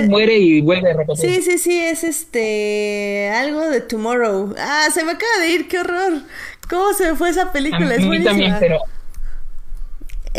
muere 0.06 0.36
y 0.36 0.60
vuelve 0.60 0.90
a 0.90 0.94
repetir. 0.94 1.30
Sí, 1.30 1.42
sí, 1.42 1.56
sí, 1.56 1.80
es 1.80 2.04
este 2.04 3.30
algo 3.30 3.62
de 3.70 3.80
Tomorrow. 3.80 4.54
Ah, 4.58 4.88
se 4.92 5.02
me 5.02 5.12
acaba 5.12 5.38
de 5.40 5.48
ir, 5.48 5.66
qué 5.66 5.78
horror. 5.78 6.24
¿Cómo 6.68 6.92
se 6.92 7.14
fue 7.16 7.30
esa 7.30 7.52
película? 7.52 7.94
A 7.94 7.98
mí 7.98 8.22
también, 8.22 8.56
pero. 8.60 8.80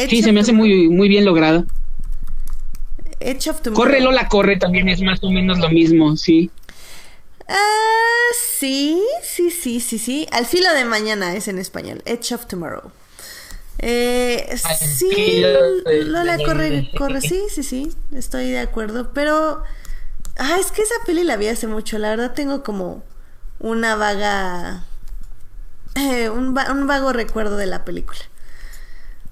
sí, 0.08 0.22
se 0.22 0.32
me 0.32 0.42
hace 0.42 0.54
muy, 0.54 0.88
muy 0.88 1.10
bien 1.10 1.26
lograda. 1.26 1.66
Edge 3.20 3.50
of 3.50 3.62
Corre 3.74 4.02
Lola 4.02 4.28
Corre 4.28 4.58
también 4.58 4.88
es 4.88 5.02
más 5.02 5.24
o 5.24 5.32
menos 5.32 5.58
lo 5.58 5.70
mismo, 5.70 6.16
sí. 6.16 6.52
Ah, 7.48 7.56
sí, 8.60 9.02
sí, 9.24 9.50
sí, 9.50 9.80
sí, 9.80 9.98
sí. 9.98 10.28
Al 10.32 10.46
filo 10.46 10.72
de 10.76 10.86
mañana 10.86 11.36
es 11.36 11.48
en 11.48 11.58
español. 11.58 12.04
Edge 12.06 12.36
of 12.36 12.46
Tomorrow. 12.46 12.92
Eh, 13.80 14.58
sí, 14.98 15.42
Lola 16.06 16.38
corre, 16.38 16.92
corre, 16.98 17.22
sí, 17.22 17.44
sí, 17.50 17.64
sí, 17.64 17.92
estoy 18.14 18.52
de 18.52 18.60
acuerdo, 18.60 19.14
pero 19.14 19.64
ah, 20.38 20.58
es 20.60 20.72
que 20.72 20.82
esa 20.82 20.96
peli 21.06 21.24
la 21.24 21.38
vi 21.38 21.48
hace 21.48 21.68
mucho, 21.68 21.98
la 21.98 22.10
verdad 22.10 22.34
tengo 22.34 22.62
como 22.62 23.04
una 23.60 23.96
vaga 23.96 24.84
eh, 25.96 26.30
un, 26.30 26.58
un, 26.58 26.88
vago 26.88 27.14
recuerdo 27.14 27.58
de 27.58 27.66
la 27.66 27.86
película. 27.86 28.20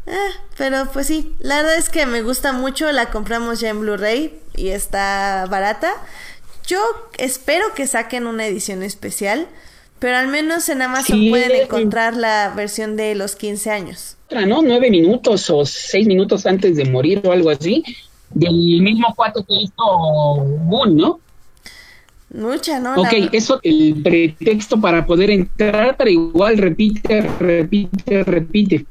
Eh, 0.06 0.32
pero 0.58 0.86
pues 0.92 1.08
sí, 1.08 1.36
la 1.40 1.58
verdad 1.58 1.76
es 1.76 1.90
que 1.90 2.06
me 2.06 2.22
gusta 2.22 2.54
mucho, 2.54 2.92
la 2.92 3.10
compramos 3.10 3.60
ya 3.60 3.70
en 3.70 3.82
Blu-ray 3.82 4.42
y 4.56 4.70
está 4.70 5.46
barata. 5.50 5.94
Yo 6.66 6.82
espero 7.18 7.74
que 7.74 7.88
saquen 7.88 8.28
una 8.28 8.46
edición 8.46 8.84
especial, 8.84 9.48
pero 10.00 10.18
al 10.18 10.28
menos 10.28 10.70
en 10.70 10.82
Amazon 10.82 11.20
pueden 11.30 11.52
encontrar 11.64 12.16
la 12.16 12.54
versión 12.56 12.96
de 12.96 13.16
los 13.16 13.36
15 13.36 13.72
años. 13.72 14.18
¿No? 14.30 14.62
Nueve 14.62 14.92
minutos 14.92 15.50
o 15.50 15.66
seis 15.66 16.06
minutos 16.06 16.46
antes 16.46 16.76
de 16.76 16.86
morir 16.86 17.22
o 17.24 17.32
algo 17.32 17.50
así, 17.50 17.84
del 18.30 18.82
mismo 18.82 19.14
cuate 19.16 19.44
que 19.48 19.56
hizo 19.56 20.46
Moon, 20.66 20.96
¿no? 20.96 21.20
Mucha, 22.34 22.80
¿no? 22.80 22.96
Ok, 22.96 23.14
eso 23.32 23.60
el 23.64 24.02
pretexto 24.04 24.80
para 24.82 25.06
poder 25.06 25.32
entrar, 25.32 25.96
pero 25.98 26.10
igual 26.10 26.58
repite, 26.58 27.22
repite, 27.22 28.24
repite. 28.26 28.86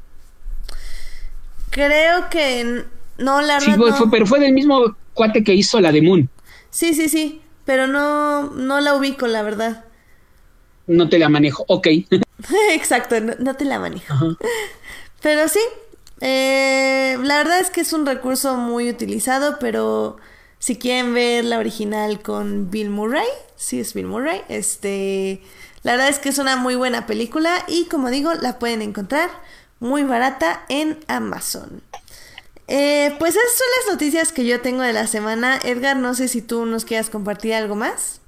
Creo 1.69 2.29
que 2.31 2.83
no, 3.19 3.41
la 3.41 3.59
sí, 3.59 3.71
fue, 3.73 3.91
pero 4.09 4.25
fue 4.25 4.39
del 4.39 4.53
mismo 4.53 4.95
cuate 5.13 5.43
que 5.43 5.53
hizo 5.53 5.79
la 5.79 5.91
de 5.91 6.01
Moon. 6.01 6.29
Sí, 6.71 6.95
sí, 6.95 7.09
sí, 7.09 7.41
pero 7.63 7.85
no, 7.85 8.49
no 8.49 8.81
la 8.81 8.95
ubico, 8.95 9.27
la 9.27 9.43
verdad. 9.43 9.85
No 10.87 11.09
te 11.09 11.19
la 11.19 11.29
manejo, 11.29 11.65
ok. 11.67 11.87
Exacto, 12.71 13.19
no, 13.19 13.55
te 13.55 13.65
la 13.65 13.79
manejo. 13.79 14.37
Pero 15.21 15.47
sí, 15.47 15.59
eh, 16.21 17.17
la 17.23 17.37
verdad 17.37 17.59
es 17.59 17.69
que 17.69 17.81
es 17.81 17.93
un 17.93 18.05
recurso 18.05 18.55
muy 18.55 18.89
utilizado, 18.89 19.57
pero 19.59 20.17
si 20.59 20.77
quieren 20.77 21.13
ver 21.13 21.43
la 21.43 21.57
original 21.57 22.21
con 22.21 22.69
Bill 22.69 22.91
Murray, 22.91 23.25
sí 23.55 23.79
es 23.79 23.93
Bill 23.95 24.05
Murray, 24.05 24.41
este, 24.47 25.41
la 25.81 25.93
verdad 25.93 26.09
es 26.09 26.19
que 26.19 26.29
es 26.29 26.37
una 26.37 26.55
muy 26.55 26.75
buena 26.75 27.07
película 27.07 27.63
y 27.67 27.85
como 27.85 28.11
digo, 28.11 28.33
la 28.35 28.59
pueden 28.59 28.83
encontrar 28.83 29.29
muy 29.79 30.03
barata 30.03 30.63
en 30.69 30.99
Amazon. 31.07 31.81
Eh, 32.67 33.15
pues 33.17 33.35
esas 33.35 33.57
son 33.57 33.67
las 33.79 33.93
noticias 33.93 34.31
que 34.31 34.45
yo 34.45 34.61
tengo 34.61 34.83
de 34.83 34.93
la 34.93 35.07
semana. 35.07 35.59
Edgar, 35.63 35.97
no 35.97 36.13
sé 36.13 36.27
si 36.27 36.41
tú 36.41 36.65
nos 36.65 36.85
quieras 36.85 37.09
compartir 37.09 37.53
algo 37.53 37.75
más. 37.75 38.19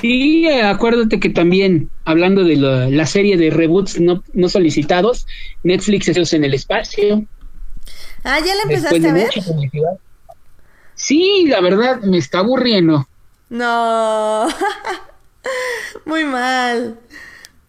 Sí, 0.00 0.48
acuérdate 0.48 1.20
que 1.20 1.30
también, 1.30 1.90
hablando 2.04 2.44
de 2.44 2.56
la, 2.56 3.06
serie 3.06 3.36
de 3.36 3.50
reboots 3.50 4.00
no, 4.00 4.22
no 4.32 4.48
solicitados, 4.48 5.26
Netflix 5.62 6.08
es 6.08 6.32
en 6.32 6.44
el 6.44 6.54
espacio. 6.54 7.26
Ah, 8.24 8.38
¿ya 8.40 8.54
la 8.54 8.62
empezaste 8.62 9.08
a 9.08 9.12
ver? 9.12 9.30
Sí, 10.94 11.46
la 11.48 11.60
verdad, 11.60 12.00
me 12.00 12.18
está 12.18 12.40
aburriendo. 12.40 13.06
No, 13.50 14.48
muy 16.04 16.24
mal. 16.24 16.98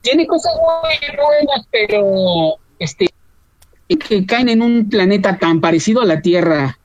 Tiene 0.01 0.25
cosas 0.25 0.53
muy 0.55 1.17
buenas, 1.17 1.67
pero 1.71 2.55
este 2.79 3.07
que 3.97 4.25
caen 4.25 4.49
en 4.49 4.61
un 4.61 4.89
planeta 4.89 5.37
tan 5.37 5.61
parecido 5.61 6.01
a 6.01 6.05
la 6.05 6.21
Tierra. 6.21 6.78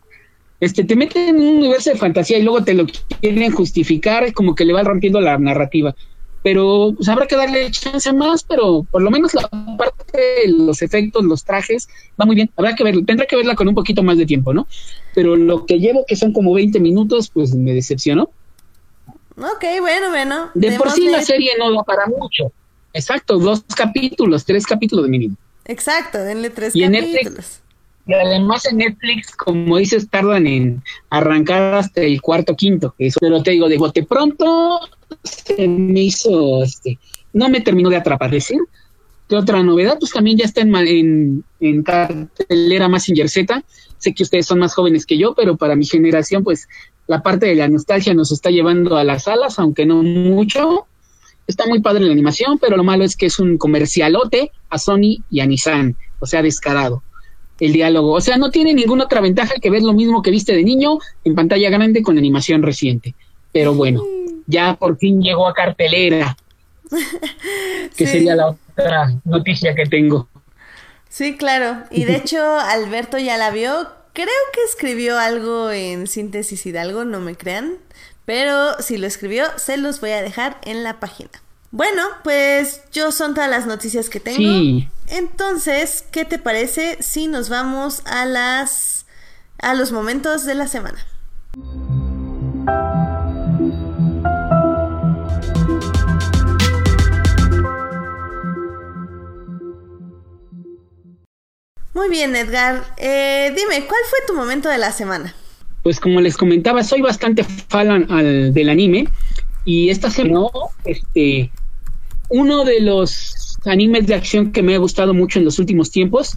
Este, 0.64 0.82
te 0.82 0.96
meten 0.96 1.28
en 1.28 1.36
un 1.36 1.56
universo 1.58 1.90
de 1.90 1.96
fantasía 1.96 2.38
y 2.38 2.42
luego 2.42 2.64
te 2.64 2.72
lo 2.72 2.86
quieren 3.20 3.52
justificar, 3.52 4.32
como 4.32 4.54
que 4.54 4.64
le 4.64 4.72
va 4.72 4.82
rompiendo 4.82 5.20
la 5.20 5.36
narrativa. 5.36 5.94
Pero 6.42 6.94
pues, 6.96 7.06
habrá 7.10 7.26
que 7.26 7.36
darle 7.36 7.70
chance 7.70 8.10
más, 8.14 8.44
pero 8.44 8.86
por 8.90 9.02
lo 9.02 9.10
menos 9.10 9.34
la 9.34 9.46
parte 9.76 10.48
los 10.48 10.80
efectos, 10.80 11.22
los 11.22 11.44
trajes, 11.44 11.86
va 12.18 12.24
muy 12.24 12.34
bien. 12.34 12.50
Habrá 12.56 12.74
que 12.74 12.82
verlo, 12.82 13.04
tendrá 13.04 13.26
que 13.26 13.36
verla 13.36 13.54
con 13.54 13.68
un 13.68 13.74
poquito 13.74 14.02
más 14.02 14.16
de 14.16 14.24
tiempo, 14.24 14.54
¿no? 14.54 14.66
Pero 15.14 15.36
lo 15.36 15.66
que 15.66 15.78
llevo, 15.78 16.06
que 16.06 16.16
son 16.16 16.32
como 16.32 16.54
20 16.54 16.80
minutos, 16.80 17.28
pues 17.28 17.54
me 17.54 17.74
decepcionó. 17.74 18.30
Ok, 19.36 19.64
bueno, 19.80 20.08
bueno. 20.08 20.50
De 20.54 20.78
por 20.78 20.90
sí 20.92 21.08
la 21.08 21.20
serie 21.20 21.52
no 21.58 21.74
va 21.74 21.82
para 21.82 22.06
mucho. 22.06 22.52
Exacto, 22.94 23.38
dos 23.38 23.64
capítulos, 23.76 24.46
tres 24.46 24.64
capítulos 24.64 25.04
de 25.04 25.10
mínimo. 25.10 25.36
Exacto, 25.66 26.18
denle 26.18 26.48
tres 26.48 26.74
y 26.74 26.80
capítulos. 26.80 27.04
En 27.04 27.12
Netflix, 27.12 27.62
y 28.06 28.12
además 28.12 28.66
en 28.66 28.78
Netflix, 28.78 29.34
como 29.34 29.78
dices, 29.78 30.08
tardan 30.10 30.46
en 30.46 30.82
arrancar 31.08 31.74
hasta 31.74 32.02
el 32.02 32.20
cuarto, 32.20 32.54
quinto. 32.54 32.94
Eso, 32.98 33.18
pero 33.20 33.42
te 33.42 33.52
digo, 33.52 33.68
de 33.68 33.78
bote 33.78 34.02
pronto 34.04 34.80
se 35.22 35.66
me 35.66 36.02
hizo, 36.02 36.62
este, 36.62 36.98
no 37.32 37.48
me 37.48 37.62
terminó 37.62 37.88
de 37.88 37.96
atrapar. 37.96 38.30
Decir, 38.30 38.58
¿qué 39.28 39.36
otra 39.36 39.62
novedad? 39.62 39.96
Pues 39.98 40.12
también 40.12 40.36
ya 40.36 40.44
está 40.44 40.60
en, 40.60 40.74
en, 40.76 41.44
en 41.60 41.82
cartelera 41.82 42.88
Massinger 42.88 43.30
Z. 43.30 43.64
Sé 43.96 44.12
que 44.12 44.22
ustedes 44.22 44.46
son 44.46 44.58
más 44.58 44.74
jóvenes 44.74 45.06
que 45.06 45.16
yo, 45.16 45.34
pero 45.34 45.56
para 45.56 45.74
mi 45.74 45.86
generación, 45.86 46.44
pues 46.44 46.68
la 47.06 47.22
parte 47.22 47.46
de 47.46 47.54
la 47.54 47.68
nostalgia 47.68 48.12
nos 48.12 48.32
está 48.32 48.50
llevando 48.50 48.98
a 48.98 49.04
las 49.04 49.24
salas, 49.24 49.58
aunque 49.58 49.86
no 49.86 50.02
mucho. 50.02 50.86
Está 51.46 51.66
muy 51.66 51.80
padre 51.80 52.04
la 52.04 52.12
animación, 52.12 52.58
pero 52.58 52.76
lo 52.76 52.84
malo 52.84 53.04
es 53.04 53.16
que 53.16 53.26
es 53.26 53.38
un 53.38 53.56
comercialote 53.56 54.50
a 54.68 54.78
Sony 54.78 55.22
y 55.30 55.40
a 55.40 55.46
Nissan, 55.46 55.96
o 56.18 56.26
sea, 56.26 56.42
descarado 56.42 57.02
el 57.64 57.72
diálogo. 57.72 58.12
O 58.12 58.20
sea, 58.20 58.36
no 58.36 58.50
tiene 58.50 58.74
ninguna 58.74 59.04
otra 59.04 59.20
ventaja 59.20 59.54
que 59.60 59.70
ver 59.70 59.82
lo 59.82 59.92
mismo 59.92 60.22
que 60.22 60.30
viste 60.30 60.54
de 60.54 60.62
niño 60.62 60.98
en 61.24 61.34
pantalla 61.34 61.70
grande 61.70 62.02
con 62.02 62.18
animación 62.18 62.62
reciente. 62.62 63.14
Pero 63.52 63.74
bueno, 63.74 64.02
ya 64.46 64.74
por 64.74 64.98
fin 64.98 65.22
llegó 65.22 65.48
a 65.48 65.54
cartelera, 65.54 66.36
que 67.96 68.06
sería 68.06 68.36
la 68.36 68.48
otra 68.48 69.14
noticia 69.24 69.74
que 69.74 69.86
tengo. 69.86 70.28
Sí, 71.08 71.36
claro. 71.36 71.84
Y 71.90 72.04
de 72.04 72.16
hecho, 72.16 72.42
Alberto 72.58 73.18
ya 73.18 73.38
la 73.38 73.50
vio. 73.50 73.88
Creo 74.12 74.28
que 74.52 74.62
escribió 74.62 75.18
algo 75.18 75.70
en 75.70 76.06
Síntesis 76.06 76.66
Hidalgo, 76.66 77.04
no 77.04 77.20
me 77.20 77.34
crean. 77.34 77.76
Pero 78.26 78.80
si 78.80 78.96
lo 78.96 79.06
escribió, 79.06 79.44
se 79.56 79.76
los 79.76 80.00
voy 80.00 80.10
a 80.10 80.22
dejar 80.22 80.58
en 80.64 80.82
la 80.82 81.00
página. 81.00 81.30
Bueno, 81.70 82.02
pues 82.22 82.82
yo 82.92 83.10
son 83.10 83.34
todas 83.34 83.50
las 83.50 83.66
noticias 83.66 84.08
que 84.08 84.20
tengo. 84.20 84.38
Sí. 84.38 84.88
Entonces, 85.08 86.04
¿qué 86.10 86.24
te 86.24 86.38
parece 86.38 86.96
si 87.00 87.26
nos 87.28 87.48
vamos 87.48 88.02
a 88.06 88.24
las 88.26 89.06
a 89.58 89.74
los 89.74 89.92
momentos 89.92 90.44
de 90.44 90.54
la 90.54 90.66
semana? 90.66 90.98
Muy 101.94 102.08
bien, 102.10 102.34
Edgar. 102.34 102.84
Eh, 102.96 103.54
dime, 103.56 103.86
¿cuál 103.86 104.00
fue 104.10 104.18
tu 104.26 104.34
momento 104.34 104.68
de 104.68 104.78
la 104.78 104.90
semana? 104.90 105.34
Pues 105.82 106.00
como 106.00 106.20
les 106.20 106.36
comentaba, 106.36 106.82
soy 106.82 107.00
bastante 107.02 107.44
fan 107.44 108.06
del 108.52 108.68
anime 108.68 109.06
y 109.64 109.90
esta 109.90 110.10
semana, 110.10 110.48
este, 110.84 111.50
uno 112.30 112.64
de 112.64 112.80
los 112.80 113.43
animes 113.66 114.06
de 114.06 114.14
acción 114.14 114.52
que 114.52 114.62
me 114.62 114.74
ha 114.74 114.78
gustado 114.78 115.14
mucho 115.14 115.38
en 115.38 115.44
los 115.44 115.58
últimos 115.58 115.90
tiempos, 115.90 116.36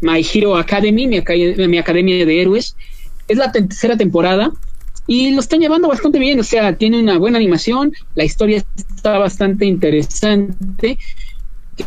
My 0.00 0.24
Hero 0.24 0.56
Academy, 0.56 1.06
mi, 1.06 1.22
mi 1.68 1.78
academia 1.78 2.26
de 2.26 2.40
héroes, 2.40 2.76
es 3.28 3.38
la 3.38 3.52
tercera 3.52 3.96
temporada 3.96 4.52
y 5.06 5.32
lo 5.32 5.40
están 5.40 5.60
llevando 5.60 5.88
bastante 5.88 6.18
bien, 6.18 6.40
o 6.40 6.44
sea, 6.44 6.76
tiene 6.76 6.98
una 7.00 7.18
buena 7.18 7.38
animación, 7.38 7.92
la 8.14 8.24
historia 8.24 8.64
está 8.86 9.18
bastante 9.18 9.66
interesante 9.66 10.98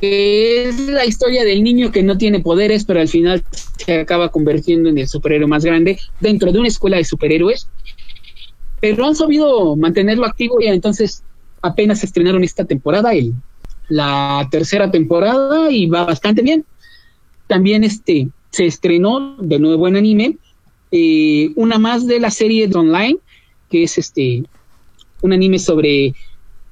es 0.01 0.79
la 0.89 1.05
historia 1.05 1.43
del 1.43 1.63
niño 1.63 1.91
que 1.91 2.03
no 2.03 2.17
tiene 2.17 2.39
poderes, 2.39 2.85
pero 2.85 2.99
al 2.99 3.07
final 3.07 3.43
se 3.77 4.01
acaba 4.01 4.29
convirtiendo 4.29 4.89
en 4.89 4.97
el 4.97 5.07
superhéroe 5.07 5.47
más 5.47 5.63
grande 5.63 5.99
dentro 6.19 6.51
de 6.51 6.59
una 6.59 6.67
escuela 6.67 6.97
de 6.97 7.05
superhéroes. 7.05 7.69
Pero 8.79 9.05
han 9.05 9.15
sabido 9.15 9.75
mantenerlo 9.75 10.25
activo 10.25 10.61
y 10.61 10.67
entonces 10.67 11.23
apenas 11.61 12.03
estrenaron 12.03 12.43
esta 12.43 12.65
temporada, 12.65 13.13
el, 13.13 13.33
la 13.89 14.47
tercera 14.51 14.91
temporada, 14.91 15.71
y 15.71 15.87
va 15.87 16.05
bastante 16.05 16.41
bien. 16.41 16.65
También 17.47 17.83
este 17.83 18.29
se 18.49 18.65
estrenó 18.65 19.37
de 19.39 19.59
nuevo 19.59 19.87
en 19.87 19.97
anime 19.97 20.37
eh, 20.91 21.51
una 21.55 21.77
más 21.77 22.07
de 22.07 22.19
la 22.19 22.31
serie 22.31 22.67
de 22.67 22.77
online, 22.77 23.17
que 23.69 23.83
es 23.83 23.97
este 23.97 24.43
un 25.21 25.33
anime 25.33 25.59
sobre 25.59 26.13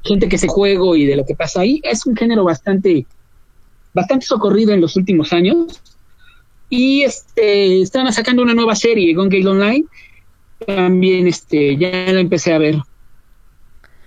gente 0.03 0.29
que 0.29 0.37
se 0.37 0.47
juego 0.47 0.95
y 0.95 1.05
de 1.05 1.15
lo 1.15 1.25
que 1.25 1.35
pasa 1.35 1.61
ahí. 1.61 1.81
Es 1.83 2.05
un 2.05 2.15
género 2.15 2.43
bastante, 2.43 3.05
bastante 3.93 4.25
socorrido 4.25 4.71
en 4.71 4.81
los 4.81 4.95
últimos 4.95 5.33
años. 5.33 5.81
Y 6.69 7.03
este, 7.03 7.81
están 7.81 8.11
sacando 8.13 8.41
una 8.41 8.53
nueva 8.53 8.75
serie, 8.75 9.13
Gone 9.13 9.29
Gale 9.29 9.49
Online. 9.49 9.85
También 10.65 11.27
este, 11.27 11.77
ya 11.77 11.89
la 12.11 12.19
empecé 12.19 12.53
a 12.53 12.57
ver. 12.57 12.77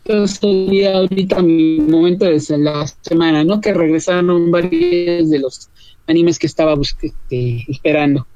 Entonces 0.09 0.39
sería 0.39 0.97
ahorita 0.97 1.43
mi 1.43 1.80
momento 1.80 2.24
de 2.24 2.40
la 2.59 2.86
semana, 3.02 3.44
¿no? 3.44 3.60
Que 3.60 3.74
regresaron 3.74 4.51
varios 4.51 5.28
de 5.28 5.39
los 5.39 5.68
animes 6.06 6.39
que 6.39 6.47
estaba 6.47 6.74
este, 7.02 7.66
esperando. 7.68 8.26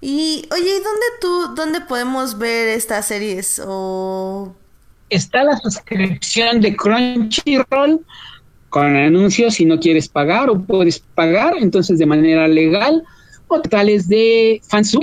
Y 0.00 0.44
oye, 0.50 0.70
¿y 0.70 0.82
dónde 0.82 1.06
tú, 1.20 1.54
dónde 1.54 1.82
podemos 1.82 2.36
ver 2.36 2.66
estas 2.68 3.06
series 3.06 3.62
o 3.64 4.52
está 5.08 5.44
la 5.44 5.56
suscripción 5.58 6.60
de 6.60 6.74
Crunchyroll 6.74 8.04
con 8.68 8.96
anuncios 8.96 9.54
si 9.54 9.64
no 9.64 9.78
quieres 9.78 10.08
pagar 10.08 10.50
o 10.50 10.60
puedes 10.60 10.98
pagar, 10.98 11.54
entonces 11.60 12.00
de 12.00 12.06
manera 12.06 12.48
legal, 12.48 13.04
o 13.46 13.60
tales 13.60 14.08
de 14.08 14.60
fans 14.68 14.96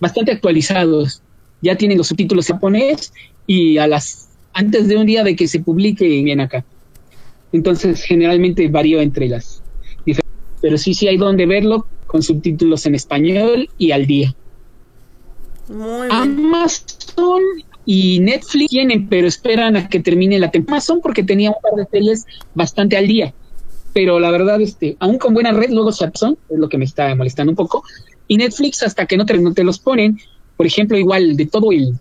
bastante 0.00 0.32
actualizados. 0.32 1.22
Ya 1.62 1.76
tienen 1.76 1.98
los 1.98 2.08
subtítulos 2.08 2.48
japonés 2.48 3.12
y 3.46 3.78
a 3.78 3.86
las 3.86 4.29
antes 4.52 4.88
de 4.88 4.96
un 4.96 5.06
día 5.06 5.24
de 5.24 5.36
que 5.36 5.48
se 5.48 5.60
publique 5.60 6.06
bien 6.06 6.40
acá. 6.40 6.64
Entonces 7.52 8.02
generalmente 8.02 8.68
varío 8.68 9.00
entre 9.00 9.28
las 9.28 9.62
pero 10.60 10.76
sí 10.78 10.94
sí 10.94 11.08
hay 11.08 11.16
donde 11.16 11.46
verlo 11.46 11.86
con 12.06 12.22
subtítulos 12.22 12.86
en 12.86 12.94
español 12.94 13.68
y 13.78 13.92
al 13.92 14.06
día. 14.06 14.34
Muy. 15.68 16.08
Amazon 16.10 17.42
y 17.86 18.20
Netflix 18.20 18.70
tienen, 18.70 19.08
pero 19.08 19.26
esperan 19.26 19.76
a 19.76 19.88
que 19.88 20.00
termine 20.00 20.38
la 20.38 20.50
temporada. 20.50 20.80
Son 20.80 21.00
porque 21.00 21.22
tenía 21.22 21.50
un 21.50 21.56
par 21.62 21.72
de 21.74 21.86
series 21.90 22.26
bastante 22.54 22.96
al 22.96 23.06
día. 23.06 23.32
Pero 23.92 24.20
la 24.20 24.30
verdad, 24.30 24.60
este, 24.60 24.96
aún 25.00 25.18
con 25.18 25.34
buena 25.34 25.52
red, 25.52 25.70
luego 25.70 25.92
se 25.92 26.04
es 26.04 26.22
lo 26.48 26.68
que 26.68 26.78
me 26.78 26.84
está 26.84 27.14
molestando 27.14 27.50
un 27.52 27.56
poco. 27.56 27.84
Y 28.28 28.36
Netflix, 28.36 28.82
hasta 28.82 29.06
que 29.06 29.16
no 29.16 29.26
te, 29.26 29.38
no 29.38 29.54
te 29.54 29.64
los 29.64 29.78
ponen, 29.78 30.18
por 30.56 30.66
ejemplo, 30.66 30.96
igual 30.96 31.36
de 31.36 31.46
todo 31.46 31.72
el, 31.72 31.94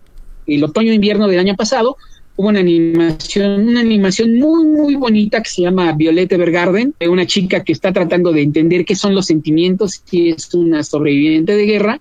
el 0.45 0.63
otoño-invierno 0.63 1.27
del 1.27 1.39
año 1.39 1.55
pasado, 1.55 1.97
hubo 2.40 2.48
una 2.48 2.61
animación, 2.61 3.68
una 3.68 3.82
animación 3.82 4.40
muy, 4.40 4.66
muy 4.66 4.95
bonita 4.95 5.44
que 5.44 5.49
se 5.49 5.64
llama 5.64 5.91
Violeta 5.91 6.36
Evergarden, 6.36 6.95
de 6.98 7.10
una 7.10 7.26
chica 7.26 7.66
que 7.66 7.74
está 7.74 7.91
tratando 7.91 8.32
de 8.32 8.44
entender 8.44 8.86
qué 8.86 8.95
son 8.95 9.14
los 9.14 9.26
sentimientos 9.26 10.02
y 10.10 10.30
es 10.30 10.53
una 10.53 10.82
sobreviviente 10.84 11.57
de 11.57 11.66
guerra. 11.66 11.99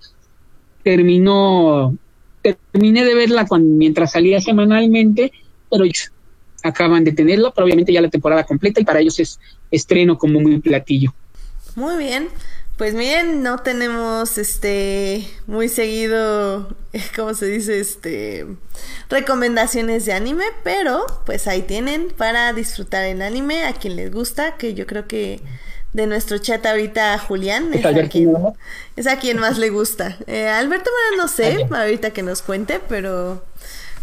Terminó 0.81 1.93
terminé 2.41 3.03
de 3.03 3.15
verla 3.15 3.47
cuando, 3.47 3.67
mientras 3.75 4.13
salía 4.13 4.39
semanalmente, 4.39 5.33
pero 5.69 5.83
acaban 6.63 7.03
de 7.03 7.11
tenerla, 7.11 7.51
pero 7.53 7.65
obviamente 7.65 7.91
ya 7.91 7.99
la 7.99 8.09
temporada 8.09 8.45
completa 8.45 8.79
y 8.79 8.85
para 8.85 9.01
ellos 9.01 9.19
es 9.19 9.41
estreno 9.69 10.17
como 10.17 10.39
muy 10.39 10.59
platillo. 10.61 11.13
Muy 11.75 11.97
bien. 11.97 12.29
Pues 12.79 12.93
miren, 12.93 13.43
no 13.43 13.57
tenemos 13.57 14.37
este 14.37 15.29
muy 15.47 15.67
seguido, 15.67 16.73
¿cómo 17.17 17.33
se 17.33 17.47
dice? 17.47 17.77
Este 17.77 18.47
recomendaciones 19.09 20.05
de 20.05 20.13
anime, 20.13 20.45
pero 20.63 21.05
pues 21.25 21.49
ahí 21.49 21.61
tienen 21.61 22.07
para 22.15 22.53
disfrutar 22.53 23.03
el 23.03 23.21
anime 23.21 23.65
a 23.65 23.73
quien 23.73 23.97
les 23.97 24.13
gusta, 24.13 24.55
que 24.55 24.75
yo 24.75 24.87
creo 24.87 25.07
que 25.07 25.41
de 25.91 26.07
nuestro 26.07 26.37
chat 26.37 26.65
ahorita 26.65 27.17
Julián. 27.19 27.73
Es, 27.73 27.83
a 27.83 28.07
quien, 28.07 28.33
es 28.95 29.07
a 29.07 29.19
quien 29.19 29.39
más 29.39 29.57
le 29.57 29.71
gusta. 29.71 30.17
Eh, 30.25 30.47
Alberto, 30.47 30.89
bueno, 30.89 31.23
no 31.23 31.27
sé, 31.27 31.67
ahorita 31.69 32.11
que 32.11 32.23
nos 32.23 32.41
cuente, 32.41 32.79
pero 32.87 33.43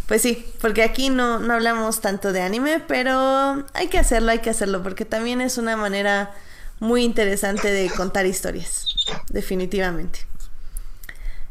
pues 0.06 0.20
sí, 0.20 0.44
porque 0.60 0.82
aquí 0.82 1.08
no, 1.08 1.38
no 1.38 1.54
hablamos 1.54 2.02
tanto 2.02 2.30
de 2.34 2.42
anime, 2.42 2.82
pero 2.86 3.64
hay 3.72 3.86
que 3.88 3.96
hacerlo, 3.96 4.32
hay 4.32 4.40
que 4.40 4.50
hacerlo, 4.50 4.82
porque 4.82 5.06
también 5.06 5.40
es 5.40 5.56
una 5.56 5.78
manera 5.78 6.34
muy 6.80 7.04
interesante 7.04 7.70
de 7.70 7.90
contar 7.90 8.26
historias, 8.26 8.86
definitivamente. 9.28 10.26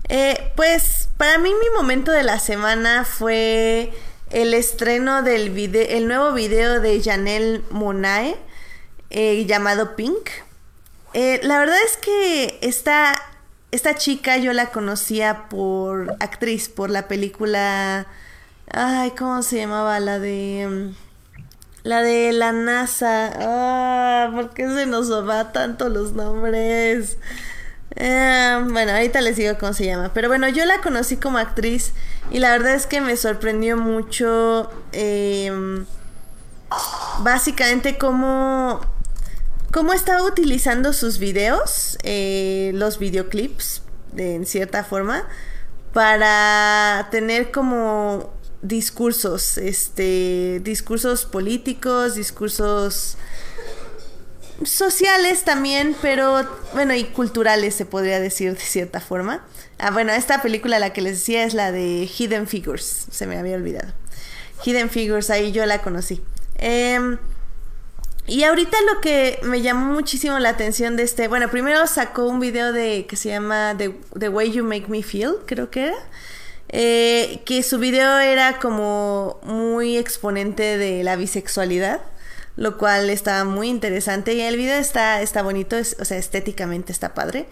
Eh, 0.08 0.52
pues 0.56 1.10
para 1.18 1.38
mí 1.40 1.50
mi 1.50 1.70
momento 1.76 2.12
de 2.12 2.24
la 2.24 2.40
semana 2.40 3.06
fue 3.06 3.92
el 4.30 4.54
estreno 4.54 5.24
del 5.24 5.50
video, 5.50 5.86
el 5.88 6.08
nuevo 6.08 6.34
video 6.34 6.80
de 6.80 7.02
Janelle 7.02 7.62
Monae 7.72 8.38
eh, 9.10 9.46
llamado 9.46 9.96
Pink. 9.96 10.30
Eh, 11.14 11.40
la 11.44 11.58
verdad 11.60 11.78
es 11.86 11.98
que 11.98 12.60
esta, 12.62 13.16
esta 13.72 13.96
chica 13.96 14.38
yo 14.38 14.54
la 14.54 14.72
conocía 14.72 15.48
por 15.50 16.16
actriz, 16.20 16.70
por 16.70 16.90
la 16.90 17.08
película... 17.08 18.08
Ay, 18.72 19.12
¿cómo 19.12 19.42
se 19.42 19.58
llamaba? 19.58 20.00
La 20.00 20.20
de... 20.20 20.94
La 21.86 22.02
de 22.02 22.34
la 22.34 22.52
NASA. 22.52 23.32
Ah, 23.36 24.32
¿por 24.34 24.56
qué 24.56 24.68
se 24.68 24.88
nos 24.88 25.12
va 25.12 25.52
tanto 25.52 25.88
los 25.88 26.14
nombres? 26.14 27.20
Eh, 27.96 28.66
bueno, 28.72 28.94
ahorita 28.94 29.22
les 29.22 29.36
digo 29.36 29.56
cómo 29.60 29.72
se 29.72 29.86
llama. 29.86 30.12
Pero 30.12 30.28
bueno, 30.28 30.50
yo 30.50 30.66
la 30.66 30.82
conocí 30.82 31.18
como 31.18 31.38
actriz 31.38 31.94
y 32.32 32.40
la 32.40 32.54
verdad 32.54 32.74
es 32.74 32.88
que 32.88 33.02
me 33.02 33.16
sorprendió 33.16 33.78
mucho. 33.78 34.72
Em, 34.94 35.86
básicamente 37.20 38.00
cómo, 38.00 38.82
cómo 39.72 39.94
estaba 39.94 40.24
utilizando 40.24 40.92
sus 40.92 41.20
videos, 41.20 42.00
eh, 42.02 42.72
los 42.74 42.98
videoclips, 42.98 43.84
de, 44.12 44.34
en 44.34 44.48
cierta 44.48 44.84
forma, 44.84 45.28
para 45.94 47.10
tener 47.12 47.52
como 47.52 48.35
discursos, 48.68 49.58
este, 49.58 50.60
discursos 50.64 51.26
políticos, 51.26 52.16
discursos 52.16 53.18
sociales 54.64 55.44
también, 55.44 55.96
pero 56.02 56.48
bueno, 56.74 56.94
y 56.94 57.04
culturales 57.06 57.76
se 57.76 57.86
podría 57.86 58.20
decir 58.20 58.54
de 58.54 58.60
cierta 58.60 59.00
forma. 59.00 59.46
Ah, 59.78 59.92
bueno, 59.92 60.14
esta 60.14 60.42
película 60.42 60.80
la 60.80 60.94
que 60.94 61.02
les 61.02 61.20
decía 61.20 61.44
es 61.44 61.54
la 61.54 61.72
de 61.72 62.08
Hidden 62.08 62.48
Figures, 62.48 63.08
se 63.12 63.28
me 63.28 63.38
había 63.38 63.56
olvidado. 63.56 63.94
Hidden 64.64 64.90
Figures, 64.90 65.30
ahí 65.30 65.52
yo 65.52 65.66
la 65.66 65.82
conocí. 65.82 66.22
Em, 66.56 67.18
y 68.28 68.44
ahorita 68.44 68.78
lo 68.94 69.02
que 69.02 69.40
me 69.44 69.62
llamó 69.62 69.94
muchísimo 69.94 70.40
la 70.40 70.50
atención 70.50 70.96
de 70.96 71.04
este, 71.04 71.28
bueno, 71.28 71.52
primero 71.52 71.86
sacó 71.86 72.26
un 72.28 72.40
video 72.40 72.72
de 72.72 73.06
que 73.06 73.18
se 73.18 73.30
llama 73.30 73.76
The, 73.78 73.96
The 74.18 74.30
Way 74.30 74.52
You 74.54 74.64
Make 74.64 74.88
Me 74.88 75.04
Feel, 75.04 75.36
creo 75.46 75.70
que 75.70 75.88
era. 75.88 75.98
Eh, 76.78 77.40
que 77.46 77.64
su 77.64 77.80
video 77.80 78.20
era 78.20 78.60
como 78.60 79.40
muy 79.44 79.98
exponente 79.98 80.78
de 80.78 81.06
la 81.06 81.16
bisexualidad, 81.16 82.02
lo 82.58 82.78
cual 82.78 83.10
estaba 83.10 83.46
muy 83.46 83.70
interesante 83.70 84.34
y 84.34 84.42
el 84.42 84.58
video 84.58 84.76
está, 84.76 85.22
está 85.22 85.42
bonito, 85.42 85.78
o 85.78 86.04
sea, 86.04 86.18
estéticamente 86.18 86.92
está 86.92 87.14
padre. 87.14 87.46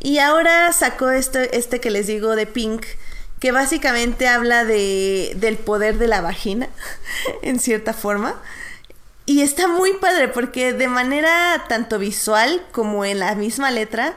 Y 0.00 0.16
ahora 0.16 0.72
sacó 0.72 1.10
este, 1.10 1.58
este 1.58 1.78
que 1.78 1.90
les 1.90 2.06
digo 2.06 2.36
de 2.36 2.46
Pink, 2.46 2.86
que 3.38 3.52
básicamente 3.52 4.28
habla 4.28 4.64
de, 4.64 5.34
del 5.36 5.58
poder 5.58 5.98
de 5.98 6.08
la 6.08 6.22
vagina, 6.22 6.70
en 7.42 7.60
cierta 7.60 7.92
forma. 7.92 8.40
Y 9.26 9.42
está 9.42 9.68
muy 9.68 9.92
padre 9.92 10.28
porque 10.28 10.72
de 10.72 10.88
manera 10.88 11.66
tanto 11.68 11.98
visual 11.98 12.64
como 12.72 13.04
en 13.04 13.18
la 13.18 13.34
misma 13.34 13.70
letra, 13.70 14.14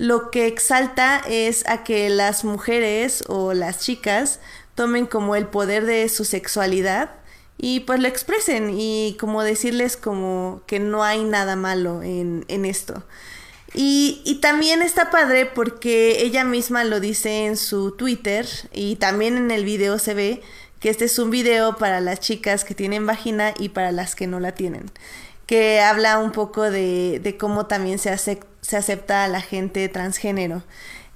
lo 0.00 0.30
que 0.30 0.46
exalta 0.46 1.20
es 1.28 1.68
a 1.68 1.84
que 1.84 2.08
las 2.08 2.42
mujeres 2.42 3.22
o 3.26 3.52
las 3.52 3.80
chicas 3.80 4.40
tomen 4.74 5.04
como 5.04 5.36
el 5.36 5.46
poder 5.46 5.84
de 5.84 6.08
su 6.08 6.24
sexualidad 6.24 7.10
y 7.58 7.80
pues 7.80 8.00
lo 8.00 8.08
expresen 8.08 8.70
y 8.74 9.18
como 9.20 9.42
decirles 9.42 9.98
como 9.98 10.62
que 10.66 10.78
no 10.78 11.04
hay 11.04 11.22
nada 11.24 11.54
malo 11.54 12.02
en, 12.02 12.46
en 12.48 12.64
esto. 12.64 13.04
Y, 13.74 14.22
y, 14.24 14.36
también 14.36 14.80
está 14.80 15.10
padre 15.10 15.44
porque 15.44 16.22
ella 16.22 16.44
misma 16.44 16.82
lo 16.84 16.98
dice 16.98 17.44
en 17.44 17.58
su 17.58 17.92
Twitter 17.92 18.46
y 18.72 18.96
también 18.96 19.36
en 19.36 19.50
el 19.50 19.66
video 19.66 19.98
se 19.98 20.14
ve 20.14 20.42
que 20.80 20.88
este 20.88 21.04
es 21.04 21.18
un 21.18 21.30
video 21.30 21.76
para 21.76 22.00
las 22.00 22.20
chicas 22.20 22.64
que 22.64 22.74
tienen 22.74 23.06
vagina 23.06 23.52
y 23.58 23.68
para 23.68 23.92
las 23.92 24.14
que 24.14 24.26
no 24.26 24.40
la 24.40 24.52
tienen, 24.52 24.90
que 25.50 25.80
habla 25.80 26.18
un 26.18 26.30
poco 26.30 26.70
de, 26.70 27.18
de 27.20 27.36
cómo 27.36 27.66
también 27.66 27.98
se 27.98 28.16
se 28.60 28.76
acepta 28.76 29.24
a 29.24 29.26
la 29.26 29.40
gente 29.40 29.88
transgénero. 29.88 30.62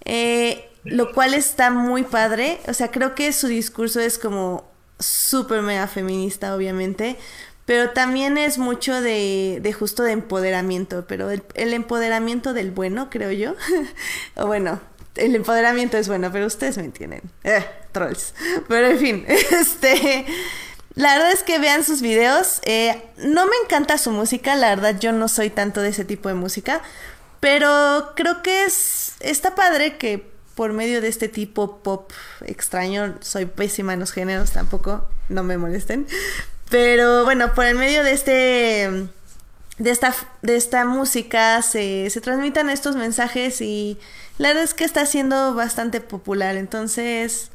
Eh, 0.04 0.68
lo 0.82 1.12
cual 1.12 1.34
está 1.34 1.70
muy 1.70 2.02
padre. 2.02 2.58
O 2.66 2.74
sea, 2.74 2.90
creo 2.90 3.14
que 3.14 3.32
su 3.32 3.46
discurso 3.46 4.00
es 4.00 4.18
como 4.18 4.64
súper 4.98 5.62
mega 5.62 5.86
feminista, 5.86 6.56
obviamente. 6.56 7.16
Pero 7.64 7.90
también 7.90 8.36
es 8.36 8.58
mucho 8.58 9.00
de, 9.00 9.60
de 9.62 9.72
justo 9.72 10.02
de 10.02 10.10
empoderamiento. 10.10 11.04
Pero 11.06 11.30
el, 11.30 11.72
empoderamiento 11.72 12.54
del 12.54 12.72
bueno, 12.72 13.10
creo 13.10 13.30
yo. 13.30 13.54
o 14.34 14.48
bueno, 14.48 14.80
el 15.14 15.36
empoderamiento 15.36 15.96
es 15.96 16.08
bueno, 16.08 16.32
pero 16.32 16.46
ustedes 16.46 16.76
me 16.76 16.86
entienden. 16.86 17.22
Eh, 17.44 17.64
trolls. 17.92 18.34
Pero 18.66 18.88
en 18.88 18.98
fin, 18.98 19.24
este. 19.28 20.26
La 20.94 21.14
verdad 21.14 21.32
es 21.32 21.42
que 21.42 21.58
vean 21.58 21.84
sus 21.84 22.02
videos. 22.02 22.60
Eh, 22.64 23.02
no 23.16 23.46
me 23.46 23.56
encanta 23.64 23.98
su 23.98 24.10
música, 24.10 24.54
la 24.56 24.70
verdad 24.70 24.98
yo 24.98 25.12
no 25.12 25.28
soy 25.28 25.50
tanto 25.50 25.80
de 25.80 25.88
ese 25.88 26.04
tipo 26.04 26.28
de 26.28 26.34
música. 26.34 26.82
Pero 27.40 28.12
creo 28.16 28.42
que 28.42 28.64
es 28.64 29.14
está 29.20 29.54
padre 29.54 29.96
que 29.96 30.32
por 30.54 30.72
medio 30.72 31.00
de 31.00 31.08
este 31.08 31.28
tipo 31.28 31.78
pop 31.78 32.12
extraño, 32.46 33.16
soy 33.20 33.46
pésima 33.46 33.92
en 33.94 34.00
los 34.00 34.12
géneros 34.12 34.52
tampoco, 34.52 35.08
no 35.28 35.42
me 35.42 35.58
molesten. 35.58 36.06
Pero 36.70 37.24
bueno, 37.24 37.54
por 37.54 37.66
el 37.66 37.76
medio 37.76 38.04
de 38.04 38.12
este 38.12 39.08
de 39.78 39.90
esta 39.90 40.14
de 40.42 40.56
esta 40.56 40.84
música 40.84 41.60
se, 41.62 42.08
se 42.10 42.20
transmitan 42.20 42.70
estos 42.70 42.94
mensajes 42.94 43.60
y 43.60 43.98
la 44.38 44.48
verdad 44.48 44.64
es 44.64 44.74
que 44.74 44.84
está 44.84 45.04
siendo 45.04 45.54
bastante 45.54 46.00
popular, 46.00 46.56
entonces 46.56 47.50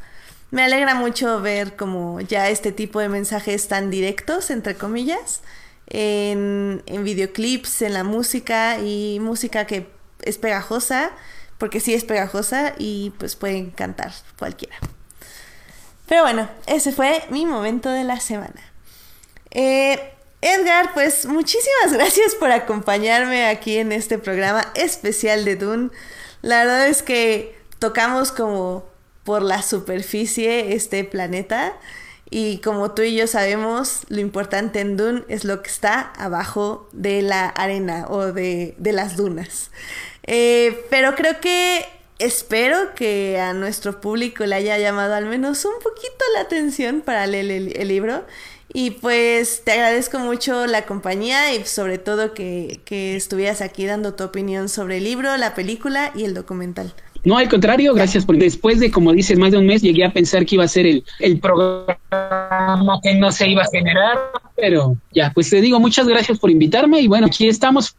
me 0.51 0.63
alegra 0.63 0.95
mucho 0.95 1.41
ver 1.41 1.76
como 1.76 2.21
ya 2.21 2.49
este 2.49 2.71
tipo 2.71 2.99
de 2.99 3.09
mensajes 3.09 3.67
tan 3.67 3.89
directos, 3.91 4.49
entre 4.49 4.76
comillas, 4.76 5.41
en, 5.88 6.84
en 6.85 7.03
videoclips, 7.03 7.81
en 7.81 7.93
la 7.93 8.03
música 8.03 8.80
y 8.80 9.19
música 9.21 9.65
que 9.65 9.88
es 10.21 10.38
pegajosa, 10.38 11.11
porque 11.57 11.80
sí 11.80 11.93
es 11.93 12.03
pegajosa 12.03 12.73
y 12.77 13.11
pues 13.17 13.35
pueden 13.35 13.71
cantar 13.71 14.11
cualquiera. 14.38 14.76
Pero 16.07 16.23
bueno, 16.23 16.49
ese 16.65 16.91
fue 16.91 17.23
mi 17.30 17.45
momento 17.45 17.89
de 17.89 18.03
la 18.03 18.19
semana. 18.19 18.61
Eh, 19.51 20.13
Edgar, 20.41 20.93
pues 20.93 21.26
muchísimas 21.26 21.91
gracias 21.93 22.34
por 22.35 22.51
acompañarme 22.51 23.45
aquí 23.47 23.77
en 23.77 23.91
este 23.91 24.17
programa 24.17 24.65
especial 24.73 25.45
de 25.45 25.55
Dune. 25.55 25.89
La 26.41 26.59
verdad 26.59 26.88
es 26.88 27.03
que 27.03 27.55
tocamos 27.77 28.31
como 28.31 28.85
por 29.24 29.41
la 29.41 29.62
superficie 29.62 30.74
este 30.74 31.04
planeta 31.04 31.78
y 32.32 32.60
como 32.60 32.91
tú 32.91 33.02
y 33.02 33.16
yo 33.16 33.26
sabemos, 33.26 34.02
lo 34.10 34.20
importante 34.20 34.80
en 34.82 34.98
Dune 34.98 35.24
es 35.30 35.46
lo 35.46 35.62
que 35.64 35.70
está 35.70 36.14
abajo 36.16 36.88
de 36.91 37.22
la 37.24 37.48
arena 37.48 38.06
o 38.08 38.32
de, 38.32 38.76
las 38.80 39.18
dunas. 39.18 39.72
Eh, 40.24 40.86
pero 40.91 41.16
creo 41.16 41.40
que 41.41 41.86
espero 42.20 42.94
que 42.94 43.40
a 43.40 43.54
nuestro 43.54 44.00
público 44.00 44.46
le 44.46 44.56
haya 44.56 44.78
llamado 44.78 45.16
al 45.16 45.26
menos 45.26 45.66
un 45.66 45.80
poquito 45.82 46.24
la 46.36 46.41
atención 46.41 47.02
para 47.02 47.26
leer 47.26 47.74
el, 47.76 47.88
libro. 47.88 48.26
Y 48.72 48.91
pues 48.91 49.64
te 49.64 49.72
agradezco 49.72 50.20
mucho 50.20 50.68
la 50.68 50.86
compañía 50.86 51.56
y 51.56 51.66
sobre 51.66 51.98
todo 51.98 52.36
que, 52.36 52.82
que 52.86 53.16
estuvieras 53.16 53.62
aquí 53.62 53.88
dando 53.88 54.14
tu 54.14 54.24
opinión 54.24 54.70
sobre 54.70 54.98
el 54.98 55.06
libro, 55.06 55.36
la 55.38 55.56
película 55.56 56.12
y 56.14 56.26
el 56.26 56.36
documental. 56.36 56.94
No, 57.26 57.38
al 57.38 57.50
contrario, 57.50 57.94
gracias 57.94 58.26
por 58.26 58.38
después 58.38 58.80
de, 58.80 58.91
como 58.91 59.12
dices, 59.12 59.38
más 59.38 59.52
de 59.52 59.58
un 59.58 59.66
mes 59.66 59.82
llegué 59.82 60.06
a 60.06 60.14
pensar 60.14 60.46
que 60.46 60.56
iba 60.56 60.64
a 60.64 60.70
ser 60.70 60.86
el, 60.86 61.04
el 61.20 61.40
programa 61.40 63.00
que 63.04 63.16
no 63.16 63.32
se 63.32 63.50
iba 63.50 63.64
a 63.64 63.70
generar, 63.72 64.18
pero 64.56 64.96
ya, 65.12 65.32
pues 65.34 65.50
te 65.50 65.60
digo, 65.62 65.80
muchas 65.80 66.08
gracias 66.08 66.40
por 66.40 66.50
invitarme 66.50 67.02
y 67.02 67.08
bueno, 67.08 67.28
aquí 67.28 67.48
estamos, 67.48 67.96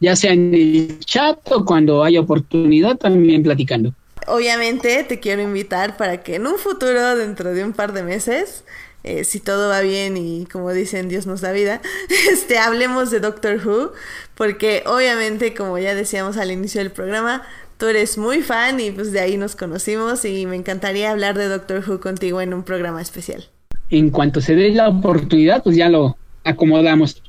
ya 0.00 0.16
sea 0.16 0.32
en 0.32 0.52
el 0.52 0.98
chat 1.00 1.38
o 1.52 1.64
cuando 1.64 2.02
haya 2.02 2.20
oportunidad 2.20 2.96
también 2.96 3.42
platicando. 3.42 3.94
Obviamente 4.26 5.04
te 5.04 5.20
quiero 5.20 5.42
invitar 5.42 5.96
para 5.96 6.22
que 6.22 6.34
en 6.34 6.46
un 6.46 6.58
futuro, 6.58 7.16
dentro 7.16 7.54
de 7.54 7.64
un 7.64 7.72
par 7.72 7.92
de 7.92 8.02
meses, 8.02 8.64
eh, 9.04 9.22
si 9.22 9.38
todo 9.38 9.68
va 9.68 9.82
bien 9.82 10.16
y 10.16 10.46
como 10.46 10.72
dicen 10.72 11.08
Dios 11.08 11.26
nos 11.26 11.40
da 11.40 11.52
vida, 11.52 11.80
este, 12.32 12.58
hablemos 12.58 13.12
de 13.12 13.20
Doctor 13.20 13.64
Who, 13.64 13.92
porque 14.34 14.82
obviamente, 14.84 15.54
como 15.54 15.78
ya 15.78 15.94
decíamos 15.94 16.36
al 16.38 16.50
inicio 16.50 16.80
del 16.80 16.90
programa, 16.90 17.44
tú 17.78 17.86
eres 17.86 18.18
muy 18.18 18.42
fan 18.42 18.80
y 18.80 18.90
pues 18.90 19.12
de 19.12 19.20
ahí 19.20 19.36
nos 19.36 19.56
conocimos 19.56 20.24
y 20.24 20.46
me 20.46 20.56
encantaría 20.56 21.10
hablar 21.10 21.36
de 21.36 21.48
Doctor 21.48 21.84
Who 21.86 22.00
contigo 22.00 22.40
en 22.40 22.54
un 22.54 22.62
programa 22.62 23.00
especial. 23.00 23.48
En 23.90 24.10
cuanto 24.10 24.40
se 24.40 24.54
dé 24.54 24.70
la 24.70 24.88
oportunidad, 24.88 25.62
pues 25.62 25.76
ya 25.76 25.88
lo 25.88 26.16
acomodamos. 26.44 27.22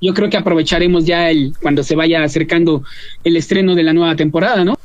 Yo 0.00 0.14
creo 0.14 0.30
que 0.30 0.36
aprovecharemos 0.36 1.04
ya 1.04 1.30
el 1.30 1.54
cuando 1.60 1.82
se 1.82 1.94
vaya 1.94 2.22
acercando 2.22 2.82
el 3.22 3.36
estreno 3.36 3.74
de 3.74 3.82
la 3.82 3.92
nueva 3.92 4.16
temporada, 4.16 4.64
¿no? 4.64 4.78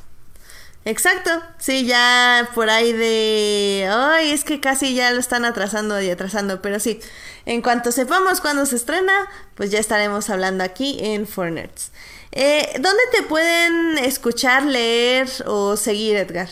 Exacto, 0.88 1.32
sí, 1.58 1.86
ya 1.86 2.48
por 2.54 2.70
ahí 2.70 2.94
de... 2.94 3.90
Ay, 3.90 4.30
es 4.30 4.44
que 4.44 4.60
casi 4.60 4.94
ya 4.94 5.12
lo 5.14 5.20
están 5.20 5.44
atrasando 5.44 6.00
y 6.00 6.12
atrasando, 6.12 6.62
pero 6.62 6.80
sí, 6.80 7.00
en 7.48 7.64
cuanto 7.64 7.92
sepamos 7.92 8.40
cuándo 8.40 8.68
se 8.68 8.76
estrena, 8.76 9.14
pues 9.56 9.72
ya 9.72 9.80
estaremos 9.80 10.30
hablando 10.30 10.64
aquí 10.64 10.98
en 11.02 11.28
Nerds. 11.56 11.92
Eh, 12.36 12.68
¿Dónde 12.74 13.02
te 13.16 13.24
pueden 13.24 13.98
escuchar, 13.98 14.66
leer 14.66 15.28
o 15.46 15.78
seguir, 15.78 16.18
Edgar? 16.18 16.50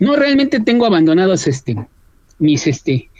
No, 0.00 0.16
realmente 0.16 0.58
tengo 0.58 0.86
abandonados 0.86 1.46
este, 1.46 1.76
mis, 2.38 2.66
este, 2.66 3.10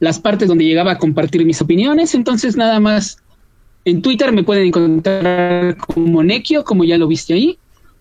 las 0.00 0.18
partes 0.18 0.48
donde 0.48 0.64
llegaba 0.64 0.92
a 0.92 0.98
compartir 0.98 1.44
mis 1.46 1.60
opiniones, 1.62 2.16
entonces 2.16 2.56
nada 2.56 2.80
más 2.80 3.18
en 3.84 4.02
Twitter 4.02 4.32
me 4.32 4.42
pueden 4.42 4.66
encontrar 4.66 5.76
como 5.76 6.24
Nequio, 6.24 6.64
como 6.64 6.82
ya 6.82 6.98
lo 6.98 7.06
viste 7.06 7.34
ahí, 7.34 7.58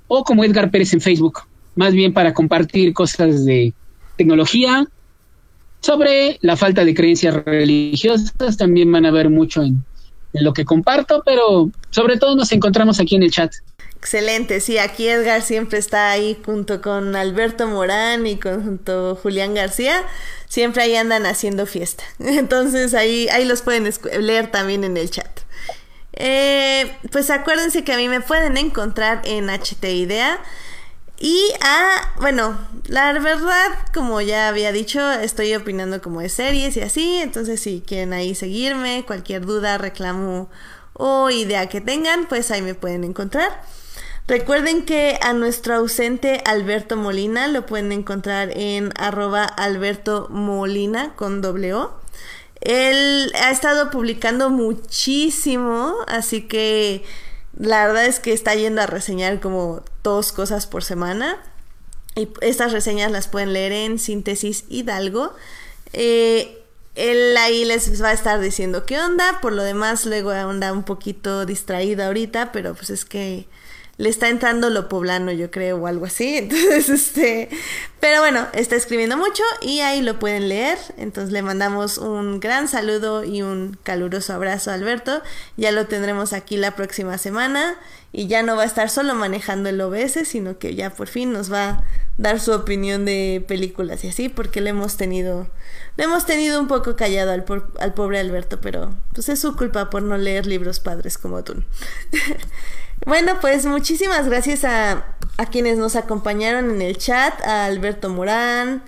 o 0.07 0.23
como 0.23 0.43
Edgar 0.43 0.72
Pérez 0.72 0.93
en 0.93 1.01
Facebook, 1.01 1.41
más 1.76 1.93
bien 1.93 2.13
para 2.13 2.34
compartir 2.34 2.93
cosas 2.93 3.45
de 3.45 3.73
tecnología, 4.17 4.88
sobre 5.81 6.39
la 6.41 6.57
falta 6.57 6.84
de 6.84 6.95
creencias 6.95 7.35
religiosas, 7.45 8.57
también 8.57 8.91
van 8.91 9.05
a 9.05 9.11
ver 9.11 9.30
mucho 9.30 9.61
en, 9.61 9.85
lo 10.41 10.53
que 10.53 10.66
comparto, 10.66 11.22
pero 11.26 11.70
sobre 11.90 12.18
todo 12.18 12.36
nos 12.36 12.52
encontramos 12.52 12.99
aquí 12.99 13.16
en 13.16 13.24
el 13.24 13.32
chat. 13.32 13.53
Excelente, 13.98 14.60
sí, 14.60 14.78
aquí 14.78 15.07
Edgar 15.07 15.41
siempre 15.41 15.80
está 15.80 16.12
ahí 16.12 16.38
junto 16.45 16.82
con 16.82 17.16
Alberto 17.16 17.68
Morán 17.68 18.28
y 18.28 18.38
con, 18.38 18.64
junto 18.64 19.16
Julián 19.16 19.56
García, 19.56 20.03
siempre 20.48 20.84
ahí 20.84 20.95
andan 20.95 21.26
haciendo 21.26 21.66
fiesta. 21.66 22.03
Entonces 22.20 22.94
ahí, 22.94 23.28
ahí 23.30 23.45
los 23.45 23.62
pueden 23.64 23.91
leer 24.20 24.52
también 24.52 24.84
en 24.84 24.98
el 24.98 25.10
chat. 25.10 25.40
Eh, 26.14 26.91
pues 27.12 27.30
acuérdense 27.30 27.84
que 27.84 27.94
a 27.94 27.98
mí 27.98 28.07
me 28.07 28.22
pueden 28.22 28.57
encontrar 28.57 29.22
en 29.26 29.49
HT 29.49 29.84
Idea. 29.86 30.40
Y 31.18 31.42
a, 31.62 32.14
bueno, 32.20 32.58
la 32.88 33.14
verdad, 33.14 33.72
como 33.94 34.20
ya 34.22 34.50
había 34.50 34.72
dicho, 34.72 35.12
estoy 35.12 35.56
opinando 35.56 36.02
como 36.02 36.22
de 36.22 36.30
series 36.30 36.76
y 36.78 36.82
así. 36.82 37.18
Entonces, 37.18 37.62
si 37.62 37.82
quieren 37.86 38.14
ahí 38.14 38.36
seguirme, 38.36 39.06
cualquier 39.08 39.46
duda, 39.46 39.78
reclamo 39.78 40.50
o 40.94 41.30
idea 41.30 41.68
que 41.68 41.82
tengan, 41.82 42.28
pues 42.28 42.52
ahí 42.52 42.62
me 42.62 42.76
pueden 42.76 43.04
encontrar. 43.04 43.64
Recuerden 44.28 44.86
que 44.86 45.20
a 45.22 45.34
nuestro 45.34 45.76
ausente 45.76 46.42
Alberto 46.46 46.98
Molina 46.98 47.48
lo 47.48 47.66
pueden 47.66 47.92
encontrar 47.92 48.50
en 48.58 48.92
arroba 48.98 49.44
Alberto 49.44 50.28
Molina 50.32 51.14
con 51.16 51.42
doble 51.42 51.76
O. 51.76 51.94
Él 52.62 53.32
ha 53.40 53.52
estado 53.52 53.92
publicando 53.92 54.50
muchísimo, 54.50 55.96
así 56.08 56.42
que 56.48 57.04
la 57.57 57.88
verdad 57.88 58.06
es 58.06 58.19
que 58.19 58.34
está 58.34 58.56
yendo 58.56 58.82
a 58.82 58.86
reseñar 58.86 59.40
como 59.40 59.84
dos 60.03 60.32
cosas 60.32 60.68
por 60.68 60.84
semana. 60.84 61.38
Y 62.15 62.30
estas 62.41 62.72
reseñas 62.72 63.11
las 63.11 63.27
pueden 63.27 63.53
leer 63.53 63.72
en 63.72 63.99
Síntesis 63.99 64.65
Hidalgo. 64.69 65.34
Eh, 65.94 66.61
él 66.95 67.36
ahí 67.38 67.65
les 67.65 68.02
va 68.02 68.10
a 68.10 68.14
estar 68.14 68.40
diciendo 68.40 68.86
qué 68.86 68.99
onda. 68.99 69.40
Por 69.41 69.53
lo 69.53 69.64
demás, 69.64 70.06
luego 70.06 70.32
anda 70.32 70.72
un 70.72 70.84
poquito 70.84 71.45
distraída 71.45 72.07
ahorita, 72.07 72.52
pero 72.52 72.73
pues 72.73 72.90
es 72.90 73.06
que 73.06 73.48
le 73.97 74.09
está 74.09 74.27
entrando 74.27 74.69
lo 74.69 74.89
poblano, 74.89 75.31
yo 75.31 75.51
creo, 75.51 75.77
o 75.77 75.88
algo 75.88 76.05
así. 76.05 76.38
Entonces, 76.38 76.89
este, 76.89 77.49
pero 77.99 78.19
bueno, 78.19 78.47
está 78.53 78.76
escribiendo 78.76 79.17
mucho 79.17 79.43
y 79.61 79.80
ahí 79.80 80.01
lo 80.01 80.19
pueden 80.19 80.49
leer. 80.49 80.77
Entonces 80.97 81.31
le 81.31 81.41
mandamos 81.41 81.97
un 81.97 82.39
gran 82.39 82.67
saludo 82.67 83.23
y 83.23 83.41
un 83.41 83.77
caluroso 83.84 84.34
abrazo 84.34 84.72
a 84.72 84.73
Alberto. 84.73 85.22
Ya 85.55 85.72
lo 85.72 85.88
tendremos 85.88 86.34
aquí 86.34 86.57
la 86.57 86.76
próxima 86.76 87.17
semana 87.17 87.76
y 88.11 88.27
ya 88.27 88.43
no 88.43 88.55
va 88.55 88.63
a 88.63 88.65
estar 88.65 88.89
solo 88.89 89.15
manejando 89.15 89.69
el 89.69 89.80
OBS, 89.80 90.27
sino 90.27 90.57
que 90.57 90.76
ya 90.76 90.89
por 90.89 91.07
fin 91.07 91.31
nos 91.31 91.51
va 91.51 91.67
a 91.69 91.84
dar 92.17 92.39
su 92.39 92.53
opinión 92.53 93.05
de 93.05 93.43
películas 93.45 94.03
y 94.03 94.09
así, 94.09 94.30
porque 94.30 94.61
le 94.61 94.69
hemos 94.69 94.95
tenido, 94.95 95.47
le 95.97 96.05
hemos 96.05 96.26
tenido 96.26 96.61
un 96.61 96.67
poco 96.67 96.95
callado 96.95 97.31
al, 97.31 97.43
al 97.77 97.93
pobre 97.93 98.19
Alberto, 98.19 98.61
pero 98.61 98.95
pues 99.13 99.27
es 99.27 99.39
su 99.39 99.57
culpa 99.57 99.89
por 99.89 100.01
no 100.01 100.17
leer 100.17 100.45
libros 100.45 100.80
padres 100.80 101.17
como 101.17 101.43
tú. 101.43 101.55
Bueno, 103.06 103.38
pues 103.40 103.68
muchísimas 103.68 104.27
gracias 104.27 104.64
a, 104.64 105.06
quienes 105.52 105.77
nos 105.77 105.95
acompañaron 105.95 106.72
en 106.72 106.82
el 106.82 106.98
chat, 106.98 107.40
a 107.45 107.65
Alberto 107.65 108.10
Morán 108.10 108.84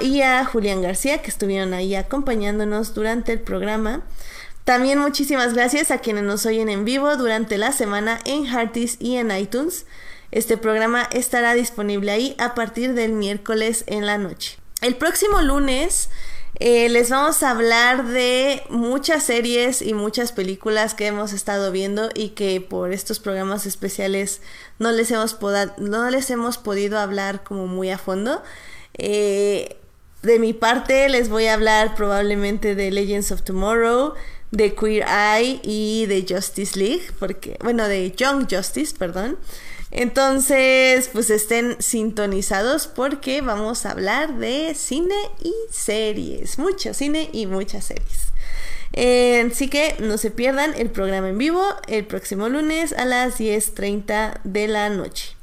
y 0.00 0.22
a 0.22 0.44
Julián 0.44 0.82
García, 0.82 1.22
que 1.22 1.30
estuvieron 1.30 1.72
ahí 1.72 1.94
acompañándonos 1.94 2.94
durante 2.94 3.32
el 3.32 3.40
programa. 3.40 4.02
También 4.64 4.98
muchísimas 4.98 5.54
gracias 5.54 5.92
a 5.92 5.98
quienes 5.98 6.24
nos 6.24 6.46
oyen 6.46 6.68
en 6.68 6.84
vivo 6.84 7.16
durante 7.16 7.58
la 7.58 7.70
semana 7.70 8.18
en 8.24 8.44
Hearties 8.44 8.96
y 8.98 9.16
en 9.16 9.30
iTunes. 9.30 9.86
Este 10.32 10.56
programa 10.56 11.08
estará 11.12 11.54
disponible 11.54 12.10
ahí 12.10 12.34
a 12.38 12.56
partir 12.56 12.94
del 12.94 13.12
miércoles 13.12 13.84
en 13.86 14.04
la 14.04 14.18
noche. 14.18 14.58
El 14.80 14.96
próximo 14.96 15.42
lunes 15.42 16.10
eh, 16.60 16.88
les 16.90 17.10
vamos 17.10 17.42
a 17.42 17.50
hablar 17.50 18.06
de 18.06 18.62
muchas 18.68 19.24
series 19.24 19.82
y 19.82 19.94
muchas 19.94 20.32
películas 20.32 20.94
que 20.94 21.06
hemos 21.06 21.32
estado 21.32 21.72
viendo 21.72 22.10
y 22.14 22.30
que 22.30 22.60
por 22.60 22.92
estos 22.92 23.20
programas 23.20 23.66
especiales 23.66 24.42
no 24.78 24.92
les 24.92 25.10
hemos, 25.10 25.38
no 25.78 26.10
les 26.10 26.30
hemos 26.30 26.58
podido 26.58 26.98
hablar 26.98 27.42
como 27.42 27.66
muy 27.66 27.90
a 27.90 27.98
fondo. 27.98 28.42
Eh, 28.94 29.76
de 30.22 30.38
mi 30.38 30.52
parte 30.52 31.08
les 31.08 31.28
voy 31.28 31.46
a 31.46 31.54
hablar 31.54 31.94
probablemente 31.96 32.74
de 32.74 32.90
Legends 32.90 33.32
of 33.32 33.42
Tomorrow, 33.42 34.14
de 34.50 34.74
Queer 34.74 35.06
Eye 35.08 35.60
y 35.64 36.06
de 36.06 36.24
Justice 36.28 36.78
League, 36.78 37.04
porque, 37.18 37.56
bueno, 37.60 37.88
de 37.88 38.12
Young 38.12 38.46
Justice, 38.48 38.94
perdón. 38.96 39.38
Entonces, 39.94 41.10
pues 41.12 41.28
estén 41.28 41.76
sintonizados 41.78 42.86
porque 42.86 43.42
vamos 43.42 43.84
a 43.84 43.90
hablar 43.90 44.38
de 44.38 44.74
cine 44.74 45.14
y 45.42 45.52
series. 45.70 46.58
Mucho 46.58 46.94
cine 46.94 47.28
y 47.30 47.44
muchas 47.44 47.84
series. 47.84 48.32
Eh, 48.94 49.46
así 49.50 49.68
que 49.68 49.96
no 50.00 50.16
se 50.16 50.30
pierdan 50.30 50.72
el 50.76 50.90
programa 50.90 51.28
en 51.28 51.36
vivo 51.36 51.62
el 51.88 52.06
próximo 52.06 52.48
lunes 52.48 52.94
a 52.94 53.04
las 53.04 53.38
10.30 53.38 54.40
de 54.44 54.66
la 54.66 54.88
noche. 54.88 55.36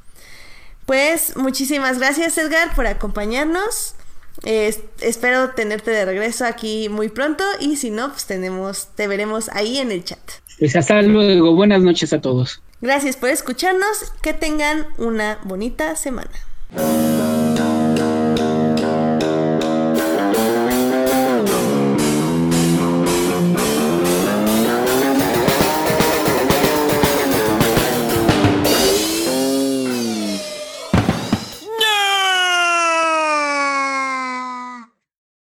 Pues 0.84 1.36
muchísimas 1.36 2.00
gracias 2.00 2.36
Edgar 2.36 2.74
por 2.74 2.88
acompañarnos. 2.88 3.94
espero 4.42 5.50
tenerte 5.50 5.92
de 5.92 6.04
regreso 6.04 6.44
aquí 6.44 6.88
muy 6.88 7.08
pronto 7.08 7.44
y 7.60 7.76
si 7.76 7.90
no, 7.90 8.10
pues 8.10 8.26
tenemos, 8.26 8.88
te 8.96 9.06
veremos 9.06 9.48
ahí 9.52 9.78
en 9.78 9.92
el 9.92 10.02
chat. 10.02 10.18
Pues 10.58 10.74
hasta 10.74 11.02
luego, 11.02 11.54
buenas 11.54 11.82
noches 11.82 12.12
a 12.12 12.20
todos. 12.20 12.60
Gracias 12.80 13.16
por 13.16 13.28
escucharnos, 13.28 14.12
que 14.22 14.32
tengan 14.32 14.86
una 14.96 15.38
bonita 15.44 15.96
semana. 15.96 16.30